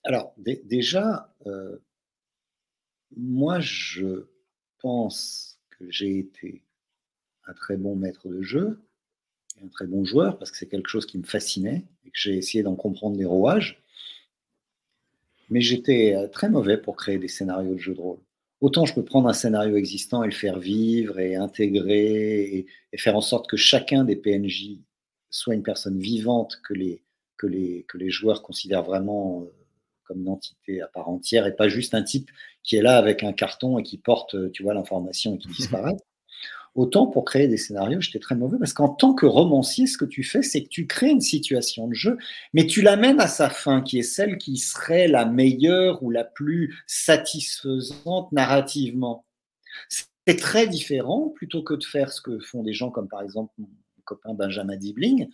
Alors, 0.03 0.34
déjà, 0.38 1.34
euh, 1.47 1.78
moi, 3.16 3.59
je 3.59 4.28
pense 4.80 5.59
que 5.72 5.89
j'ai 5.89 6.20
été 6.20 6.64
un 7.45 7.53
très 7.53 7.78
bon 7.78 7.95
maître 7.95 8.28
de 8.28 8.41
jeu, 8.41 8.82
un 9.64 9.68
très 9.68 9.88
bon 9.88 10.06
joueur 10.06 10.38
parce 10.38 10.51
que 10.51 10.58
c'est 10.58 10.68
quelque 10.68 10.89
chose 10.89 11.06
qui 11.06 11.18
me 11.18 11.24
fascinait 11.24 11.84
et 12.06 12.10
que 12.10 12.18
j'ai 12.18 12.38
essayé 12.38 12.64
d'en 12.64 12.76
comprendre 12.76 13.18
les 13.18 13.26
rouages. 13.26 13.82
Mais 15.49 15.62
j'étais 15.62 16.16
euh, 16.16 16.28
très 16.28 16.49
mauvais 16.49 16.78
pour 16.78 16.95
créer 16.95 17.18
des 17.18 17.28
scénarios 17.28 17.74
de 17.74 17.80
jeux 17.80 17.93
de 17.93 18.01
rôle. 18.01 18.20
Autant 18.62 18.86
je 18.86 18.93
peux 18.93 19.04
prendre 19.04 19.28
un 19.28 19.34
scénario 19.34 19.76
existant 19.76 20.24
et 20.24 20.28
le 20.28 20.34
faire 20.34 20.58
vivre 20.58 21.20
et 21.20 21.36
intégrer 21.36 22.66
et, 22.91 22.97
faire 22.97 23.16
en 23.16 23.22
sorte 23.22 23.49
que 23.49 23.58
chacun 23.58 24.06
des 24.06 24.16
PNJ 24.16 24.80
soit 25.30 25.54
une 25.54 25.64
personne 25.64 25.99
vivante 25.99 26.60
que 26.64 26.74
les, 26.74 27.04
que 27.38 27.47
les, 27.47 27.86
que 27.89 27.97
les 27.97 28.10
joueurs 28.10 28.41
considèrent 28.41 28.84
vraiment 28.84 29.43
euh, 29.43 29.54
comme 30.06 30.22
une 30.22 30.30
entité 30.30 30.82
à 30.82 30.88
part 30.88 31.10
entière 31.10 31.45
et 31.45 31.56
pas 31.56 31.68
juste 31.68 31.93
un 31.93 32.04
type 32.04 32.30
qui 32.62 32.78
est 32.78 32.82
là 32.82 32.97
avec 32.97 33.24
un 33.24 33.34
carton 33.34 33.78
et 33.78 33.84
qui 33.84 33.97
porte, 33.97 34.51
tu 34.51 34.64
vois, 34.64 34.74
l'information 34.74 35.36
et 35.36 35.38
qui 35.38 35.47
disparaît. 35.58 35.97
Autant 36.76 37.05
pour 37.05 37.24
créer 37.24 37.47
des 37.47 37.57
scénarios, 37.57 38.01
j'étais 38.01 38.19
très 38.19 38.36
mauvais 38.36 38.57
parce 38.57 38.74
qu'en 38.74 38.89
tant 38.89 39.13
que 39.13 39.28
romancier, 39.28 39.86
ce 39.86 39.97
que 39.97 40.05
tu 40.05 40.24
fais, 40.24 40.41
c'est 40.41 40.63
que 40.63 40.69
tu 40.69 40.88
crées 40.88 41.11
une 41.11 41.21
situation 41.21 41.88
de 41.88 41.93
jeu, 41.93 42.17
mais 42.53 42.65
tu 42.65 42.82
l'amènes 42.82 43.19
à 43.19 43.28
sa 43.28 43.49
fin, 43.49 43.82
qui 43.82 43.99
est 43.99 44.03
celle 44.03 44.39
qui 44.39 44.57
serait 44.57 45.08
la 45.08 45.25
meilleure 45.25 46.01
ou 46.01 46.09
la 46.09 46.24
plus 46.24 46.83
satisfaisante 46.87 48.32
narrativement. 48.32 49.25
C'est 50.25 50.39
très 50.39 50.67
différent, 50.67 51.29
plutôt 51.29 51.62
que 51.62 51.75
de 51.75 51.83
faire 51.83 52.12
ce 52.12 52.21
que 52.21 52.39
font 52.39 52.63
des 52.63 52.74
gens 52.74 52.89
comme 52.89 53.08
par 53.08 53.21
exemple 53.21 53.54
mon 53.59 53.70
copain 54.04 54.33
Benjamin 54.33 54.78
Dibling, 54.78 55.29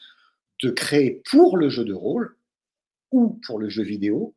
de 0.61 0.69
créer 0.71 1.21
pour 1.31 1.55
le 1.55 1.69
jeu 1.69 1.85
de 1.85 1.93
rôle 1.93 2.35
ou 3.11 3.39
pour 3.45 3.59
le 3.59 3.69
jeu 3.69 3.83
vidéo 3.83 4.35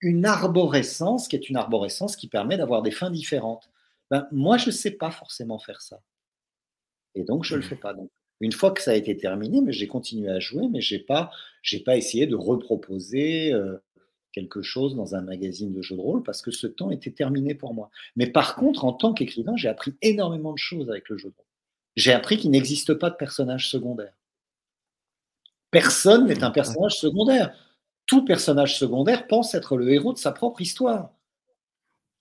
une 0.00 0.26
arborescence 0.26 1.28
qui 1.28 1.36
est 1.36 1.48
une 1.48 1.56
arborescence 1.56 2.16
qui 2.16 2.28
permet 2.28 2.56
d'avoir 2.56 2.82
des 2.82 2.90
fins 2.90 3.10
différentes. 3.10 3.70
Ben, 4.10 4.28
moi, 4.32 4.58
je 4.58 4.66
ne 4.66 4.70
sais 4.72 4.90
pas 4.90 5.10
forcément 5.10 5.58
faire 5.58 5.80
ça. 5.80 6.00
Et 7.14 7.24
donc, 7.24 7.44
je 7.44 7.54
ne 7.54 7.60
le 7.60 7.66
mmh. 7.66 7.68
fais 7.68 7.76
pas. 7.76 7.94
Donc, 7.94 8.10
une 8.40 8.52
fois 8.52 8.72
que 8.72 8.82
ça 8.82 8.90
a 8.90 8.94
été 8.94 9.16
terminé, 9.16 9.60
mais 9.60 9.72
j'ai 9.72 9.86
continué 9.86 10.28
à 10.28 10.40
jouer, 10.40 10.68
mais 10.68 10.80
je 10.80 10.94
n'ai 10.96 11.00
pas, 11.00 11.30
pas 11.84 11.96
essayé 11.96 12.26
de 12.26 12.34
reproposer 12.34 13.52
euh, 13.52 13.76
quelque 14.32 14.62
chose 14.62 14.96
dans 14.96 15.14
un 15.14 15.22
magazine 15.22 15.72
de 15.72 15.80
jeux 15.80 15.96
de 15.96 16.00
rôle 16.00 16.22
parce 16.22 16.42
que 16.42 16.50
ce 16.50 16.66
temps 16.66 16.90
était 16.90 17.12
terminé 17.12 17.54
pour 17.54 17.72
moi. 17.72 17.90
Mais 18.16 18.26
par 18.26 18.56
contre, 18.56 18.84
en 18.84 18.92
tant 18.92 19.14
qu'écrivain, 19.14 19.56
j'ai 19.56 19.68
appris 19.68 19.94
énormément 20.02 20.52
de 20.52 20.58
choses 20.58 20.90
avec 20.90 21.08
le 21.08 21.16
jeu 21.16 21.28
de 21.28 21.34
rôle. 21.36 21.46
J'ai 21.96 22.12
appris 22.12 22.36
qu'il 22.36 22.50
n'existe 22.50 22.94
pas 22.94 23.10
de 23.10 23.14
personnage 23.14 23.68
secondaire. 23.70 24.12
Personne 25.70 26.26
n'est 26.26 26.42
un 26.42 26.50
personnage 26.50 26.98
secondaire. 26.98 27.56
Tout 28.06 28.24
personnage 28.24 28.78
secondaire 28.78 29.26
pense 29.28 29.54
être 29.54 29.76
le 29.76 29.92
héros 29.92 30.12
de 30.12 30.18
sa 30.18 30.32
propre 30.32 30.60
histoire. 30.60 31.10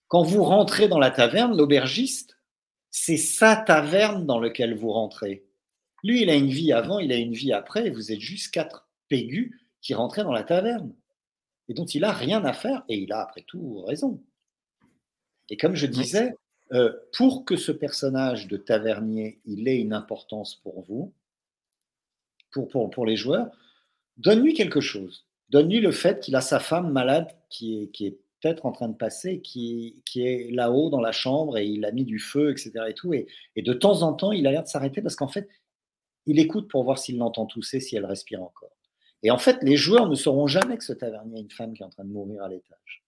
Quand 0.08 0.24
vous 0.24 0.44
rentrez 0.44 0.88
dans 0.88 1.00
la 1.00 1.10
taverne, 1.10 1.58
l'aubergiste, 1.58 2.33
c'est 2.96 3.18
sa 3.18 3.56
taverne 3.56 4.28
dans 4.28 4.40
laquelle 4.40 4.78
vous 4.78 4.92
rentrez. 4.92 5.44
Lui, 6.04 6.22
il 6.22 6.30
a 6.30 6.36
une 6.36 6.52
vie 6.52 6.72
avant, 6.72 7.00
il 7.00 7.12
a 7.12 7.18
une 7.18 7.34
vie 7.34 7.52
après, 7.52 7.88
et 7.88 7.90
vous 7.90 8.12
êtes 8.12 8.20
juste 8.20 8.54
quatre 8.54 8.88
pégus 9.10 9.52
qui 9.82 9.96
rentraient 9.96 10.24
dans 10.24 10.32
la 10.32 10.44
taverne. 10.44 10.94
et 11.68 11.74
dont 11.74 11.86
il 11.86 12.02
n'a 12.02 12.12
rien 12.12 12.46
à 12.46 12.54
faire, 12.54 12.84
et 12.90 12.98
il 12.98 13.12
a 13.12 13.22
après 13.22 13.42
tout 13.48 13.82
raison. 13.86 14.22
Et 15.50 15.58
comme 15.58 15.76
je 15.76 15.88
disais, 15.88 16.36
euh, 16.74 16.94
pour 17.14 17.46
que 17.46 17.56
ce 17.56 17.72
personnage 17.72 18.48
de 18.48 18.58
Tavernier 18.58 19.40
il 19.46 19.68
ait 19.68 19.80
une 19.80 19.94
importance 19.94 20.56
pour 20.56 20.82
vous, 20.84 21.14
pour, 22.52 22.92
pour, 22.92 23.06
les 23.06 23.16
joueurs, 23.16 23.50
donne-lui 24.18 24.54
quelque 24.54 24.82
chose. 24.82 25.26
Donne-lui 25.50 25.80
le 25.80 25.92
fait 25.92 26.20
qu'il 26.20 26.36
a 26.36 26.42
sa 26.42 26.60
femme 26.60 26.92
malade 26.92 27.32
qui 27.50 27.90
est 28.02 28.20
en 28.64 28.72
train 28.72 28.90
de 28.90 28.96
passer, 28.96 29.42
qui, 29.42 30.02
qui 30.06 30.26
est 30.26 30.52
là-haut 30.52 30.90
dans 30.90 31.02
la 31.02 31.12
chambre 31.12 31.58
et 31.58 31.66
il 31.66 31.86
a 31.86 31.92
mis 31.92 32.06
du 32.06 32.20
feu, 32.20 32.52
etc. 32.52 32.72
Et, 32.90 32.94
tout, 32.94 33.14
et, 33.14 33.28
et 33.56 33.62
de 33.62 33.74
temps 33.74 34.02
en 34.02 34.14
temps, 34.14 34.32
il 34.32 34.48
a 34.48 34.52
l'air 34.52 34.64
de 34.64 34.68
s'arrêter 34.68 35.02
parce 35.02 35.16
qu'en 35.16 35.28
fait, 35.28 35.48
il 36.26 36.40
écoute 36.40 36.70
pour 36.70 36.84
voir 36.84 36.98
s'il 36.98 37.18
l'entend 37.18 37.46
tousser, 37.46 37.80
si 37.80 37.96
elle 37.96 38.06
respire 38.06 38.42
encore. 38.42 38.72
Et 39.24 39.32
en 39.32 39.38
fait, 39.38 39.58
les 39.62 39.78
joueurs 39.78 40.10
ne 40.10 40.16
sauront 40.16 40.48
jamais 40.48 40.78
que 40.78 40.84
ce 40.84 40.94
tavernier 40.94 41.38
a 41.38 41.42
une 41.42 41.52
femme 41.52 41.74
qui 41.74 41.82
est 41.82 41.86
en 41.86 41.90
train 41.90 42.04
de 42.04 42.12
mourir 42.12 42.44
à 42.44 42.50
l'étage. 42.50 43.04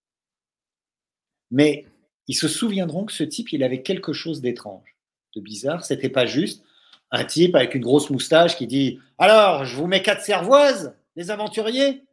Mais 1.52 1.86
ils 2.28 2.36
se 2.36 2.48
souviendront 2.48 3.06
que 3.06 3.14
ce 3.14 3.24
type, 3.24 3.52
il 3.52 3.64
avait 3.64 3.82
quelque 3.82 4.14
chose 4.14 4.42
d'étrange, 4.42 4.96
de 5.36 5.42
bizarre. 5.42 5.84
C'était 5.86 6.10
pas 6.10 6.26
juste 6.26 6.64
un 7.12 7.26
type 7.26 7.56
avec 7.56 7.76
une 7.76 7.82
grosse 7.82 8.10
moustache 8.10 8.58
qui 8.58 8.68
dit 8.68 9.00
Alors, 9.18 9.66
je 9.66 9.76
vous 9.76 9.88
mets 9.88 10.02
quatre 10.02 10.24
cervoises, 10.24 10.96
les 11.16 11.32
aventuriers 11.32 12.04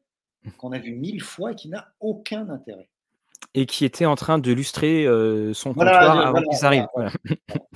qu'on 0.59 0.73
a 0.73 0.79
vu 0.79 0.93
mille 0.93 1.23
fois 1.23 1.53
et 1.53 1.55
qui 1.55 1.69
n'a 1.69 1.93
aucun 2.01 2.49
intérêt. 2.49 2.89
Et 3.55 3.67
qui 3.67 3.85
était 3.85 4.07
en 4.07 4.17
train 4.17 4.39
de 4.39 4.53
lustrer 4.53 5.07
euh, 5.07 5.53
son 5.53 5.75
comptoir 5.75 6.27
avant 6.27 6.43
qu'ils 6.43 6.65
arrivent. 6.65 6.87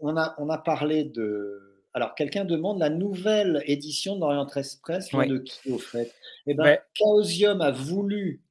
on, 0.00 0.16
a, 0.16 0.34
on 0.38 0.50
a 0.50 0.58
parlé 0.58 1.04
de. 1.04 1.86
Alors, 1.94 2.14
quelqu'un 2.14 2.44
demande 2.44 2.78
la 2.78 2.90
nouvelle 2.90 3.62
édition 3.66 4.16
d'Orient 4.16 4.48
Express 4.48 5.10
de 5.10 5.38
qui 5.38 5.72
au 5.72 5.78
fait? 5.78 6.12
Eh 6.46 6.54
bien, 6.54 6.78
Chaosium 6.94 7.60
a 7.60 7.70
voulu 7.70 8.42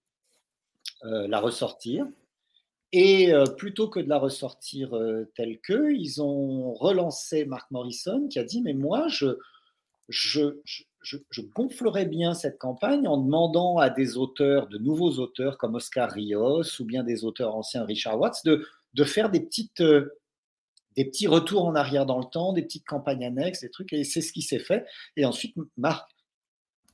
euh, 1.04 1.28
la 1.28 1.40
ressortir. 1.40 2.08
Et 2.92 3.34
euh, 3.34 3.46
plutôt 3.46 3.88
que 3.88 4.00
de 4.00 4.10
la 4.10 4.20
ressortir 4.20 4.96
euh, 4.96 5.32
telle 5.36 5.60
que, 5.62 5.94
ils 5.94 6.22
ont 6.22 6.74
relancé 6.74 7.46
Mark 7.46 7.72
Morrison 7.72 8.28
qui 8.28 8.38
a 8.38 8.44
dit 8.44 8.62
Mais 8.62 8.74
moi, 8.74 9.08
je, 9.08 9.38
je, 10.10 10.60
je, 10.64 10.84
gonflerais 11.56 12.06
bien 12.06 12.34
cette 12.34 12.58
campagne 12.58 13.08
en 13.08 13.18
demandant 13.18 13.78
à 13.78 13.90
des 13.90 14.18
auteurs, 14.18 14.68
de 14.68 14.78
nouveaux 14.78 15.20
auteurs 15.20 15.58
comme 15.58 15.76
Oscar 15.76 16.12
Rios 16.12 16.80
ou 16.80 16.86
bien 16.86 17.04
des 17.04 17.24
auteurs 17.24 17.56
anciens, 17.56 17.86
Richard 17.86 18.20
Watts, 18.20 18.44
de, 18.46 19.04
faire 19.04 19.30
des, 19.30 19.40
petites, 19.40 19.82
des 20.96 21.06
petits 21.06 21.28
retours 21.28 21.66
en 21.66 21.76
arrière 21.76 22.06
dans 22.06 22.20
le 22.20 22.26
temps, 22.26 22.54
des 22.54 22.62
petites 22.62 22.86
campagnes 22.86 23.26
annexes, 23.26 23.62
des 23.62 23.70
trucs. 23.70 23.94
Et 23.94 24.04
c'est 24.04 24.22
ce 24.22 24.32
qui 24.34 24.42
s'est 24.42 24.60
fait. 24.60 24.86
Et 25.16 25.26
ensuite, 25.26 25.56
Marc 25.78 26.10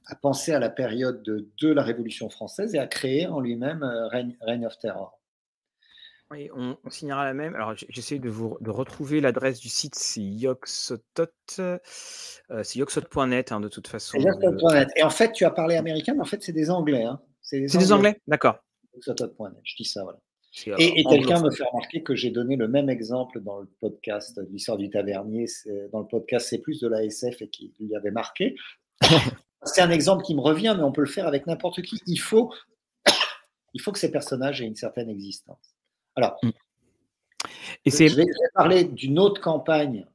a 0.08 0.16
pensé 0.16 0.54
à 0.54 0.60
la 0.60 0.70
période 0.70 1.22
de, 1.24 1.50
de, 1.62 1.70
la 1.70 1.84
Révolution 1.84 2.30
française 2.30 2.74
et 2.76 2.80
a 2.80 2.88
créé 2.88 3.28
en 3.28 3.40
lui-même 3.40 3.84
euh, 3.84 4.08
Reign, 4.08 4.66
of 4.66 4.78
Terror. 4.80 5.16
Oui, 6.30 6.49
on, 6.54 6.76
signera 6.90 7.24
la 7.24 7.34
même. 7.34 7.56
Alors, 7.56 7.74
j'essaie 7.90 8.20
de 8.20 8.30
vous 8.30 8.58
de 8.60 8.70
retrouver 8.70 9.22
l'adresse 9.22 9.60
du 9.60 9.70
site, 9.70 9.95
c'est 9.95 10.22
yoxotot, 10.22 11.30
euh, 11.60 11.80
c'est 12.64 12.80
yoxot.net 12.80 13.54
hein, 13.54 13.62
de 13.62 13.70
toute 13.70 13.88
façon. 13.88 14.18
Et 14.95 15.04
en 15.04 15.10
fait, 15.10 15.32
tu 15.32 15.45
as 15.45 15.52
parlé 15.52 15.78
américain, 15.78 16.14
mais 16.16 16.22
en 16.22 16.26
fait, 16.26 16.44
c'est 16.44 16.52
des 16.52 16.70
Anglais. 16.70 17.04
Hein. 17.04 17.22
C'est 17.41 17.62
des, 17.62 17.94
Anglais, 17.94 18.20
d'accord. 18.28 18.58
Yoxotot.net, 18.95 19.54
je 19.64 19.76
dis 19.78 19.86
ça, 19.86 20.04
voilà. 20.04 20.20
Et, 20.80 20.99
et 20.99 21.04
quelqu'un 21.06 21.41
me 21.41 21.52
fait 21.52 21.64
remarquer 21.64 22.04
que 22.04 22.16
j'ai 22.16 22.32
donné 22.32 22.56
le 22.56 22.68
même 22.68 22.90
exemple 22.90 23.40
dans 23.41 23.60
le 23.60 23.68
podcast 23.80 24.38
de 24.38 24.48
l'histoire 24.52 24.78
du 24.78 24.90
tavernier, 24.90 25.45
dans 25.91 25.99
le 25.99 26.08
podcast 26.08 26.48
C'est 26.49 26.58
plus 26.58 26.80
de 26.80 26.88
la 26.88 27.04
SF 27.04 27.41
et 27.44 27.48
qui 27.48 27.74
lui 27.80 27.95
avait 27.95 28.12
marqué. 28.12 28.56
C'est 29.64 29.82
un 29.82 29.91
exemple 29.91 30.24
qui 30.24 30.36
me 30.36 30.41
revient, 30.41 30.74
mais 30.78 30.84
on 30.84 30.91
peut 30.91 31.02
le 31.02 31.08
faire 31.08 31.28
avec 31.28 31.48
n'importe 31.48 31.82
qui. 31.84 32.02
Il 32.06 32.20
faut, 32.20 32.54
il 33.74 33.82
faut 33.82 33.91
que 33.91 33.99
ces 33.99 34.12
personnages 34.12 34.62
aient 34.62 34.66
une 34.66 34.76
certaine 34.76 35.10
existence. 35.10 35.77
Alors, 36.18 36.38
mm. 36.44 36.49
Et 37.85 37.91
je, 37.91 38.15
vais, 38.15 38.26
parler 38.53 38.84
d'une 38.84 39.19
autre 39.19 39.41
campagne, 39.41 40.06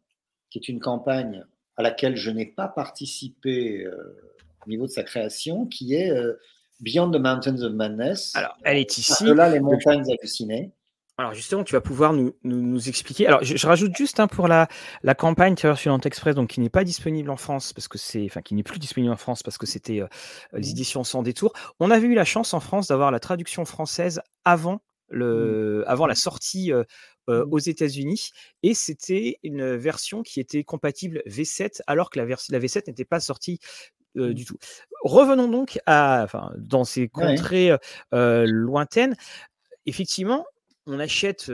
qui 0.51 0.59
est 0.59 0.69
une 0.69 0.81
campagne 0.81 1.45
à 1.77 1.83
laquelle 1.83 2.17
je 2.17 2.31
n'ai 2.31 2.47
pas 2.47 2.69
participé 2.69 3.85
euh, 3.85 4.21
au 4.67 4.71
niveau 4.71 4.87
de 4.87 4.91
sa 4.91 5.03
création, 5.03 5.67
qui 5.67 5.95
est 5.95 6.11
euh, 6.11 6.39
Beyond 6.81 7.11
the 7.11 7.17
Mountains 7.17 7.63
of 7.63 7.73
Madness. 7.73 8.33
Alors, 8.35 8.57
elle 8.65 8.79
est 8.79 8.99
ici. 8.99 9.25
là, 9.25 9.49
les 9.49 9.61
montagnes 9.61 10.05
hallucinées. 10.11 10.73
Alors 11.19 11.35
justement, 11.35 11.63
tu 11.63 11.75
vas 11.75 11.83
pouvoir 11.83 12.15
nous, 12.15 12.35
nous, 12.43 12.89
expliquer. 12.89 13.27
Alors 13.27 13.45
je, 13.45 13.67
rajoute 13.67 13.95
juste 13.95 14.19
hein, 14.19 14.27
pour 14.27 14.49
la, 14.49 14.67
la 15.03 15.15
campagne 15.15 15.55
sur 15.57 15.99
Express, 16.05 16.35
donc 16.35 16.49
qui 16.49 16.61
n'est 16.61 16.71
pas 16.71 16.85
disponible 16.85 17.31
en 17.31 17.37
France 17.37 17.75
parce 17.75 17.87
que 17.87 17.99
c'est, 17.99 18.25
enfin 18.25 18.41
qui 18.41 18.55
n'est 18.55 18.63
plus 18.63 18.79
disponible 18.79 19.13
en 19.13 19.19
France 19.19 19.43
parce 19.43 19.59
que 19.59 19.67
c'était 19.67 20.01
euh, 20.01 20.09
les 20.55 20.71
éditions 20.71 21.05
sans 21.05 21.23
détour. 21.23 21.53
On 21.81 21.91
avait 21.91 22.07
eu 22.07 22.15
la 22.15 22.25
chance 22.25 22.55
en 22.55 22.61
France 22.61 22.89
d'avoir 22.89 23.11
la 23.11 23.21
traduction 23.21 23.67
française 23.67 24.23
avant 24.45 24.81
le, 25.13 25.81
mmh. 25.81 25.85
avant 25.87 26.07
la 26.07 26.15
sortie 26.15 26.73
euh, 26.73 26.85
euh, 27.29 27.45
mmh. 27.45 27.53
aux 27.53 27.59
États-Unis 27.59 28.31
et 28.63 28.75
c'était 28.75 29.39
une 29.43 29.77
version 29.77 30.23
qui 30.23 30.41
était 30.41 30.65
compatible 30.65 31.23
V7 31.27 31.81
alors 31.87 32.11
que 32.11 32.19
la, 32.19 32.27
la 32.27 32.59
V7 32.59 32.89
n'était 32.89 33.05
pas 33.05 33.21
sortie 33.21 33.59
du 34.15 34.45
tout. 34.45 34.59
Revenons 35.05 35.49
donc 35.49 35.81
à, 35.87 36.21
enfin, 36.23 36.53
dans 36.59 36.85
ces 36.85 37.09
contrées 37.09 37.75
lointaines. 38.13 39.17
Effectivement, 39.87 40.45
on 40.85 41.01
achète 41.01 41.51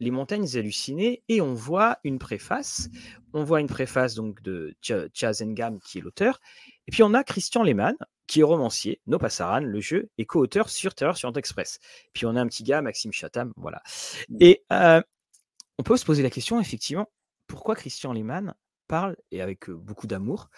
les 0.00 0.10
montagnes 0.10 0.48
hallucinées 0.56 1.22
et 1.28 1.40
on 1.40 1.54
voit 1.54 1.98
une 2.04 2.18
préface. 2.18 2.88
On 3.32 3.44
voit 3.44 3.60
une 3.60 3.66
préface 3.66 4.14
donc 4.14 4.42
de 4.42 4.74
Chaz 4.82 5.42
Engam 5.42 5.78
qui 5.80 5.98
est 5.98 6.00
l'auteur. 6.00 6.40
Et 6.88 6.90
puis 6.90 7.02
on 7.02 7.14
a 7.14 7.22
Christian 7.22 7.62
Lehmann 7.62 7.96
qui 8.30 8.40
est 8.40 8.44
romancier, 8.44 9.00
No 9.08 9.18
Passaran, 9.18 9.58
le 9.58 9.80
jeu, 9.80 10.08
et 10.16 10.24
co-auteur 10.24 10.68
sur 10.70 10.94
Terreur 10.94 11.16
sur 11.16 11.36
Express. 11.36 11.80
Puis 12.12 12.26
on 12.26 12.36
a 12.36 12.40
un 12.40 12.46
petit 12.46 12.62
gars, 12.62 12.80
Maxime 12.80 13.12
Chatham, 13.12 13.52
voilà. 13.56 13.82
Mmh. 14.28 14.36
Et 14.38 14.64
on 14.70 15.82
peut 15.82 15.96
se 15.96 16.04
poser 16.04 16.22
la 16.22 16.30
question, 16.30 16.60
effectivement, 16.60 17.08
pourquoi 17.48 17.74
Christian 17.74 18.12
Lehmann 18.12 18.54
parle, 18.86 19.16
et 19.32 19.42
avec 19.42 19.68
beaucoup 19.68 20.06
d'amour, 20.06 20.48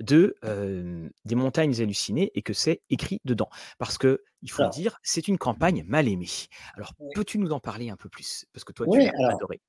de 0.00 0.34
des 1.24 1.34
montagnes 1.36 1.80
hallucinées 1.80 2.32
et 2.34 2.42
que 2.42 2.54
c'est 2.54 2.82
écrit 2.90 3.20
dedans? 3.24 3.48
Parce 3.78 3.98
que 3.98 4.24
il 4.42 4.50
faut 4.50 4.68
dire, 4.70 4.98
c'est 5.04 5.28
une 5.28 5.38
campagne 5.38 5.84
mal 5.86 6.08
aimée. 6.08 6.26
Alors, 6.74 6.94
peux-tu 7.14 7.38
nous 7.38 7.52
en 7.52 7.60
parler 7.60 7.90
un 7.90 7.96
peu 7.96 8.08
plus? 8.08 8.46
Parce 8.52 8.64
que 8.64 8.72
toi, 8.72 8.86
tu 8.90 9.00
as 9.00 9.28
adoré. 9.28 9.60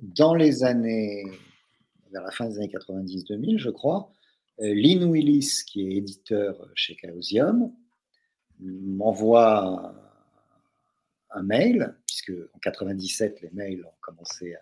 Dans 0.00 0.34
les 0.34 0.64
années, 0.64 1.24
vers 2.10 2.22
la 2.22 2.30
fin 2.30 2.48
des 2.48 2.56
années 2.56 2.72
90-2000, 2.72 3.58
je 3.58 3.68
crois, 3.68 4.10
Lynn 4.62 5.04
Willis, 5.04 5.62
qui 5.66 5.82
est 5.82 5.96
éditeur 5.96 6.68
chez 6.74 6.96
Chaosium, 6.96 7.72
m'envoie 8.60 9.94
un 11.30 11.42
mail, 11.42 11.94
puisque 12.06 12.32
en 12.54 12.58
97, 12.58 13.40
les 13.42 13.50
mails 13.52 13.84
ont 13.84 14.00
commencé 14.00 14.54
à 14.54 14.60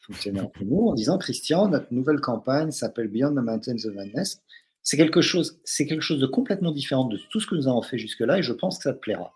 fonctionner 0.00 0.40
entre 0.40 0.64
nous 0.64 0.88
en 0.88 0.94
disant 0.94 1.18
Christian, 1.18 1.68
notre 1.68 1.92
nouvelle 1.92 2.20
campagne 2.20 2.70
s'appelle 2.70 3.08
Beyond 3.08 3.32
the 3.32 3.44
Mountains 3.44 3.84
of 3.84 3.94
Madness. 3.94 4.40
C'est 4.82 4.96
quelque 4.96 5.20
chose, 5.20 5.60
c'est 5.64 5.86
quelque 5.86 6.02
chose 6.02 6.20
de 6.20 6.26
complètement 6.26 6.72
différent 6.72 7.04
de 7.04 7.18
tout 7.30 7.40
ce 7.40 7.46
que 7.46 7.54
nous 7.54 7.68
avons 7.68 7.82
fait 7.82 7.98
jusque-là 7.98 8.38
et 8.38 8.42
je 8.42 8.52
pense 8.52 8.78
que 8.78 8.84
ça 8.84 8.92
te 8.92 8.98
plaira. 8.98 9.32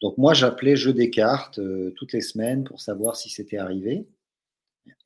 Donc 0.00 0.18
moi, 0.18 0.34
j'appelais 0.34 0.76
jeu 0.76 0.92
des 0.92 1.10
cartes 1.10 1.58
euh, 1.58 1.92
toutes 1.96 2.12
les 2.12 2.20
semaines 2.20 2.64
pour 2.64 2.80
savoir 2.80 3.16
si 3.16 3.30
c'était 3.30 3.58
arrivé. 3.58 4.06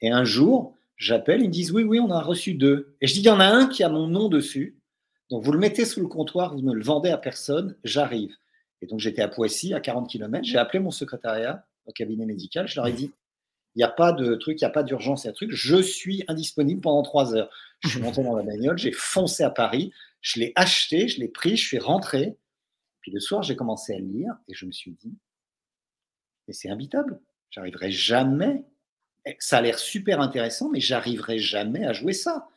Et 0.00 0.10
un 0.10 0.24
jour, 0.24 0.76
j'appelle, 0.98 1.40
ils 1.40 1.48
me 1.48 1.52
disent 1.52 1.72
oui, 1.72 1.84
oui, 1.84 2.00
on 2.00 2.10
a 2.10 2.20
reçu 2.20 2.54
deux. 2.54 2.94
Et 3.00 3.06
je 3.06 3.14
dis 3.14 3.20
il 3.20 3.26
y 3.26 3.30
en 3.30 3.40
a 3.40 3.46
un 3.46 3.66
qui 3.68 3.82
a 3.82 3.88
mon 3.88 4.06
nom 4.06 4.28
dessus. 4.28 4.78
Donc 5.30 5.44
vous 5.44 5.52
le 5.52 5.58
mettez 5.58 5.84
sous 5.84 6.00
le 6.00 6.08
comptoir, 6.08 6.54
vous 6.54 6.62
ne 6.62 6.72
le 6.72 6.82
vendez 6.82 7.10
à 7.10 7.18
personne, 7.18 7.76
j'arrive. 7.84 8.34
Et 8.82 8.86
donc 8.86 9.00
j'étais 9.00 9.22
à 9.22 9.28
Poissy, 9.28 9.74
à 9.74 9.80
40 9.80 10.08
km. 10.08 10.44
J'ai 10.44 10.58
appelé 10.58 10.80
mon 10.80 10.90
secrétariat 10.90 11.66
au 11.86 11.92
cabinet 11.92 12.26
médical. 12.26 12.68
Je 12.68 12.76
leur 12.76 12.86
ai 12.86 12.92
dit 12.92 13.12
il 13.74 13.78
n'y 13.78 13.84
a 13.84 13.88
pas 13.88 14.12
de 14.12 14.34
truc, 14.34 14.60
il 14.60 14.64
n'y 14.64 14.68
a 14.68 14.70
pas 14.70 14.82
d'urgence, 14.82 15.24
il 15.24 15.28
y 15.28 15.30
a 15.30 15.32
truc. 15.32 15.52
Je 15.52 15.80
suis 15.80 16.24
indisponible 16.26 16.80
pendant 16.80 17.02
trois 17.02 17.34
heures. 17.34 17.50
Je 17.80 17.90
suis 17.90 18.00
monté 18.00 18.24
dans 18.24 18.34
la 18.34 18.42
bagnole, 18.42 18.76
j'ai 18.76 18.90
foncé 18.90 19.44
à 19.44 19.50
Paris, 19.50 19.92
je 20.20 20.40
l'ai 20.40 20.52
acheté, 20.56 21.06
je 21.06 21.20
l'ai 21.20 21.28
pris, 21.28 21.56
je 21.56 21.64
suis 21.64 21.78
rentré. 21.78 22.36
Puis 23.02 23.12
le 23.12 23.20
soir, 23.20 23.42
j'ai 23.44 23.54
commencé 23.54 23.94
à 23.94 23.98
lire 23.98 24.34
et 24.48 24.54
je 24.54 24.66
me 24.66 24.72
suis 24.72 24.92
dit, 24.92 25.14
mais 26.48 26.54
c'est 26.54 26.70
imbitable. 26.70 27.20
J'arriverai 27.50 27.92
jamais. 27.92 28.64
Eh, 29.26 29.36
ça 29.38 29.58
a 29.58 29.62
l'air 29.62 29.78
super 29.78 30.20
intéressant, 30.20 30.70
mais 30.70 30.80
j'arriverai 30.80 31.38
jamais 31.38 31.84
à 31.84 31.92
jouer 31.92 32.12
ça. 32.12 32.48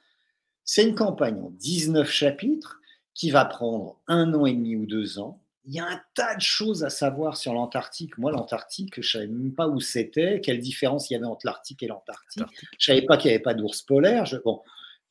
C'est 0.64 0.84
une 0.84 0.96
campagne 0.96 1.40
en 1.40 1.50
19 1.52 2.10
chapitres 2.10 2.80
qui 3.14 3.32
va 3.32 3.46
prendre 3.46 4.00
un 4.08 4.34
an 4.34 4.46
et 4.46 4.54
demi 4.54 4.76
ou 4.76 4.86
deux 4.86 5.20
ans 5.20 5.42
il 5.66 5.76
y 5.76 5.80
a 5.80 5.86
un 5.86 6.02
tas 6.16 6.36
de 6.36 6.42
choses 6.42 6.84
à 6.84 6.90
savoir 6.90 7.38
sur 7.38 7.54
l'Antarctique. 7.54 8.18
Moi, 8.18 8.32
l'Antarctique, 8.32 8.96
je 8.96 9.00
ne 9.00 9.06
savais 9.24 9.28
même 9.28 9.54
pas 9.54 9.68
où 9.68 9.80
c'était, 9.80 10.42
quelle 10.42 10.60
différence 10.60 11.10
il 11.10 11.14
y 11.14 11.16
avait 11.16 11.26
entre 11.26 11.46
l'Arctique 11.46 11.84
et 11.84 11.88
l'Antarctique. 11.88 12.44
Je 12.80 12.92
ne 12.92 12.96
savais 12.96 13.06
pas 13.06 13.18
qu'il 13.18 13.30
n'y 13.30 13.36
avait 13.36 13.44
pas 13.44 13.54
d'ours 13.54 13.82
polaire. 13.84 14.26
Je, 14.26 14.38
bon, 14.38 14.62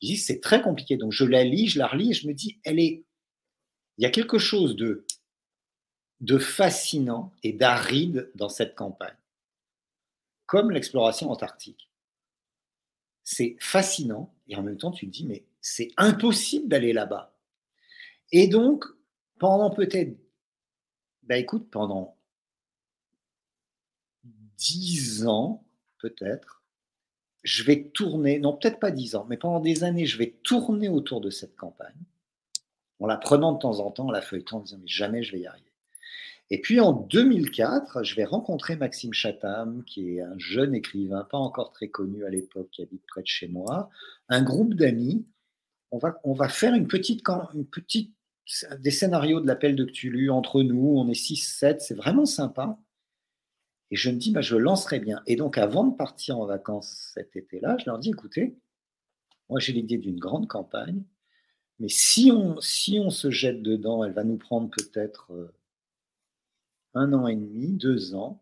dis, 0.01 0.17
c'est 0.17 0.41
très 0.41 0.61
compliqué. 0.61 0.97
Donc, 0.97 1.13
je 1.13 1.23
la 1.23 1.43
lis, 1.43 1.67
je 1.67 1.79
la 1.79 1.87
relis 1.87 2.11
et 2.11 2.13
je 2.13 2.27
me 2.27 2.33
dis, 2.33 2.59
elle 2.63 2.79
est. 2.79 3.03
Il 3.97 4.03
y 4.03 4.05
a 4.05 4.09
quelque 4.09 4.39
chose 4.39 4.75
de, 4.75 5.05
de 6.19 6.37
fascinant 6.37 7.31
et 7.43 7.53
d'aride 7.53 8.31
dans 8.35 8.49
cette 8.49 8.75
campagne, 8.75 9.15
comme 10.51 10.71
l'exploration 10.71 11.31
antarctique. 11.31 11.89
C'est 13.23 13.55
fascinant 13.61 14.35
et 14.49 14.57
en 14.57 14.63
même 14.63 14.75
temps, 14.75 14.91
tu 14.91 15.07
te 15.07 15.11
dis, 15.11 15.25
mais 15.25 15.45
c'est 15.61 15.91
impossible 15.95 16.67
d'aller 16.67 16.91
là-bas. 16.91 17.33
Et 18.33 18.49
donc, 18.49 18.83
pendant 19.39 19.69
peut-être, 19.69 20.13
bah 21.23 21.37
écoute, 21.37 21.69
pendant 21.71 22.17
dix 24.57 25.25
ans, 25.25 25.63
peut-être, 25.99 26.65
je 27.43 27.63
vais 27.63 27.85
tourner, 27.85 28.37
non 28.37 28.57
peut-être 28.57 28.81
pas 28.81 28.91
dix 28.91 29.15
ans, 29.15 29.25
mais 29.29 29.37
pendant 29.37 29.61
des 29.61 29.85
années, 29.85 30.05
je 30.05 30.17
vais 30.17 30.31
tourner 30.43 30.89
autour 30.89 31.21
de 31.21 31.29
cette 31.29 31.55
campagne, 31.55 32.03
en 32.99 33.07
la 33.07 33.15
prenant 33.15 33.53
de 33.53 33.59
temps 33.59 33.79
en 33.79 33.89
temps, 33.89 34.07
en 34.07 34.11
la 34.11 34.21
feuilletant, 34.21 34.57
en 34.57 34.63
disant 34.63 34.79
mais 34.81 34.87
jamais 34.87 35.23
je 35.23 35.31
vais 35.31 35.39
y 35.39 35.47
arriver. 35.47 35.70
Et 36.53 36.59
puis 36.59 36.81
en 36.81 36.91
2004, 36.91 38.03
je 38.03 38.13
vais 38.13 38.25
rencontrer 38.25 38.75
Maxime 38.75 39.13
Chatham, 39.13 39.85
qui 39.85 40.17
est 40.17 40.21
un 40.21 40.37
jeune 40.37 40.75
écrivain, 40.75 41.25
pas 41.31 41.37
encore 41.37 41.71
très 41.71 41.87
connu 41.87 42.25
à 42.25 42.29
l'époque, 42.29 42.67
qui 42.71 42.81
habite 42.81 43.05
près 43.07 43.21
de 43.21 43.27
chez 43.27 43.47
moi, 43.47 43.89
un 44.27 44.43
groupe 44.43 44.73
d'amis. 44.73 45.25
On 45.91 45.97
va, 45.97 46.19
on 46.25 46.33
va 46.33 46.49
faire 46.49 46.73
une 46.73 46.89
petite, 46.89 47.23
une 47.53 47.65
des 48.79 48.91
scénarios 48.91 49.39
de 49.39 49.47
l'appel 49.47 49.77
de 49.77 49.85
Cthulhu 49.85 50.29
entre 50.29 50.61
nous. 50.61 50.93
On 50.97 51.07
est 51.07 51.13
6-7, 51.13 51.79
c'est 51.79 51.95
vraiment 51.95 52.25
sympa. 52.25 52.77
Et 53.89 53.95
je 53.95 54.09
me 54.09 54.17
dis, 54.17 54.31
bah, 54.31 54.41
je 54.41 54.57
lancerai 54.57 54.99
bien. 54.99 55.21
Et 55.27 55.37
donc, 55.37 55.57
avant 55.57 55.85
de 55.85 55.95
partir 55.95 56.37
en 56.37 56.45
vacances 56.45 57.11
cet 57.13 57.37
été-là, 57.37 57.77
je 57.79 57.85
leur 57.85 57.97
dis, 57.97 58.09
écoutez, 58.09 58.57
moi 59.49 59.61
j'ai 59.61 59.71
l'idée 59.71 59.97
d'une 59.97 60.19
grande 60.19 60.49
campagne, 60.49 61.01
mais 61.79 61.87
si 61.89 62.29
on, 62.29 62.59
si 62.59 62.99
on 62.99 63.09
se 63.09 63.31
jette 63.31 63.61
dedans, 63.61 64.03
elle 64.03 64.13
va 64.13 64.25
nous 64.25 64.37
prendre 64.37 64.69
peut-être 64.69 65.31
euh, 65.31 65.53
un 66.93 67.13
an 67.13 67.27
et 67.27 67.35
demi, 67.35 67.73
deux 67.73 68.15
ans. 68.15 68.41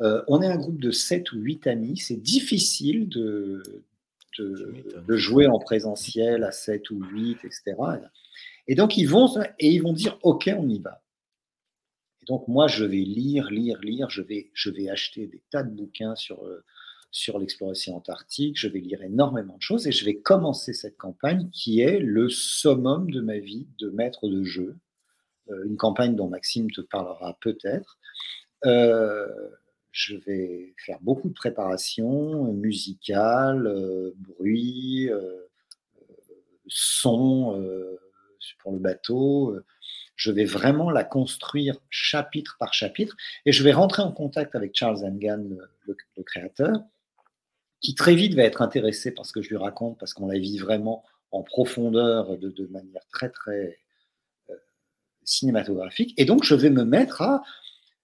Euh, 0.00 0.22
on 0.28 0.42
est 0.42 0.46
un 0.46 0.56
groupe 0.56 0.80
de 0.80 0.90
sept 0.90 1.32
ou 1.32 1.38
huit 1.38 1.66
amis. 1.66 1.98
C'est 1.98 2.20
difficile 2.20 3.08
de, 3.08 3.62
de, 4.38 5.16
jouer 5.16 5.46
en 5.46 5.58
présentiel 5.58 6.44
à 6.44 6.52
sept 6.52 6.90
ou 6.90 7.02
huit, 7.12 7.38
etc. 7.44 7.74
Et 8.66 8.74
donc, 8.74 8.96
ils 8.96 9.08
vont, 9.08 9.28
et 9.58 9.70
ils 9.70 9.82
vont 9.82 9.92
dire, 9.92 10.18
OK, 10.22 10.50
on 10.56 10.68
y 10.68 10.78
va. 10.78 11.02
Et 12.22 12.24
donc, 12.26 12.46
moi, 12.48 12.68
je 12.68 12.84
vais 12.84 12.96
lire, 12.96 13.50
lire, 13.50 13.78
lire. 13.80 14.10
Je 14.10 14.22
vais, 14.22 14.50
je 14.54 14.70
vais 14.70 14.88
acheter 14.88 15.26
des 15.26 15.42
tas 15.50 15.62
de 15.62 15.70
bouquins 15.70 16.14
sur, 16.16 16.44
euh, 16.44 16.64
sur 17.10 17.38
l'exploration 17.38 17.96
antarctique. 17.96 18.58
Je 18.58 18.68
vais 18.68 18.80
lire 18.80 19.02
énormément 19.02 19.56
de 19.56 19.62
choses 19.62 19.86
et 19.86 19.92
je 19.92 20.04
vais 20.04 20.16
commencer 20.16 20.72
cette 20.72 20.96
campagne 20.96 21.48
qui 21.50 21.80
est 21.80 22.00
le 22.00 22.28
summum 22.28 23.10
de 23.10 23.20
ma 23.20 23.38
vie 23.38 23.66
de 23.78 23.90
maître 23.90 24.28
de 24.28 24.42
jeu. 24.42 24.76
Euh, 25.50 25.64
une 25.64 25.76
campagne 25.76 26.14
dont 26.14 26.28
Maxime 26.28 26.70
te 26.70 26.80
parlera 26.80 27.36
peut-être. 27.40 27.98
Euh, 28.64 29.26
je 29.90 30.16
vais 30.16 30.74
faire 30.78 30.98
beaucoup 31.00 31.28
de 31.28 31.34
préparation 31.34 32.52
musicale, 32.52 33.66
euh, 33.66 34.12
bruit, 34.16 35.10
son 36.66 37.68
pour 38.60 38.72
le 38.72 38.78
bateau. 38.78 39.58
Je 40.14 40.30
vais 40.30 40.44
vraiment 40.44 40.90
la 40.90 41.04
construire 41.04 41.76
chapitre 41.90 42.56
par 42.58 42.72
chapitre 42.72 43.16
et 43.44 43.52
je 43.52 43.62
vais 43.64 43.72
rentrer 43.72 44.02
en 44.02 44.12
contact 44.12 44.54
avec 44.54 44.74
Charles 44.74 45.04
Engan, 45.04 45.44
le, 45.86 46.22
créateur, 46.22 46.80
qui 47.80 47.94
très 47.94 48.14
vite 48.14 48.34
va 48.34 48.44
être 48.44 48.62
intéressé 48.62 49.10
par 49.10 49.26
ce 49.26 49.32
que 49.32 49.42
je 49.42 49.48
lui 49.48 49.56
raconte 49.56 49.98
parce 49.98 50.14
qu'on 50.14 50.28
la 50.28 50.38
vit 50.38 50.58
vraiment 50.58 51.04
en 51.32 51.42
profondeur 51.42 52.38
de, 52.38 52.50
de 52.50 52.66
manière 52.68 53.02
très 53.10 53.30
très 53.30 53.81
cinématographique. 55.24 56.14
Et 56.16 56.24
donc, 56.24 56.44
je 56.44 56.54
vais 56.54 56.70
me 56.70 56.84
mettre 56.84 57.22
à 57.22 57.42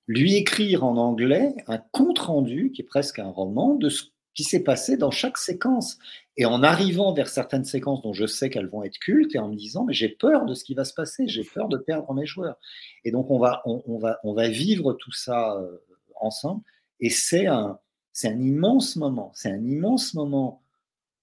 lui 0.07 0.36
écrire 0.36 0.85
en 0.85 0.97
anglais 0.97 1.55
un 1.66 1.78
compte-rendu, 1.78 2.73
qui 2.73 2.82
est 2.82 2.86
presque 2.86 3.19
un 3.19 3.28
roman, 3.28 3.74
de 3.74 3.89
ce 3.89 4.05
qui 4.35 4.45
s'est 4.45 4.62
passé 4.62 4.97
dans 4.97 5.11
chaque 5.11 5.36
séquence. 5.36 5.99
Et 6.36 6.47
en 6.47 6.62
arrivant 6.62 7.12
vers 7.12 7.28
certaines 7.28 7.65
séquences 7.65 8.03
dont 8.03 8.12
je 8.12 8.27
sais 8.27 8.49
qu'elles 8.51 8.69
vont 8.69 8.85
être 8.85 8.99
cultes, 8.99 9.35
et 9.35 9.39
en 9.39 9.49
me 9.49 9.57
disant, 9.57 9.85
mais 9.85 9.93
j'ai 9.93 10.09
peur 10.09 10.47
de 10.47 10.55
ce 10.55 10.65
qui 10.65 10.74
va 10.74 10.85
se 10.85 10.95
passer, 10.95 11.28
j'ai 11.28 11.45
peur 11.45 11.69
de 11.69 11.77
perdre 11.77 12.12
mes 12.15 12.27
joueurs. 12.27 12.57
Et 13.05 13.11
donc, 13.11 13.31
on 13.31 13.39
va, 13.39 13.62
on, 13.66 13.99
va, 13.99 14.19
on 14.24 14.32
va 14.32 14.49
vivre 14.49 14.95
tout 14.95 15.12
ça 15.12 15.57
euh, 15.57 15.78
ensemble. 16.20 16.62
Et 17.01 17.11
c'est 17.11 17.47
un, 17.47 17.78
c'est 18.12 18.28
un 18.28 18.40
immense 18.40 18.97
moment. 18.97 19.31
C'est 19.35 19.51
un 19.51 19.65
immense 19.65 20.15
moment 20.15 20.62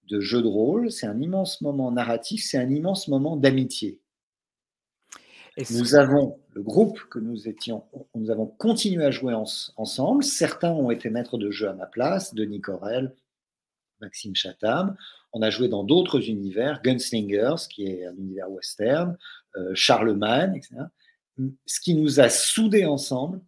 de 0.08 0.20
jeu 0.20 0.42
de 0.42 0.48
rôle, 0.48 0.92
c'est 0.92 1.08
un 1.08 1.20
immense 1.20 1.62
moment 1.62 1.92
narratif, 1.92 2.44
c'est 2.44 2.58
un 2.58 2.70
immense 2.70 3.08
moment 3.08 3.36
d'amitié 3.36 4.00
nous 5.72 5.96
avons 5.96 6.40
le 6.54 6.62
groupe 6.62 7.00
que 7.10 7.20
nous 7.20 7.48
étions, 7.48 7.84
nous 8.14 8.30
avons 8.30 8.46
continué 8.46 9.06
à 9.06 9.12
jouer 9.12 9.34
ensemble. 9.34 10.24
Certains 10.24 10.72
ont 10.72 10.92
été 10.92 11.10
maîtres 11.10 11.38
de 11.38 11.52
jeu 11.52 11.70
à 11.70 11.74
ma 11.74 11.86
place, 11.86 12.34
Denis 12.34 12.62
Corel, 12.62 13.14
Maxime 14.02 14.36
Chatham. 14.36 14.96
On 15.32 15.42
a 15.42 15.50
joué 15.50 15.68
dans 15.68 15.84
d'autres 15.84 16.30
univers, 16.30 16.82
Gunslingers, 16.82 17.68
qui 17.70 17.88
est 17.88 18.06
un 18.06 18.16
univers 18.16 18.50
western, 18.50 19.18
euh, 19.58 19.72
Charlemagne, 19.74 20.56
etc. 20.56 20.76
Ce 21.66 21.80
qui 21.80 21.96
nous 21.96 22.20
a 22.20 22.30
soudés 22.30 22.86
ensemble, 22.86 23.42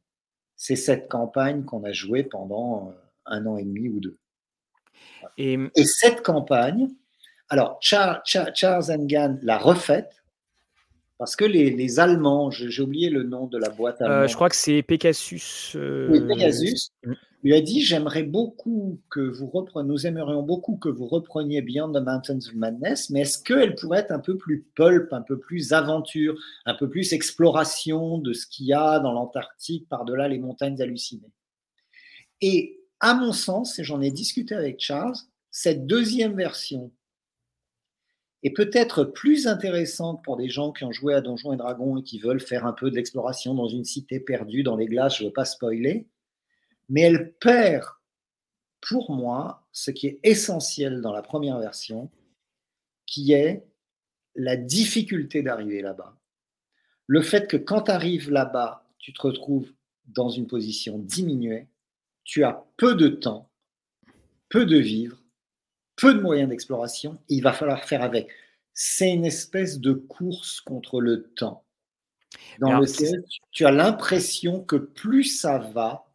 c'est 0.56 0.76
cette 0.76 1.10
campagne 1.10 1.64
qu'on 1.64 1.84
a 1.84 1.92
jouée 1.92 2.24
pendant 2.24 2.90
euh, 2.90 2.92
un 3.26 3.46
an 3.46 3.58
et 3.58 3.64
demi 3.64 3.90
ou 3.90 4.00
deux. 4.00 4.18
Et, 5.38 5.58
cette 5.86 6.24
campagne, 6.24 6.90
alors 7.50 7.78
Charles, 7.82 8.22
Charles 8.26 8.92
Engan 8.92 9.38
l'a 9.42 9.58
refaite 9.58 10.24
parce 11.18 11.36
que 11.36 11.46
les, 11.46 12.00
Allemands, 12.00 12.52
j'ai 12.52 12.82
oublié 12.82 13.10
le 13.10 13.24
nom 13.24 13.48
de 13.48 13.58
la 13.58 13.70
boîte 13.70 14.02
euh, 14.02 14.06
allemande. 14.06 14.30
je 14.30 14.36
crois 14.36 14.50
que 14.50 14.56
c'est 14.56 14.84
Pegasus. 14.84 15.74
Euh, 15.76 16.08
oui, 16.12 16.22
Pegasus. 16.22 16.92
Mm. 17.04 17.14
Lui 17.44 17.56
a 17.56 17.62
dit 17.62 17.82
J'aimerais 17.82 18.24
beaucoup 18.24 19.00
que 19.10 19.20
vous 19.20 19.48
repreniez, 19.48 19.88
nous 19.88 20.06
aimerions 20.06 20.44
beaucoup 20.44 20.78
que 20.78 20.90
vous 20.90 21.08
repreniez 21.08 21.62
Beyond 21.62 21.92
the 21.92 22.04
Mountains 22.04 22.40
of 22.48 22.54
Madness, 22.54 23.10
mais 23.10 23.22
est-ce 23.22 23.42
qu'elle 23.42 23.76
pourrait 23.76 24.00
être 24.00 24.12
un 24.12 24.20
peu 24.20 24.38
plus 24.38 24.66
pulp, 24.76 25.12
un 25.12 25.22
peu 25.22 25.40
plus 25.40 25.74
aventure, 25.74 26.36
un 26.66 26.76
peu 26.76 26.90
plus 26.90 27.14
exploration 27.14 28.18
de 28.18 28.34
ce 28.34 28.46
qu'il 28.46 28.68
y 28.68 28.74
a 28.74 29.00
dans 29.00 29.14
l'Antarctique 29.14 29.88
par-delà 29.90 30.28
les 30.28 30.40
montagnes 30.40 30.80
hallucinées? 30.82 31.32
Et 32.42 32.80
à 33.00 33.16
mon 33.16 33.32
sens, 33.32 33.80
et 33.80 33.84
j'en 33.84 34.02
ai 34.02 34.12
discuté 34.12 34.56
avec 34.56 34.80
Charles, 34.80 35.16
cette 35.52 35.88
deuxième 35.88 36.36
version 36.36 36.92
est 38.44 38.52
peut-être 38.52 39.04
plus 39.04 39.48
intéressante 39.48 40.24
pour 40.24 40.38
des 40.38 40.50
gens 40.50 40.72
qui 40.72 40.84
ont 40.84 40.92
joué 40.92 41.14
à 41.14 41.22
Donjons 41.22 41.54
et 41.54 41.58
Dragons 41.58 41.98
et 41.98 42.04
qui 42.04 42.20
veulent 42.20 42.40
faire 42.40 42.66
un 42.66 42.74
peu 42.74 42.92
de 42.92 42.96
l'exploration 42.96 43.54
dans 43.54 43.68
une 43.68 43.84
cité 43.84 44.20
perdue 44.20 44.64
dans 44.64 44.76
les 44.76 44.86
glaces, 44.86 45.18
je 45.18 45.24
ne 45.24 45.30
veux 45.30 45.34
pas 45.34 45.46
spoiler, 45.46 46.08
mais 46.90 47.02
elle 47.02 47.34
perd 47.34 47.86
pour 48.82 49.12
moi 49.12 49.68
ce 49.72 49.92
qui 49.92 50.08
est 50.08 50.20
essentiel 50.24 51.02
dans 51.02 51.14
la 51.14 51.22
première 51.22 51.60
version, 51.60 52.12
qui 53.06 53.34
est 53.34 53.66
la 54.36 54.56
difficulté 54.56 55.42
d'arriver 55.42 55.82
là-bas. 55.82 56.16
Le 57.08 57.22
fait 57.22 57.50
que 57.50 57.58
quand 57.58 57.84
tu 57.84 57.92
arrives 57.92 58.30
là-bas, 58.30 58.88
tu 59.00 59.14
te 59.14 59.22
retrouves 59.22 59.72
dans 60.06 60.30
une 60.30 60.48
position 60.48 61.00
diminuée, 61.00 61.68
tu 62.24 62.44
as 62.44 62.66
peu 62.78 62.96
de 62.96 63.08
temps, 63.08 63.50
peu 64.50 64.66
de 64.66 64.78
vivres, 64.78 65.22
peu 65.98 66.14
de 66.14 66.22
moyens 66.22 66.50
d'exploration, 66.50 67.18
il 67.28 67.42
va 67.44 67.52
falloir 67.52 67.84
faire 67.84 68.02
avec. 68.02 68.30
C'est 68.74 69.12
une 69.12 69.26
espèce 69.26 69.80
de 69.80 69.92
course 69.92 70.62
contre 70.62 71.02
le 71.02 71.24
temps, 71.24 71.66
dans 72.60 72.80
lequel 72.80 73.26
tu 73.52 73.66
as 73.66 73.72
l'impression 73.72 74.64
que 74.64 74.76
plus 74.76 75.24
ça 75.24 75.58
va, 75.58 76.08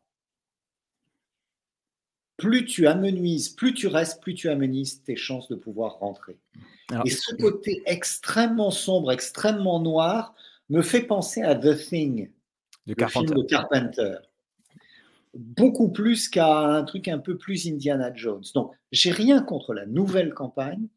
plus 2.37 2.65
tu 2.65 2.87
amenuises, 2.87 3.51
plus 3.51 3.75
tu 3.75 3.89
restes, 3.89 4.23
plus 4.23 4.35
tu 4.35 4.49
amenuises 4.49 5.03
tes 5.03 5.17
chances 5.17 5.49
de 5.49 5.57
pouvoir 5.57 5.99
rentrer. 5.99 6.39
Et 7.05 7.11
ce 7.11 7.35
côté 7.35 7.83
extrêmement 7.87 8.71
sombre, 8.71 9.13
extrêmement 9.13 9.81
noir, 9.81 10.35
me 10.69 10.83
fait 10.83 11.03
penser 11.03 11.43
à 11.43 11.55
The 11.55 11.77
Thing, 11.77 12.31
de 12.87 12.95
le 12.97 13.09
film 13.09 13.27
de 13.27 13.43
Carpenter 13.43 14.17
beaucoup 15.35 15.91
plus 15.91 16.29
qu'à 16.29 16.59
un 16.59 16.85
truc 16.85 17.09
un 17.09 17.19
peu 17.19 17.37
plus 17.37 17.67
Indiana 17.67 18.13
Jones. 18.15 18.45
Donc, 18.55 18.73
j'ai 18.91 19.11
rien 19.11 19.43
contre 19.43 19.75
la 19.75 19.87
nouvelle 19.87 20.35
campagne, 20.35 20.89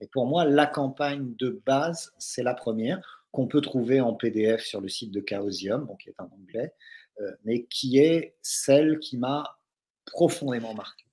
mais 0.00 0.08
pour 0.08 0.26
moi, 0.26 0.44
la 0.44 0.66
campagne 0.66 1.34
de 1.36 1.60
base, 1.66 2.12
c'est 2.18 2.42
la 2.42 2.54
première 2.54 3.26
qu'on 3.32 3.46
peut 3.46 3.60
trouver 3.60 4.00
en 4.00 4.14
PDF 4.14 4.62
sur 4.62 4.80
le 4.80 4.88
site 4.88 5.12
de 5.12 5.22
Chaosium, 5.26 5.88
qui 5.98 6.08
est 6.08 6.20
en 6.20 6.30
anglais, 6.32 6.74
euh, 7.20 7.30
mais 7.44 7.64
qui 7.64 7.98
est 7.98 8.36
celle 8.42 8.98
qui 8.98 9.18
m'a 9.18 9.58
profondément 10.06 10.74
marqué. 10.74 11.04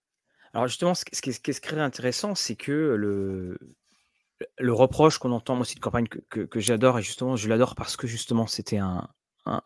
Alors 0.53 0.67
justement, 0.67 0.95
ce 0.95 1.05
qui 1.05 1.29
est, 1.29 1.53
ce 1.53 1.61
très 1.61 1.79
intéressant, 1.79 2.33
c'est 2.33 2.55
que 2.55 2.71
le, 2.71 3.57
le 4.57 4.73
reproche 4.73 5.17
qu'on 5.17 5.31
entend 5.31 5.59
aussi 5.59 5.75
de 5.75 5.79
campagne 5.79 6.07
que, 6.07 6.59
j'adore, 6.59 6.99
et 6.99 7.03
justement, 7.03 7.35
je 7.35 7.47
l'adore 7.49 7.75
parce 7.75 7.97
que 7.97 8.07
justement, 8.07 8.47
c'était 8.47 8.77
un, 8.77 9.07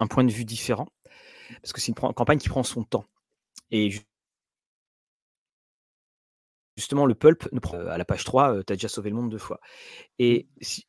point 0.10 0.23
de 0.23 0.31
vue 0.31 0.45
différent 0.45 0.88
parce 1.61 1.73
que 1.73 1.82
c'est 1.82 1.90
une 1.90 2.14
campagne 2.14 2.40
qui 2.40 2.49
prend 2.49 2.64
son 2.64 2.84
temps. 2.84 3.06
Et 3.72 3.91
justement, 6.78 7.06
le 7.06 7.15
pulp, 7.15 7.48
à 7.73 7.98
la 7.98 8.06
page 8.06 8.23
3, 8.23 8.64
tu 8.64 8.73
as 8.73 8.76
déjà 8.76 8.88
sauvé 8.88 9.10
le 9.10 9.15
monde 9.15 9.30
deux 9.30 9.38
fois. 9.38 9.60
Et 10.19 10.48
mmh. 10.60 10.82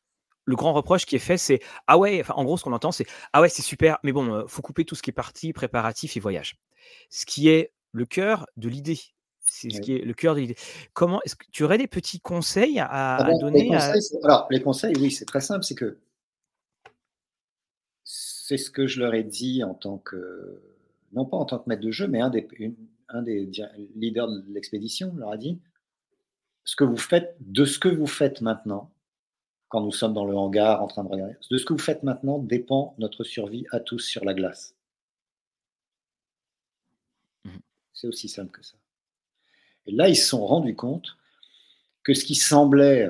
le 0.45 0.55
grand 0.55 0.73
reproche 0.73 1.05
qui 1.05 1.15
est 1.15 1.19
fait, 1.19 1.37
c'est 1.37 1.59
Ah 1.87 1.97
ouais, 1.97 2.19
enfin, 2.21 2.33
en 2.35 2.43
gros, 2.43 2.57
ce 2.57 2.63
qu'on 2.63 2.73
entend, 2.73 2.91
c'est 2.91 3.07
Ah 3.31 3.41
ouais, 3.41 3.49
c'est 3.49 3.61
super, 3.61 3.99
mais 4.03 4.11
bon, 4.11 4.45
faut 4.47 4.61
couper 4.61 4.85
tout 4.85 4.95
ce 4.95 5.01
qui 5.01 5.09
est 5.09 5.13
parti, 5.13 5.53
préparatif 5.53 6.17
et 6.17 6.19
voyage. 6.19 6.57
Ce 7.09 7.25
qui 7.25 7.49
est 7.49 7.71
le 7.91 8.05
cœur 8.05 8.47
de 8.57 8.69
l'idée. 8.69 8.99
C'est 9.49 9.69
ce 9.69 9.81
qui 9.81 9.95
est 9.95 9.99
le 9.99 10.13
cœur 10.13 10.35
de 10.35 10.39
l'idée. 10.39 10.55
Comment 10.93 11.21
est-ce 11.23 11.35
que 11.35 11.45
tu 11.51 11.63
aurais 11.63 11.77
des 11.77 11.87
petits 11.87 12.21
conseils 12.21 12.79
à, 12.79 13.17
ah 13.17 13.31
donner 13.39 13.69
Alors, 14.23 14.47
les 14.49 14.61
conseils, 14.61 14.95
oui, 14.97 15.11
c'est 15.11 15.25
très 15.25 15.41
simple. 15.41 15.63
C'est 15.63 15.75
que 15.75 15.99
c'est 18.45 18.57
ce 18.57 18.69
que 18.69 18.87
je 18.87 18.99
leur 18.99 19.13
ai 19.13 19.23
dit 19.23 19.63
en 19.63 19.73
tant 19.73 19.97
que, 19.99 20.61
non 21.13 21.23
pas 21.23 21.37
en 21.37 21.45
tant 21.45 21.59
que 21.59 21.69
maître 21.69 21.81
de 21.81 21.91
jeu, 21.91 22.09
mais 22.09 22.19
un 22.19 22.29
des, 22.29 22.45
un 23.07 23.21
des 23.21 23.49
leaders 23.95 24.29
de 24.29 24.43
l'expédition 24.49 25.15
leur 25.15 25.31
a 25.31 25.37
dit, 25.37 25.61
ce 26.65 26.75
que 26.75 26.83
vous 26.83 26.97
faites, 26.97 27.37
de 27.39 27.63
ce 27.63 27.79
que 27.79 27.87
vous 27.87 28.05
faites 28.05 28.41
maintenant, 28.41 28.91
quand 29.69 29.79
nous 29.79 29.93
sommes 29.93 30.13
dans 30.13 30.25
le 30.25 30.35
hangar 30.35 30.83
en 30.83 30.87
train 30.87 31.05
de 31.05 31.07
regarder, 31.07 31.35
de 31.49 31.57
ce 31.57 31.63
que 31.63 31.71
vous 31.71 31.79
faites 31.79 32.03
maintenant 32.03 32.37
dépend 32.37 32.95
notre 32.97 33.23
survie 33.23 33.65
à 33.71 33.79
tous 33.79 33.99
sur 33.99 34.25
la 34.25 34.33
glace. 34.33 34.75
Mmh. 37.45 37.49
C'est 37.93 38.07
aussi 38.07 38.27
simple 38.27 38.51
que 38.51 38.65
ça. 38.65 38.75
Et 39.85 39.93
là, 39.93 40.09
ils 40.09 40.17
se 40.17 40.27
sont 40.27 40.45
rendus 40.45 40.75
compte 40.75 41.15
que 42.03 42.13
ce 42.13 42.25
qui 42.25 42.35
semblait, 42.35 43.09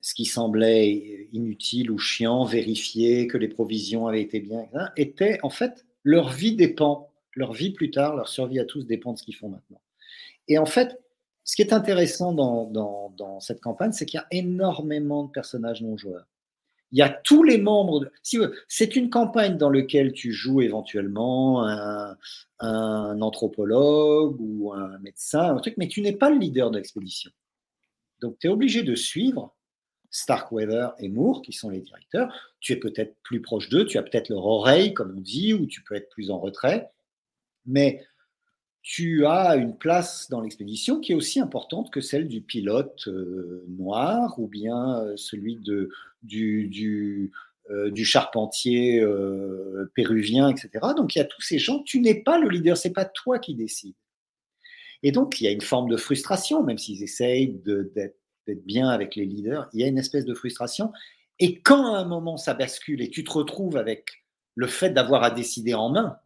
ce 0.00 0.14
qui 0.14 0.24
semblait 0.24 1.28
inutile 1.32 1.90
ou 1.90 1.98
chiant, 1.98 2.44
vérifier 2.44 3.26
que 3.26 3.36
les 3.36 3.48
provisions 3.48 4.06
avaient 4.06 4.22
été 4.22 4.40
bien, 4.40 4.66
était 4.96 5.38
en 5.42 5.50
fait 5.50 5.84
leur 6.04 6.30
vie 6.30 6.56
dépend, 6.56 7.10
leur 7.34 7.52
vie 7.52 7.70
plus 7.70 7.90
tard, 7.90 8.16
leur 8.16 8.28
survie 8.28 8.58
à 8.58 8.64
tous 8.64 8.86
dépend 8.86 9.12
de 9.12 9.18
ce 9.18 9.24
qu'ils 9.24 9.36
font 9.36 9.50
maintenant. 9.50 9.80
Et 10.48 10.58
en 10.58 10.66
fait, 10.66 10.98
ce 11.44 11.54
qui 11.56 11.62
est 11.62 11.72
intéressant 11.72 12.32
dans, 12.32 13.40
cette 13.40 13.60
campagne, 13.60 13.92
c'est 13.92 14.06
qu'il 14.06 14.18
y 14.18 14.22
a 14.22 14.26
énormément 14.30 15.24
de 15.24 15.30
personnages 15.30 15.82
non 15.82 15.96
joueurs. 15.96 16.26
Il 16.92 16.98
y 16.98 17.02
a 17.02 17.08
tous 17.08 17.44
les 17.44 17.58
membres. 17.58 18.10
C'est 18.68 18.96
une 18.96 19.10
campagne 19.10 19.56
dans 19.56 19.70
laquelle 19.70 20.12
tu 20.12 20.32
joues 20.32 20.60
éventuellement 20.60 21.64
un, 21.64 22.16
un 22.58 23.20
anthropologue 23.20 24.36
ou 24.40 24.72
un 24.72 24.98
médecin, 24.98 25.56
un 25.56 25.60
truc, 25.60 25.74
mais 25.76 25.86
tu 25.86 26.02
n'es 26.02 26.12
pas 26.12 26.30
le 26.30 26.38
leader 26.38 26.70
de 26.70 26.78
l'expédition. 26.78 27.30
Donc, 28.20 28.38
tu 28.38 28.48
es 28.48 28.50
obligé 28.50 28.82
de 28.82 28.94
suivre 28.94 29.54
Starkweather 30.10 30.94
et 30.98 31.08
Moore, 31.08 31.42
qui 31.42 31.52
sont 31.52 31.70
les 31.70 31.80
directeurs. 31.80 32.34
Tu 32.60 32.72
es 32.72 32.76
peut-être 32.76 33.16
plus 33.22 33.40
proche 33.40 33.68
d'eux, 33.68 33.84
tu 33.84 33.98
as 33.98 34.02
peut-être 34.02 34.28
leur 34.28 34.44
oreille, 34.44 34.92
comme 34.92 35.14
on 35.16 35.20
dit, 35.20 35.54
ou 35.54 35.66
tu 35.66 35.82
peux 35.82 35.94
être 35.94 36.08
plus 36.10 36.30
en 36.30 36.38
retrait. 36.38 36.90
Mais 37.66 38.04
tu 38.82 39.26
as 39.26 39.56
une 39.56 39.76
place 39.76 40.28
dans 40.30 40.40
l'expédition 40.40 41.00
qui 41.00 41.12
est 41.12 41.14
aussi 41.14 41.38
importante 41.38 41.92
que 41.92 42.00
celle 42.00 42.28
du 42.28 42.40
pilote 42.40 43.06
euh, 43.08 43.64
noir 43.68 44.38
ou 44.38 44.48
bien 44.48 45.00
euh, 45.00 45.16
celui 45.16 45.56
de, 45.56 45.90
du, 46.22 46.66
du, 46.68 47.30
euh, 47.70 47.94
charpentier 47.96 49.04
péruvien, 49.94 50.48
etc. 50.48 50.70
Donc 50.96 51.14
il 51.14 51.18
y 51.18 51.22
a 51.22 51.26
tous 51.26 51.42
ces 51.42 51.58
gens. 51.58 51.82
Tu 51.82 52.00
n'es 52.00 52.22
pas 52.22 52.38
le 52.38 52.48
leader, 52.48 52.76
c'est 52.76 52.92
pas 52.92 53.04
toi 53.04 53.38
qui 53.38 53.54
décides. 53.54 53.94
Et 55.02 55.12
donc 55.12 55.40
il 55.40 55.44
y 55.44 55.46
a 55.46 55.52
une 55.52 55.60
forme 55.60 55.88
de 55.88 55.96
frustration, 55.96 56.64
même 56.64 56.78
s'ils 56.78 57.02
essayent 57.02 57.60
d'être 57.94 58.19
bien 58.54 58.88
avec 58.88 59.16
les 59.16 59.24
leaders, 59.24 59.68
il 59.72 59.80
y 59.80 59.84
a 59.84 59.86
une 59.86 59.98
espèce 59.98 60.24
de 60.24 60.34
frustration. 60.34 60.92
Et 61.38 61.60
quand 61.60 61.94
à 61.94 61.98
un 61.98 62.04
moment 62.04 62.36
ça 62.36 62.54
bascule 62.54 63.02
et 63.02 63.10
tu 63.10 63.24
te 63.24 63.30
retrouves 63.30 63.76
avec 63.76 64.24
le 64.54 64.66
fait 64.66 64.90
d'avoir 64.90 65.22
à 65.22 65.30
décider 65.30 65.74
en 65.74 65.90
main, 65.90 66.18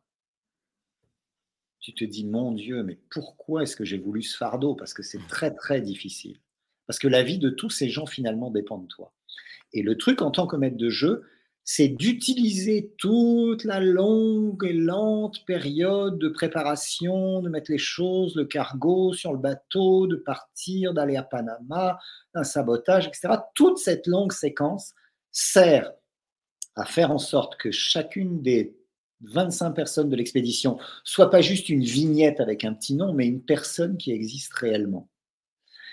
tu 1.84 1.92
te 1.92 2.04
dis, 2.04 2.24
mon 2.24 2.52
Dieu, 2.52 2.82
mais 2.82 2.98
pourquoi 3.10 3.62
est-ce 3.62 3.76
que 3.76 3.84
j'ai 3.84 3.98
voulu 3.98 4.22
ce 4.22 4.38
fardeau? 4.38 4.74
Parce 4.74 4.94
que 4.94 5.02
c'est 5.02 5.20
très, 5.28 5.54
très 5.54 5.82
difficile. 5.82 6.38
Parce 6.86 6.98
que 6.98 7.08
la 7.08 7.22
vie 7.22 7.38
de 7.38 7.50
tous 7.50 7.68
ces 7.68 7.90
gens, 7.90 8.06
finalement, 8.06 8.50
dépend 8.50 8.78
de 8.78 8.86
toi. 8.86 9.12
Et 9.74 9.82
le 9.82 9.98
truc 9.98 10.22
en 10.22 10.30
tant 10.30 10.46
que 10.46 10.56
maître 10.56 10.78
de 10.78 10.88
jeu, 10.88 11.24
c'est 11.64 11.88
d'utiliser 11.88 12.92
toute 12.98 13.64
la 13.64 13.80
longue 13.80 14.64
et 14.64 14.74
lente 14.74 15.44
période 15.46 16.18
de 16.18 16.28
préparation, 16.28 17.40
de 17.40 17.48
mettre 17.48 17.70
les 17.70 17.78
choses, 17.78 18.36
le 18.36 18.44
cargo 18.44 19.14
sur 19.14 19.32
le 19.32 19.38
bateau, 19.38 20.06
de 20.06 20.16
partir, 20.16 20.92
d'aller 20.92 21.16
à 21.16 21.22
Panama, 21.22 21.98
un 22.34 22.44
sabotage, 22.44 23.06
etc. 23.06 23.28
Toute 23.54 23.78
cette 23.78 24.06
longue 24.06 24.32
séquence 24.32 24.92
sert 25.30 25.92
à 26.76 26.84
faire 26.84 27.10
en 27.10 27.18
sorte 27.18 27.56
que 27.56 27.70
chacune 27.70 28.42
des 28.42 28.76
25 29.22 29.72
personnes 29.72 30.10
de 30.10 30.16
l'expédition 30.16 30.78
soit 31.02 31.30
pas 31.30 31.40
juste 31.40 31.68
une 31.70 31.82
vignette 31.82 32.40
avec 32.40 32.64
un 32.64 32.74
petit 32.74 32.94
nom, 32.94 33.14
mais 33.14 33.26
une 33.26 33.42
personne 33.42 33.96
qui 33.96 34.12
existe 34.12 34.52
réellement. 34.52 35.08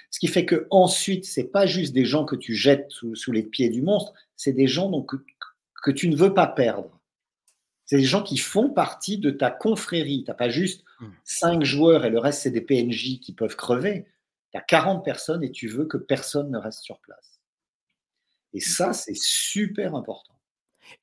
Ce 0.10 0.19
qui 0.19 0.27
fait 0.27 0.45
que 0.45 0.68
ensuite, 0.69 1.23
c'est 1.23 1.45
pas 1.45 1.65
juste 1.65 1.93
des 1.93 2.03
gens 2.03 2.26
que 2.26 2.35
tu 2.35 2.53
jettes 2.53 2.89
sous, 2.89 3.31
les 3.31 3.43
pieds 3.43 3.69
du 3.69 3.81
monstre, 3.81 4.11
c'est 4.35 4.52
des 4.52 4.68
gens 4.68 4.89
donc, 4.89 5.11
que, 5.81 5.91
tu 5.91 6.09
ne 6.09 6.15
veux 6.15 6.33
pas 6.33 6.47
perdre. 6.47 6.99
C'est 7.85 7.97
des 7.97 8.03
gens 8.03 8.23
qui 8.23 8.37
font 8.37 8.69
partie 8.69 9.17
de 9.17 9.31
ta 9.31 9.51
confrérie. 9.51 10.23
Tu 10.23 10.31
n'as 10.31 10.35
pas 10.35 10.49
juste 10.49 10.85
5 11.25 11.57
hmm. 11.57 11.63
joueurs 11.63 12.05
et 12.05 12.09
le 12.09 12.19
reste, 12.19 12.43
c'est 12.43 12.51
des 12.51 12.61
PNJ 12.61 13.19
qui 13.19 13.33
peuvent 13.33 13.55
crever. 13.55 14.05
Tu 14.51 14.57
as 14.57 14.61
40 14.61 15.03
personnes 15.03 15.43
et 15.43 15.51
tu 15.51 15.67
veux 15.67 15.85
que 15.85 15.97
personne 15.97 16.51
ne 16.51 16.57
reste 16.57 16.81
sur 16.81 16.99
place. 16.99 17.41
Et 18.53 18.59
ça, 18.59 18.93
c'est 18.93 19.17
super 19.17 19.95
important. 19.95 20.35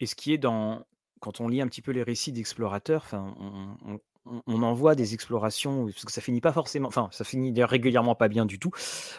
Et 0.00 0.06
ce 0.06 0.14
qui 0.14 0.32
est 0.32 0.38
dans, 0.38 0.86
quand 1.20 1.40
on 1.40 1.48
lit 1.48 1.60
un 1.60 1.68
petit 1.68 1.82
peu 1.82 1.92
les 1.92 2.02
récits 2.02 2.32
d'explorateurs, 2.32 3.06
on, 3.12 3.98
en 4.46 4.74
voit 4.74 4.94
des 4.94 5.14
explorations, 5.14 5.86
parce 5.86 6.04
que 6.04 6.12
ça 6.12 6.20
finit 6.20 6.40
pas 6.40 6.52
forcément, 6.52 6.88
enfin, 6.88 7.08
ça 7.12 7.24
finit 7.24 7.52
régulièrement 7.62 8.14
pas 8.14 8.28
bien 8.28 8.46
du 8.46 8.58
tout. 8.58 8.70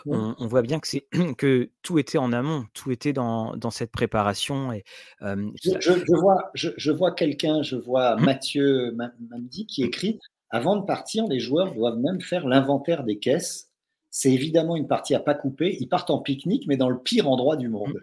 On, 0.05 0.47
voit 0.47 0.61
bien 0.61 0.79
que 0.79 0.87
c'est 0.87 1.07
que 1.37 1.69
tout 1.81 1.99
était 1.99 2.17
en 2.17 2.33
amont, 2.33 2.65
tout 2.73 2.91
était 2.91 3.13
dans, 3.13 3.71
cette 3.71 3.91
préparation. 3.91 4.71
Et, 4.73 4.83
je, 5.21 6.15
vois, 6.19 6.51
je, 6.53 6.91
vois 6.91 7.11
quelqu'un, 7.11 7.61
je 7.61 7.75
vois 7.75 8.15
mmh. 8.15 8.25
Mathieu 8.25 8.97
Mamdi 9.29 9.65
qui 9.65 9.83
écrit 9.83 10.19
avant 10.51 10.77
de 10.77 10.85
partir, 10.85 11.27
les 11.27 11.39
joueurs 11.39 11.75
doivent 11.75 11.99
même 11.99 12.21
faire 12.21 12.47
l'inventaire 12.47 13.03
des 13.03 13.19
caisses 13.19 13.69
c'est 14.11 14.31
évidemment 14.31 14.75
une 14.75 14.87
partie 14.87 15.13
à 15.15 15.19
pas 15.19 15.35
couper. 15.35 15.77
Ils 15.79 15.87
partent 15.87 16.09
en 16.09 16.19
pique-nique, 16.19 16.65
mais 16.67 16.77
dans 16.77 16.89
le 16.89 16.99
pire 16.99 17.29
endroit 17.29 17.55
du 17.55 17.69
monde. 17.69 18.01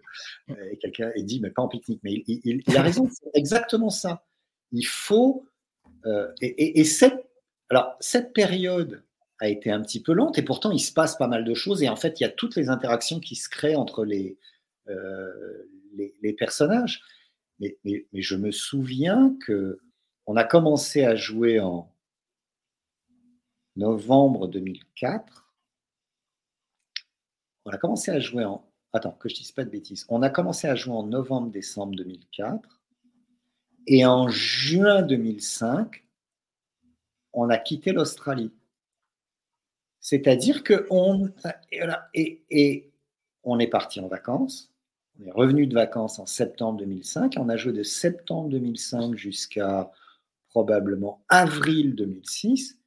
Mmh. 0.48 0.52
Euh, 0.52 0.70
et 0.70 0.76
quelqu'un 0.78 1.10
dit, 1.16 1.40
mais 1.40 1.50
pas 1.50 1.62
en 1.62 1.68
pique-nique. 1.68 2.00
Mais 2.04 2.22
il, 2.26 2.62
a 2.76 2.82
raison, 2.82 3.08
c'est 3.10 3.30
exactement 3.34 3.90
ça. 3.90 4.24
Il 4.72 4.86
faut. 4.86 5.44
Euh, 6.04 6.32
et, 6.40 6.84
cette, 6.84 8.32
période 8.34 9.02
a 9.40 9.48
été 9.48 9.70
un 9.70 9.82
petit 9.82 10.02
peu 10.02 10.12
lente, 10.12 10.38
et 10.38 10.42
pourtant, 10.42 10.70
il 10.70 10.80
se 10.80 10.92
passe 10.92 11.16
pas 11.16 11.26
mal 11.26 11.44
de 11.44 11.54
choses. 11.54 11.82
Et 11.82 11.88
en 11.88 11.96
fait, 11.96 12.20
il 12.20 12.24
y 12.24 12.26
a 12.26 12.30
toutes 12.30 12.56
les 12.56 12.68
interactions 12.68 13.20
qui 13.20 13.34
se 13.34 13.48
créent 13.48 13.76
entre 13.76 14.04
les, 14.04 14.38
euh, 14.88 15.64
personnages. 16.38 17.02
Mais, 17.58 17.78
je 18.12 18.36
me 18.36 18.50
souviens 18.50 19.36
que 19.46 19.80
on 20.26 20.36
a 20.36 20.44
commencé 20.44 21.04
à 21.04 21.14
jouer 21.14 21.60
en 21.60 21.92
novembre 23.76 24.48
2004 24.48 25.46
on 27.66 27.70
a 27.70 27.78
commencé 27.78 28.10
à 28.12 28.20
jouer 28.20 28.44
en. 28.44 28.64
Attends, 28.92 29.10
que 29.10 29.28
je 29.28 29.34
dise 29.34 29.52
pas 29.52 29.64
de 29.64 29.70
bêtises. 29.70 30.06
On 30.08 30.22
a 30.22 30.30
commencé 30.30 30.68
à 30.68 30.74
jouer 30.74 30.94
en 30.94 31.02
novembre-décembre 31.02 31.94
2004. 31.96 32.80
Et 33.86 34.04
en 34.04 34.28
juin 34.28 35.02
2005, 35.02 36.04
on 37.32 37.48
a 37.50 37.58
quitté 37.58 37.92
l'Australie. 37.92 38.52
C'est-à-dire 40.00 40.62
que 40.64 40.86
on 40.90 41.30
et, 42.14 42.44
et, 42.50 42.92
on 43.42 43.58
est 43.58 43.68
parti 43.68 44.00
en 44.00 44.08
vacances. 44.08 44.72
On 45.18 45.24
est 45.24 45.30
revenu 45.30 45.66
de 45.66 45.74
vacances 45.74 46.18
en 46.18 46.26
septembre 46.26 46.78
2005. 46.80 47.34
On 47.38 47.48
a 47.48 47.56
joué 47.56 47.72
de 47.72 47.82
septembre 47.82 48.48
2005 48.50 49.14
jusqu'à 49.14 49.90
probablement 50.48 51.24
avril 51.28 51.94
2006. 51.94 52.78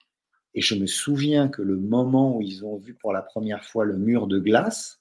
Et 0.54 0.62
je 0.62 0.76
me 0.76 0.88
souviens 0.88 1.48
que 1.48 1.62
le 1.62 1.78
moment 1.78 2.36
où 2.36 2.42
ils 2.42 2.66
ont 2.66 2.78
vu 2.78 2.94
pour 2.94 3.14
la 3.14 3.22
première 3.22 3.64
fois 3.64 3.86
le 3.86 3.98
mur 3.98 4.28
de 4.28 4.40
glace, 4.40 5.00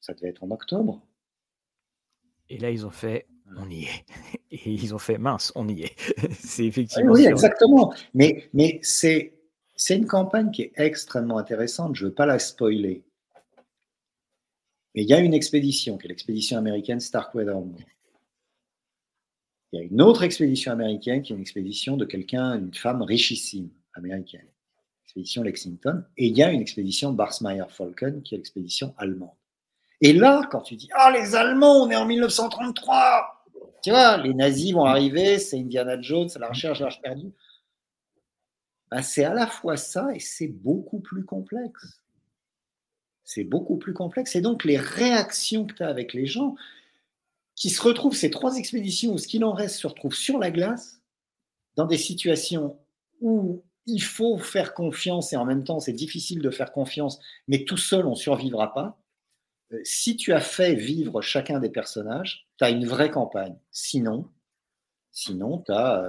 ça 0.00 0.12
devait 0.12 0.28
être 0.28 0.44
en 0.44 0.50
octobre. 0.50 1.00
Et 2.50 2.58
là, 2.58 2.70
ils 2.70 2.84
ont 2.84 2.90
fait, 2.90 3.26
on 3.58 3.70
y 3.70 3.84
est. 3.84 4.04
Et 4.50 4.70
ils 4.70 4.94
ont 4.94 4.98
fait, 4.98 5.18
mince, 5.18 5.52
on 5.54 5.68
y 5.68 5.82
est. 5.82 5.94
c'est 6.38 6.64
effectivement. 6.64 7.12
Oui, 7.12 7.26
exactement. 7.26 7.94
Mais, 8.14 8.48
mais 8.52 8.78
c'est, 8.82 9.34
c'est 9.76 9.96
une 9.96 10.06
campagne 10.06 10.50
qui 10.50 10.62
est 10.62 10.72
extrêmement 10.76 11.38
intéressante. 11.38 11.96
Je 11.96 12.04
ne 12.04 12.08
veux 12.08 12.14
pas 12.14 12.26
la 12.26 12.38
spoiler. 12.38 13.04
Mais 14.94 15.02
il 15.02 15.08
y 15.08 15.14
a 15.14 15.18
une 15.18 15.34
expédition, 15.34 15.98
qui 15.98 16.06
est 16.06 16.08
l'expédition 16.08 16.56
américaine 16.56 17.00
Starkweather 17.00 17.56
il 19.74 19.78
y 19.78 19.82
a 19.82 19.86
une 19.86 20.02
autre 20.02 20.22
expédition 20.22 20.70
américaine 20.70 21.22
qui 21.22 21.32
est 21.32 21.36
une 21.36 21.42
expédition 21.42 21.96
de 21.96 22.04
quelqu'un, 22.04 22.56
une 22.56 22.72
femme 22.72 23.02
richissime 23.02 23.70
américaine, 23.94 24.46
l'expédition 25.02 25.42
Lexington, 25.42 26.04
et 26.16 26.26
il 26.26 26.38
y 26.38 26.44
a 26.44 26.52
une 26.52 26.60
expédition 26.60 27.12
Barsmeyer-Falken 27.12 28.22
qui 28.22 28.36
est 28.36 28.38
l'expédition 28.38 28.94
allemande. 28.98 29.34
Et 30.00 30.12
là, 30.12 30.46
quand 30.52 30.60
tu 30.60 30.76
dis 30.76 30.88
Ah, 30.94 31.10
les 31.10 31.34
Allemands, 31.34 31.82
on 31.82 31.90
est 31.90 31.96
en 31.96 32.06
1933, 32.06 33.33
tu 33.84 33.90
vois, 33.90 34.16
les 34.16 34.32
nazis 34.32 34.72
vont 34.72 34.86
arriver, 34.86 35.38
c'est 35.38 35.58
Indiana 35.58 36.00
Jones, 36.00 36.30
c'est 36.30 36.38
la 36.38 36.48
recherche 36.48 36.78
de 36.78 36.84
l'âge 36.84 37.02
perdu. 37.02 37.34
Ben, 38.90 39.02
c'est 39.02 39.24
à 39.24 39.34
la 39.34 39.46
fois 39.46 39.76
ça 39.76 40.08
et 40.14 40.20
c'est 40.20 40.48
beaucoup 40.48 41.00
plus 41.00 41.26
complexe. 41.26 42.00
C'est 43.24 43.44
beaucoup 43.44 43.76
plus 43.76 43.92
complexe. 43.92 44.36
Et 44.36 44.40
donc, 44.40 44.64
les 44.64 44.78
réactions 44.78 45.66
que 45.66 45.74
tu 45.74 45.82
as 45.82 45.88
avec 45.88 46.14
les 46.14 46.24
gens, 46.24 46.56
qui 47.56 47.68
se 47.68 47.82
retrouvent, 47.82 48.16
ces 48.16 48.30
trois 48.30 48.56
expéditions 48.56 49.12
où 49.12 49.18
ce 49.18 49.28
qu'il 49.28 49.44
en 49.44 49.52
reste 49.52 49.76
se 49.76 49.86
retrouve 49.86 50.14
sur 50.14 50.38
la 50.38 50.50
glace, 50.50 51.02
dans 51.76 51.86
des 51.86 51.98
situations 51.98 52.78
où 53.20 53.62
il 53.84 54.02
faut 54.02 54.38
faire 54.38 54.72
confiance 54.72 55.34
et 55.34 55.36
en 55.36 55.44
même 55.44 55.62
temps 55.62 55.78
c'est 55.78 55.92
difficile 55.92 56.40
de 56.40 56.50
faire 56.50 56.72
confiance, 56.72 57.20
mais 57.48 57.64
tout 57.64 57.76
seul 57.76 58.06
on 58.06 58.12
ne 58.12 58.16
survivra 58.16 58.72
pas. 58.72 58.98
Si 59.82 60.16
tu 60.16 60.32
as 60.32 60.40
fait 60.40 60.74
vivre 60.74 61.20
chacun 61.20 61.58
des 61.58 61.70
personnages, 61.70 62.46
tu 62.58 62.64
as 62.64 62.70
une 62.70 62.86
vraie 62.86 63.10
campagne. 63.10 63.56
Sinon, 63.70 64.30
sinon 65.10 65.62
tu 65.66 65.72
as 65.72 66.08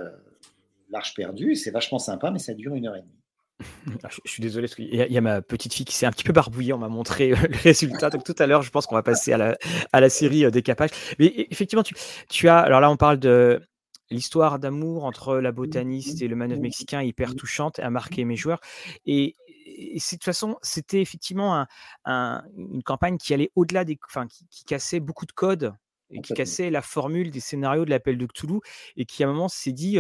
l'arche 0.90 1.14
perdue, 1.14 1.56
c'est 1.56 1.72
vachement 1.72 2.00
sympa, 2.00 2.32
mais 2.32 2.40
ça 2.40 2.54
dure 2.54 2.76
une 2.76 2.88
heure 2.88 2.96
et 2.96 3.02
demie. 3.02 3.12
Ah, 4.04 4.10
je, 4.26 4.32
suis 4.32 4.42
désolé, 4.42 4.68
parce 4.68 4.76
qu'il 4.76 4.94
y, 4.94 5.18
a 5.18 5.22
ma 5.22 5.42
petite 5.42 5.74
fille 5.74 5.86
qui 5.86 5.96
s'est 5.96 6.06
un 6.06 6.12
petit 6.12 6.24
peu 6.24 6.34
barbouillée, 6.34 6.74
on 6.74 6.78
m'a 6.78 6.90
montré 6.90 7.30
le 7.30 7.58
résultat. 7.64 8.10
Donc 8.10 8.24
tout 8.24 8.36
à 8.38 8.48
l'heure, 8.48 8.62
je 8.62 8.70
pense 8.70 8.86
qu'on 8.86 8.96
va 8.96 9.04
passer 9.04 9.32
à 9.32 9.38
la, 9.38 9.58
à 9.94 10.02
la 10.02 10.10
série 10.10 10.50
Décapage. 10.52 10.90
Mais 11.20 11.28
e, 11.28 11.46
effectivement, 11.52 11.84
tu, 11.84 11.96
tu 12.30 12.50
as. 12.50 12.60
Alors 12.60 12.82
là, 12.82 12.90
on 12.90 12.98
parle 12.98 13.20
de 13.20 13.62
l'histoire 14.10 14.60
d'amour 14.60 15.06
entre 15.06 15.38
la 15.38 15.52
botaniste 15.52 16.22
et 16.22 16.28
le 16.28 16.36
manœuvre 16.36 16.62
mexicain, 16.62 17.02
hyper 17.02 17.36
touchante, 17.36 17.80
a 17.80 17.90
marqué 17.90 18.26
mes 18.26 18.36
joueurs. 18.36 18.60
Et, 19.06 19.36
de 19.76 20.10
toute 20.10 20.24
façon, 20.24 20.58
c'était 20.62 21.02
effectivement 21.02 21.66
une 22.06 22.84
campagne 22.84 23.18
qui 23.18 23.34
allait 23.34 23.52
au-delà 23.56 23.86
des. 23.86 23.98
Enfin, 24.08 24.28
qui 24.28 24.64
cassait 24.66 25.00
beaucoup 25.00 25.26
de 25.26 25.32
codes 25.32 25.74
et 26.12 26.22
qui 26.22 26.34
cassait 26.34 26.70
la 26.70 26.82
formule 26.82 27.32
des 27.32 27.40
scénarios 27.40 27.86
de 27.86 27.90
l'appel 27.90 28.18
de 28.18 28.26
Cthulhu 28.26 28.60
et 28.96 29.06
qui 29.06 29.24
à 29.24 29.28
un 29.28 29.32
moment 29.32 29.48
s'est 29.48 29.72
dit 29.72 29.98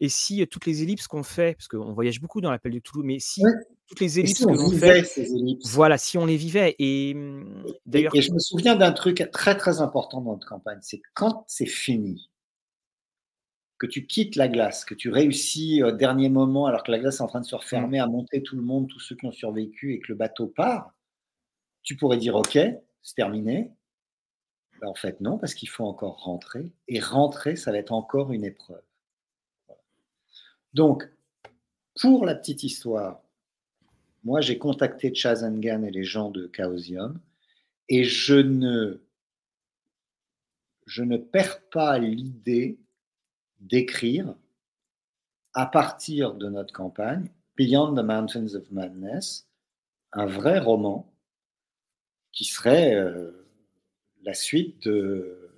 et 0.00 0.08
si 0.08 0.46
toutes 0.46 0.66
les 0.66 0.82
ellipses 0.82 1.06
qu'on 1.06 1.22
fait 1.22 1.54
parce 1.54 1.68
qu'on 1.68 1.92
voyage 1.92 2.20
beaucoup 2.20 2.40
dans 2.40 2.50
l'appel 2.50 2.72
de 2.72 2.78
Cthulhu 2.80 3.02
mais 3.04 3.18
si 3.18 3.42
toutes 3.86 4.00
les 4.00 4.20
ellipses 4.20 4.44
que 4.44 4.50
l'on 4.50 4.70
fait 4.70 5.04
voilà 5.70 5.96
si 5.96 6.18
on 6.18 6.26
les 6.26 6.36
vivait 6.36 6.76
et 6.78 7.10
et, 7.10 7.14
je 8.20 8.32
me 8.32 8.38
souviens 8.38 8.76
d'un 8.76 8.92
truc 8.92 9.26
très 9.32 9.56
très 9.56 9.80
important 9.80 10.20
dans 10.20 10.32
notre 10.32 10.46
campagne 10.46 10.78
c'est 10.82 11.00
quand 11.14 11.44
c'est 11.46 11.66
fini 11.66 12.30
que 13.78 13.86
tu 13.86 14.06
quittes 14.06 14.36
la 14.36 14.48
glace, 14.48 14.84
que 14.84 14.94
tu 14.94 15.10
réussis 15.10 15.82
au 15.82 15.92
dernier 15.92 16.28
moment 16.28 16.66
alors 16.66 16.82
que 16.82 16.90
la 16.90 16.98
glace 16.98 17.18
est 17.18 17.22
en 17.22 17.28
train 17.28 17.40
de 17.40 17.46
se 17.46 17.54
mmh. 17.54 17.58
refermer, 17.58 17.98
à 18.00 18.06
monter 18.06 18.42
tout 18.42 18.56
le 18.56 18.62
monde, 18.62 18.88
tous 18.88 19.00
ceux 19.00 19.16
qui 19.16 19.26
ont 19.26 19.32
survécu 19.32 19.94
et 19.94 20.00
que 20.00 20.08
le 20.08 20.14
bateau 20.16 20.46
part, 20.46 20.92
tu 21.82 21.96
pourrais 21.96 22.18
dire 22.18 22.34
ok, 22.34 22.58
c'est 23.02 23.14
terminé, 23.14 23.72
ben, 24.80 24.88
en 24.88 24.94
fait, 24.94 25.20
non, 25.20 25.38
parce 25.38 25.54
qu'il 25.54 25.68
faut 25.68 25.84
encore 25.84 26.22
rentrer. 26.22 26.72
Et 26.86 27.00
rentrer, 27.00 27.56
ça 27.56 27.72
va 27.72 27.78
être 27.78 27.92
encore 27.92 28.32
une 28.32 28.44
épreuve. 28.44 28.82
Donc, 30.74 31.08
pour 32.00 32.24
la 32.24 32.34
petite 32.34 32.62
histoire, 32.62 33.22
moi, 34.24 34.40
j'ai 34.40 34.58
contacté 34.58 35.14
Chazangan 35.14 35.82
et 35.82 35.90
les 35.90 36.04
gens 36.04 36.30
de 36.30 36.50
Chaosium 36.54 37.20
et 37.88 38.04
je 38.04 38.34
ne, 38.34 39.02
je 40.86 41.02
ne 41.02 41.16
perds 41.16 41.62
pas 41.70 41.98
l'idée 41.98 42.78
d'écrire 43.60 44.34
à 45.54 45.66
partir 45.66 46.34
de 46.34 46.48
notre 46.48 46.72
campagne 46.72 47.30
Beyond 47.56 47.94
the 47.94 48.04
Mountains 48.04 48.54
of 48.54 48.70
Madness, 48.70 49.48
un 50.12 50.26
vrai 50.26 50.58
roman 50.58 51.12
qui 52.32 52.44
serait 52.44 52.94
euh, 52.94 53.48
la 54.22 54.34
suite 54.34 54.82
de 54.84 55.50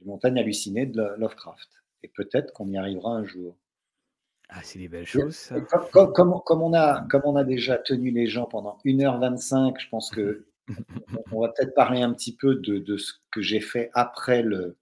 Les 0.00 0.06
montagnes 0.06 0.38
hallucinées 0.38 0.86
de 0.86 1.02
Lovecraft. 1.16 1.68
Et 2.02 2.08
peut-être 2.08 2.52
qu'on 2.52 2.68
y 2.68 2.76
arrivera 2.76 3.12
un 3.12 3.24
jour. 3.24 3.56
Ah, 4.50 4.60
c'est 4.62 4.78
des 4.78 4.88
belles 4.88 5.06
choses, 5.06 5.52
Comme, 5.92 6.62
on 6.62 6.72
a, 6.72 7.06
comme 7.08 7.22
on 7.24 7.36
a 7.36 7.44
déjà 7.44 7.76
tenu 7.76 8.10
les 8.10 8.26
gens 8.26 8.46
pendant 8.46 8.78
1h25, 8.84 9.78
je 9.78 9.88
pense 9.88 10.10
que 10.10 10.46
on 11.32 11.40
va 11.40 11.48
peut-être 11.48 11.74
parler 11.74 12.00
un 12.00 12.12
petit 12.14 12.34
peu 12.34 12.54
de, 12.54 12.96
ce 12.96 13.12
que 13.30 13.42
j'ai 13.42 13.60
fait 13.60 13.90
après 13.92 14.42
le, 14.42 14.76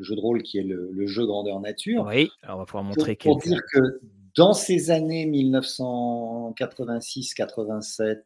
jeu 0.00 0.16
de 0.16 0.20
rôle 0.20 0.42
qui 0.42 0.58
est 0.58 0.64
le, 0.64 1.06
jeu 1.06 1.24
grandeur 1.26 1.60
nature. 1.60 2.04
Oui, 2.06 2.30
alors 2.42 2.56
on 2.56 2.60
va 2.60 2.66
pouvoir 2.66 2.84
montrer 2.84 3.16
Pour, 3.16 3.38
dire 3.38 3.60
que 3.72 4.00
dans 4.36 4.52
ces 4.52 4.90
années 4.90 5.26
1986-87, 5.26 8.24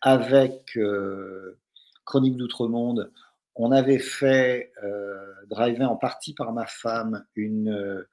avec 0.00 0.76
euh, 0.76 1.58
Chronique 2.04 2.36
d'Outre-Monde, 2.36 3.10
on 3.54 3.70
avait 3.72 3.98
fait, 3.98 4.72
euh, 4.84 5.32
drivé 5.48 5.84
en 5.84 5.96
partie 5.96 6.34
par 6.34 6.52
ma 6.52 6.66
femme, 6.66 7.24
une, 7.34 7.70
euh, 7.70 8.06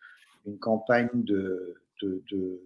une 0.45 0.57
campagne 0.57 1.09
de, 1.13 1.75
de, 2.01 2.23
de, 2.29 2.61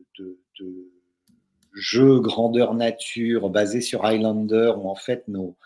jeu 1.73 2.19
grandeur 2.19 2.73
nature 2.73 3.49
basé 3.49 3.81
sur 3.81 4.05
Highlander, 4.05 4.73
où 4.77 4.89
en 4.89 4.95
fait, 4.95 5.27
nos, 5.27 5.57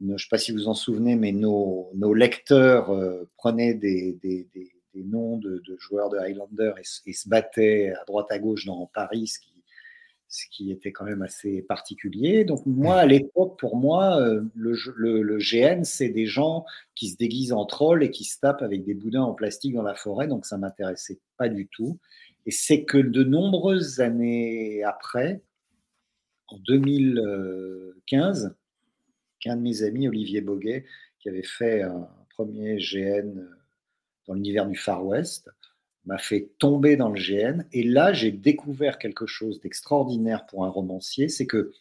je 0.00 0.06
ne 0.06 0.16
sais 0.16 0.28
pas 0.30 0.38
si 0.38 0.52
vous 0.52 0.68
en 0.68 0.74
souvenez, 0.74 1.16
mais 1.16 1.32
nos, 1.32 1.90
nos 1.94 2.14
lecteurs 2.14 2.90
euh, 2.90 3.28
prenaient 3.36 3.74
des, 3.74 4.18
des, 4.22 4.48
des, 4.54 4.72
noms 5.04 5.36
de, 5.38 5.62
joueurs 5.78 6.10
de 6.10 6.18
Highlander 6.18 6.72
et, 6.76 7.10
et, 7.10 7.12
se 7.12 7.28
battaient 7.28 7.92
à 7.92 8.04
droite 8.04 8.26
à 8.30 8.38
gauche 8.40 8.64
dans 8.66 8.86
Paris, 8.86 9.28
ce 9.28 9.38
qui 9.38 9.58
ce 10.28 10.44
qui 10.50 10.70
était 10.70 10.92
quand 10.92 11.06
même 11.06 11.22
assez 11.22 11.62
particulier. 11.62 12.44
Donc 12.44 12.64
moi, 12.66 12.96
à 12.96 13.06
l'époque, 13.06 13.58
pour 13.58 13.76
moi, 13.76 14.20
euh, 14.20 14.42
le, 14.54 14.76
le, 14.96 15.38
GN, 15.38 15.84
c'est 15.84 16.10
des 16.10 16.26
gens 16.26 16.66
qui 16.94 17.08
se 17.08 17.16
déguisent 17.16 17.52
en 17.52 17.64
trolls 17.64 18.02
et 18.02 18.10
qui 18.10 18.24
se 18.24 18.38
tapent 18.38 18.62
avec 18.62 18.84
des 18.84 18.94
boudins 18.94 19.22
en 19.22 19.32
plastique 19.32 19.74
dans 19.74 19.82
la 19.82 19.94
forêt, 19.94 20.26
donc 20.26 20.44
ça 20.44 20.58
m'intéressait 20.58 21.18
pas 21.38 21.48
du 21.48 21.66
tout. 21.68 21.98
Et 22.44 22.50
c'est 22.50 22.84
que 22.84 22.98
de 22.98 23.24
nombreuses 23.24 24.00
années 24.00 24.82
après, 24.84 25.42
en 26.48 26.58
2015, 26.58 28.54
qu'un 29.40 29.56
de 29.56 29.62
mes 29.62 29.82
amis, 29.82 30.08
Olivier 30.08 30.40
Boguet, 30.40 30.84
qui 31.18 31.28
avait 31.28 31.42
fait 31.42 31.82
un 31.82 32.08
premier 32.30 32.76
GN 32.76 33.46
dans 34.26 34.34
l'univers 34.34 34.66
du 34.66 34.76
Far 34.76 35.04
West, 35.04 35.50
m'a 36.04 36.18
fait 36.18 36.50
tomber 36.58 36.96
dans 36.96 37.10
le 37.10 37.20
GN. 37.20 37.64
Et 37.72 37.82
là, 37.82 38.12
j'ai 38.12 38.32
découvert 38.32 38.98
quelque 38.98 39.26
chose 39.26 39.60
d'extraordinaire 39.60 40.46
pour 40.46 40.64
un 40.64 40.68
romancier, 40.68 41.28
c'est 41.28 41.46
que 41.46 41.72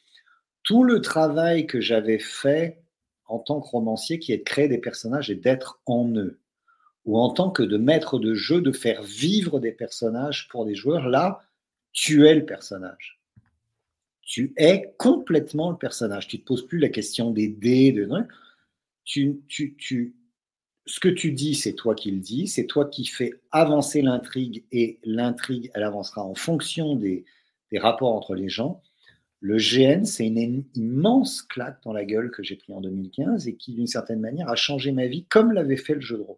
tout 0.64 0.84
le 0.84 1.00
travail 1.02 1.66
que 1.66 1.80
j'avais 1.80 2.20
fait 2.20 2.82
en 3.26 3.40
tant 3.40 3.62
que 3.62 3.68
romancier, 3.68 4.20
qui 4.20 4.34
est 4.34 4.38
de 4.38 4.44
créer 4.44 4.68
des 4.68 4.78
personnages 4.78 5.30
et 5.30 5.36
d'être 5.36 5.82
en 5.86 6.10
eux, 6.16 6.40
ou 7.06 7.18
en 7.18 7.30
tant 7.30 7.52
que 7.52 7.64
de 7.64 7.78
maître 7.78 8.20
de 8.20 8.34
jeu, 8.34 8.62
de 8.62 8.72
faire 8.72 9.02
vivre 9.02 9.60
des 9.60 9.72
personnages 9.72 10.48
pour 10.50 10.66
des 10.66 10.76
joueurs, 10.76 11.08
là, 11.08 11.42
tu 11.92 12.28
es 12.28 12.36
le 12.36 12.46
personnage. 12.46 13.17
Tu 14.28 14.54
es 14.58 14.94
complètement 14.98 15.72
le 15.72 15.78
personnage. 15.78 16.28
Tu 16.28 16.36
ne 16.36 16.42
te 16.42 16.46
poses 16.46 16.68
plus 16.68 16.80
la 16.80 16.90
question 16.90 17.32
des 17.32 17.48
dés, 17.48 17.94
de... 17.94 18.08
Tu, 19.06 19.40
tu, 19.48 19.76
tu, 19.78 20.18
ce 20.86 21.00
que 21.00 21.08
tu 21.08 21.32
dis, 21.32 21.56
c'est 21.56 21.74
toi 21.74 21.96
qui 21.96 22.12
le 22.12 22.20
dis, 22.20 22.48
c'est 22.48 22.66
toi 22.66 22.86
qui 22.86 23.06
fais 23.06 23.32
avancer 23.52 24.02
l'intrigue 24.02 24.66
et 24.74 25.00
l'intrigue, 25.06 25.72
elle 25.74 25.84
avancera 25.84 26.26
en 26.26 26.36
fonction 26.36 26.96
des, 26.96 27.24
rapports 27.76 28.14
entre 28.14 28.36
les 28.36 28.50
gens. 28.50 28.82
Le 29.40 29.58
GN, 29.58 30.04
c'est 30.04 30.28
une 30.28 30.66
immense 30.76 31.42
claque 31.42 31.82
dans 31.84 31.94
la 31.94 32.04
gueule 32.04 32.30
que 32.30 32.44
j'ai 32.44 32.58
pris 32.58 32.74
en 32.74 32.82
2015 32.82 33.48
et 33.48 33.56
qui, 33.56 33.76
d'une 33.76 33.88
certaine 33.88 34.20
manière, 34.20 34.50
a 34.50 34.56
changé 34.56 34.92
ma 34.92 35.08
vie 35.08 35.26
comme 35.26 35.54
l'avait 35.54 35.78
fait 35.78 35.96
le 35.96 36.02
jeu 36.02 36.18
de 36.18 36.24
rôle. 36.24 36.38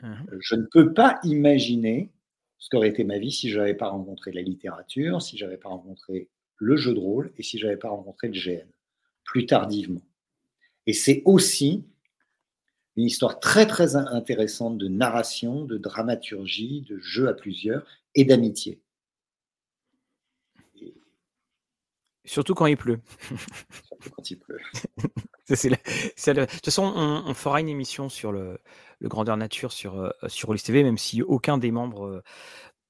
Mmh. 0.00 0.12
Euh, 0.32 0.38
je 0.40 0.56
ne 0.56 0.64
peux 0.72 0.92
pas 0.92 1.20
imaginer 1.22 2.10
ce 2.58 2.68
qu'aurait 2.68 2.88
été 2.88 3.04
ma 3.04 3.18
vie 3.18 3.30
si 3.30 3.48
je 3.48 3.60
n'avais 3.60 3.74
pas 3.74 3.88
rencontré 3.88 4.32
la 4.32 4.42
littérature, 4.42 5.22
si 5.22 5.36
je 5.36 5.44
n'avais 5.44 5.56
pas 5.56 5.68
rencontré 5.68 6.30
le 6.56 6.76
jeu 6.76 6.94
de 6.94 6.98
rôle 6.98 7.32
et 7.38 7.42
si 7.42 7.58
je 7.58 7.66
n'avais 7.66 7.78
pas 7.78 7.90
rencontré 7.90 8.28
le 8.28 8.34
GN, 8.34 8.66
plus 9.24 9.46
tardivement. 9.46 10.02
Et 10.86 10.92
c'est 10.92 11.22
aussi 11.24 11.84
une 12.96 13.04
histoire 13.04 13.40
très 13.40 13.66
très 13.66 13.96
intéressante 13.96 14.78
de 14.78 14.88
narration, 14.88 15.64
de 15.64 15.78
dramaturgie, 15.78 16.82
de 16.82 16.98
jeu 16.98 17.28
à 17.28 17.34
plusieurs 17.34 17.84
et 18.14 18.24
d'amitié. 18.24 18.80
Surtout 22.26 22.54
quand 22.54 22.66
il 22.66 22.76
pleut. 22.76 23.00
Surtout 23.82 24.10
quand 24.10 24.30
il 24.30 24.38
pleut. 24.38 24.60
De 25.46 26.46
toute 26.46 26.64
façon, 26.64 26.84
on, 26.96 27.34
fera 27.34 27.60
une 27.60 27.68
émission 27.68 28.08
sur 28.08 28.32
le, 28.32 28.58
grandeur 29.02 29.36
nature 29.36 29.72
sur, 29.72 30.00
euh, 30.00 30.10
sur 30.26 30.58
TV, 30.58 30.82
même 30.82 30.96
si 30.96 31.20
aucun 31.20 31.58
des 31.58 31.70
membres 31.70 32.06
euh, 32.06 32.22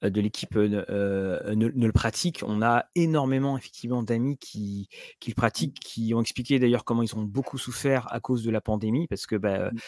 de 0.03 0.21
l'équipe 0.21 0.57
euh, 0.57 0.85
euh, 0.89 1.55
ne, 1.55 1.67
le 1.69 1.93
pratique. 1.93 2.43
On 2.47 2.63
a 2.63 2.87
énormément 2.95 3.57
effectivement 3.57 4.03
d'amis 4.03 4.37
qui, 4.39 4.89
qui, 5.21 5.31
le 5.31 5.35
pratiquent, 5.35 5.79
qui 5.81 6.13
ont 6.15 6.21
expliqué 6.21 6.59
d'ailleurs 6.59 6.85
comment 6.85 7.03
ils 7.03 7.17
ont 7.17 7.23
beaucoup 7.23 7.59
souffert 7.59 8.13
à 8.13 8.21
cause 8.21 8.45
de 8.45 8.51
la 8.51 8.61
pandémie, 8.61 9.07
parce 9.07 9.27
que 9.27 9.37
bah, 9.37 9.71
mmh. 9.71 9.79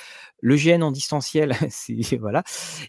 le 0.41 0.57
GN 0.57 0.83
en 0.83 0.91
distanciel, 0.91 1.55
c'est 1.71 2.17
voilà, 2.17 2.43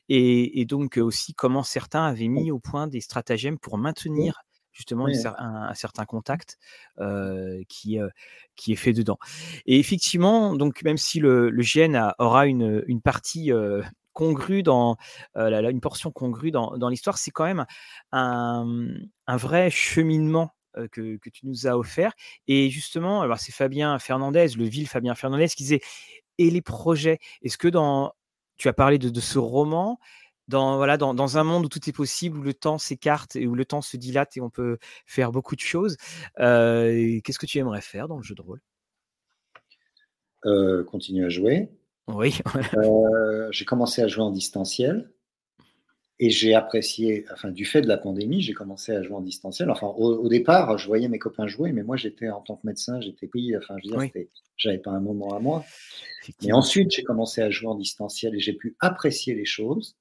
et, 0.09 0.65
donc 0.65 0.97
aussi 0.97 1.33
comment 1.33 1.63
certains 1.63 2.05
avaient 2.05 2.27
mis 2.27 2.51
au 2.51 2.59
point 2.59 2.87
des 2.87 3.01
stratagèmes 3.01 3.57
pour 3.57 3.77
maintenir 3.77 4.41
justement 4.71 5.07
un, 5.07 5.73
certain 5.73 6.05
contact 6.05 6.57
qui, 7.67 7.97
qui 8.55 8.71
est 8.71 8.75
fait 8.75 8.93
dedans. 8.93 9.17
Et 9.65 9.79
effectivement, 9.79 10.55
donc 10.55 10.83
même 10.83 10.97
si 10.97 11.19
le, 11.19 11.49
le 11.49 11.63
GN 11.63 12.13
aura 12.19 12.45
une, 12.45 12.83
une 12.85 13.01
partie 13.01 13.51
congrue 14.17 14.63
dans 14.63 14.97
une 15.35 15.79
portion 15.79 16.11
congrue 16.11 16.49
dans, 16.49 16.75
dans 16.75 16.89
l'histoire, 16.89 17.19
c'est 17.19 17.29
quand 17.29 17.45
même 17.45 17.65
un, 18.11 18.87
un 19.27 19.37
vrai 19.37 19.69
cheminement 19.69 20.55
que, 20.91 21.17
que, 21.17 21.29
tu 21.29 21.45
nous 21.45 21.67
as 21.67 21.77
offert. 21.77 22.13
Et 22.47 22.71
justement, 22.71 23.21
alors 23.21 23.37
c'est 23.37 23.51
Fabien 23.51 23.99
Fernandez, 23.99 24.47
le 24.57 24.65
vil 24.65 24.87
Fabien 24.87 25.13
Fernandez, 25.13 25.47
qui 25.49 25.63
disait 25.63 25.81
et 26.39 26.49
les 26.49 26.61
projets? 26.61 27.19
Est-ce 27.43 27.57
que 27.57 27.67
dans 27.67 28.13
tu 28.57 28.67
as 28.67 28.73
parlé 28.73 28.97
de, 28.97 29.09
de 29.09 29.19
ce 29.19 29.37
roman, 29.37 29.99
dans, 30.47 30.77
voilà, 30.77 30.97
dans, 30.97 31.13
dans, 31.13 31.37
un 31.37 31.43
monde 31.43 31.65
où 31.65 31.69
tout 31.69 31.87
est 31.87 31.93
possible, 31.93 32.39
où 32.39 32.41
le 32.41 32.55
temps 32.55 32.79
s'écarte 32.79 33.35
et 33.35 33.45
où 33.45 33.53
le 33.53 33.65
temps 33.65 33.81
se 33.81 33.97
dilate 33.97 34.35
et 34.37 34.41
on 34.41 34.49
peut 34.49 34.79
faire 35.05 35.31
beaucoup 35.31 35.55
de 35.55 35.61
choses, 35.61 35.97
qu'est-ce 36.37 37.39
que 37.39 37.45
tu 37.45 37.59
aimerais 37.59 37.81
faire 37.81 38.07
dans 38.07 38.17
le 38.17 38.23
jeu 38.23 38.33
de 38.33 38.41
rôle? 38.41 38.61
Euh, 40.45 40.83
continuer 40.83 41.25
à 41.25 41.29
jouer. 41.29 41.69
Oui. 42.07 42.37
Euh, 42.77 43.47
j'ai 43.51 43.65
commencé 43.65 44.01
à 44.01 44.07
jouer 44.07 44.23
en 44.23 44.31
distanciel. 44.31 45.11
Et 46.19 46.31
j'ai 46.31 46.55
apprécié, 46.55 47.25
enfin, 47.31 47.51
du 47.51 47.63
fait 47.63 47.81
de 47.81 47.87
la 47.87 47.97
pandémie, 47.97 48.41
j'ai 48.41 48.53
commencé 48.53 48.91
à 48.91 49.03
jouer 49.03 49.15
en 49.15 49.21
distanciel. 49.21 49.69
Enfin, 49.69 49.85
au, 49.85 50.27
départ, 50.27 50.75
je 50.79 50.87
voyais 50.87 51.07
mes 51.07 51.19
copains 51.19 51.45
jouer, 51.45 51.71
mais 51.71 51.83
moi, 51.83 51.95
j'étais 51.95 52.29
en 52.29 52.41
tant 52.41 52.55
que 52.55 52.65
médecin, 52.65 52.99
j'étais 53.01 53.27
pris, 53.27 53.55
enfin, 53.55 53.75
je 53.77 53.89
veux 53.89 54.07
dire, 54.07 54.25
j'avais 54.55 54.79
pas 54.79 54.89
un 54.89 54.99
moment 54.99 55.35
à 55.35 55.39
moi. 55.39 55.63
Et 56.41 56.51
ensuite, 56.53 56.89
j'ai 56.89 57.03
commencé 57.03 57.41
à 57.41 57.51
jouer 57.51 57.67
en 57.67 57.75
distanciel 57.75 58.33
et 58.33 58.39
j'ai 58.39 58.53
pu 58.53 58.75
apprécier 58.79 59.35
les 59.35 59.45
choses. 59.45 59.95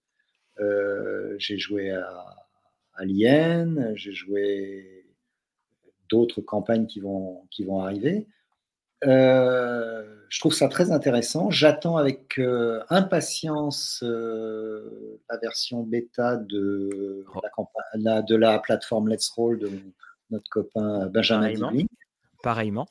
Euh, 0.59 1.37
j'ai 1.39 1.59
joué 1.59 1.91
à 1.91 2.35
Alien, 2.95 3.93
j'ai 3.95 4.12
joué 4.12 5.05
d'autres 6.09 6.41
campagnes 6.41 6.87
qui 6.87 7.01
vont, 7.01 7.47
qui 7.51 7.65
vont 7.65 7.81
arriver. 7.81 8.27
Euh, 9.05 10.05
je 10.28 10.40
trouve 10.40 10.55
ça 10.55 10.68
très 10.68 10.90
intéressant. 10.90 11.51
J'attends 11.51 11.97
avec 11.97 12.39
euh, 12.39 12.82
impatience 12.89 14.02
euh, 14.02 15.20
la 15.31 15.39
version 15.39 15.82
bêta 15.82 16.36
de 16.36 17.24
la, 17.94 18.23
de 18.23 18.35
la 18.35 18.59
plateforme 18.59 19.09
Let's 19.09 19.28
Roll 19.28 19.59
de 19.59 19.70
notre 20.31 20.48
copain 20.51 21.06
Benjamin 21.06 21.43
Pareillement. 21.43 21.73
Pareillement. 22.43 22.86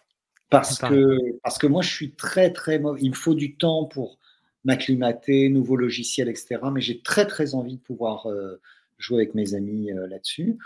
Parce, 0.49 0.77
Que, 0.77 1.17
parce 1.43 1.57
que 1.57 1.67
moi, 1.67 1.81
je 1.81 1.89
suis 1.89 2.11
très, 2.11 2.53
très 2.53 2.77
mauvais. 2.79 2.99
Il 3.01 3.09
me 3.09 3.15
faut 3.15 3.33
du 3.33 3.57
temps 3.57 3.85
pour 3.85 4.19
m'acclimater, 4.63 5.49
nouveaux 5.49 5.75
logiciels, 5.75 6.29
etc. 6.29 6.59
Mais 6.71 6.81
j'ai 6.81 7.01
très, 7.01 7.25
très 7.25 7.55
envie 7.55 7.77
de 7.77 7.81
pouvoir 7.81 8.27
jouer 8.97 9.17
avec 9.17 9.33
mes 9.33 9.53
amis 9.55 9.89
là-dessus. 10.07 10.57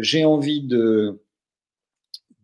j'ai 0.00 0.24
envie 0.24 0.62
de 0.62 1.20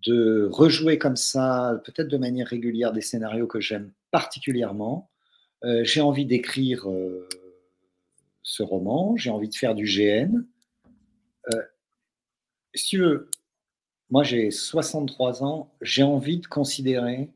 de 0.07 0.49
rejouer 0.51 0.99
comme 0.99 1.17
ça, 1.17 1.81
peut-être 1.85 2.09
de 2.09 2.17
manière 2.17 2.47
régulière, 2.47 2.93
des 2.93 3.01
scénarios 3.01 3.47
que 3.47 3.61
j'aime 3.61 3.93
particulièrement. 4.11 5.11
Euh, 5.65 5.85
j'ai 5.85 6.01
envie 6.01 6.25
d'écrire 6.25 6.91
euh, 6.91 7.29
ce 8.43 8.63
roman, 8.63 9.17
j'ai 9.17 9.31
envie 9.31 9.49
de 9.49 9.55
faire 9.55 9.75
du 9.75 9.85
GN. 9.85 10.45
Euh, 11.53 11.63
si 12.75 12.87
tu 12.87 12.99
veux, 12.99 13.31
moi 14.09 14.25
j'ai 14.25 14.51
63 14.51 15.45
ans, 15.45 15.75
j'ai 15.81 16.03
envie 16.03 16.39
de 16.39 16.47
considérer 16.47 17.31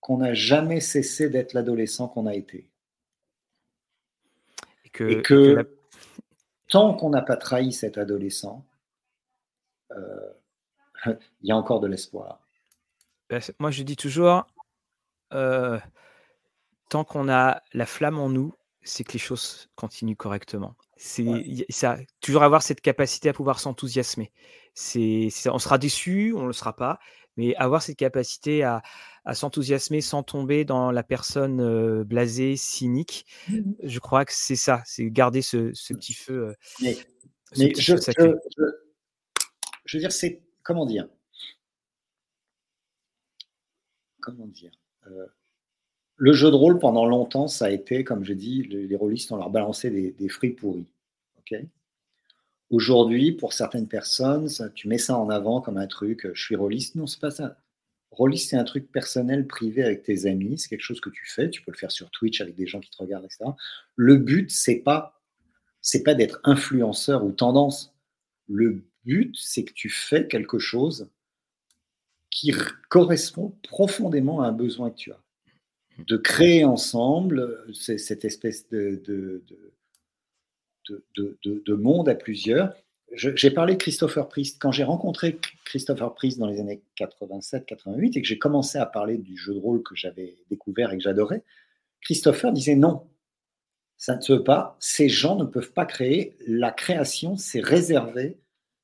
qu'on 0.00 0.18
n'a 0.18 0.32
jamais 0.32 0.80
cessé 0.80 1.28
d'être 1.28 1.52
l'adolescent 1.52 2.08
qu'on 2.08 2.26
a 2.26 2.34
été. 2.34 2.70
Et 4.84 5.20
que, 5.22 5.78
tant 6.68 6.94
qu'on 6.94 7.10
n'a 7.10 7.20
pas 7.20 7.36
trahi 7.36 7.72
cet 7.72 7.98
adolescent, 7.98 8.64
il 11.06 11.48
y 11.48 11.52
a 11.52 11.56
encore 11.56 11.80
de 11.80 11.86
l'espoir. 11.86 12.40
Bah, 13.28 13.38
moi, 13.58 13.70
je 13.70 13.82
dis 13.82 13.96
toujours, 13.96 14.46
euh, 15.32 15.78
tant 16.88 17.04
qu'on 17.04 17.28
a 17.28 17.62
la 17.72 17.86
flamme 17.86 18.18
en 18.18 18.28
nous, 18.28 18.52
c'est 18.82 19.04
que 19.04 19.12
les 19.12 19.18
choses 19.18 19.68
continuent 19.76 20.16
correctement. 20.16 20.74
C'est 20.96 21.24
ça, 21.70 21.98
toujours 22.20 22.42
avoir 22.42 22.62
cette 22.62 22.80
capacité 22.80 23.28
à 23.28 23.32
pouvoir 23.32 23.58
s'enthousiasmer. 23.60 24.32
C'est, 24.74 25.30
on 25.46 25.58
sera 25.58 25.78
déçu, 25.78 26.34
on 26.36 26.42
ne 26.42 26.46
le 26.48 26.52
sera 26.52 26.74
pas, 26.74 26.98
mais 27.36 27.54
avoir 27.56 27.82
cette 27.82 27.96
capacité 27.96 28.64
à, 28.64 28.82
s'enthousiasmer 29.32 30.00
sans 30.00 30.22
tomber 30.22 30.64
dans 30.64 30.90
la 30.90 31.02
personne 31.02 31.60
euh, 31.60 32.04
blasée, 32.04 32.56
cynique, 32.56 33.26
mmh 33.48 33.60
je 33.82 33.98
crois 33.98 34.24
que 34.24 34.32
c'est 34.34 34.56
ça, 34.56 34.82
c'est 34.84 35.08
garder 35.10 35.40
ce, 35.40 35.72
petit 35.94 36.14
feu. 36.14 36.54
mais, 36.80 36.96
je, 37.54 37.68
je 37.76 37.94
veux 39.96 40.00
dire, 40.00 40.12
c'est. 40.12 40.42
Comment 40.62 40.86
dire? 40.86 41.08
Comment 44.20 44.46
dire? 44.46 44.72
Euh, 45.06 45.26
Le 46.16 46.32
jeu 46.32 46.50
de 46.50 46.56
rôle, 46.56 46.78
pendant 46.78 47.06
longtemps, 47.06 47.48
ça 47.48 47.66
a 47.66 47.70
été, 47.70 48.04
comme 48.04 48.24
je 48.24 48.32
dis, 48.34 48.62
les, 48.64 48.86
les 48.86 48.96
rôlistes, 48.96 49.32
on 49.32 49.36
leur 49.36 49.50
balançait 49.50 49.90
des, 49.90 50.28
fruits 50.28 50.52
pourris. 50.52 50.86
ok? 51.38 51.60
Aujourd'hui, 52.70 53.32
pour 53.32 53.52
certaines 53.52 53.88
personnes, 53.88 54.48
tu 54.74 54.86
mets 54.88 54.98
ça 54.98 55.18
en 55.18 55.28
avant 55.28 55.60
comme 55.60 55.76
un 55.76 55.88
truc, 55.88 56.28
je 56.34 56.40
suis 56.40 56.54
rôliste. 56.56 56.94
Non, 56.94 57.06
c'est 57.06 57.20
pas 57.20 57.32
ça. 57.32 57.56
Rôliste, 58.12 58.50
c'est 58.50 58.56
un 58.56 58.64
truc 58.64 58.90
personnel, 58.92 59.46
privé 59.46 59.82
avec 59.82 60.02
tes 60.04 60.26
amis. 60.26 60.58
C'est 60.58 60.68
quelque 60.68 60.82
chose 60.82 61.00
que 61.00 61.10
tu 61.10 61.26
fais. 61.26 61.50
Tu 61.50 61.62
peux 61.62 61.72
le 61.72 61.76
faire 61.76 61.90
sur 61.90 62.10
Twitch 62.10 62.40
avec 62.40 62.54
des 62.56 62.66
gens 62.66 62.80
qui 62.80 62.90
te 62.90 62.98
regardent, 62.98 63.24
etc. 63.24 63.44
Le 63.96 64.16
but, 64.16 64.50
c'est 64.50 64.80
pas, 64.80 65.20
c'est 65.80 66.02
pas 66.02 66.14
d'être 66.14 66.40
influenceur 66.44 67.24
ou 67.24 67.32
tendance. 67.32 67.94
Le 68.48 68.82
but, 69.04 69.34
c'est 69.36 69.64
que 69.64 69.72
tu 69.72 69.88
fais 69.88 70.26
quelque 70.26 70.58
chose 70.58 71.08
qui 72.30 72.52
correspond 72.88 73.54
profondément 73.62 74.40
à 74.40 74.46
un 74.46 74.52
besoin 74.52 74.90
que 74.90 74.96
tu 74.96 75.12
as. 75.12 75.20
De 76.06 76.16
créer 76.16 76.64
ensemble 76.64 77.62
cette 77.74 78.24
espèce 78.24 78.68
de, 78.70 79.02
de, 79.04 79.42
de, 81.44 81.74
monde 81.74 82.08
à 82.08 82.14
plusieurs. 82.14 82.74
J'ai 83.12 83.50
parlé 83.50 83.74
de 83.74 83.78
Christopher 83.78 84.28
Priest. 84.28 84.58
Quand 84.60 84.72
j'ai 84.72 84.84
rencontré 84.84 85.38
Christopher 85.64 86.14
Priest 86.14 86.38
dans 86.38 86.46
les 86.46 86.60
années 86.60 86.80
87-88 86.96 88.16
et 88.16 88.22
que 88.22 88.28
j'ai 88.28 88.38
commencé 88.38 88.78
à 88.78 88.86
parler 88.86 89.18
du 89.18 89.36
jeu 89.36 89.52
de 89.52 89.58
rôle 89.58 89.82
que 89.82 89.96
j'avais 89.96 90.36
découvert 90.48 90.92
et 90.92 90.96
que 90.96 91.02
j'adorais, 91.02 91.42
Christopher 92.00 92.52
disait 92.52 92.76
non, 92.76 93.06
ça 93.96 94.16
ne 94.16 94.22
se 94.22 94.32
peut 94.32 94.44
pas. 94.44 94.76
Ces 94.80 95.08
gens 95.08 95.36
ne 95.36 95.44
peuvent 95.44 95.72
pas 95.72 95.84
créer. 95.84 96.36
La 96.46 96.70
création, 96.70 97.36
c'est 97.36 97.60
réservé 97.60 98.38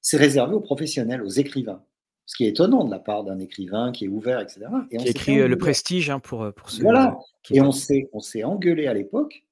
c'est 0.06 0.18
réservé 0.18 0.54
aux 0.54 0.60
professionnels, 0.60 1.20
aux 1.20 1.30
écrivains. 1.30 1.84
Ce 2.26 2.36
qui 2.36 2.44
est 2.44 2.50
étonnant 2.50 2.84
de 2.84 2.92
la 2.92 3.00
part 3.00 3.24
d'un 3.24 3.40
écrivain 3.40 3.90
qui 3.90 4.04
est 4.04 4.08
ouvert, 4.08 4.38
etc. 4.38 4.66
Et 4.92 4.98
qui 4.98 5.08
écrit 5.08 5.40
euh, 5.40 5.48
le 5.48 5.58
prestige 5.58 6.10
hein, 6.10 6.20
pour, 6.20 6.44
euh, 6.44 6.52
pour 6.52 6.70
ceux 6.70 6.84
Voilà. 6.84 7.18
et 7.50 7.60
on 7.60 7.72
s'est, 7.72 8.08
on 8.12 8.20
s'est 8.20 8.44
engueulé 8.44 8.86
à 8.86 8.94
l'époque 8.94 9.44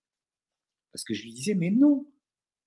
parce 0.93 1.03
que 1.03 1.13
je 1.13 1.25
lui 1.25 1.33
disais, 1.33 1.55
mais 1.55 1.73
non, 1.73 2.07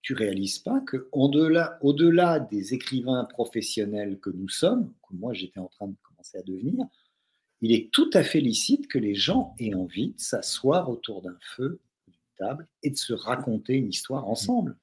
tu 0.02 0.14
réalises 0.16 0.60
pas 0.60 0.82
que 0.82 1.08
au-delà, 1.14 1.80
au-delà 1.82 2.42
des 2.42 2.74
écrivains 2.74 3.24
professionnels 3.24 4.20
que 4.20 4.32
nous 4.32 4.50
sommes, 4.50 4.94
que 5.08 5.16
moi 5.16 5.32
j'étais 5.32 5.62
en 5.62 5.68
train 5.70 5.88
de 5.88 5.96
commencer 6.04 6.38
à 6.38 6.44
devenir, 6.44 6.88
il 7.62 7.72
est 7.72 7.90
tout 7.94 8.10
à 8.12 8.24
fait 8.24 8.42
licite 8.42 8.90
que 8.90 9.00
les 9.00 9.16
gens 9.16 9.56
aient 9.60 9.76
envie 9.76 10.10
de 10.10 10.20
s'asseoir 10.20 10.90
autour 10.90 11.22
d'un 11.22 11.38
feu, 11.56 11.80
d'une 12.06 12.18
table, 12.38 12.68
et 12.84 12.90
de 12.90 12.98
se 12.98 13.14
raconter 13.14 13.76
une 13.76 13.88
histoire 13.88 14.28
ensemble. 14.28 14.76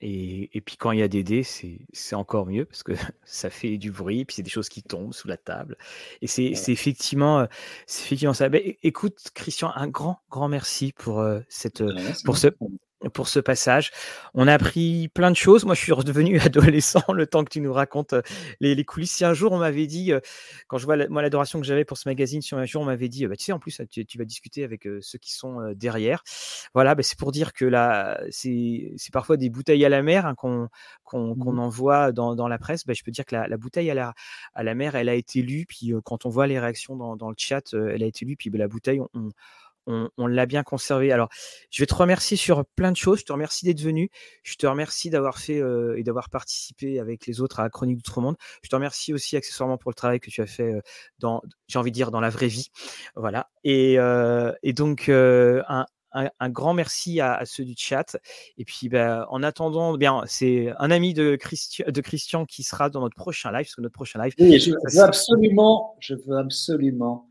Et, 0.00 0.60
puis 0.64 0.76
quand 0.76 0.92
il 0.92 0.98
y 0.98 1.02
a 1.02 1.08
des 1.08 1.22
dés, 1.22 1.42
c'est 1.42 2.14
encore 2.14 2.46
mieux 2.46 2.64
parce 2.64 2.82
que 2.82 2.92
ça 3.24 3.50
fait 3.50 3.78
du 3.78 3.90
bruit, 3.90 4.24
puis 4.24 4.36
c'est 4.36 4.42
des 4.42 4.50
choses 4.50 4.68
qui 4.68 4.82
tombent 4.82 5.14
sous 5.14 5.28
la 5.28 5.36
table. 5.36 5.76
Et 6.22 6.26
c'est 6.26 6.52
effectivement, 6.68 7.46
effectivement 7.88 8.34
ça. 8.34 8.48
Ben, 8.48 8.62
écoute, 8.82 9.30
Christian, 9.34 9.72
un 9.74 9.88
grand, 9.88 10.20
grand 10.30 10.48
merci 10.48 10.92
pour, 10.92 11.24
cette, 11.48 11.82
pour 12.24 12.36
ce, 12.36 12.48
pour 13.08 13.28
ce 13.28 13.40
passage. 13.40 13.90
On 14.34 14.46
a 14.46 14.54
appris 14.54 15.08
plein 15.08 15.30
de 15.30 15.36
choses. 15.36 15.64
Moi, 15.64 15.74
je 15.74 15.80
suis 15.80 15.92
redevenu 15.92 16.38
adolescent 16.40 17.04
le 17.12 17.26
temps 17.26 17.44
que 17.44 17.50
tu 17.50 17.60
nous 17.60 17.72
racontes 17.72 18.12
euh, 18.12 18.22
les, 18.60 18.84
coulisses. 18.84 19.12
Si 19.12 19.24
un 19.24 19.32
jour 19.32 19.52
on 19.52 19.58
m'avait 19.58 19.86
dit, 19.86 20.12
euh, 20.12 20.20
quand 20.68 20.78
je 20.78 20.84
vois 20.84 20.96
moi 21.08 21.22
l'adoration 21.22 21.60
que 21.60 21.66
j'avais 21.66 21.84
pour 21.84 21.96
ce 21.96 22.08
magazine, 22.08 22.42
si 22.42 22.54
un 22.54 22.64
jour 22.64 22.82
on 22.82 22.86
m'avait 22.86 23.08
dit, 23.08 23.26
bah, 23.26 23.36
tu 23.36 23.44
sais, 23.44 23.52
en 23.52 23.58
plus, 23.58 23.80
tu, 23.90 24.18
vas 24.18 24.24
discuter 24.24 24.64
avec 24.64 24.86
euh, 24.86 24.98
ceux 25.00 25.18
qui 25.18 25.32
sont 25.32 25.72
derrière. 25.74 26.22
Voilà, 26.74 26.94
bah, 26.94 27.02
c'est 27.02 27.18
pour 27.18 27.32
dire 27.32 27.52
que 27.52 27.64
là, 27.64 28.20
c'est 28.30 28.94
parfois 29.12 29.36
des 29.36 29.50
bouteilles 29.50 29.84
à 29.84 29.88
la 29.88 30.02
mer 30.02 30.26
hein, 30.26 30.34
qu'on 30.34 30.68
mmh 31.12 31.58
envoie 31.58 32.12
dans, 32.12 32.48
la 32.48 32.58
presse. 32.58 32.86
Bah, 32.86 32.92
je 32.92 33.02
peux 33.02 33.10
dire 33.10 33.24
que 33.24 33.34
la, 33.34 33.56
bouteille 33.56 33.90
à 33.90 33.94
la, 33.94 34.14
à 34.54 34.62
la 34.62 34.74
mer, 34.74 34.94
elle 34.94 35.08
a 35.08 35.14
été 35.14 35.42
lue. 35.42 35.66
Puis 35.66 35.92
quand 36.04 36.26
on 36.26 36.28
voit 36.28 36.46
les 36.46 36.58
réactions 36.58 36.96
dans, 36.96 37.28
le 37.28 37.34
chat, 37.36 37.72
elle 37.72 38.02
a 38.02 38.06
été 38.06 38.24
lue. 38.24 38.36
Puis 38.36 38.50
la 38.50 38.68
bouteille, 38.68 39.00
on 39.00 39.08
on, 39.14 39.30
l'a 39.86 40.46
bien 40.46 40.62
conservé. 40.62 41.12
Alors, 41.12 41.28
je 41.70 41.82
vais 41.82 41.86
te 41.86 41.94
remercier 41.94 42.36
sur 42.36 42.64
plein 42.76 42.92
de 42.92 42.96
choses. 42.96 43.20
Je 43.20 43.24
te 43.24 43.32
remercie 43.32 43.64
d'être 43.64 43.80
venu. 43.80 44.10
Je 44.42 44.56
te 44.56 44.66
remercie 44.66 45.10
d'avoir 45.10 45.38
fait 45.38 45.60
euh, 45.60 45.98
et 45.98 46.02
d'avoir 46.02 46.30
participé 46.30 46.98
avec 46.98 47.26
les 47.26 47.40
autres 47.40 47.60
à 47.60 47.68
Chronique 47.70 47.96
d'Outre-Monde. 47.98 48.36
Je 48.62 48.68
te 48.68 48.74
remercie 48.74 49.12
aussi 49.12 49.36
accessoirement 49.36 49.78
pour 49.78 49.90
le 49.90 49.94
travail 49.94 50.20
que 50.20 50.30
tu 50.30 50.40
as 50.42 50.46
fait 50.46 50.74
euh, 50.74 50.80
dans, 51.18 51.42
j'ai 51.68 51.78
envie 51.78 51.90
de 51.90 51.94
dire, 51.94 52.10
dans 52.10 52.20
la 52.20 52.30
vraie 52.30 52.48
vie. 52.48 52.68
Voilà. 53.16 53.50
Et, 53.64 53.98
euh, 53.98 54.52
donc, 54.64 55.10
un, 56.12 56.50
grand 56.50 56.74
merci 56.74 57.20
à, 57.20 57.42
ceux 57.44 57.64
du 57.64 57.74
chat. 57.76 58.16
Et 58.56 58.64
puis, 58.64 58.88
ben, 58.88 59.26
en 59.28 59.42
attendant, 59.42 59.96
bien, 59.96 60.22
c'est 60.26 60.72
un 60.78 60.90
ami 60.90 61.14
de, 61.14 61.38
de 61.86 62.00
Christian 62.00 62.46
qui 62.46 62.62
sera 62.62 62.90
dans 62.90 63.00
notre 63.00 63.16
prochain 63.16 63.52
live, 63.52 63.64
parce 63.64 63.76
que 63.76 63.82
notre 63.82 63.94
prochain 63.94 64.22
live. 64.22 64.34
je 64.38 64.70
veux 64.70 65.02
absolument, 65.02 65.96
je 66.00 66.14
veux 66.14 66.36
absolument 66.36 67.28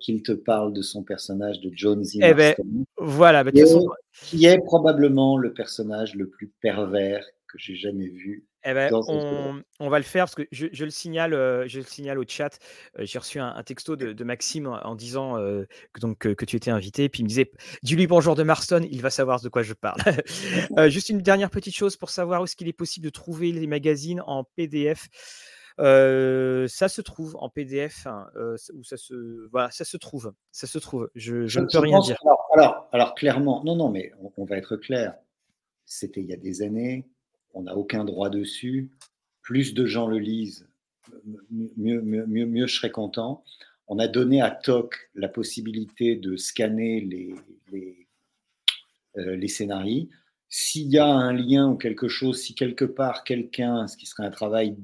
qu'il 0.00 0.22
te 0.22 0.32
parle 0.32 0.72
de 0.72 0.82
son 0.82 1.02
personnage 1.02 1.60
de 1.60 1.70
Jones 1.74 2.04
eh 2.14 2.34
ben, 2.34 2.54
voilà, 2.96 3.44
qui, 3.44 3.60
est, 3.60 3.78
qui, 4.22 4.46
est, 4.46 4.58
probablement 4.58 5.36
le 5.36 5.52
personnage 5.52 6.14
le 6.14 6.28
plus 6.28 6.52
pervers 6.60 7.24
que 7.48 7.58
j'ai 7.58 7.76
jamais 7.76 8.08
vu. 8.08 8.46
Eh 8.68 8.74
ben, 8.74 8.90
on, 8.92 9.88
va 9.88 9.98
le 9.98 10.04
faire 10.04 10.24
parce 10.24 10.34
que 10.34 10.42
je, 10.50 10.66
le, 10.82 10.90
signale, 10.90 11.34
euh, 11.34 11.68
je 11.68 11.78
le 11.78 11.84
signale 11.84 12.18
au 12.18 12.24
chat. 12.26 12.58
Euh, 12.98 13.04
j'ai 13.04 13.20
reçu 13.20 13.38
un, 13.38 13.62
texto 13.62 13.94
de, 13.94 14.24
Maxime 14.24 14.66
en, 14.66 14.96
disant 14.96 15.36
que, 15.36 16.00
donc, 16.00 16.18
que 16.18 16.44
tu 16.44 16.56
étais 16.56 16.72
invité. 16.72 17.08
Puis 17.08 17.20
il 17.20 17.24
me 17.24 17.28
disait 17.28 17.52
Dis-lui 17.84 18.08
bonjour 18.08 18.34
de 18.34 18.42
Marston, 18.42 18.84
il 18.90 19.02
va 19.02 19.10
savoir 19.10 19.40
de 19.40 19.48
quoi 19.48 19.62
je 19.62 19.72
parle. 19.72 20.00
juste 20.88 21.10
une 21.10 21.18
dernière 21.18 21.50
petite 21.50 21.76
chose 21.76 21.96
pour 21.96 22.10
savoir 22.10 22.40
où 22.40 22.44
est-ce 22.44 22.56
qu'il 22.56 22.66
est 22.66 22.72
possible 22.72 23.04
de 23.04 23.10
trouver 23.10 23.52
les 23.52 23.68
magazines 23.68 24.20
en 24.26 24.42
PDF. 24.42 25.06
Ça 25.78 26.88
se 26.88 27.00
trouve 27.00 27.36
en 27.38 27.48
PDF, 27.48 28.06
hein, 28.06 28.28
ou 28.74 28.84
ça 28.84 28.96
se, 28.96 29.48
voilà, 29.48 29.70
ça 29.70 29.84
se 29.84 29.96
trouve, 29.96 30.32
ça 30.50 30.66
se 30.66 30.78
trouve. 30.78 31.10
Je, 31.14 31.46
je 31.46 31.60
ne 31.60 31.66
peux 31.66 31.78
rien 31.78 32.00
dire. 32.00 32.18
Alors, 32.52 32.88
alors, 32.92 33.14
clairement, 33.14 33.62
non, 33.64 33.76
non, 33.76 33.90
mais 33.90 34.12
on, 34.36 34.44
va 34.44 34.56
être 34.56 34.76
clair. 34.76 35.14
C'était 35.84 36.20
il 36.20 36.26
y 36.26 36.32
a 36.32 36.38
des 36.38 36.62
années. 36.62 37.06
On 37.54 37.62
n'a 37.62 37.76
aucun 37.76 38.04
droit 38.04 38.30
dessus. 38.30 38.90
Plus 39.42 39.74
de 39.74 39.86
gens 39.86 40.06
le 40.06 40.18
lisent, 40.18 40.68
mieux, 41.50 42.02
mieux, 42.02 42.26
mieux, 42.26 42.46
mieux 42.46 42.66
je 42.66 42.76
serais 42.76 42.90
content. 42.90 43.44
On 43.86 44.00
a 44.00 44.08
donné 44.08 44.42
à 44.42 44.50
TOC 44.50 45.10
la 45.14 45.28
possibilité 45.28 46.16
de 46.16 46.36
scanner 46.36 47.00
les, 47.00 47.34
les, 47.70 48.08
les 49.14 49.48
scénarios 49.48 50.08
s'il 50.48 50.88
y 50.88 50.98
a 50.98 51.06
un 51.06 51.32
lien 51.32 51.68
ou 51.68 51.76
quelque 51.76 52.08
chose, 52.08 52.40
si 52.40 52.54
quelque 52.54 52.84
part 52.84 53.24
quelqu'un, 53.24 53.86
ce 53.86 53.96
qui 53.96 54.06
serait 54.06 54.24
un 54.24 54.30
travail, 54.30 54.76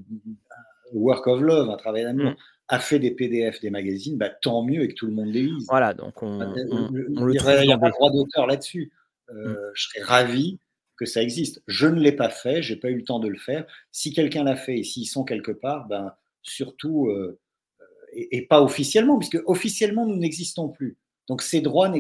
work 0.93 1.27
of 1.27 1.41
love, 1.41 1.71
un 1.71 1.77
travail 1.77 2.05
d'amour, 2.05 2.33
mm. 2.33 2.37
a 2.69 2.79
fait 2.79 2.99
des 2.99 3.11
PDF, 3.11 3.61
des 3.61 3.71
magazines, 3.71 4.17
bah, 4.17 4.31
tant 4.31 4.63
mieux 4.63 4.83
et 4.83 4.89
que 4.89 4.95
tout 4.95 5.07
le 5.07 5.13
monde 5.13 5.29
les 5.29 5.43
lise. 5.43 5.67
Voilà, 5.69 5.95
donc 5.95 6.23
on, 6.23 6.39
bah, 6.39 6.53
le 6.55 7.63
Il 7.63 7.69
y 7.69 7.73
a 7.73 7.79
pas 7.79 7.91
droit 7.91 8.11
d'auteur 8.11 8.47
là-dessus. 8.47 8.93
Euh, 9.31 9.53
mm. 9.53 9.57
Je 9.75 9.89
serais 9.89 10.03
ravi 10.03 10.59
que 10.97 11.07
ça 11.07 11.23
existe. 11.23 11.63
Je 11.67 11.87
ne 11.87 12.01
l'ai 12.01 12.13
pas 12.13 12.29
fait, 12.29 12.63
j'ai 12.63 12.77
pas 12.77 12.91
eu 12.91 12.97
le 12.97 13.05
temps 13.05 13.19
de 13.19 13.29
le 13.29 13.39
faire. 13.39 13.67
Si 13.91 14.13
quelqu'un 14.13 14.45
l'a 14.45 14.57
fait 14.57 14.79
et 14.79 14.85
s'ils 14.85 15.09
sont 15.09 15.25
quelque 15.25 15.53
part, 15.53 15.89
ben, 15.89 16.13
surtout, 16.43 17.09
euh, 17.09 17.39
et, 18.13 18.47
pas 18.47 18.63
officiellement, 18.63 19.19
puisque 19.19 19.41
officiellement 19.47 20.07
nous 20.07 20.17
n'existons 20.17 20.69
plus. 20.69 20.97
Donc 21.29 21.43
ces 21.43 21.61
droits 21.61 21.91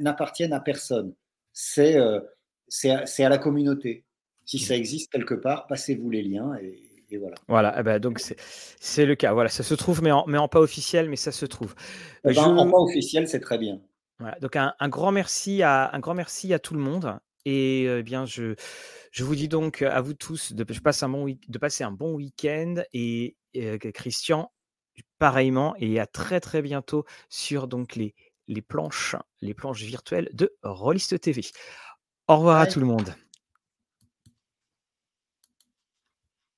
n'appartiennent 0.00 0.52
à 0.52 0.60
personne. 0.60 1.14
C'est 1.52 1.96
euh, 1.96 2.20
c'est 2.68 3.24
à, 3.24 3.28
la 3.28 3.38
communauté. 3.38 4.04
Si 4.46 4.58
ça 4.58 4.74
existe 4.74 5.12
quelque 5.12 5.34
part, 5.34 5.66
passez-vous 5.66 6.08
les 6.08 6.22
liens 6.22 6.54
et, 6.56 6.88
voilà. 7.18 7.36
Voilà, 7.48 7.74
eh 7.78 7.82
ben, 7.82 7.98
donc 7.98 8.20
c'est 8.20 9.06
le 9.06 9.14
cas. 9.14 9.32
Voilà, 9.32 9.48
ça 9.48 9.62
se 9.62 9.74
trouve, 9.74 10.02
mais 10.02 10.10
en, 10.10 10.24
mais 10.26 10.38
en 10.38 10.48
pas 10.48 10.60
officiel, 10.60 11.08
mais 11.08 11.16
ça 11.16 11.32
se 11.32 11.46
trouve. 11.46 11.74
Eh 12.24 12.34
ben, 12.34 12.44
en 12.44 12.70
pas 12.70 12.78
officiel, 12.78 13.28
c'est 13.28 13.40
très 13.40 13.58
bien. 13.58 13.80
Voilà, 14.18 14.38
donc 14.40 14.56
un, 14.56 14.74
grand 14.88 15.10
merci 15.10 15.62
à 15.62 15.90
un 15.94 15.98
grand 15.98 16.14
merci 16.14 16.52
à 16.54 16.58
tout 16.58 16.74
le 16.74 16.80
monde. 16.80 17.18
Et 17.44 17.86
euh, 17.88 17.98
eh 18.00 18.02
bien, 18.04 18.24
je, 18.24 18.54
je 19.10 19.24
vous 19.24 19.34
dis 19.34 19.48
donc 19.48 19.82
à 19.82 20.00
vous 20.00 20.14
tous 20.14 20.52
de, 20.52 20.62
passer 20.62 21.04
un 21.04 21.08
bon, 21.08 21.26
de 21.26 21.58
passer 21.58 21.82
un 21.82 21.90
bon 21.90 22.14
week-end 22.14 22.76
et, 22.92 23.36
et 23.52 23.78
Christian, 23.92 24.52
pareillement, 25.18 25.74
et 25.78 25.98
à 25.98 26.06
très 26.06 26.38
très 26.38 26.62
bientôt 26.62 27.04
sur 27.28 27.66
donc 27.66 27.96
les, 27.96 28.14
les 28.48 28.62
planches, 28.62 29.16
les 29.40 29.54
planches 29.54 29.82
virtuelles 29.82 30.28
de 30.32 30.54
Rollist 30.62 31.20
TV. 31.20 31.42
Au 32.28 32.36
revoir 32.36 32.60
à 32.60 32.66
tout 32.66 32.80
le 32.80 32.86
monde. 32.86 33.12